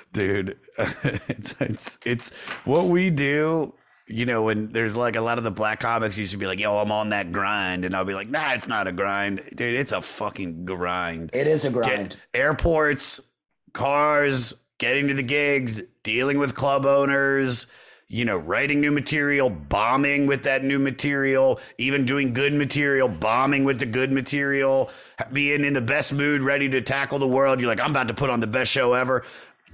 dude, 0.12 0.58
it's, 0.78 1.54
it's 1.60 1.98
it's 2.04 2.30
what 2.64 2.86
we 2.86 3.10
do 3.10 3.74
you 4.12 4.26
know, 4.26 4.42
when 4.42 4.70
there's 4.72 4.96
like 4.96 5.16
a 5.16 5.20
lot 5.20 5.38
of 5.38 5.44
the 5.44 5.50
black 5.50 5.80
comics 5.80 6.18
used 6.18 6.32
to 6.32 6.38
be 6.38 6.46
like, 6.46 6.58
yo, 6.58 6.76
I'm 6.78 6.92
on 6.92 7.10
that 7.10 7.32
grind. 7.32 7.84
And 7.84 7.94
I'll 7.94 8.04
be 8.04 8.14
like, 8.14 8.28
nah, 8.28 8.52
it's 8.52 8.68
not 8.68 8.86
a 8.86 8.92
grind. 8.92 9.42
Dude, 9.54 9.74
it's 9.74 9.92
a 9.92 10.00
fucking 10.00 10.64
grind. 10.64 11.30
It 11.32 11.46
is 11.46 11.64
a 11.64 11.70
grind. 11.70 12.10
Get 12.10 12.16
airports, 12.34 13.20
cars, 13.72 14.54
getting 14.78 15.08
to 15.08 15.14
the 15.14 15.22
gigs, 15.22 15.80
dealing 16.02 16.38
with 16.38 16.54
club 16.54 16.84
owners, 16.84 17.66
you 18.12 18.26
know, 18.26 18.36
writing 18.36 18.78
new 18.78 18.90
material, 18.90 19.48
bombing 19.48 20.26
with 20.26 20.42
that 20.42 20.62
new 20.62 20.78
material, 20.78 21.58
even 21.78 22.04
doing 22.04 22.34
good 22.34 22.52
material, 22.52 23.08
bombing 23.08 23.64
with 23.64 23.78
the 23.78 23.86
good 23.86 24.12
material, 24.12 24.90
being 25.32 25.64
in 25.64 25.72
the 25.72 25.80
best 25.80 26.12
mood, 26.12 26.42
ready 26.42 26.68
to 26.68 26.82
tackle 26.82 27.18
the 27.18 27.26
world. 27.26 27.58
You're 27.58 27.70
like, 27.70 27.80
I'm 27.80 27.90
about 27.90 28.08
to 28.08 28.14
put 28.14 28.28
on 28.28 28.40
the 28.40 28.46
best 28.46 28.70
show 28.70 28.92
ever. 28.92 29.24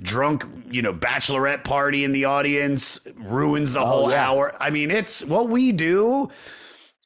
Drunk, 0.01 0.45
you 0.71 0.83
know, 0.83 0.95
bachelorette 0.95 1.65
party 1.65 2.05
in 2.05 2.13
the 2.13 2.27
audience 2.27 3.01
ruins 3.17 3.73
the 3.73 3.81
Oh, 3.81 3.87
whole 3.87 4.11
yeah. 4.13 4.29
hour. 4.31 4.55
I 4.61 4.71
mean, 4.71 4.93
it's 4.93 5.25
what 5.25 5.49
we 5.49 5.73
do. 5.73 6.31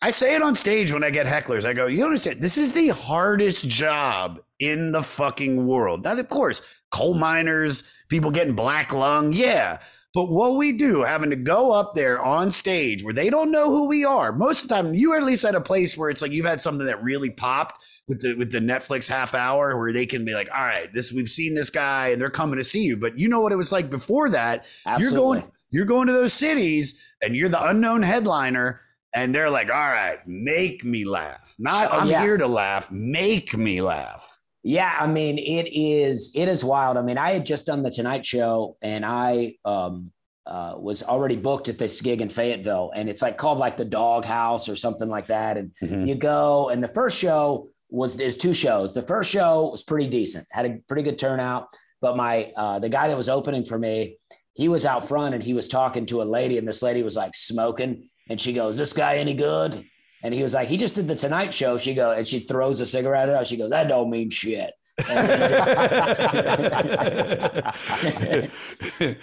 I 0.02 0.10
say 0.10 0.34
it 0.34 0.42
on 0.42 0.54
stage 0.54 0.92
when 0.92 1.02
I 1.02 1.08
get 1.08 1.26
hecklers. 1.26 1.64
I 1.64 1.72
go, 1.72 1.86
you 1.86 2.04
understand, 2.04 2.42
this 2.42 2.58
is 2.58 2.72
the 2.72 2.88
hardest 2.88 3.66
job 3.66 4.38
in 4.58 4.92
the 4.92 5.02
fucking 5.02 5.66
world. 5.66 6.04
Now, 6.04 6.12
of 6.12 6.28
course, 6.28 6.60
coal 6.90 7.14
miners, 7.14 7.84
people 8.10 8.30
getting 8.30 8.54
black 8.54 8.92
lung, 8.92 9.32
yeah. 9.32 9.78
But 10.14 10.26
what 10.30 10.56
we 10.56 10.72
do, 10.72 11.02
having 11.02 11.30
to 11.30 11.36
go 11.36 11.72
up 11.72 11.94
there 11.94 12.20
on 12.20 12.50
stage 12.50 13.02
where 13.02 13.14
they 13.14 13.30
don't 13.30 13.50
know 13.50 13.70
who 13.70 13.88
we 13.88 14.04
are, 14.04 14.30
most 14.30 14.62
of 14.62 14.68
the 14.68 14.74
time, 14.74 14.94
you 14.94 15.12
are 15.12 15.16
at 15.16 15.24
least 15.24 15.44
at 15.44 15.54
a 15.54 15.60
place 15.60 15.96
where 15.96 16.10
it's 16.10 16.20
like 16.20 16.32
you've 16.32 16.44
had 16.44 16.60
something 16.60 16.86
that 16.86 17.02
really 17.02 17.30
popped 17.30 17.82
with 18.08 18.20
the 18.20 18.34
with 18.34 18.52
the 18.52 18.58
Netflix 18.58 19.06
half 19.06 19.34
hour 19.34 19.78
where 19.78 19.92
they 19.92 20.04
can 20.04 20.24
be 20.24 20.34
like, 20.34 20.48
all 20.54 20.64
right, 20.64 20.92
this 20.92 21.12
we've 21.12 21.30
seen 21.30 21.54
this 21.54 21.70
guy 21.70 22.08
and 22.08 22.20
they're 22.20 22.28
coming 22.30 22.58
to 22.58 22.64
see 22.64 22.82
you. 22.84 22.96
But 22.96 23.18
you 23.18 23.28
know 23.28 23.40
what 23.40 23.52
it 23.52 23.56
was 23.56 23.72
like 23.72 23.88
before 23.88 24.28
that. 24.30 24.66
You're 25.00 25.12
going 25.16 25.44
you're 25.70 25.86
going 25.86 26.08
to 26.08 26.12
those 26.12 26.34
cities 26.34 27.00
and 27.22 27.34
you're 27.34 27.48
the 27.48 27.66
unknown 27.66 28.02
headliner 28.02 28.82
and 29.14 29.34
they're 29.34 29.50
like, 29.50 29.68
all 29.68 29.74
right, 29.74 30.18
make 30.26 30.84
me 30.84 31.04
laugh. 31.04 31.54
Not 31.58 31.88
Oh, 31.90 31.98
I'm 32.00 32.08
yeah. 32.08 32.22
here 32.22 32.36
to 32.36 32.46
laugh, 32.46 32.90
make 32.90 33.56
me 33.56 33.80
laugh. 33.80 34.31
Yeah, 34.62 34.96
I 35.00 35.06
mean, 35.06 35.38
it 35.38 35.68
is 35.72 36.30
it 36.34 36.48
is 36.48 36.64
wild. 36.64 36.96
I 36.96 37.02
mean, 37.02 37.18
I 37.18 37.32
had 37.32 37.44
just 37.44 37.66
done 37.66 37.82
the 37.82 37.90
Tonight 37.90 38.24
Show, 38.24 38.76
and 38.80 39.04
I 39.04 39.54
um, 39.64 40.12
uh, 40.46 40.74
was 40.76 41.02
already 41.02 41.36
booked 41.36 41.68
at 41.68 41.78
this 41.78 42.00
gig 42.00 42.20
in 42.20 42.28
Fayetteville, 42.30 42.92
and 42.94 43.08
it's 43.08 43.22
like 43.22 43.38
called 43.38 43.58
like 43.58 43.76
the 43.76 43.84
Dog 43.84 44.24
House 44.24 44.68
or 44.68 44.76
something 44.76 45.08
like 45.08 45.26
that. 45.28 45.56
And 45.56 45.72
Mhm. 45.82 46.06
you 46.08 46.14
go, 46.14 46.68
and 46.68 46.82
the 46.82 46.88
first 46.88 47.18
show 47.18 47.68
was 47.90 48.16
there's 48.16 48.36
two 48.36 48.54
shows. 48.54 48.94
The 48.94 49.02
first 49.02 49.30
show 49.30 49.68
was 49.70 49.82
pretty 49.82 50.08
decent, 50.08 50.46
had 50.50 50.64
a 50.66 50.78
pretty 50.88 51.02
good 51.02 51.18
turnout. 51.18 51.68
But 52.00 52.16
my 52.16 52.52
uh, 52.56 52.78
the 52.78 52.88
guy 52.88 53.08
that 53.08 53.16
was 53.16 53.28
opening 53.28 53.64
for 53.64 53.78
me, 53.78 54.18
he 54.54 54.68
was 54.68 54.84
out 54.86 55.06
front 55.08 55.34
and 55.34 55.42
he 55.42 55.54
was 55.54 55.68
talking 55.68 56.06
to 56.06 56.22
a 56.22 56.24
lady, 56.24 56.56
and 56.58 56.66
this 56.68 56.82
lady 56.82 57.02
was 57.02 57.16
like 57.16 57.34
smoking, 57.34 58.08
and 58.28 58.40
she 58.40 58.52
goes, 58.52 58.76
"This 58.78 58.92
guy 58.92 59.16
any 59.16 59.34
good?" 59.34 59.84
And 60.22 60.32
he 60.32 60.42
was 60.42 60.54
like, 60.54 60.68
"He 60.68 60.76
just 60.76 60.94
did 60.94 61.08
the 61.08 61.14
Tonight 61.16 61.52
Show." 61.52 61.78
She 61.78 61.94
go, 61.94 62.12
and 62.12 62.26
she 62.26 62.40
throws 62.40 62.80
a 62.80 62.86
cigarette 62.86 63.28
at 63.28 63.38
her. 63.38 63.44
She 63.44 63.56
goes, 63.56 63.70
"That 63.70 63.88
don't 63.88 64.10
mean 64.10 64.30
shit." 64.30 64.72
And 65.08 65.28
then, 65.28 65.50
just- 65.50 65.68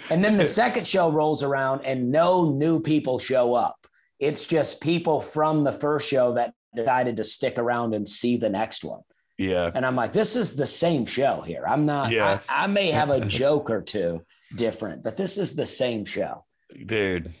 and 0.10 0.24
then 0.24 0.36
the 0.36 0.44
second 0.44 0.86
show 0.86 1.10
rolls 1.10 1.42
around, 1.42 1.82
and 1.84 2.10
no 2.10 2.50
new 2.50 2.80
people 2.80 3.18
show 3.18 3.54
up. 3.54 3.86
It's 4.18 4.44
just 4.46 4.80
people 4.80 5.20
from 5.20 5.64
the 5.64 5.72
first 5.72 6.08
show 6.08 6.34
that 6.34 6.52
decided 6.74 7.16
to 7.16 7.24
stick 7.24 7.58
around 7.58 7.94
and 7.94 8.06
see 8.06 8.36
the 8.36 8.48
next 8.50 8.84
one. 8.84 9.00
Yeah. 9.38 9.70
And 9.74 9.86
I'm 9.86 9.96
like, 9.96 10.12
this 10.12 10.36
is 10.36 10.54
the 10.54 10.66
same 10.66 11.06
show 11.06 11.40
here. 11.40 11.64
I'm 11.66 11.86
not. 11.86 12.10
Yeah. 12.12 12.40
I, 12.48 12.64
I 12.64 12.66
may 12.66 12.90
have 12.90 13.08
a 13.10 13.20
joke 13.20 13.70
or 13.70 13.80
two 13.80 14.22
different, 14.54 15.02
but 15.02 15.16
this 15.16 15.38
is 15.38 15.54
the 15.54 15.64
same 15.66 16.04
show. 16.04 16.44
Dude. 16.86 17.32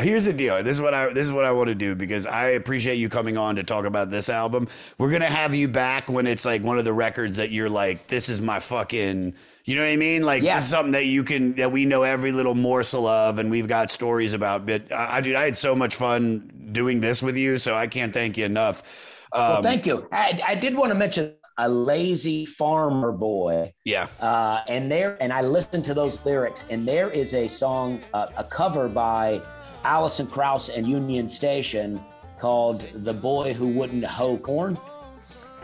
Here's 0.00 0.24
the 0.24 0.32
deal. 0.32 0.62
This 0.62 0.78
is 0.78 0.80
what 0.80 0.94
I 0.94 1.12
this 1.12 1.26
is 1.26 1.32
what 1.32 1.44
I 1.44 1.52
want 1.52 1.68
to 1.68 1.74
do 1.74 1.94
because 1.94 2.24
I 2.26 2.48
appreciate 2.50 2.94
you 2.94 3.10
coming 3.10 3.36
on 3.36 3.56
to 3.56 3.62
talk 3.62 3.84
about 3.84 4.10
this 4.10 4.30
album. 4.30 4.68
We're 4.96 5.10
gonna 5.10 5.26
have 5.26 5.54
you 5.54 5.68
back 5.68 6.08
when 6.08 6.26
it's 6.26 6.46
like 6.46 6.62
one 6.62 6.78
of 6.78 6.86
the 6.86 6.94
records 6.94 7.36
that 7.36 7.50
you're 7.50 7.68
like, 7.68 8.06
this 8.06 8.30
is 8.30 8.40
my 8.40 8.58
fucking 8.58 9.34
you 9.64 9.76
know 9.76 9.82
what 9.82 9.90
I 9.90 9.96
mean? 9.96 10.22
Like 10.22 10.42
Yeah. 10.42 10.54
this 10.56 10.64
is 10.64 10.70
something 10.70 10.92
that 10.92 11.04
you 11.04 11.22
can 11.22 11.54
that 11.56 11.70
we 11.70 11.84
know 11.84 12.04
every 12.04 12.32
little 12.32 12.54
morsel 12.54 13.06
of 13.06 13.38
and 13.38 13.50
we've 13.50 13.68
got 13.68 13.90
stories 13.90 14.32
about. 14.32 14.64
But 14.64 14.90
I, 14.90 15.18
I 15.18 15.20
dude, 15.20 15.36
I 15.36 15.44
had 15.44 15.56
so 15.58 15.74
much 15.76 15.94
fun 15.94 16.70
doing 16.72 17.00
this 17.02 17.22
with 17.22 17.36
you, 17.36 17.58
so 17.58 17.74
I 17.74 17.86
can't 17.86 18.14
thank 18.14 18.38
you 18.38 18.46
enough. 18.46 18.82
well, 19.34 19.58
Um, 19.58 19.62
thank 19.62 19.84
you. 19.86 20.08
I, 20.10 20.40
I 20.46 20.54
did 20.54 20.74
want 20.74 20.90
to 20.90 20.94
mention 20.94 21.34
a 21.58 21.68
lazy 21.68 22.46
farmer 22.46 23.12
boy. 23.12 23.74
Yeah. 23.84 24.06
Uh, 24.18 24.62
and 24.68 24.90
there, 24.90 25.18
and 25.20 25.34
I 25.34 25.42
listened 25.42 25.84
to 25.84 25.92
those 25.94 26.24
lyrics, 26.24 26.64
and 26.70 26.88
there 26.88 27.10
is 27.10 27.34
a 27.34 27.46
song, 27.46 28.00
uh, 28.14 28.28
a 28.38 28.42
cover 28.44 28.88
by 28.88 29.42
Alison 29.84 30.26
Krauss 30.26 30.68
and 30.68 30.86
Union 30.86 31.28
Station 31.28 32.00
called 32.38 32.86
"The 32.94 33.12
Boy 33.12 33.52
Who 33.52 33.68
Wouldn't 33.68 34.04
Hoe 34.04 34.38
Corn," 34.38 34.78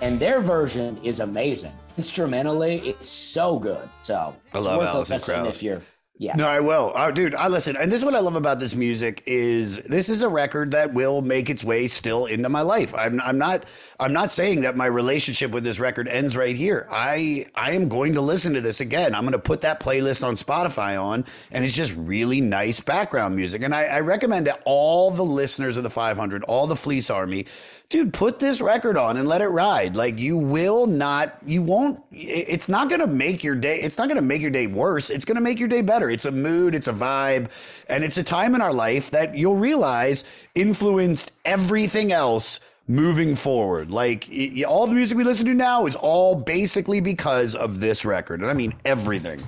and 0.01 0.19
their 0.21 0.41
version 0.41 0.99
is 1.05 1.21
amazing. 1.21 1.73
Instrumentally, 1.97 2.79
it's 2.89 3.09
so 3.09 3.59
good. 3.59 3.89
So 4.03 4.35
I 4.53 4.59
it's 4.59 4.67
love 4.67 4.79
worth 4.79 4.89
a 4.89 4.93
Alison 4.93 5.15
listen 5.15 5.35
Krauss. 5.35 5.57
if 5.57 5.63
you're, 5.63 5.83
yeah. 6.21 6.35
No, 6.35 6.49
I 6.49 6.59
will. 6.59 6.93
Oh, 6.97 7.13
dude, 7.13 7.37
I 7.37 7.47
listen. 7.47 7.77
And 7.77 7.93
this 7.93 8.01
is 8.01 8.05
what 8.05 8.17
I 8.17 8.19
love 8.19 8.35
about 8.35 8.59
this 8.59 8.75
music 8.75 9.23
is 9.25 9.77
this 9.79 10.09
is 10.09 10.23
a 10.23 10.29
record 10.29 10.73
that 10.73 10.93
will 10.93 11.23
make 11.23 11.49
its 11.49 11.63
way 11.63 11.87
still 11.87 12.27
into 12.27 12.49
my 12.49 12.61
life. 12.61 12.93
I'm 12.93 13.21
I'm 13.21 13.39
not 13.39 13.65
I'm 14.01 14.13
not 14.13 14.33
saying 14.33 14.63
that 14.63 14.77
my 14.77 14.87
relationship 14.87 15.53
with 15.53 15.63
this 15.63 15.79
record 15.79 16.09
ends 16.09 16.37
right 16.37 16.57
here. 16.57 16.89
I 16.91 17.47
I 17.55 17.71
am 17.73 17.89
going 17.89 18.15
to 18.15 18.21
listen 18.21 18.53
to 18.55 18.61
this 18.61 18.81
again. 18.81 19.15
I'm 19.15 19.23
going 19.23 19.33
to 19.33 19.39
put 19.39 19.61
that 19.61 19.79
playlist 19.79 20.27
on 20.27 20.35
Spotify 20.35 21.01
on 21.01 21.25
and 21.53 21.65
it's 21.65 21.77
just 21.77 21.95
really 21.95 22.41
nice 22.41 22.81
background 22.81 23.37
music. 23.37 23.63
And 23.63 23.73
I, 23.73 23.85
I 23.85 24.01
recommend 24.01 24.47
to 24.47 24.59
all 24.65 25.13
the 25.13 25.25
listeners 25.25 25.77
of 25.77 25.85
the 25.85 25.91
500, 25.91 26.43
all 26.45 26.67
the 26.67 26.77
Fleece 26.77 27.11
Army, 27.11 27.47
dude, 27.89 28.13
put 28.13 28.39
this 28.39 28.61
record 28.61 28.99
on 28.99 29.17
and 29.17 29.29
let 29.29 29.41
it 29.41 29.49
ride. 29.49 29.97
Like 29.97 30.19
you 30.19 30.37
will 30.37 30.87
not, 30.87 31.39
you 31.47 31.63
won't, 31.63 32.01
it's 32.13 32.69
not 32.69 32.89
going 32.89 33.01
to 33.01 33.07
make 33.07 33.43
your 33.43 33.55
day, 33.55 33.81
it's 33.81 33.99
not 33.99 34.09
going 34.09 34.17
to 34.17 34.23
make 34.23 34.43
your 34.43 34.51
day 34.51 34.67
worse. 34.67 35.11
It's 35.11 35.25
going 35.25 35.37
to 35.37 35.41
make 35.41 35.59
your 35.59 35.69
day 35.69 35.81
better. 35.83 36.08
It's 36.11 36.25
a 36.25 36.31
mood, 36.33 36.75
it's 36.75 36.89
a 36.89 36.93
vibe, 36.93 37.51
and 37.89 38.05
it's 38.05 38.19
a 38.19 38.23
time 38.23 38.55
in 38.55 38.61
our 38.61 38.73
life 38.73 39.11
that 39.11 39.35
you'll 39.37 39.57
realize 39.57 40.25
influenced 40.55 41.33
everything 41.45 42.13
else 42.13 42.61
moving 42.87 43.35
forward. 43.35 43.91
Like 43.91 44.27
y- 44.31 44.65
all 44.67 44.87
the 44.87 44.95
music 44.95 45.17
we 45.19 45.25
listen 45.25 45.47
to 45.47 45.55
now 45.55 45.87
is 45.87 45.95
all 45.97 46.35
basically 46.35 47.01
because 47.01 47.55
of 47.55 47.81
this 47.81 48.05
record. 48.05 48.41
And 48.41 48.51
I 48.51 48.55
mean 48.55 48.73
everything. 48.85 49.41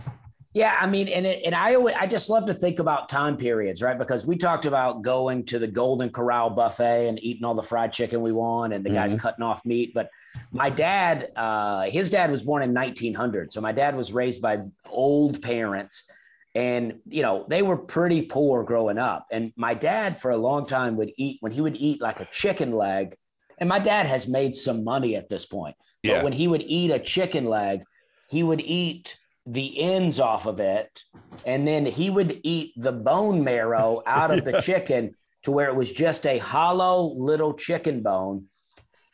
Yeah, 0.52 0.76
I 0.80 0.88
mean, 0.88 1.06
and 1.06 1.24
it, 1.26 1.42
and 1.44 1.54
I 1.54 1.76
always, 1.76 1.94
I 1.96 2.08
just 2.08 2.28
love 2.28 2.44
to 2.46 2.54
think 2.54 2.80
about 2.80 3.08
time 3.08 3.36
periods, 3.36 3.82
right? 3.82 3.96
Because 3.96 4.26
we 4.26 4.36
talked 4.36 4.66
about 4.66 5.00
going 5.02 5.44
to 5.44 5.60
the 5.60 5.68
Golden 5.68 6.10
Corral 6.10 6.50
buffet 6.50 7.06
and 7.08 7.22
eating 7.22 7.44
all 7.44 7.54
the 7.54 7.62
fried 7.62 7.92
chicken 7.92 8.20
we 8.20 8.32
want, 8.32 8.72
and 8.72 8.84
the 8.84 8.90
guys 8.90 9.14
Mhm. 9.14 9.20
cutting 9.20 9.44
off 9.44 9.64
meat. 9.64 9.92
But 9.94 10.10
my 10.50 10.68
dad, 10.68 11.30
uh, 11.36 11.82
his 11.82 12.10
dad 12.10 12.32
was 12.32 12.42
born 12.42 12.64
in 12.64 12.72
1900, 12.72 13.52
so 13.52 13.60
my 13.60 13.70
dad 13.70 13.94
was 13.96 14.12
raised 14.12 14.42
by 14.42 14.58
old 14.90 15.40
parents, 15.40 16.10
and 16.55 17.01
you 17.06 17.22
know 17.22 17.47
they 17.48 17.62
were 17.62 17.77
pretty 17.77 18.22
poor 18.22 18.64
growing 18.64 18.98
up. 18.98 19.27
And 19.31 19.52
my 19.56 19.74
dad, 19.74 20.20
for 20.20 20.31
a 20.31 20.36
long 20.36 20.66
time, 20.66 20.97
would 20.97 21.12
eat 21.16 21.39
when 21.40 21.52
he 21.52 21.60
would 21.60 21.77
eat 21.77 22.01
like 22.01 22.20
a 22.20 22.24
chicken 22.27 22.72
leg. 22.72 23.16
And 23.59 23.68
my 23.68 23.78
dad 23.78 24.06
has 24.06 24.27
made 24.27 24.55
some 24.55 24.85
money 24.85 25.16
at 25.16 25.28
this 25.28 25.44
point, 25.44 25.77
Yeah. 26.02 26.16
but 26.16 26.24
when 26.24 26.32
he 26.32 26.48
would 26.48 26.62
eat 26.62 26.90
a 26.90 26.98
chicken 26.98 27.44
leg, 27.44 27.82
he 28.28 28.43
would 28.43 28.60
eat 28.62 29.18
the 29.47 29.81
ends 29.81 30.20
off 30.20 30.47
of 30.47 30.60
it 30.60 31.02
and 31.47 31.66
then 31.66 31.86
he 31.86 32.10
would 32.10 32.40
eat 32.44 32.72
the 32.77 32.93
bone 32.93 33.43
marrow 33.43 34.02
out 34.06 34.31
of 34.31 34.44
the 34.44 34.60
chicken 34.60 35.14
to 35.43 35.51
where 35.51 35.68
it 35.68 35.74
was 35.74 35.90
just 35.93 36.27
a 36.27 36.39
hollow 36.39 37.12
little 37.16 37.55
chicken 37.55 38.02
bone 38.02 38.44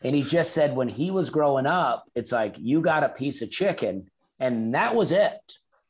and 0.03 0.17
he 0.17 0.23
just 0.23 0.53
said 0.53 0.75
when 0.75 0.89
he 0.89 1.13
was 1.13 1.31
growing 1.31 1.65
up 1.65 2.05
it's 2.17 2.33
like 2.33 2.57
you 2.59 2.81
got 2.83 3.05
a 3.05 3.09
piece 3.09 3.41
of 3.41 3.51
chicken 3.51 4.11
and 4.41 4.75
that 4.75 4.97
was 4.97 5.13
it 5.13 5.39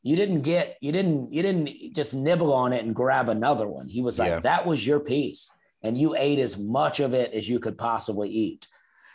you 0.03 0.15
didn't 0.15 0.41
get 0.41 0.77
you 0.81 0.91
didn't 0.91 1.33
you 1.33 1.41
didn't 1.41 1.69
just 1.95 2.13
nibble 2.15 2.53
on 2.53 2.73
it 2.73 2.85
and 2.85 2.95
grab 2.95 3.29
another 3.29 3.67
one 3.67 3.87
he 3.89 4.01
was 4.01 4.19
like 4.19 4.29
Yeah. 4.29 4.39
that 4.41 4.65
was 4.65 4.85
your 4.85 4.99
piece 4.99 5.49
and 5.83 5.97
you 5.97 6.15
ate 6.15 6.39
as 6.39 6.57
much 6.57 6.99
of 6.99 7.13
it 7.13 7.33
as 7.33 7.47
you 7.49 7.59
could 7.59 7.77
possibly 7.77 8.29
eat 8.29 8.67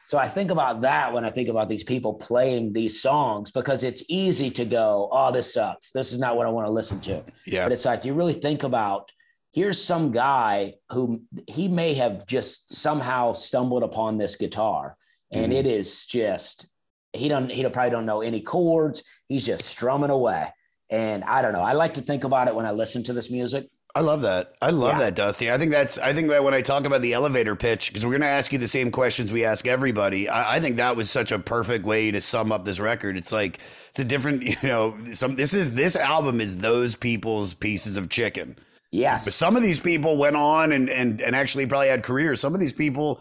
so 0.04 0.18
I 0.18 0.28
think 0.28 0.50
about 0.50 0.80
that 0.82 1.12
when 1.14 1.24
I 1.24 1.30
think 1.30 1.48
about 1.48 1.68
these 1.68 1.84
people 1.84 2.14
playing 2.14 2.72
these 2.72 3.00
songs 3.00 3.52
because 3.52 3.84
it's 3.84 4.02
easy 4.08 4.50
to 4.50 4.64
go, 4.64 5.08
oh, 5.12 5.30
this 5.32 5.54
sucks. 5.54 5.92
This 5.92 6.12
is 6.12 6.18
not 6.18 6.36
what 6.36 6.44
I 6.46 6.50
want 6.50 6.66
to 6.66 6.72
listen 6.72 7.00
to. 7.02 7.22
Yeah. 7.46 7.64
But 7.64 7.72
it's 7.72 7.84
like 7.84 8.04
you 8.04 8.12
really 8.12 8.32
think 8.34 8.64
about 8.64 9.10
here's 9.52 9.82
some 9.82 10.10
guy 10.10 10.74
who 10.90 11.22
he 11.46 11.68
may 11.68 11.94
have 11.94 12.26
just 12.26 12.74
somehow 12.74 13.32
stumbled 13.32 13.84
upon 13.84 14.18
this 14.18 14.34
guitar 14.34 14.96
and 15.30 15.52
Mhm. 15.52 15.56
it 15.56 15.66
is 15.66 16.04
just 16.04 16.66
he 17.12 17.28
don't 17.28 17.48
he 17.50 17.62
don't, 17.62 17.72
probably 17.72 17.90
don't 17.90 18.04
know 18.04 18.22
any 18.22 18.40
chords. 18.40 19.04
He's 19.28 19.46
just 19.46 19.64
strumming 19.66 20.10
away. 20.10 20.48
And 20.92 21.24
I 21.24 21.40
don't 21.40 21.54
know. 21.54 21.62
I 21.62 21.72
like 21.72 21.94
to 21.94 22.02
think 22.02 22.22
about 22.22 22.48
it 22.48 22.54
when 22.54 22.66
I 22.66 22.70
listen 22.70 23.02
to 23.04 23.14
this 23.14 23.30
music. 23.30 23.66
I 23.94 24.00
love 24.00 24.22
that. 24.22 24.52
I 24.62 24.70
love 24.70 24.92
Yeah. 24.92 24.98
that, 24.98 25.14
Dusty. 25.14 25.50
I 25.50 25.56
think 25.58 25.70
that's. 25.70 25.98
I 25.98 26.12
think 26.12 26.28
that 26.28 26.44
when 26.44 26.54
I 26.54 26.60
talk 26.60 26.84
about 26.86 27.00
the 27.02 27.14
elevator 27.14 27.56
pitch, 27.56 27.88
because 27.88 28.04
we're 28.04 28.12
going 28.12 28.20
to 28.22 28.26
ask 28.26 28.52
you 28.52 28.58
the 28.58 28.68
same 28.68 28.90
questions 28.90 29.32
we 29.32 29.44
ask 29.44 29.66
everybody. 29.66 30.28
I, 30.28 30.56
I 30.56 30.60
think 30.60 30.76
that 30.76 30.96
was 30.96 31.10
such 31.10 31.32
a 31.32 31.38
perfect 31.38 31.84
way 31.86 32.10
to 32.10 32.20
sum 32.20 32.52
up 32.52 32.64
this 32.64 32.78
record. 32.78 33.16
It's 33.16 33.32
like 33.32 33.58
it's 33.88 33.98
a 33.98 34.04
different, 34.04 34.42
you 34.62 34.68
know, 34.68 34.96
some. 35.12 35.36
This 35.36 35.54
is 35.54 35.74
this 35.74 35.96
album 35.96 36.40
is 36.40 36.58
those 36.58 36.94
people's 36.94 37.54
pieces 37.54 37.96
of 37.96 38.08
chicken. 38.10 38.56
Yes. 38.90 39.24
But 39.24 39.32
some 39.34 39.56
of 39.56 39.62
these 39.62 39.80
people 39.80 40.18
went 40.18 40.36
on 40.36 40.72
and 40.72 40.88
and 40.90 41.20
and 41.22 41.34
actually 41.36 41.66
probably 41.66 41.88
had 41.88 42.02
careers. 42.02 42.40
Some 42.40 42.54
of 42.54 42.60
these 42.60 42.74
people 42.74 43.20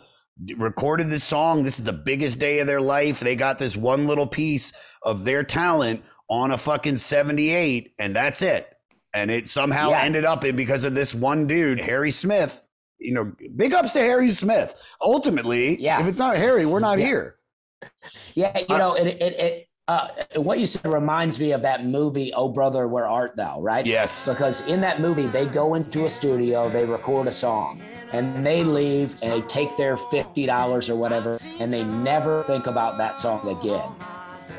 recorded 0.58 1.08
this 1.10 1.24
song. 1.24 1.64
This 1.64 1.80
is 1.80 1.86
the 1.86 1.94
biggest 1.94 2.40
day 2.40 2.60
of 2.60 2.68
their 2.68 2.82
life. 2.82 3.20
They 3.20 3.36
got 3.36 3.60
this 3.60 3.76
one 3.76 4.08
little 4.08 4.28
piece 4.28 4.72
of 5.04 5.26
their 5.26 5.44
talent 5.44 6.02
on 6.32 6.52
a 6.52 6.58
fucking 6.58 6.96
78 6.98 7.94
and 8.00 8.16
that's 8.16 8.42
it. 8.42 8.74
And 9.14 9.30
it 9.30 9.50
somehow 9.50 9.90
Yeah. 9.90 10.04
ended 10.04 10.24
up 10.26 10.46
in 10.46 10.56
because 10.56 10.86
of 10.86 10.96
this 10.96 11.14
one 11.14 11.46
dude, 11.46 11.80
Harry 11.80 12.10
Smith. 12.10 12.66
You 12.98 13.14
know, 13.14 13.32
big 13.56 13.74
ups 13.74 13.92
to 13.94 14.00
Harry 14.00 14.32
Smith. 14.32 14.74
Ultimately, 15.02 15.80
Yeah. 15.80 16.00
if 16.00 16.08
it's 16.08 16.18
not 16.20 16.38
Harry, 16.38 16.66
we're 16.66 16.80
not 16.80 16.98
Yeah. 16.98 17.06
here. 17.06 17.36
Yeah, 18.34 18.58
you 18.58 18.78
know, 18.78 18.94
it 18.94 19.08
it, 19.08 19.34
it 19.40 19.68
uh, 19.90 20.08
what 20.38 20.58
you 20.60 20.66
said 20.66 20.94
reminds 20.94 21.38
me 21.40 21.52
of 21.52 21.64
that 21.64 21.84
movie 21.86 22.32
"Oh 22.34 22.48
Brother, 22.48 22.88
Where 22.88 23.08
Art 23.08 23.36
Thou?" 23.36 23.60
Right? 23.60 23.86
Yes. 23.86 24.28
Because 24.30 24.66
in 24.68 24.80
that 24.82 25.02
movie, 25.02 25.28
they 25.28 25.46
go 25.46 25.74
into 25.74 26.06
a 26.06 26.10
studio, 26.10 26.70
they 26.70 26.86
record 26.86 27.28
a 27.28 27.32
song, 27.32 27.82
and 28.14 28.46
they 28.46 28.64
leave 28.64 29.22
and 29.22 29.34
they 29.34 29.42
take 29.48 29.76
their 29.76 29.98
fifty 29.98 30.46
dollars 30.46 30.90
or 30.90 30.96
whatever, 30.96 31.40
and 31.60 31.74
they 31.74 31.84
never 31.84 32.44
think 32.44 32.68
about 32.68 32.98
that 33.00 33.20
song 33.20 33.46
again. 33.50 33.90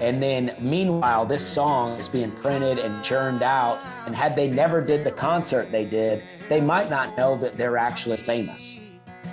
And 0.03 0.21
then, 0.21 0.57
meanwhile, 0.59 1.25
this 1.25 1.47
song 1.47 1.97
is 1.97 2.09
being 2.09 2.33
printed 2.33 2.81
and 2.81 3.05
churned 3.05 3.41
out. 3.41 3.79
And 4.05 4.17
had 4.17 4.35
they 4.35 4.49
never 4.49 4.81
did 4.81 5.05
the 5.05 5.13
concert 5.13 5.71
they 5.71 5.85
did, 5.85 6.25
they 6.49 6.61
might 6.61 6.91
not 6.91 7.17
know 7.17 7.37
that 7.37 7.57
they're 7.57 7.79
actually 7.79 8.17
famous. 8.17 8.79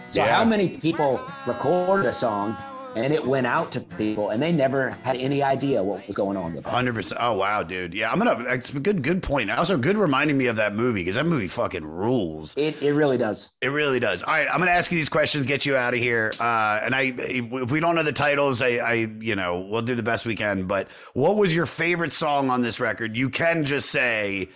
So 0.10 0.24
Yeah. 0.24 0.36
how 0.36 0.46
many 0.46 0.78
people 0.78 1.20
recorded 1.48 2.06
a 2.06 2.14
song 2.14 2.56
and 2.95 3.14
it 3.14 3.26
went 3.26 3.48
out 3.48 3.72
to 3.74 3.82
people 3.82 4.30
and 4.30 4.41
they 4.41 4.52
never 4.52 4.91
had 5.03 5.16
any 5.18 5.44
idea 5.44 5.82
what 5.84 6.06
was 6.07 6.16
going 6.16 6.38
on 6.38 6.53
with 6.53 6.66
it? 6.66 6.70
Hundred 6.70 6.95
percent. 6.95 7.20
Oh 7.22 7.34
wow, 7.34 7.64
dude. 7.64 7.94
Yeah, 7.94 8.11
I'm 8.11 8.18
gonna. 8.18 8.44
It's 8.49 8.74
a 8.74 8.80
good, 8.80 9.02
good 9.02 9.22
point. 9.24 9.52
Also, 9.52 9.78
good 9.78 9.98
reminding 9.98 10.38
me 10.38 10.48
of 10.48 10.56
that 10.57 10.76
movie 10.76 11.02
because 11.02 11.16
that 11.16 11.26
movie 11.26 11.48
fucking 11.48 11.86
rules. 11.86 12.56
It 12.57 12.82
it 12.82 12.94
really 12.94 13.18
does. 13.18 13.49
It 13.61 13.70
really 13.70 13.99
does. 13.99 14.24
All 14.24 14.34
right, 14.34 14.48
I'm 14.52 14.60
gonna 14.60 14.72
ask 14.72 14.91
you 14.91 14.98
these 14.98 15.10
questions, 15.10 15.45
get 15.45 15.66
you 15.66 15.76
out 15.76 15.94
of 15.94 15.99
here. 15.99 16.34
Uh, 16.40 16.80
and 16.84 16.95
I, 16.95 17.14
if 17.18 17.72
we 17.72 17.80
don't 17.80 17.95
know 17.95 18.03
the 18.03 18.11
titles, 18.11 18.61
I, 18.61 18.78
I, 18.78 18.94
you 19.20 19.36
know, 19.36 19.68
we'll 19.70 19.82
do 19.82 19.95
the 19.95 20.03
best 20.03 20.26
we 20.26 20.36
can. 20.36 20.66
But 20.66 20.88
what 21.14 21.38
was 21.38 21.53
your 21.53 21.66
favorite 21.66 22.11
song 22.11 22.49
on 22.49 22.61
this 22.61 22.80
record? 22.80 23.16
You 23.16 23.30
can 23.30 23.64
just 23.66 23.90
say 23.90 24.49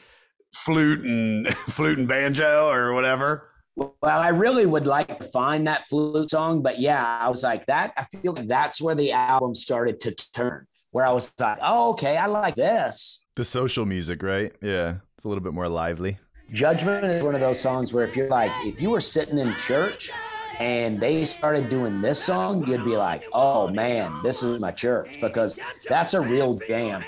flute 0.53 1.01
and 1.01 1.47
flute 1.67 1.97
and 1.97 2.07
banjo 2.07 2.69
or 2.69 2.93
whatever. 2.93 3.49
Well, 3.75 3.95
I 4.03 4.27
really 4.27 4.65
would 4.65 4.85
like 4.85 5.17
to 5.19 5.23
find 5.25 5.65
that 5.65 5.87
flute 5.87 6.29
song, 6.29 6.61
but 6.61 6.79
yeah, 6.79 7.17
I 7.19 7.29
was 7.29 7.41
like 7.41 7.65
that. 7.65 7.93
I 7.97 8.03
feel 8.03 8.33
like 8.33 8.47
that's 8.47 8.79
where 8.79 8.93
the 8.93 9.11
album 9.11 9.55
started 9.55 9.99
to 10.01 10.11
turn, 10.11 10.67
where 10.91 11.05
I 11.05 11.11
was 11.11 11.33
like, 11.39 11.57
oh, 11.61 11.89
okay, 11.91 12.17
I 12.17 12.27
like 12.27 12.53
this. 12.53 13.23
The 13.35 13.43
social 13.43 13.85
music, 13.85 14.21
right? 14.21 14.51
Yeah, 14.61 14.97
it's 15.15 15.23
a 15.23 15.27
little 15.27 15.43
bit 15.43 15.53
more 15.53 15.67
lively. 15.67 16.19
Judgment 16.51 17.03
is 17.05 17.23
one 17.23 17.33
of 17.33 17.41
those 17.41 17.59
songs 17.59 17.95
where 17.95 18.05
if 18.05 18.15
you're 18.15 18.29
like, 18.29 18.51
if 18.63 18.79
you 18.79 18.91
were 18.91 18.99
sitting 18.99 19.39
in 19.39 19.55
church 19.55 20.11
and 20.59 20.99
they 20.99 21.25
started 21.25 21.67
doing 21.67 21.99
this 21.99 22.23
song, 22.23 22.67
you'd 22.67 22.85
be 22.85 22.95
like, 22.95 23.23
oh 23.33 23.69
man, 23.69 24.21
this 24.21 24.43
is 24.43 24.59
my 24.59 24.69
church 24.69 25.19
because 25.19 25.57
that's 25.89 26.13
a 26.13 26.21
real 26.21 26.59
jam. 26.67 27.03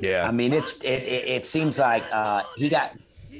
Yeah. 0.00 0.26
I 0.26 0.30
mean, 0.30 0.54
it's 0.54 0.78
it, 0.82 1.02
it, 1.02 1.28
it 1.28 1.44
seems 1.44 1.78
like 1.78 2.04
uh, 2.10 2.44
he 2.56 2.70
got, 2.70 2.96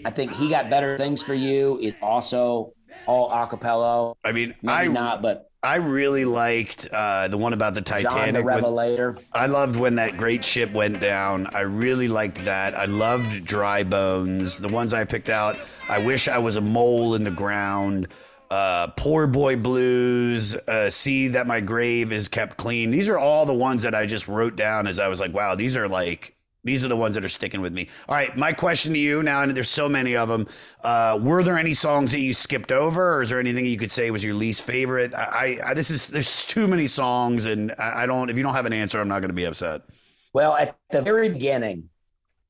I 0.07 0.11
think 0.11 0.31
he 0.31 0.49
got 0.49 0.71
better 0.71 0.97
things 0.97 1.21
for 1.21 1.35
you. 1.35 1.81
Is 1.83 1.95
also 2.01 2.73
all 3.07 3.29
acapella. 3.29 4.15
I 4.25 4.31
mean, 4.31 4.55
maybe 4.63 4.73
I 4.73 4.87
not, 4.87 5.21
but 5.21 5.51
I 5.65 5.77
really 5.77 6.25
liked 6.25 6.87
uh, 6.93 7.27
the 7.27 7.37
one 7.37 7.53
about 7.53 7.75
the 7.75 7.83
Titanic. 7.83 8.13
John 8.13 8.35
the 8.35 8.45
Revelator. 8.45 9.17
I 9.33 9.47
loved 9.47 9.75
when 9.75 9.97
that 9.97 10.17
great 10.17 10.45
ship 10.45 10.71
went 10.73 11.01
down. 11.01 11.49
I 11.53 11.63
really 11.63 12.07
liked 12.07 12.45
that. 12.45 12.79
I 12.79 12.85
loved 12.85 13.45
Dry 13.45 13.83
Bones. 13.83 14.59
The 14.59 14.69
ones 14.69 14.95
I 14.95 15.03
picked 15.03 15.29
out. 15.29 15.59
I 15.89 15.99
wish 15.99 16.29
I 16.29 16.39
was 16.39 16.55
a 16.55 16.61
mole 16.61 17.17
in 17.17 17.25
the 17.25 17.33
ground. 17.33 18.07
Uh, 18.49 18.87
Poor 18.97 19.27
Boy 19.27 19.57
Blues. 19.57 20.55
Uh, 20.55 20.89
See 20.89 21.27
that 21.29 21.49
my 21.49 21.59
grave 21.59 22.13
is 22.13 22.29
kept 22.29 22.57
clean. 22.59 22.93
These 22.93 23.09
are 23.09 23.19
all 23.19 23.45
the 23.45 23.55
ones 23.55 23.83
that 23.83 23.93
I 23.97 24.07
just 24.07 24.29
wrote 24.29 24.55
down 24.55 24.87
as 24.87 25.01
I 25.01 25.09
was 25.09 25.19
like, 25.19 25.35
wow, 25.35 25.57
these 25.57 25.77
are 25.77 25.89
like. 25.89 26.36
These 26.67 26.85
are 26.85 26.89
the 26.89 26.97
ones 26.97 27.15
that 27.15 27.25
are 27.25 27.29
sticking 27.29 27.61
with 27.61 27.73
me. 27.73 27.89
All 28.09 28.15
right, 28.17 28.37
my 28.37 28.53
question 28.53 28.93
to 28.93 28.99
you 28.99 29.23
now, 29.23 29.43
and 29.43 29.53
there's 29.53 29.71
so 29.71 29.89
many 29.89 30.17
of 30.17 30.29
them. 30.29 30.49
Uh, 30.83 31.19
were 31.23 31.45
there 31.45 31.57
any 31.57 31.75
songs 31.75 32.11
that 32.11 32.19
you 32.19 32.35
skipped 32.35 32.73
over, 32.73 33.15
or 33.15 33.23
is 33.23 33.31
there 33.31 33.39
anything 33.39 33.65
you 33.65 33.79
could 33.79 33.93
say 33.93 34.11
was 34.11 34.25
your 34.25 34.35
least 34.35 34.63
favorite? 34.63 35.15
I, 35.15 35.59
I 35.65 35.75
this 35.75 35.91
is 35.91 36.09
there's 36.09 36.45
too 36.45 36.67
many 36.67 36.89
songs, 36.89 37.47
and 37.47 37.73
I, 37.79 38.03
I 38.03 38.07
don't. 38.07 38.29
If 38.31 38.37
you 38.37 38.43
don't 38.43 38.55
have 38.55 38.67
an 38.67 38.73
answer, 38.73 39.01
I'm 39.01 39.09
not 39.09 39.21
going 39.21 39.31
to 39.31 39.35
be 39.35 39.45
upset. 39.45 39.83
Well, 40.33 40.55
at 40.55 40.77
the 40.91 41.03
very 41.03 41.29
beginning, 41.29 41.89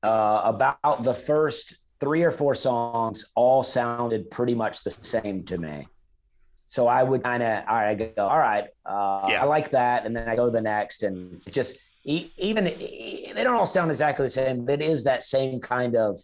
uh, 0.03 0.41
about 0.45 1.03
the 1.03 1.13
first 1.13 1.77
three 1.99 2.23
or 2.23 2.31
four 2.31 2.55
songs 2.55 3.25
all 3.35 3.63
sounded 3.63 4.29
pretty 4.31 4.55
much 4.55 4.83
the 4.83 4.91
same 5.01 5.43
to 5.43 5.57
me. 5.57 5.87
So 6.65 6.87
I 6.87 7.01
would 7.01 7.23
kind 7.23 7.41
of, 7.41 7.63
all 7.67 7.75
right, 7.75 7.89
I 7.89 7.95
go, 7.95 8.27
all 8.27 8.37
right, 8.37 8.65
uh, 8.85 9.27
Yeah. 9.29 9.43
I 9.43 9.45
like 9.45 9.69
that, 9.69 10.05
and 10.05 10.15
then 10.15 10.27
I 10.27 10.35
go 10.35 10.45
to 10.45 10.51
the 10.51 10.61
next, 10.61 11.03
and 11.03 11.41
it 11.45 11.53
just 11.53 11.77
even 12.07 12.65
they 12.65 13.31
don't 13.35 13.55
all 13.55 13.65
sound 13.65 13.91
exactly 13.91 14.25
the 14.25 14.29
same, 14.29 14.65
but 14.65 14.81
it 14.81 14.81
is 14.81 15.03
that 15.03 15.23
same 15.23 15.59
kind 15.59 15.95
of, 15.95 16.21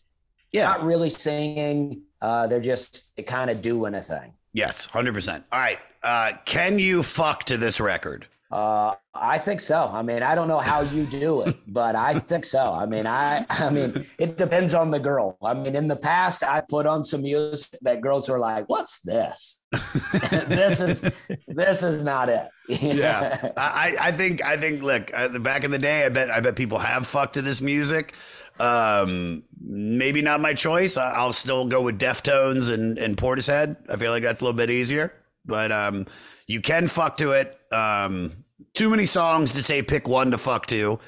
yeah, 0.51 0.65
not 0.65 0.83
really 0.83 1.09
singing. 1.09 2.03
Uh, 2.21 2.47
they're 2.47 2.61
just 2.61 3.13
kind 3.27 3.49
of 3.49 3.61
doing 3.61 3.93
a 3.93 4.01
thing. 4.01 4.33
Yes, 4.53 4.85
hundred 4.85 5.13
percent. 5.13 5.43
All 5.51 5.59
right, 5.59 5.79
uh, 6.01 6.33
can 6.45 6.79
you 6.79 7.03
fuck 7.03 7.43
to 7.45 7.57
this 7.57 7.79
record? 7.81 8.27
Uh, 8.49 8.93
I 9.15 9.39
think 9.39 9.61
so. 9.61 9.89
I 9.91 10.03
mean, 10.03 10.21
I 10.21 10.35
don't 10.35 10.47
know 10.47 10.59
how 10.59 10.81
you 10.81 11.07
do 11.07 11.41
it, 11.41 11.57
but 11.67 11.95
I 11.95 12.19
think 12.19 12.45
so. 12.45 12.71
I 12.71 12.85
mean, 12.85 13.07
I, 13.07 13.45
I 13.49 13.71
mean, 13.71 14.05
it 14.19 14.37
depends 14.37 14.75
on 14.75 14.91
the 14.91 14.99
girl. 14.99 15.37
I 15.41 15.55
mean, 15.55 15.75
in 15.75 15.87
the 15.87 15.95
past, 15.95 16.43
I 16.43 16.61
put 16.61 16.85
on 16.85 17.03
some 17.03 17.23
music 17.23 17.79
that 17.81 17.99
girls 18.01 18.29
were 18.29 18.39
like, 18.39 18.69
"What's 18.69 19.01
this? 19.01 19.59
this 20.47 20.81
is, 20.81 21.01
this 21.47 21.83
is 21.83 22.03
not 22.03 22.29
it." 22.29 22.47
yeah, 22.67 23.51
I, 23.57 23.95
I 23.99 24.11
think 24.11 24.43
I 24.43 24.57
think 24.57 24.81
look, 24.81 25.11
uh, 25.13 25.27
the 25.27 25.39
back 25.39 25.63
in 25.63 25.71
the 25.71 25.79
day, 25.79 26.05
I 26.05 26.09
bet 26.09 26.29
I 26.29 26.39
bet 26.39 26.55
people 26.55 26.79
have 26.79 27.07
fucked 27.07 27.33
to 27.35 27.41
this 27.41 27.61
music. 27.61 28.13
Um, 28.59 29.43
maybe 29.59 30.21
not 30.21 30.39
my 30.39 30.53
choice. 30.53 30.95
I, 30.97 31.11
I'll 31.13 31.33
still 31.33 31.65
go 31.65 31.81
with 31.81 31.99
Deftones 31.99 32.69
and 32.69 32.97
and 32.97 33.17
Portishead. 33.17 33.77
I 33.89 33.97
feel 33.97 34.11
like 34.11 34.23
that's 34.23 34.41
a 34.41 34.45
little 34.45 34.57
bit 34.57 34.69
easier, 34.69 35.13
but 35.45 35.71
um, 35.71 36.05
you 36.47 36.61
can 36.61 36.87
fuck 36.87 37.17
to 37.17 37.31
it. 37.31 37.57
Um, 37.71 38.43
too 38.73 38.89
many 38.89 39.05
songs 39.05 39.53
to 39.53 39.63
say 39.63 39.81
pick 39.81 40.07
one 40.07 40.31
to 40.31 40.37
fuck 40.37 40.67
to. 40.67 40.99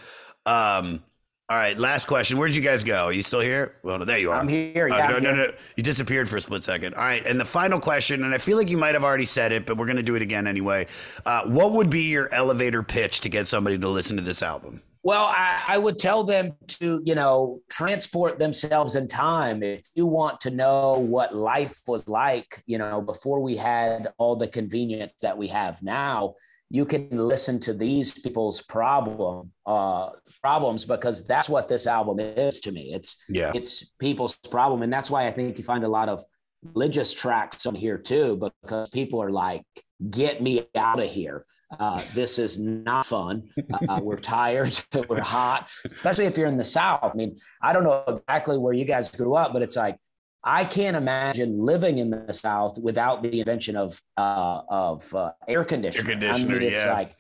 Um, 0.46 1.04
all 1.48 1.58
right, 1.58 1.78
last 1.78 2.06
question. 2.06 2.40
Where'd 2.40 2.56
you 2.56 2.62
guys 2.62 2.84
go? 2.84 3.06
Are 3.06 3.14
you 3.14 3.22
still 3.22 3.40
here? 3.40 3.76
Well, 3.84 4.04
there 4.04 4.18
you 4.18 4.32
are. 4.32 4.40
I'm 4.40 4.48
here, 4.48 4.88
yeah, 4.88 5.08
no, 5.08 5.16
I'm 5.18 5.24
no, 5.24 5.36
here. 5.36 5.48
no. 5.48 5.54
You 5.76 5.84
disappeared 5.84 6.28
for 6.28 6.38
a 6.38 6.42
split 6.42 6.64
second. 6.64 6.96
All 6.96 7.04
right, 7.04 7.26
and 7.26 7.40
the 7.40 7.46
final 7.46 7.80
question, 7.80 8.24
and 8.24 8.34
I 8.34 8.40
feel 8.40 8.58
like 8.58 8.70
you 8.70 8.80
might 8.80 8.96
have 8.96 9.04
already 9.04 9.26
said 9.26 9.52
it, 9.52 9.68
but 9.68 9.78
we're 9.78 9.86
going 9.86 9.98
to 9.98 10.04
do 10.04 10.16
it 10.16 10.24
again 10.24 10.48
anyway. 10.48 10.88
Uh, 11.24 11.44
what 11.44 11.74
would 11.74 11.92
be 11.92 12.04
your 12.04 12.34
elevator 12.34 12.82
pitch 12.82 13.22
to 13.22 13.30
get 13.30 13.46
somebody 13.46 13.78
to 13.78 13.88
listen 13.88 14.18
to 14.18 14.24
this 14.24 14.42
album? 14.42 14.82
Well, 15.04 15.26
I, 15.26 15.62
I 15.68 15.78
would 15.78 16.00
tell 16.00 16.24
them 16.24 16.54
to, 16.68 17.00
you 17.06 17.14
know, 17.14 17.62
transport 17.70 18.40
themselves 18.40 18.96
in 18.96 19.08
time. 19.08 19.62
If 19.62 19.86
you 19.94 20.08
want 20.08 20.42
to 20.42 20.50
know 20.50 20.94
what 20.94 21.36
life 21.36 21.80
was 21.86 22.08
like, 22.08 22.64
you 22.66 22.80
know, 22.80 23.02
before 23.02 23.40
we 23.40 23.56
had 23.56 24.08
all 24.18 24.36
the 24.36 24.48
convenience 24.48 25.14
that 25.22 25.38
we 25.38 25.50
have 25.50 25.84
now, 25.84 26.34
you 26.70 26.86
can 26.86 27.10
listen 27.12 27.60
to 27.62 27.74
these 27.74 28.12
people's 28.12 28.62
problem 28.62 29.52
uh, 29.66 30.10
problems 30.42 30.86
because 30.86 31.26
that's 31.28 31.50
what 31.50 31.68
this 31.70 31.88
album 31.88 32.20
is 32.20 32.62
to 32.62 32.72
me. 32.72 32.94
It's 32.94 33.24
Yeah. 33.30 33.52
it's 33.56 33.84
people's 34.00 34.36
problem, 34.36 34.82
and 34.82 34.92
that's 34.92 35.10
why 35.10 35.26
I 35.28 35.32
think 35.32 35.58
you 35.58 35.64
find 35.64 35.84
a 35.84 35.88
lot 35.88 36.10
of 36.10 36.24
religious 36.64 37.14
tracks 37.14 37.66
on 37.66 37.76
here 37.76 37.98
too, 37.98 38.38
because 38.62 38.90
people 38.90 39.22
are 39.22 39.32
like, 39.32 39.64
"Get 40.10 40.42
me 40.42 40.68
out 40.76 41.00
of 41.00 41.10
here." 41.10 41.46
Uh, 41.80 42.02
this 42.14 42.38
is 42.40 42.60
not 42.60 43.06
fun. 43.06 43.50
Uh, 43.90 44.00
we're 44.02 44.20
tired. 44.38 44.80
we're 45.10 45.22
hot, 45.22 45.68
especially 45.86 46.26
if 46.26 46.38
you're 46.38 46.48
in 46.48 46.58
the 46.58 46.64
South. 46.64 47.00
I 47.04 47.14
mean, 47.16 47.38
I 47.62 47.74
don't 47.74 47.84
know 47.84 48.04
exactly 48.08 48.58
where 48.58 48.74
you 48.74 48.86
guys 48.86 49.10
grew 49.12 49.36
up, 49.36 49.52
but 49.54 49.62
it's 49.62 49.76
like 49.76 49.98
I 50.46 50.64
can't 50.64 50.96
imagine 50.96 51.60
living 51.60 51.98
in 51.98 52.12
the 52.12 52.32
South 52.32 52.78
without 52.80 53.24
the 53.24 53.40
invention 53.40 53.76
of 53.76 54.00
uh, 54.16 54.62
of 54.70 55.14
uh, 55.16 55.32
air 55.48 55.66
conditioning. 55.66 56.12
conditioner, 56.12 56.56
I 56.56 56.60
mean, 56.60 56.70
it's 56.70 56.86
yeah. 56.86 56.94
like 56.94 57.16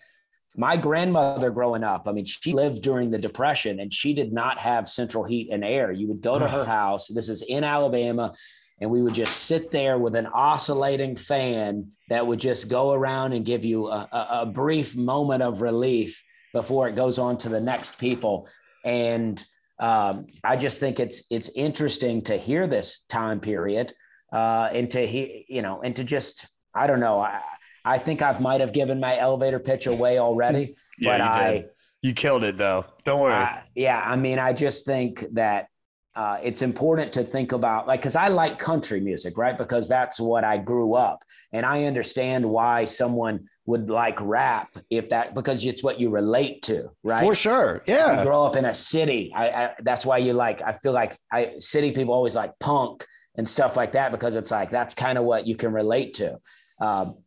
my 0.56 0.78
grandmother 0.78 1.50
growing 1.50 1.84
up. 1.84 2.08
I 2.08 2.12
mean, 2.12 2.26
she 2.26 2.54
lived 2.54 2.84
during 2.84 3.10
the 3.10 3.18
Depression, 3.18 3.80
and 3.80 3.92
she 3.92 4.14
did 4.14 4.32
not 4.32 4.60
have 4.60 4.88
central 4.88 5.24
heat 5.24 5.50
and 5.52 5.66
air. 5.66 5.92
You 5.92 6.08
would 6.10 6.22
go 6.22 6.38
to 6.38 6.48
her 6.48 6.66
house. 6.80 7.08
This 7.08 7.28
is 7.28 7.42
in 7.42 7.64
Alabama 7.64 8.34
and 8.82 8.90
we 8.90 9.02
would 9.02 9.16
just 9.16 9.44
sit 9.44 9.72
there 9.72 9.98
with 9.98 10.16
an 10.16 10.28
oscillating 10.28 11.16
fan 11.16 11.92
that 12.10 12.28
would 12.28 12.40
just 12.40 12.70
go 12.70 12.92
around 12.92 13.34
and 13.34 13.46
give 13.46 13.64
you 13.64 13.88
a, 13.88 14.08
a, 14.12 14.28
a 14.42 14.46
brief 14.46 14.96
moment 14.96 15.42
of 15.42 15.62
relief 15.62 16.24
before 16.54 16.88
it 16.88 16.96
goes 16.96 17.18
on 17.18 17.38
to 17.38 17.50
the 17.50 17.62
next 17.62 17.98
people. 17.98 18.48
And 18.84 19.44
um, 19.80 20.28
I 20.44 20.56
just 20.56 20.80
think 20.80 21.00
it's 21.00 21.24
it's 21.30 21.50
interesting 21.56 22.22
to 22.24 22.38
hear 22.38 22.68
this 22.68 23.02
time 23.10 23.40
period 23.40 23.94
uh, 24.32 24.70
and 24.72 24.90
to 24.92 25.06
hear 25.06 25.28
you 25.48 25.62
know, 25.62 25.82
and 25.82 25.96
to 25.96 26.04
just 26.04 26.48
I 26.74 26.88
don't 26.88 27.00
know. 27.00 27.20
I, 27.20 27.42
I 27.84 27.98
think 27.98 28.22
I've 28.22 28.42
might 28.42 28.62
have 28.62 28.74
given 28.74 29.00
my 29.00 29.18
elevator 29.18 29.60
pitch 29.60 29.86
away 29.88 30.18
already, 30.18 30.76
Yeah, 30.98 31.18
but 31.18 31.20
you 31.20 31.42
I 31.42 31.52
did. 31.52 31.66
You 32.02 32.14
killed 32.14 32.44
it 32.44 32.58
though. 32.58 32.86
Don't 33.04 33.22
worry. 33.22 33.34
uh, 33.34 33.58
yeah, 33.76 34.00
I 34.00 34.16
mean, 34.16 34.40
I 34.40 34.54
just 34.54 34.86
think 34.86 35.24
that 35.34 35.68
uh, 36.16 36.38
it's 36.42 36.62
important 36.62 37.12
to 37.14 37.24
think 37.24 37.52
about 37.52 37.88
like 37.88 38.00
because 38.00 38.16
I 38.16 38.30
like 38.30 38.58
country 38.58 39.02
music, 39.02 39.38
right? 39.38 39.58
Because 39.58 39.90
that's 39.90 40.20
what 40.20 40.44
I 40.44 40.58
grew 40.58 40.94
up, 40.94 41.24
and 41.52 41.66
I 41.66 41.84
understand 41.84 42.46
why 42.46 42.86
someone 42.86 43.48
would 43.66 43.90
like 43.90 44.22
rap 44.22 44.78
if 44.90 45.10
that 45.10 45.36
because 45.36 45.66
it's 45.66 45.84
what 45.84 46.00
you 46.00 46.10
relate 46.10 46.62
to, 46.64 46.90
right? 47.04 47.24
For 47.24 47.36
sure, 47.36 47.84
yeah. 47.86 48.20
You 48.20 48.26
grow 48.26 48.46
up 48.46 48.56
in 48.56 48.64
a 48.64 48.74
city. 48.74 49.34
I, 49.36 49.50
I 49.50 49.74
that's 49.82 50.06
why 50.06 50.20
you 50.20 50.34
like. 50.34 50.62
I 50.62 50.72
feel 50.72 50.94
like 50.94 51.18
I 51.32 51.56
city 51.60 51.92
people 51.92 52.14
always 52.14 52.36
like 52.36 52.58
punk 52.60 53.06
and 53.38 53.48
stuff 53.48 53.76
like 53.76 53.92
that 53.92 54.12
because 54.12 54.38
it's 54.38 54.52
like 54.52 54.70
that's 54.70 54.94
kind 54.94 55.18
of 55.18 55.26
what 55.26 55.46
you 55.46 55.58
can 55.58 55.74
relate 55.74 56.14
to. 56.16 56.40
Um, 56.80 57.18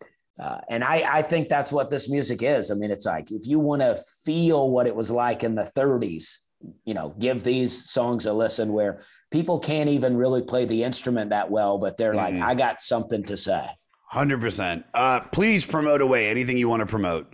uh, 0.40 0.58
and 0.70 0.84
I, 0.84 1.18
I 1.18 1.22
think 1.22 1.48
that's 1.48 1.72
what 1.72 1.90
this 1.90 2.08
music 2.08 2.42
is. 2.42 2.70
I 2.70 2.74
mean, 2.74 2.90
it's 2.90 3.06
like 3.06 3.30
if 3.30 3.46
you 3.46 3.58
want 3.58 3.82
to 3.82 4.00
feel 4.24 4.70
what 4.70 4.86
it 4.86 4.94
was 4.94 5.10
like 5.10 5.42
in 5.42 5.56
the 5.56 5.64
30s, 5.76 6.38
you 6.84 6.94
know, 6.94 7.14
give 7.18 7.44
these 7.44 7.88
songs 7.90 8.26
a 8.26 8.32
listen 8.32 8.72
where 8.72 9.00
people 9.30 9.58
can't 9.58 9.88
even 9.88 10.16
really 10.16 10.42
play 10.42 10.64
the 10.64 10.82
instrument 10.82 11.30
that 11.30 11.50
well, 11.50 11.78
but 11.78 11.96
they're 11.96 12.12
Mhm. 12.14 12.16
like, 12.16 12.34
I 12.34 12.54
got 12.54 12.80
something 12.80 13.22
to 13.24 13.36
say. 13.36 13.64
Hundred 14.08 14.40
percent. 14.40 14.84
Uh, 14.94 15.20
please 15.20 15.64
promote 15.66 16.00
away 16.00 16.28
anything 16.28 16.56
you 16.56 16.68
want 16.68 16.80
to 16.80 16.86
promote. 16.86 17.32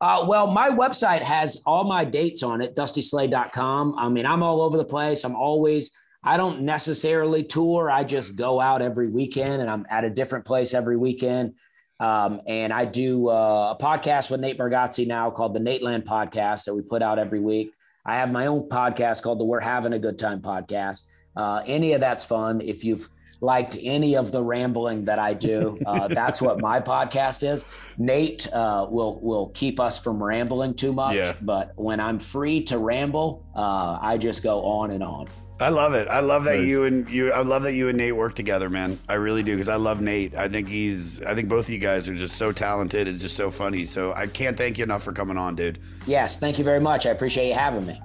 Uh, 0.00 0.24
well, 0.28 0.46
my 0.46 0.68
website 0.68 1.22
has 1.22 1.62
all 1.64 1.84
my 1.84 2.04
dates 2.04 2.42
on 2.42 2.60
it, 2.60 2.76
dustyslay.com. 2.76 3.94
I 3.98 4.08
mean, 4.10 4.26
I'm 4.26 4.42
all 4.42 4.60
over 4.60 4.76
the 4.76 4.84
place. 4.84 5.24
I'm 5.24 5.34
always, 5.34 5.90
I 6.22 6.36
don't 6.36 6.60
necessarily 6.62 7.42
tour. 7.42 7.90
I 7.90 8.04
just 8.04 8.36
go 8.36 8.60
out 8.60 8.82
every 8.82 9.08
weekend 9.08 9.62
and 9.62 9.70
I'm 9.70 9.86
at 9.88 10.04
a 10.04 10.10
different 10.10 10.44
place 10.44 10.74
every 10.74 10.98
weekend. 10.98 11.54
Um, 11.98 12.42
and 12.46 12.74
I 12.74 12.84
do 12.84 13.28
uh, 13.30 13.74
a 13.78 13.82
podcast 13.82 14.30
with 14.30 14.40
Nate 14.40 14.58
Bargatze 14.58 15.06
now 15.06 15.30
called 15.30 15.54
the 15.54 15.60
Nateland 15.60 16.04
Podcast 16.04 16.64
that 16.66 16.74
we 16.74 16.82
put 16.82 17.02
out 17.02 17.18
every 17.18 17.40
week. 17.40 17.72
I 18.08 18.16
have 18.16 18.30
my 18.30 18.46
own 18.46 18.68
podcast 18.68 19.22
called 19.22 19.40
the 19.40 19.44
We're 19.44 19.58
Having 19.60 19.92
a 19.92 19.98
Good 19.98 20.16
Time 20.18 20.40
podcast. 20.40 21.04
Uh, 21.36 21.62
any 21.66 21.92
of 21.92 22.00
that's 22.00 22.24
fun. 22.24 22.60
If 22.60 22.84
you've 22.84 23.08
liked 23.40 23.76
any 23.82 24.16
of 24.16 24.30
the 24.32 24.42
rambling 24.42 25.06
that 25.06 25.18
I 25.18 25.34
do, 25.34 25.78
uh, 25.84 26.06
that's 26.20 26.40
what 26.40 26.60
my 26.60 26.78
podcast 26.80 27.42
is. 27.42 27.64
Nate 27.98 28.50
uh, 28.52 28.86
will 28.88 29.18
will 29.20 29.48
keep 29.48 29.80
us 29.80 29.98
from 29.98 30.22
rambling 30.22 30.74
too 30.74 30.92
much, 30.92 31.16
Yeah. 31.16 31.34
but 31.42 31.72
when 31.74 31.98
I'm 31.98 32.20
free 32.20 32.62
to 32.64 32.78
ramble, 32.78 33.44
uh, 33.56 33.98
I 34.00 34.18
just 34.18 34.42
go 34.42 34.64
on 34.64 34.92
and 34.92 35.02
on. 35.02 35.28
I 35.58 35.70
love 35.70 35.94
it. 35.94 36.06
I 36.08 36.20
love 36.20 36.44
that 36.44 36.58
Nice. 36.58 36.66
you 36.66 36.84
and 36.84 37.08
you. 37.08 37.32
I 37.32 37.40
love 37.40 37.62
that 37.62 37.72
you 37.72 37.88
and 37.88 37.96
Nate 37.96 38.14
work 38.14 38.34
together, 38.34 38.68
man. 38.68 38.98
I 39.08 39.14
really 39.14 39.42
do 39.42 39.54
because 39.54 39.70
I 39.70 39.76
love 39.76 40.02
Nate. 40.02 40.34
I 40.34 40.48
think 40.48 40.68
he's. 40.68 41.22
I 41.22 41.34
think 41.34 41.48
both 41.48 41.64
of 41.64 41.70
you 41.70 41.78
guys 41.78 42.08
are 42.10 42.14
just 42.14 42.36
so 42.36 42.52
talented. 42.52 43.08
It's 43.08 43.20
just 43.22 43.36
so 43.36 43.50
funny. 43.50 43.86
So 43.86 44.12
I 44.12 44.26
can't 44.26 44.56
thank 44.58 44.76
you 44.76 44.84
enough 44.84 45.02
for 45.02 45.12
coming 45.12 45.38
on, 45.38 45.56
dude. 45.56 45.78
Yes, 46.06 46.38
thank 46.38 46.58
you 46.58 46.64
very 46.64 46.80
much. 46.80 47.06
I 47.06 47.10
appreciate 47.10 47.48
you 47.48 47.54
having 47.54 47.86
me. 47.86 47.98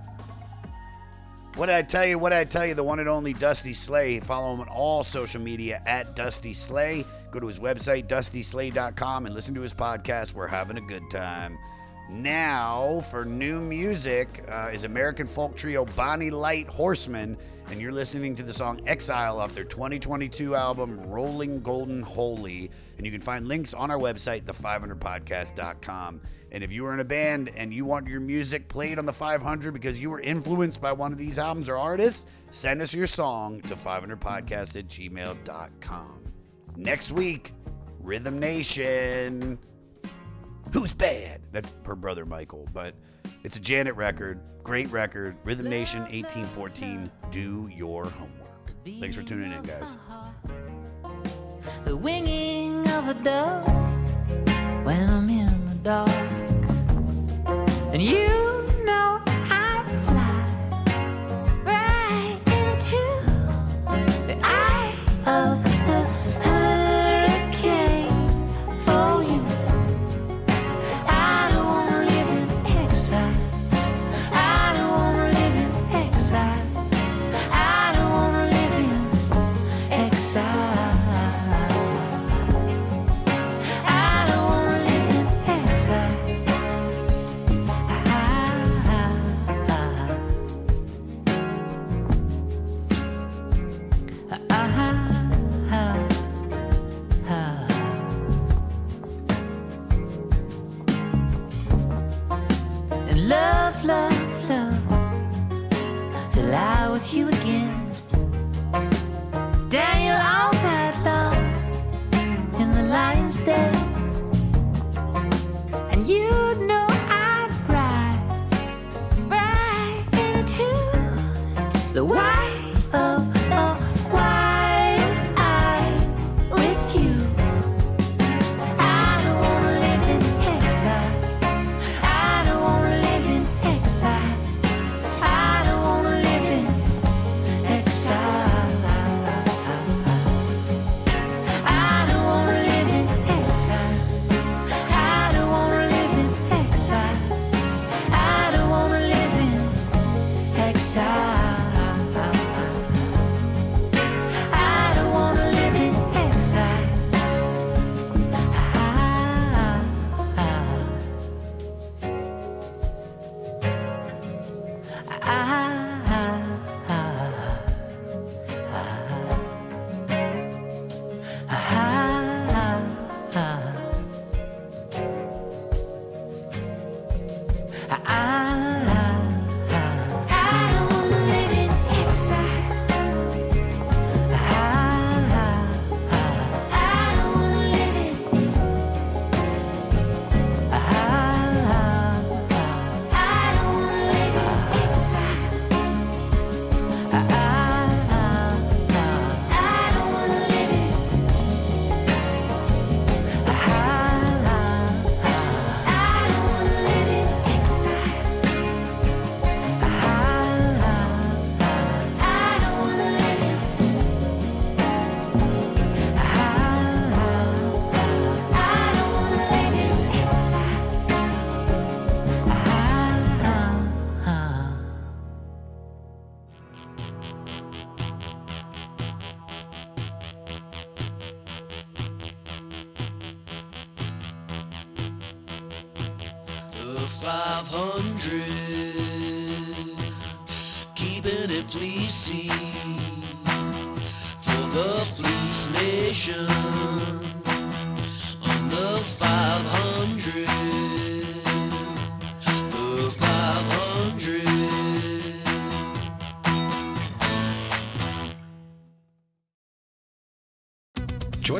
What 1.56 1.66
did 1.66 1.76
I 1.76 1.82
tell 1.82 2.06
you? 2.06 2.18
What 2.18 2.30
did 2.30 2.38
I 2.40 2.46
tell 2.46 2.66
you? 2.66 2.74
The 2.74 2.84
one 2.84 3.00
and 3.00 3.10
only 3.10 3.34
Dusty 3.34 3.74
Slay. 3.74 4.22
Follow 4.22 4.54
him 4.54 4.62
on 4.62 4.70
all 4.70 5.04
social 5.04 5.42
media 5.42 5.82
at 5.86 6.16
Dusty 6.16 6.54
Slay. 6.54 7.04
Go 7.32 7.42
to 7.42 7.48
his 7.48 7.60
website, 7.60 8.08
dustyslay.com, 8.08 9.26
and 9.26 9.36
listen 9.36 9.54
to 9.56 9.62
his 9.62 9.74
podcast. 9.74 10.34
We're 10.34 10.48
having 10.48 10.78
a 10.78 10.82
good 10.82 11.04
time. 11.12 11.58
Now, 12.12 13.00
for 13.10 13.24
new 13.24 13.62
music, 13.62 14.44
uh, 14.50 14.70
is 14.74 14.84
American 14.84 15.28
folk 15.28 15.56
trio 15.56 15.86
Bonny 15.86 16.30
Light 16.30 16.68
Horseman, 16.68 17.38
and 17.70 17.80
you're 17.80 17.94
listening 17.94 18.36
to 18.36 18.44
the 18.44 18.52
song 18.52 18.82
Exile 18.86 19.40
off 19.40 19.56
their 19.56 19.64
2022 19.64 20.54
album 20.54 21.00
Rolling 21.10 21.62
Golden 21.62 22.04
Holy. 22.04 22.70
And 22.98 23.06
you 23.06 23.14
can 23.14 23.22
find 23.22 23.48
links 23.48 23.74
on 23.74 23.90
our 23.90 23.98
website, 23.98 24.44
the500podcast.com. 24.44 26.20
And 26.52 26.64
if 26.66 26.70
you 26.70 26.86
are 26.86 26.94
in 26.94 27.00
a 27.00 27.06
band 27.06 27.50
and 27.56 27.74
you 27.74 27.86
want 27.86 28.10
your 28.10 28.20
music 28.20 28.68
played 28.68 29.00
on 29.00 29.06
the 29.06 29.14
500 29.14 29.72
because 29.74 29.98
you 29.98 30.10
were 30.10 30.20
influenced 30.20 30.82
by 30.82 30.92
one 30.92 31.14
of 31.14 31.18
these 31.18 31.40
albums 31.40 31.70
or 31.70 31.78
artists, 31.78 32.26
send 32.50 32.82
us 32.82 32.94
your 32.94 33.08
song 33.08 33.62
to 33.62 33.76
500podcast 33.78 34.78
at 34.78 34.90
gmail.com. 34.90 36.34
Next 36.76 37.12
week, 37.12 37.54
Rhythm 38.02 38.38
Nation. 38.38 39.58
Who's 40.74 40.94
bad? 40.94 41.42
That's 41.52 41.74
her 41.86 41.96
brother 41.96 42.26
Michael, 42.26 42.68
but 42.74 42.96
it's 43.44 43.58
a 43.58 43.60
Janet 43.60 43.96
record. 43.96 44.40
Great 44.64 44.90
record. 44.90 45.36
Rhythm 45.44 45.70
Nation 45.70 46.02
1814. 46.02 47.12
Do 47.30 47.70
your 47.74 48.06
homework. 48.06 48.72
Thanks 49.00 49.16
for 49.16 49.24
tuning 49.24 49.52
in, 49.52 49.64
guys. 49.64 49.98
the 51.84 51.96
winging 51.96 52.88
of 52.90 53.10
a 53.10 53.14
dove 53.16 53.68
when 54.86 55.10
I'm 55.10 55.30
in 55.30 55.66
the 55.68 55.76
dark. 55.84 56.10
And 57.94 58.02
you 58.02 58.61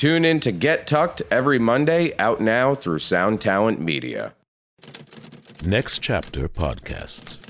Tune 0.00 0.24
in 0.24 0.40
to 0.40 0.50
Get 0.50 0.86
Tucked 0.86 1.20
every 1.30 1.58
Monday, 1.58 2.16
out 2.18 2.40
now 2.40 2.74
through 2.74 3.00
Sound 3.00 3.38
Talent 3.38 3.82
Media. 3.82 4.32
Next 5.62 5.98
Chapter 5.98 6.48
Podcasts. 6.48 7.49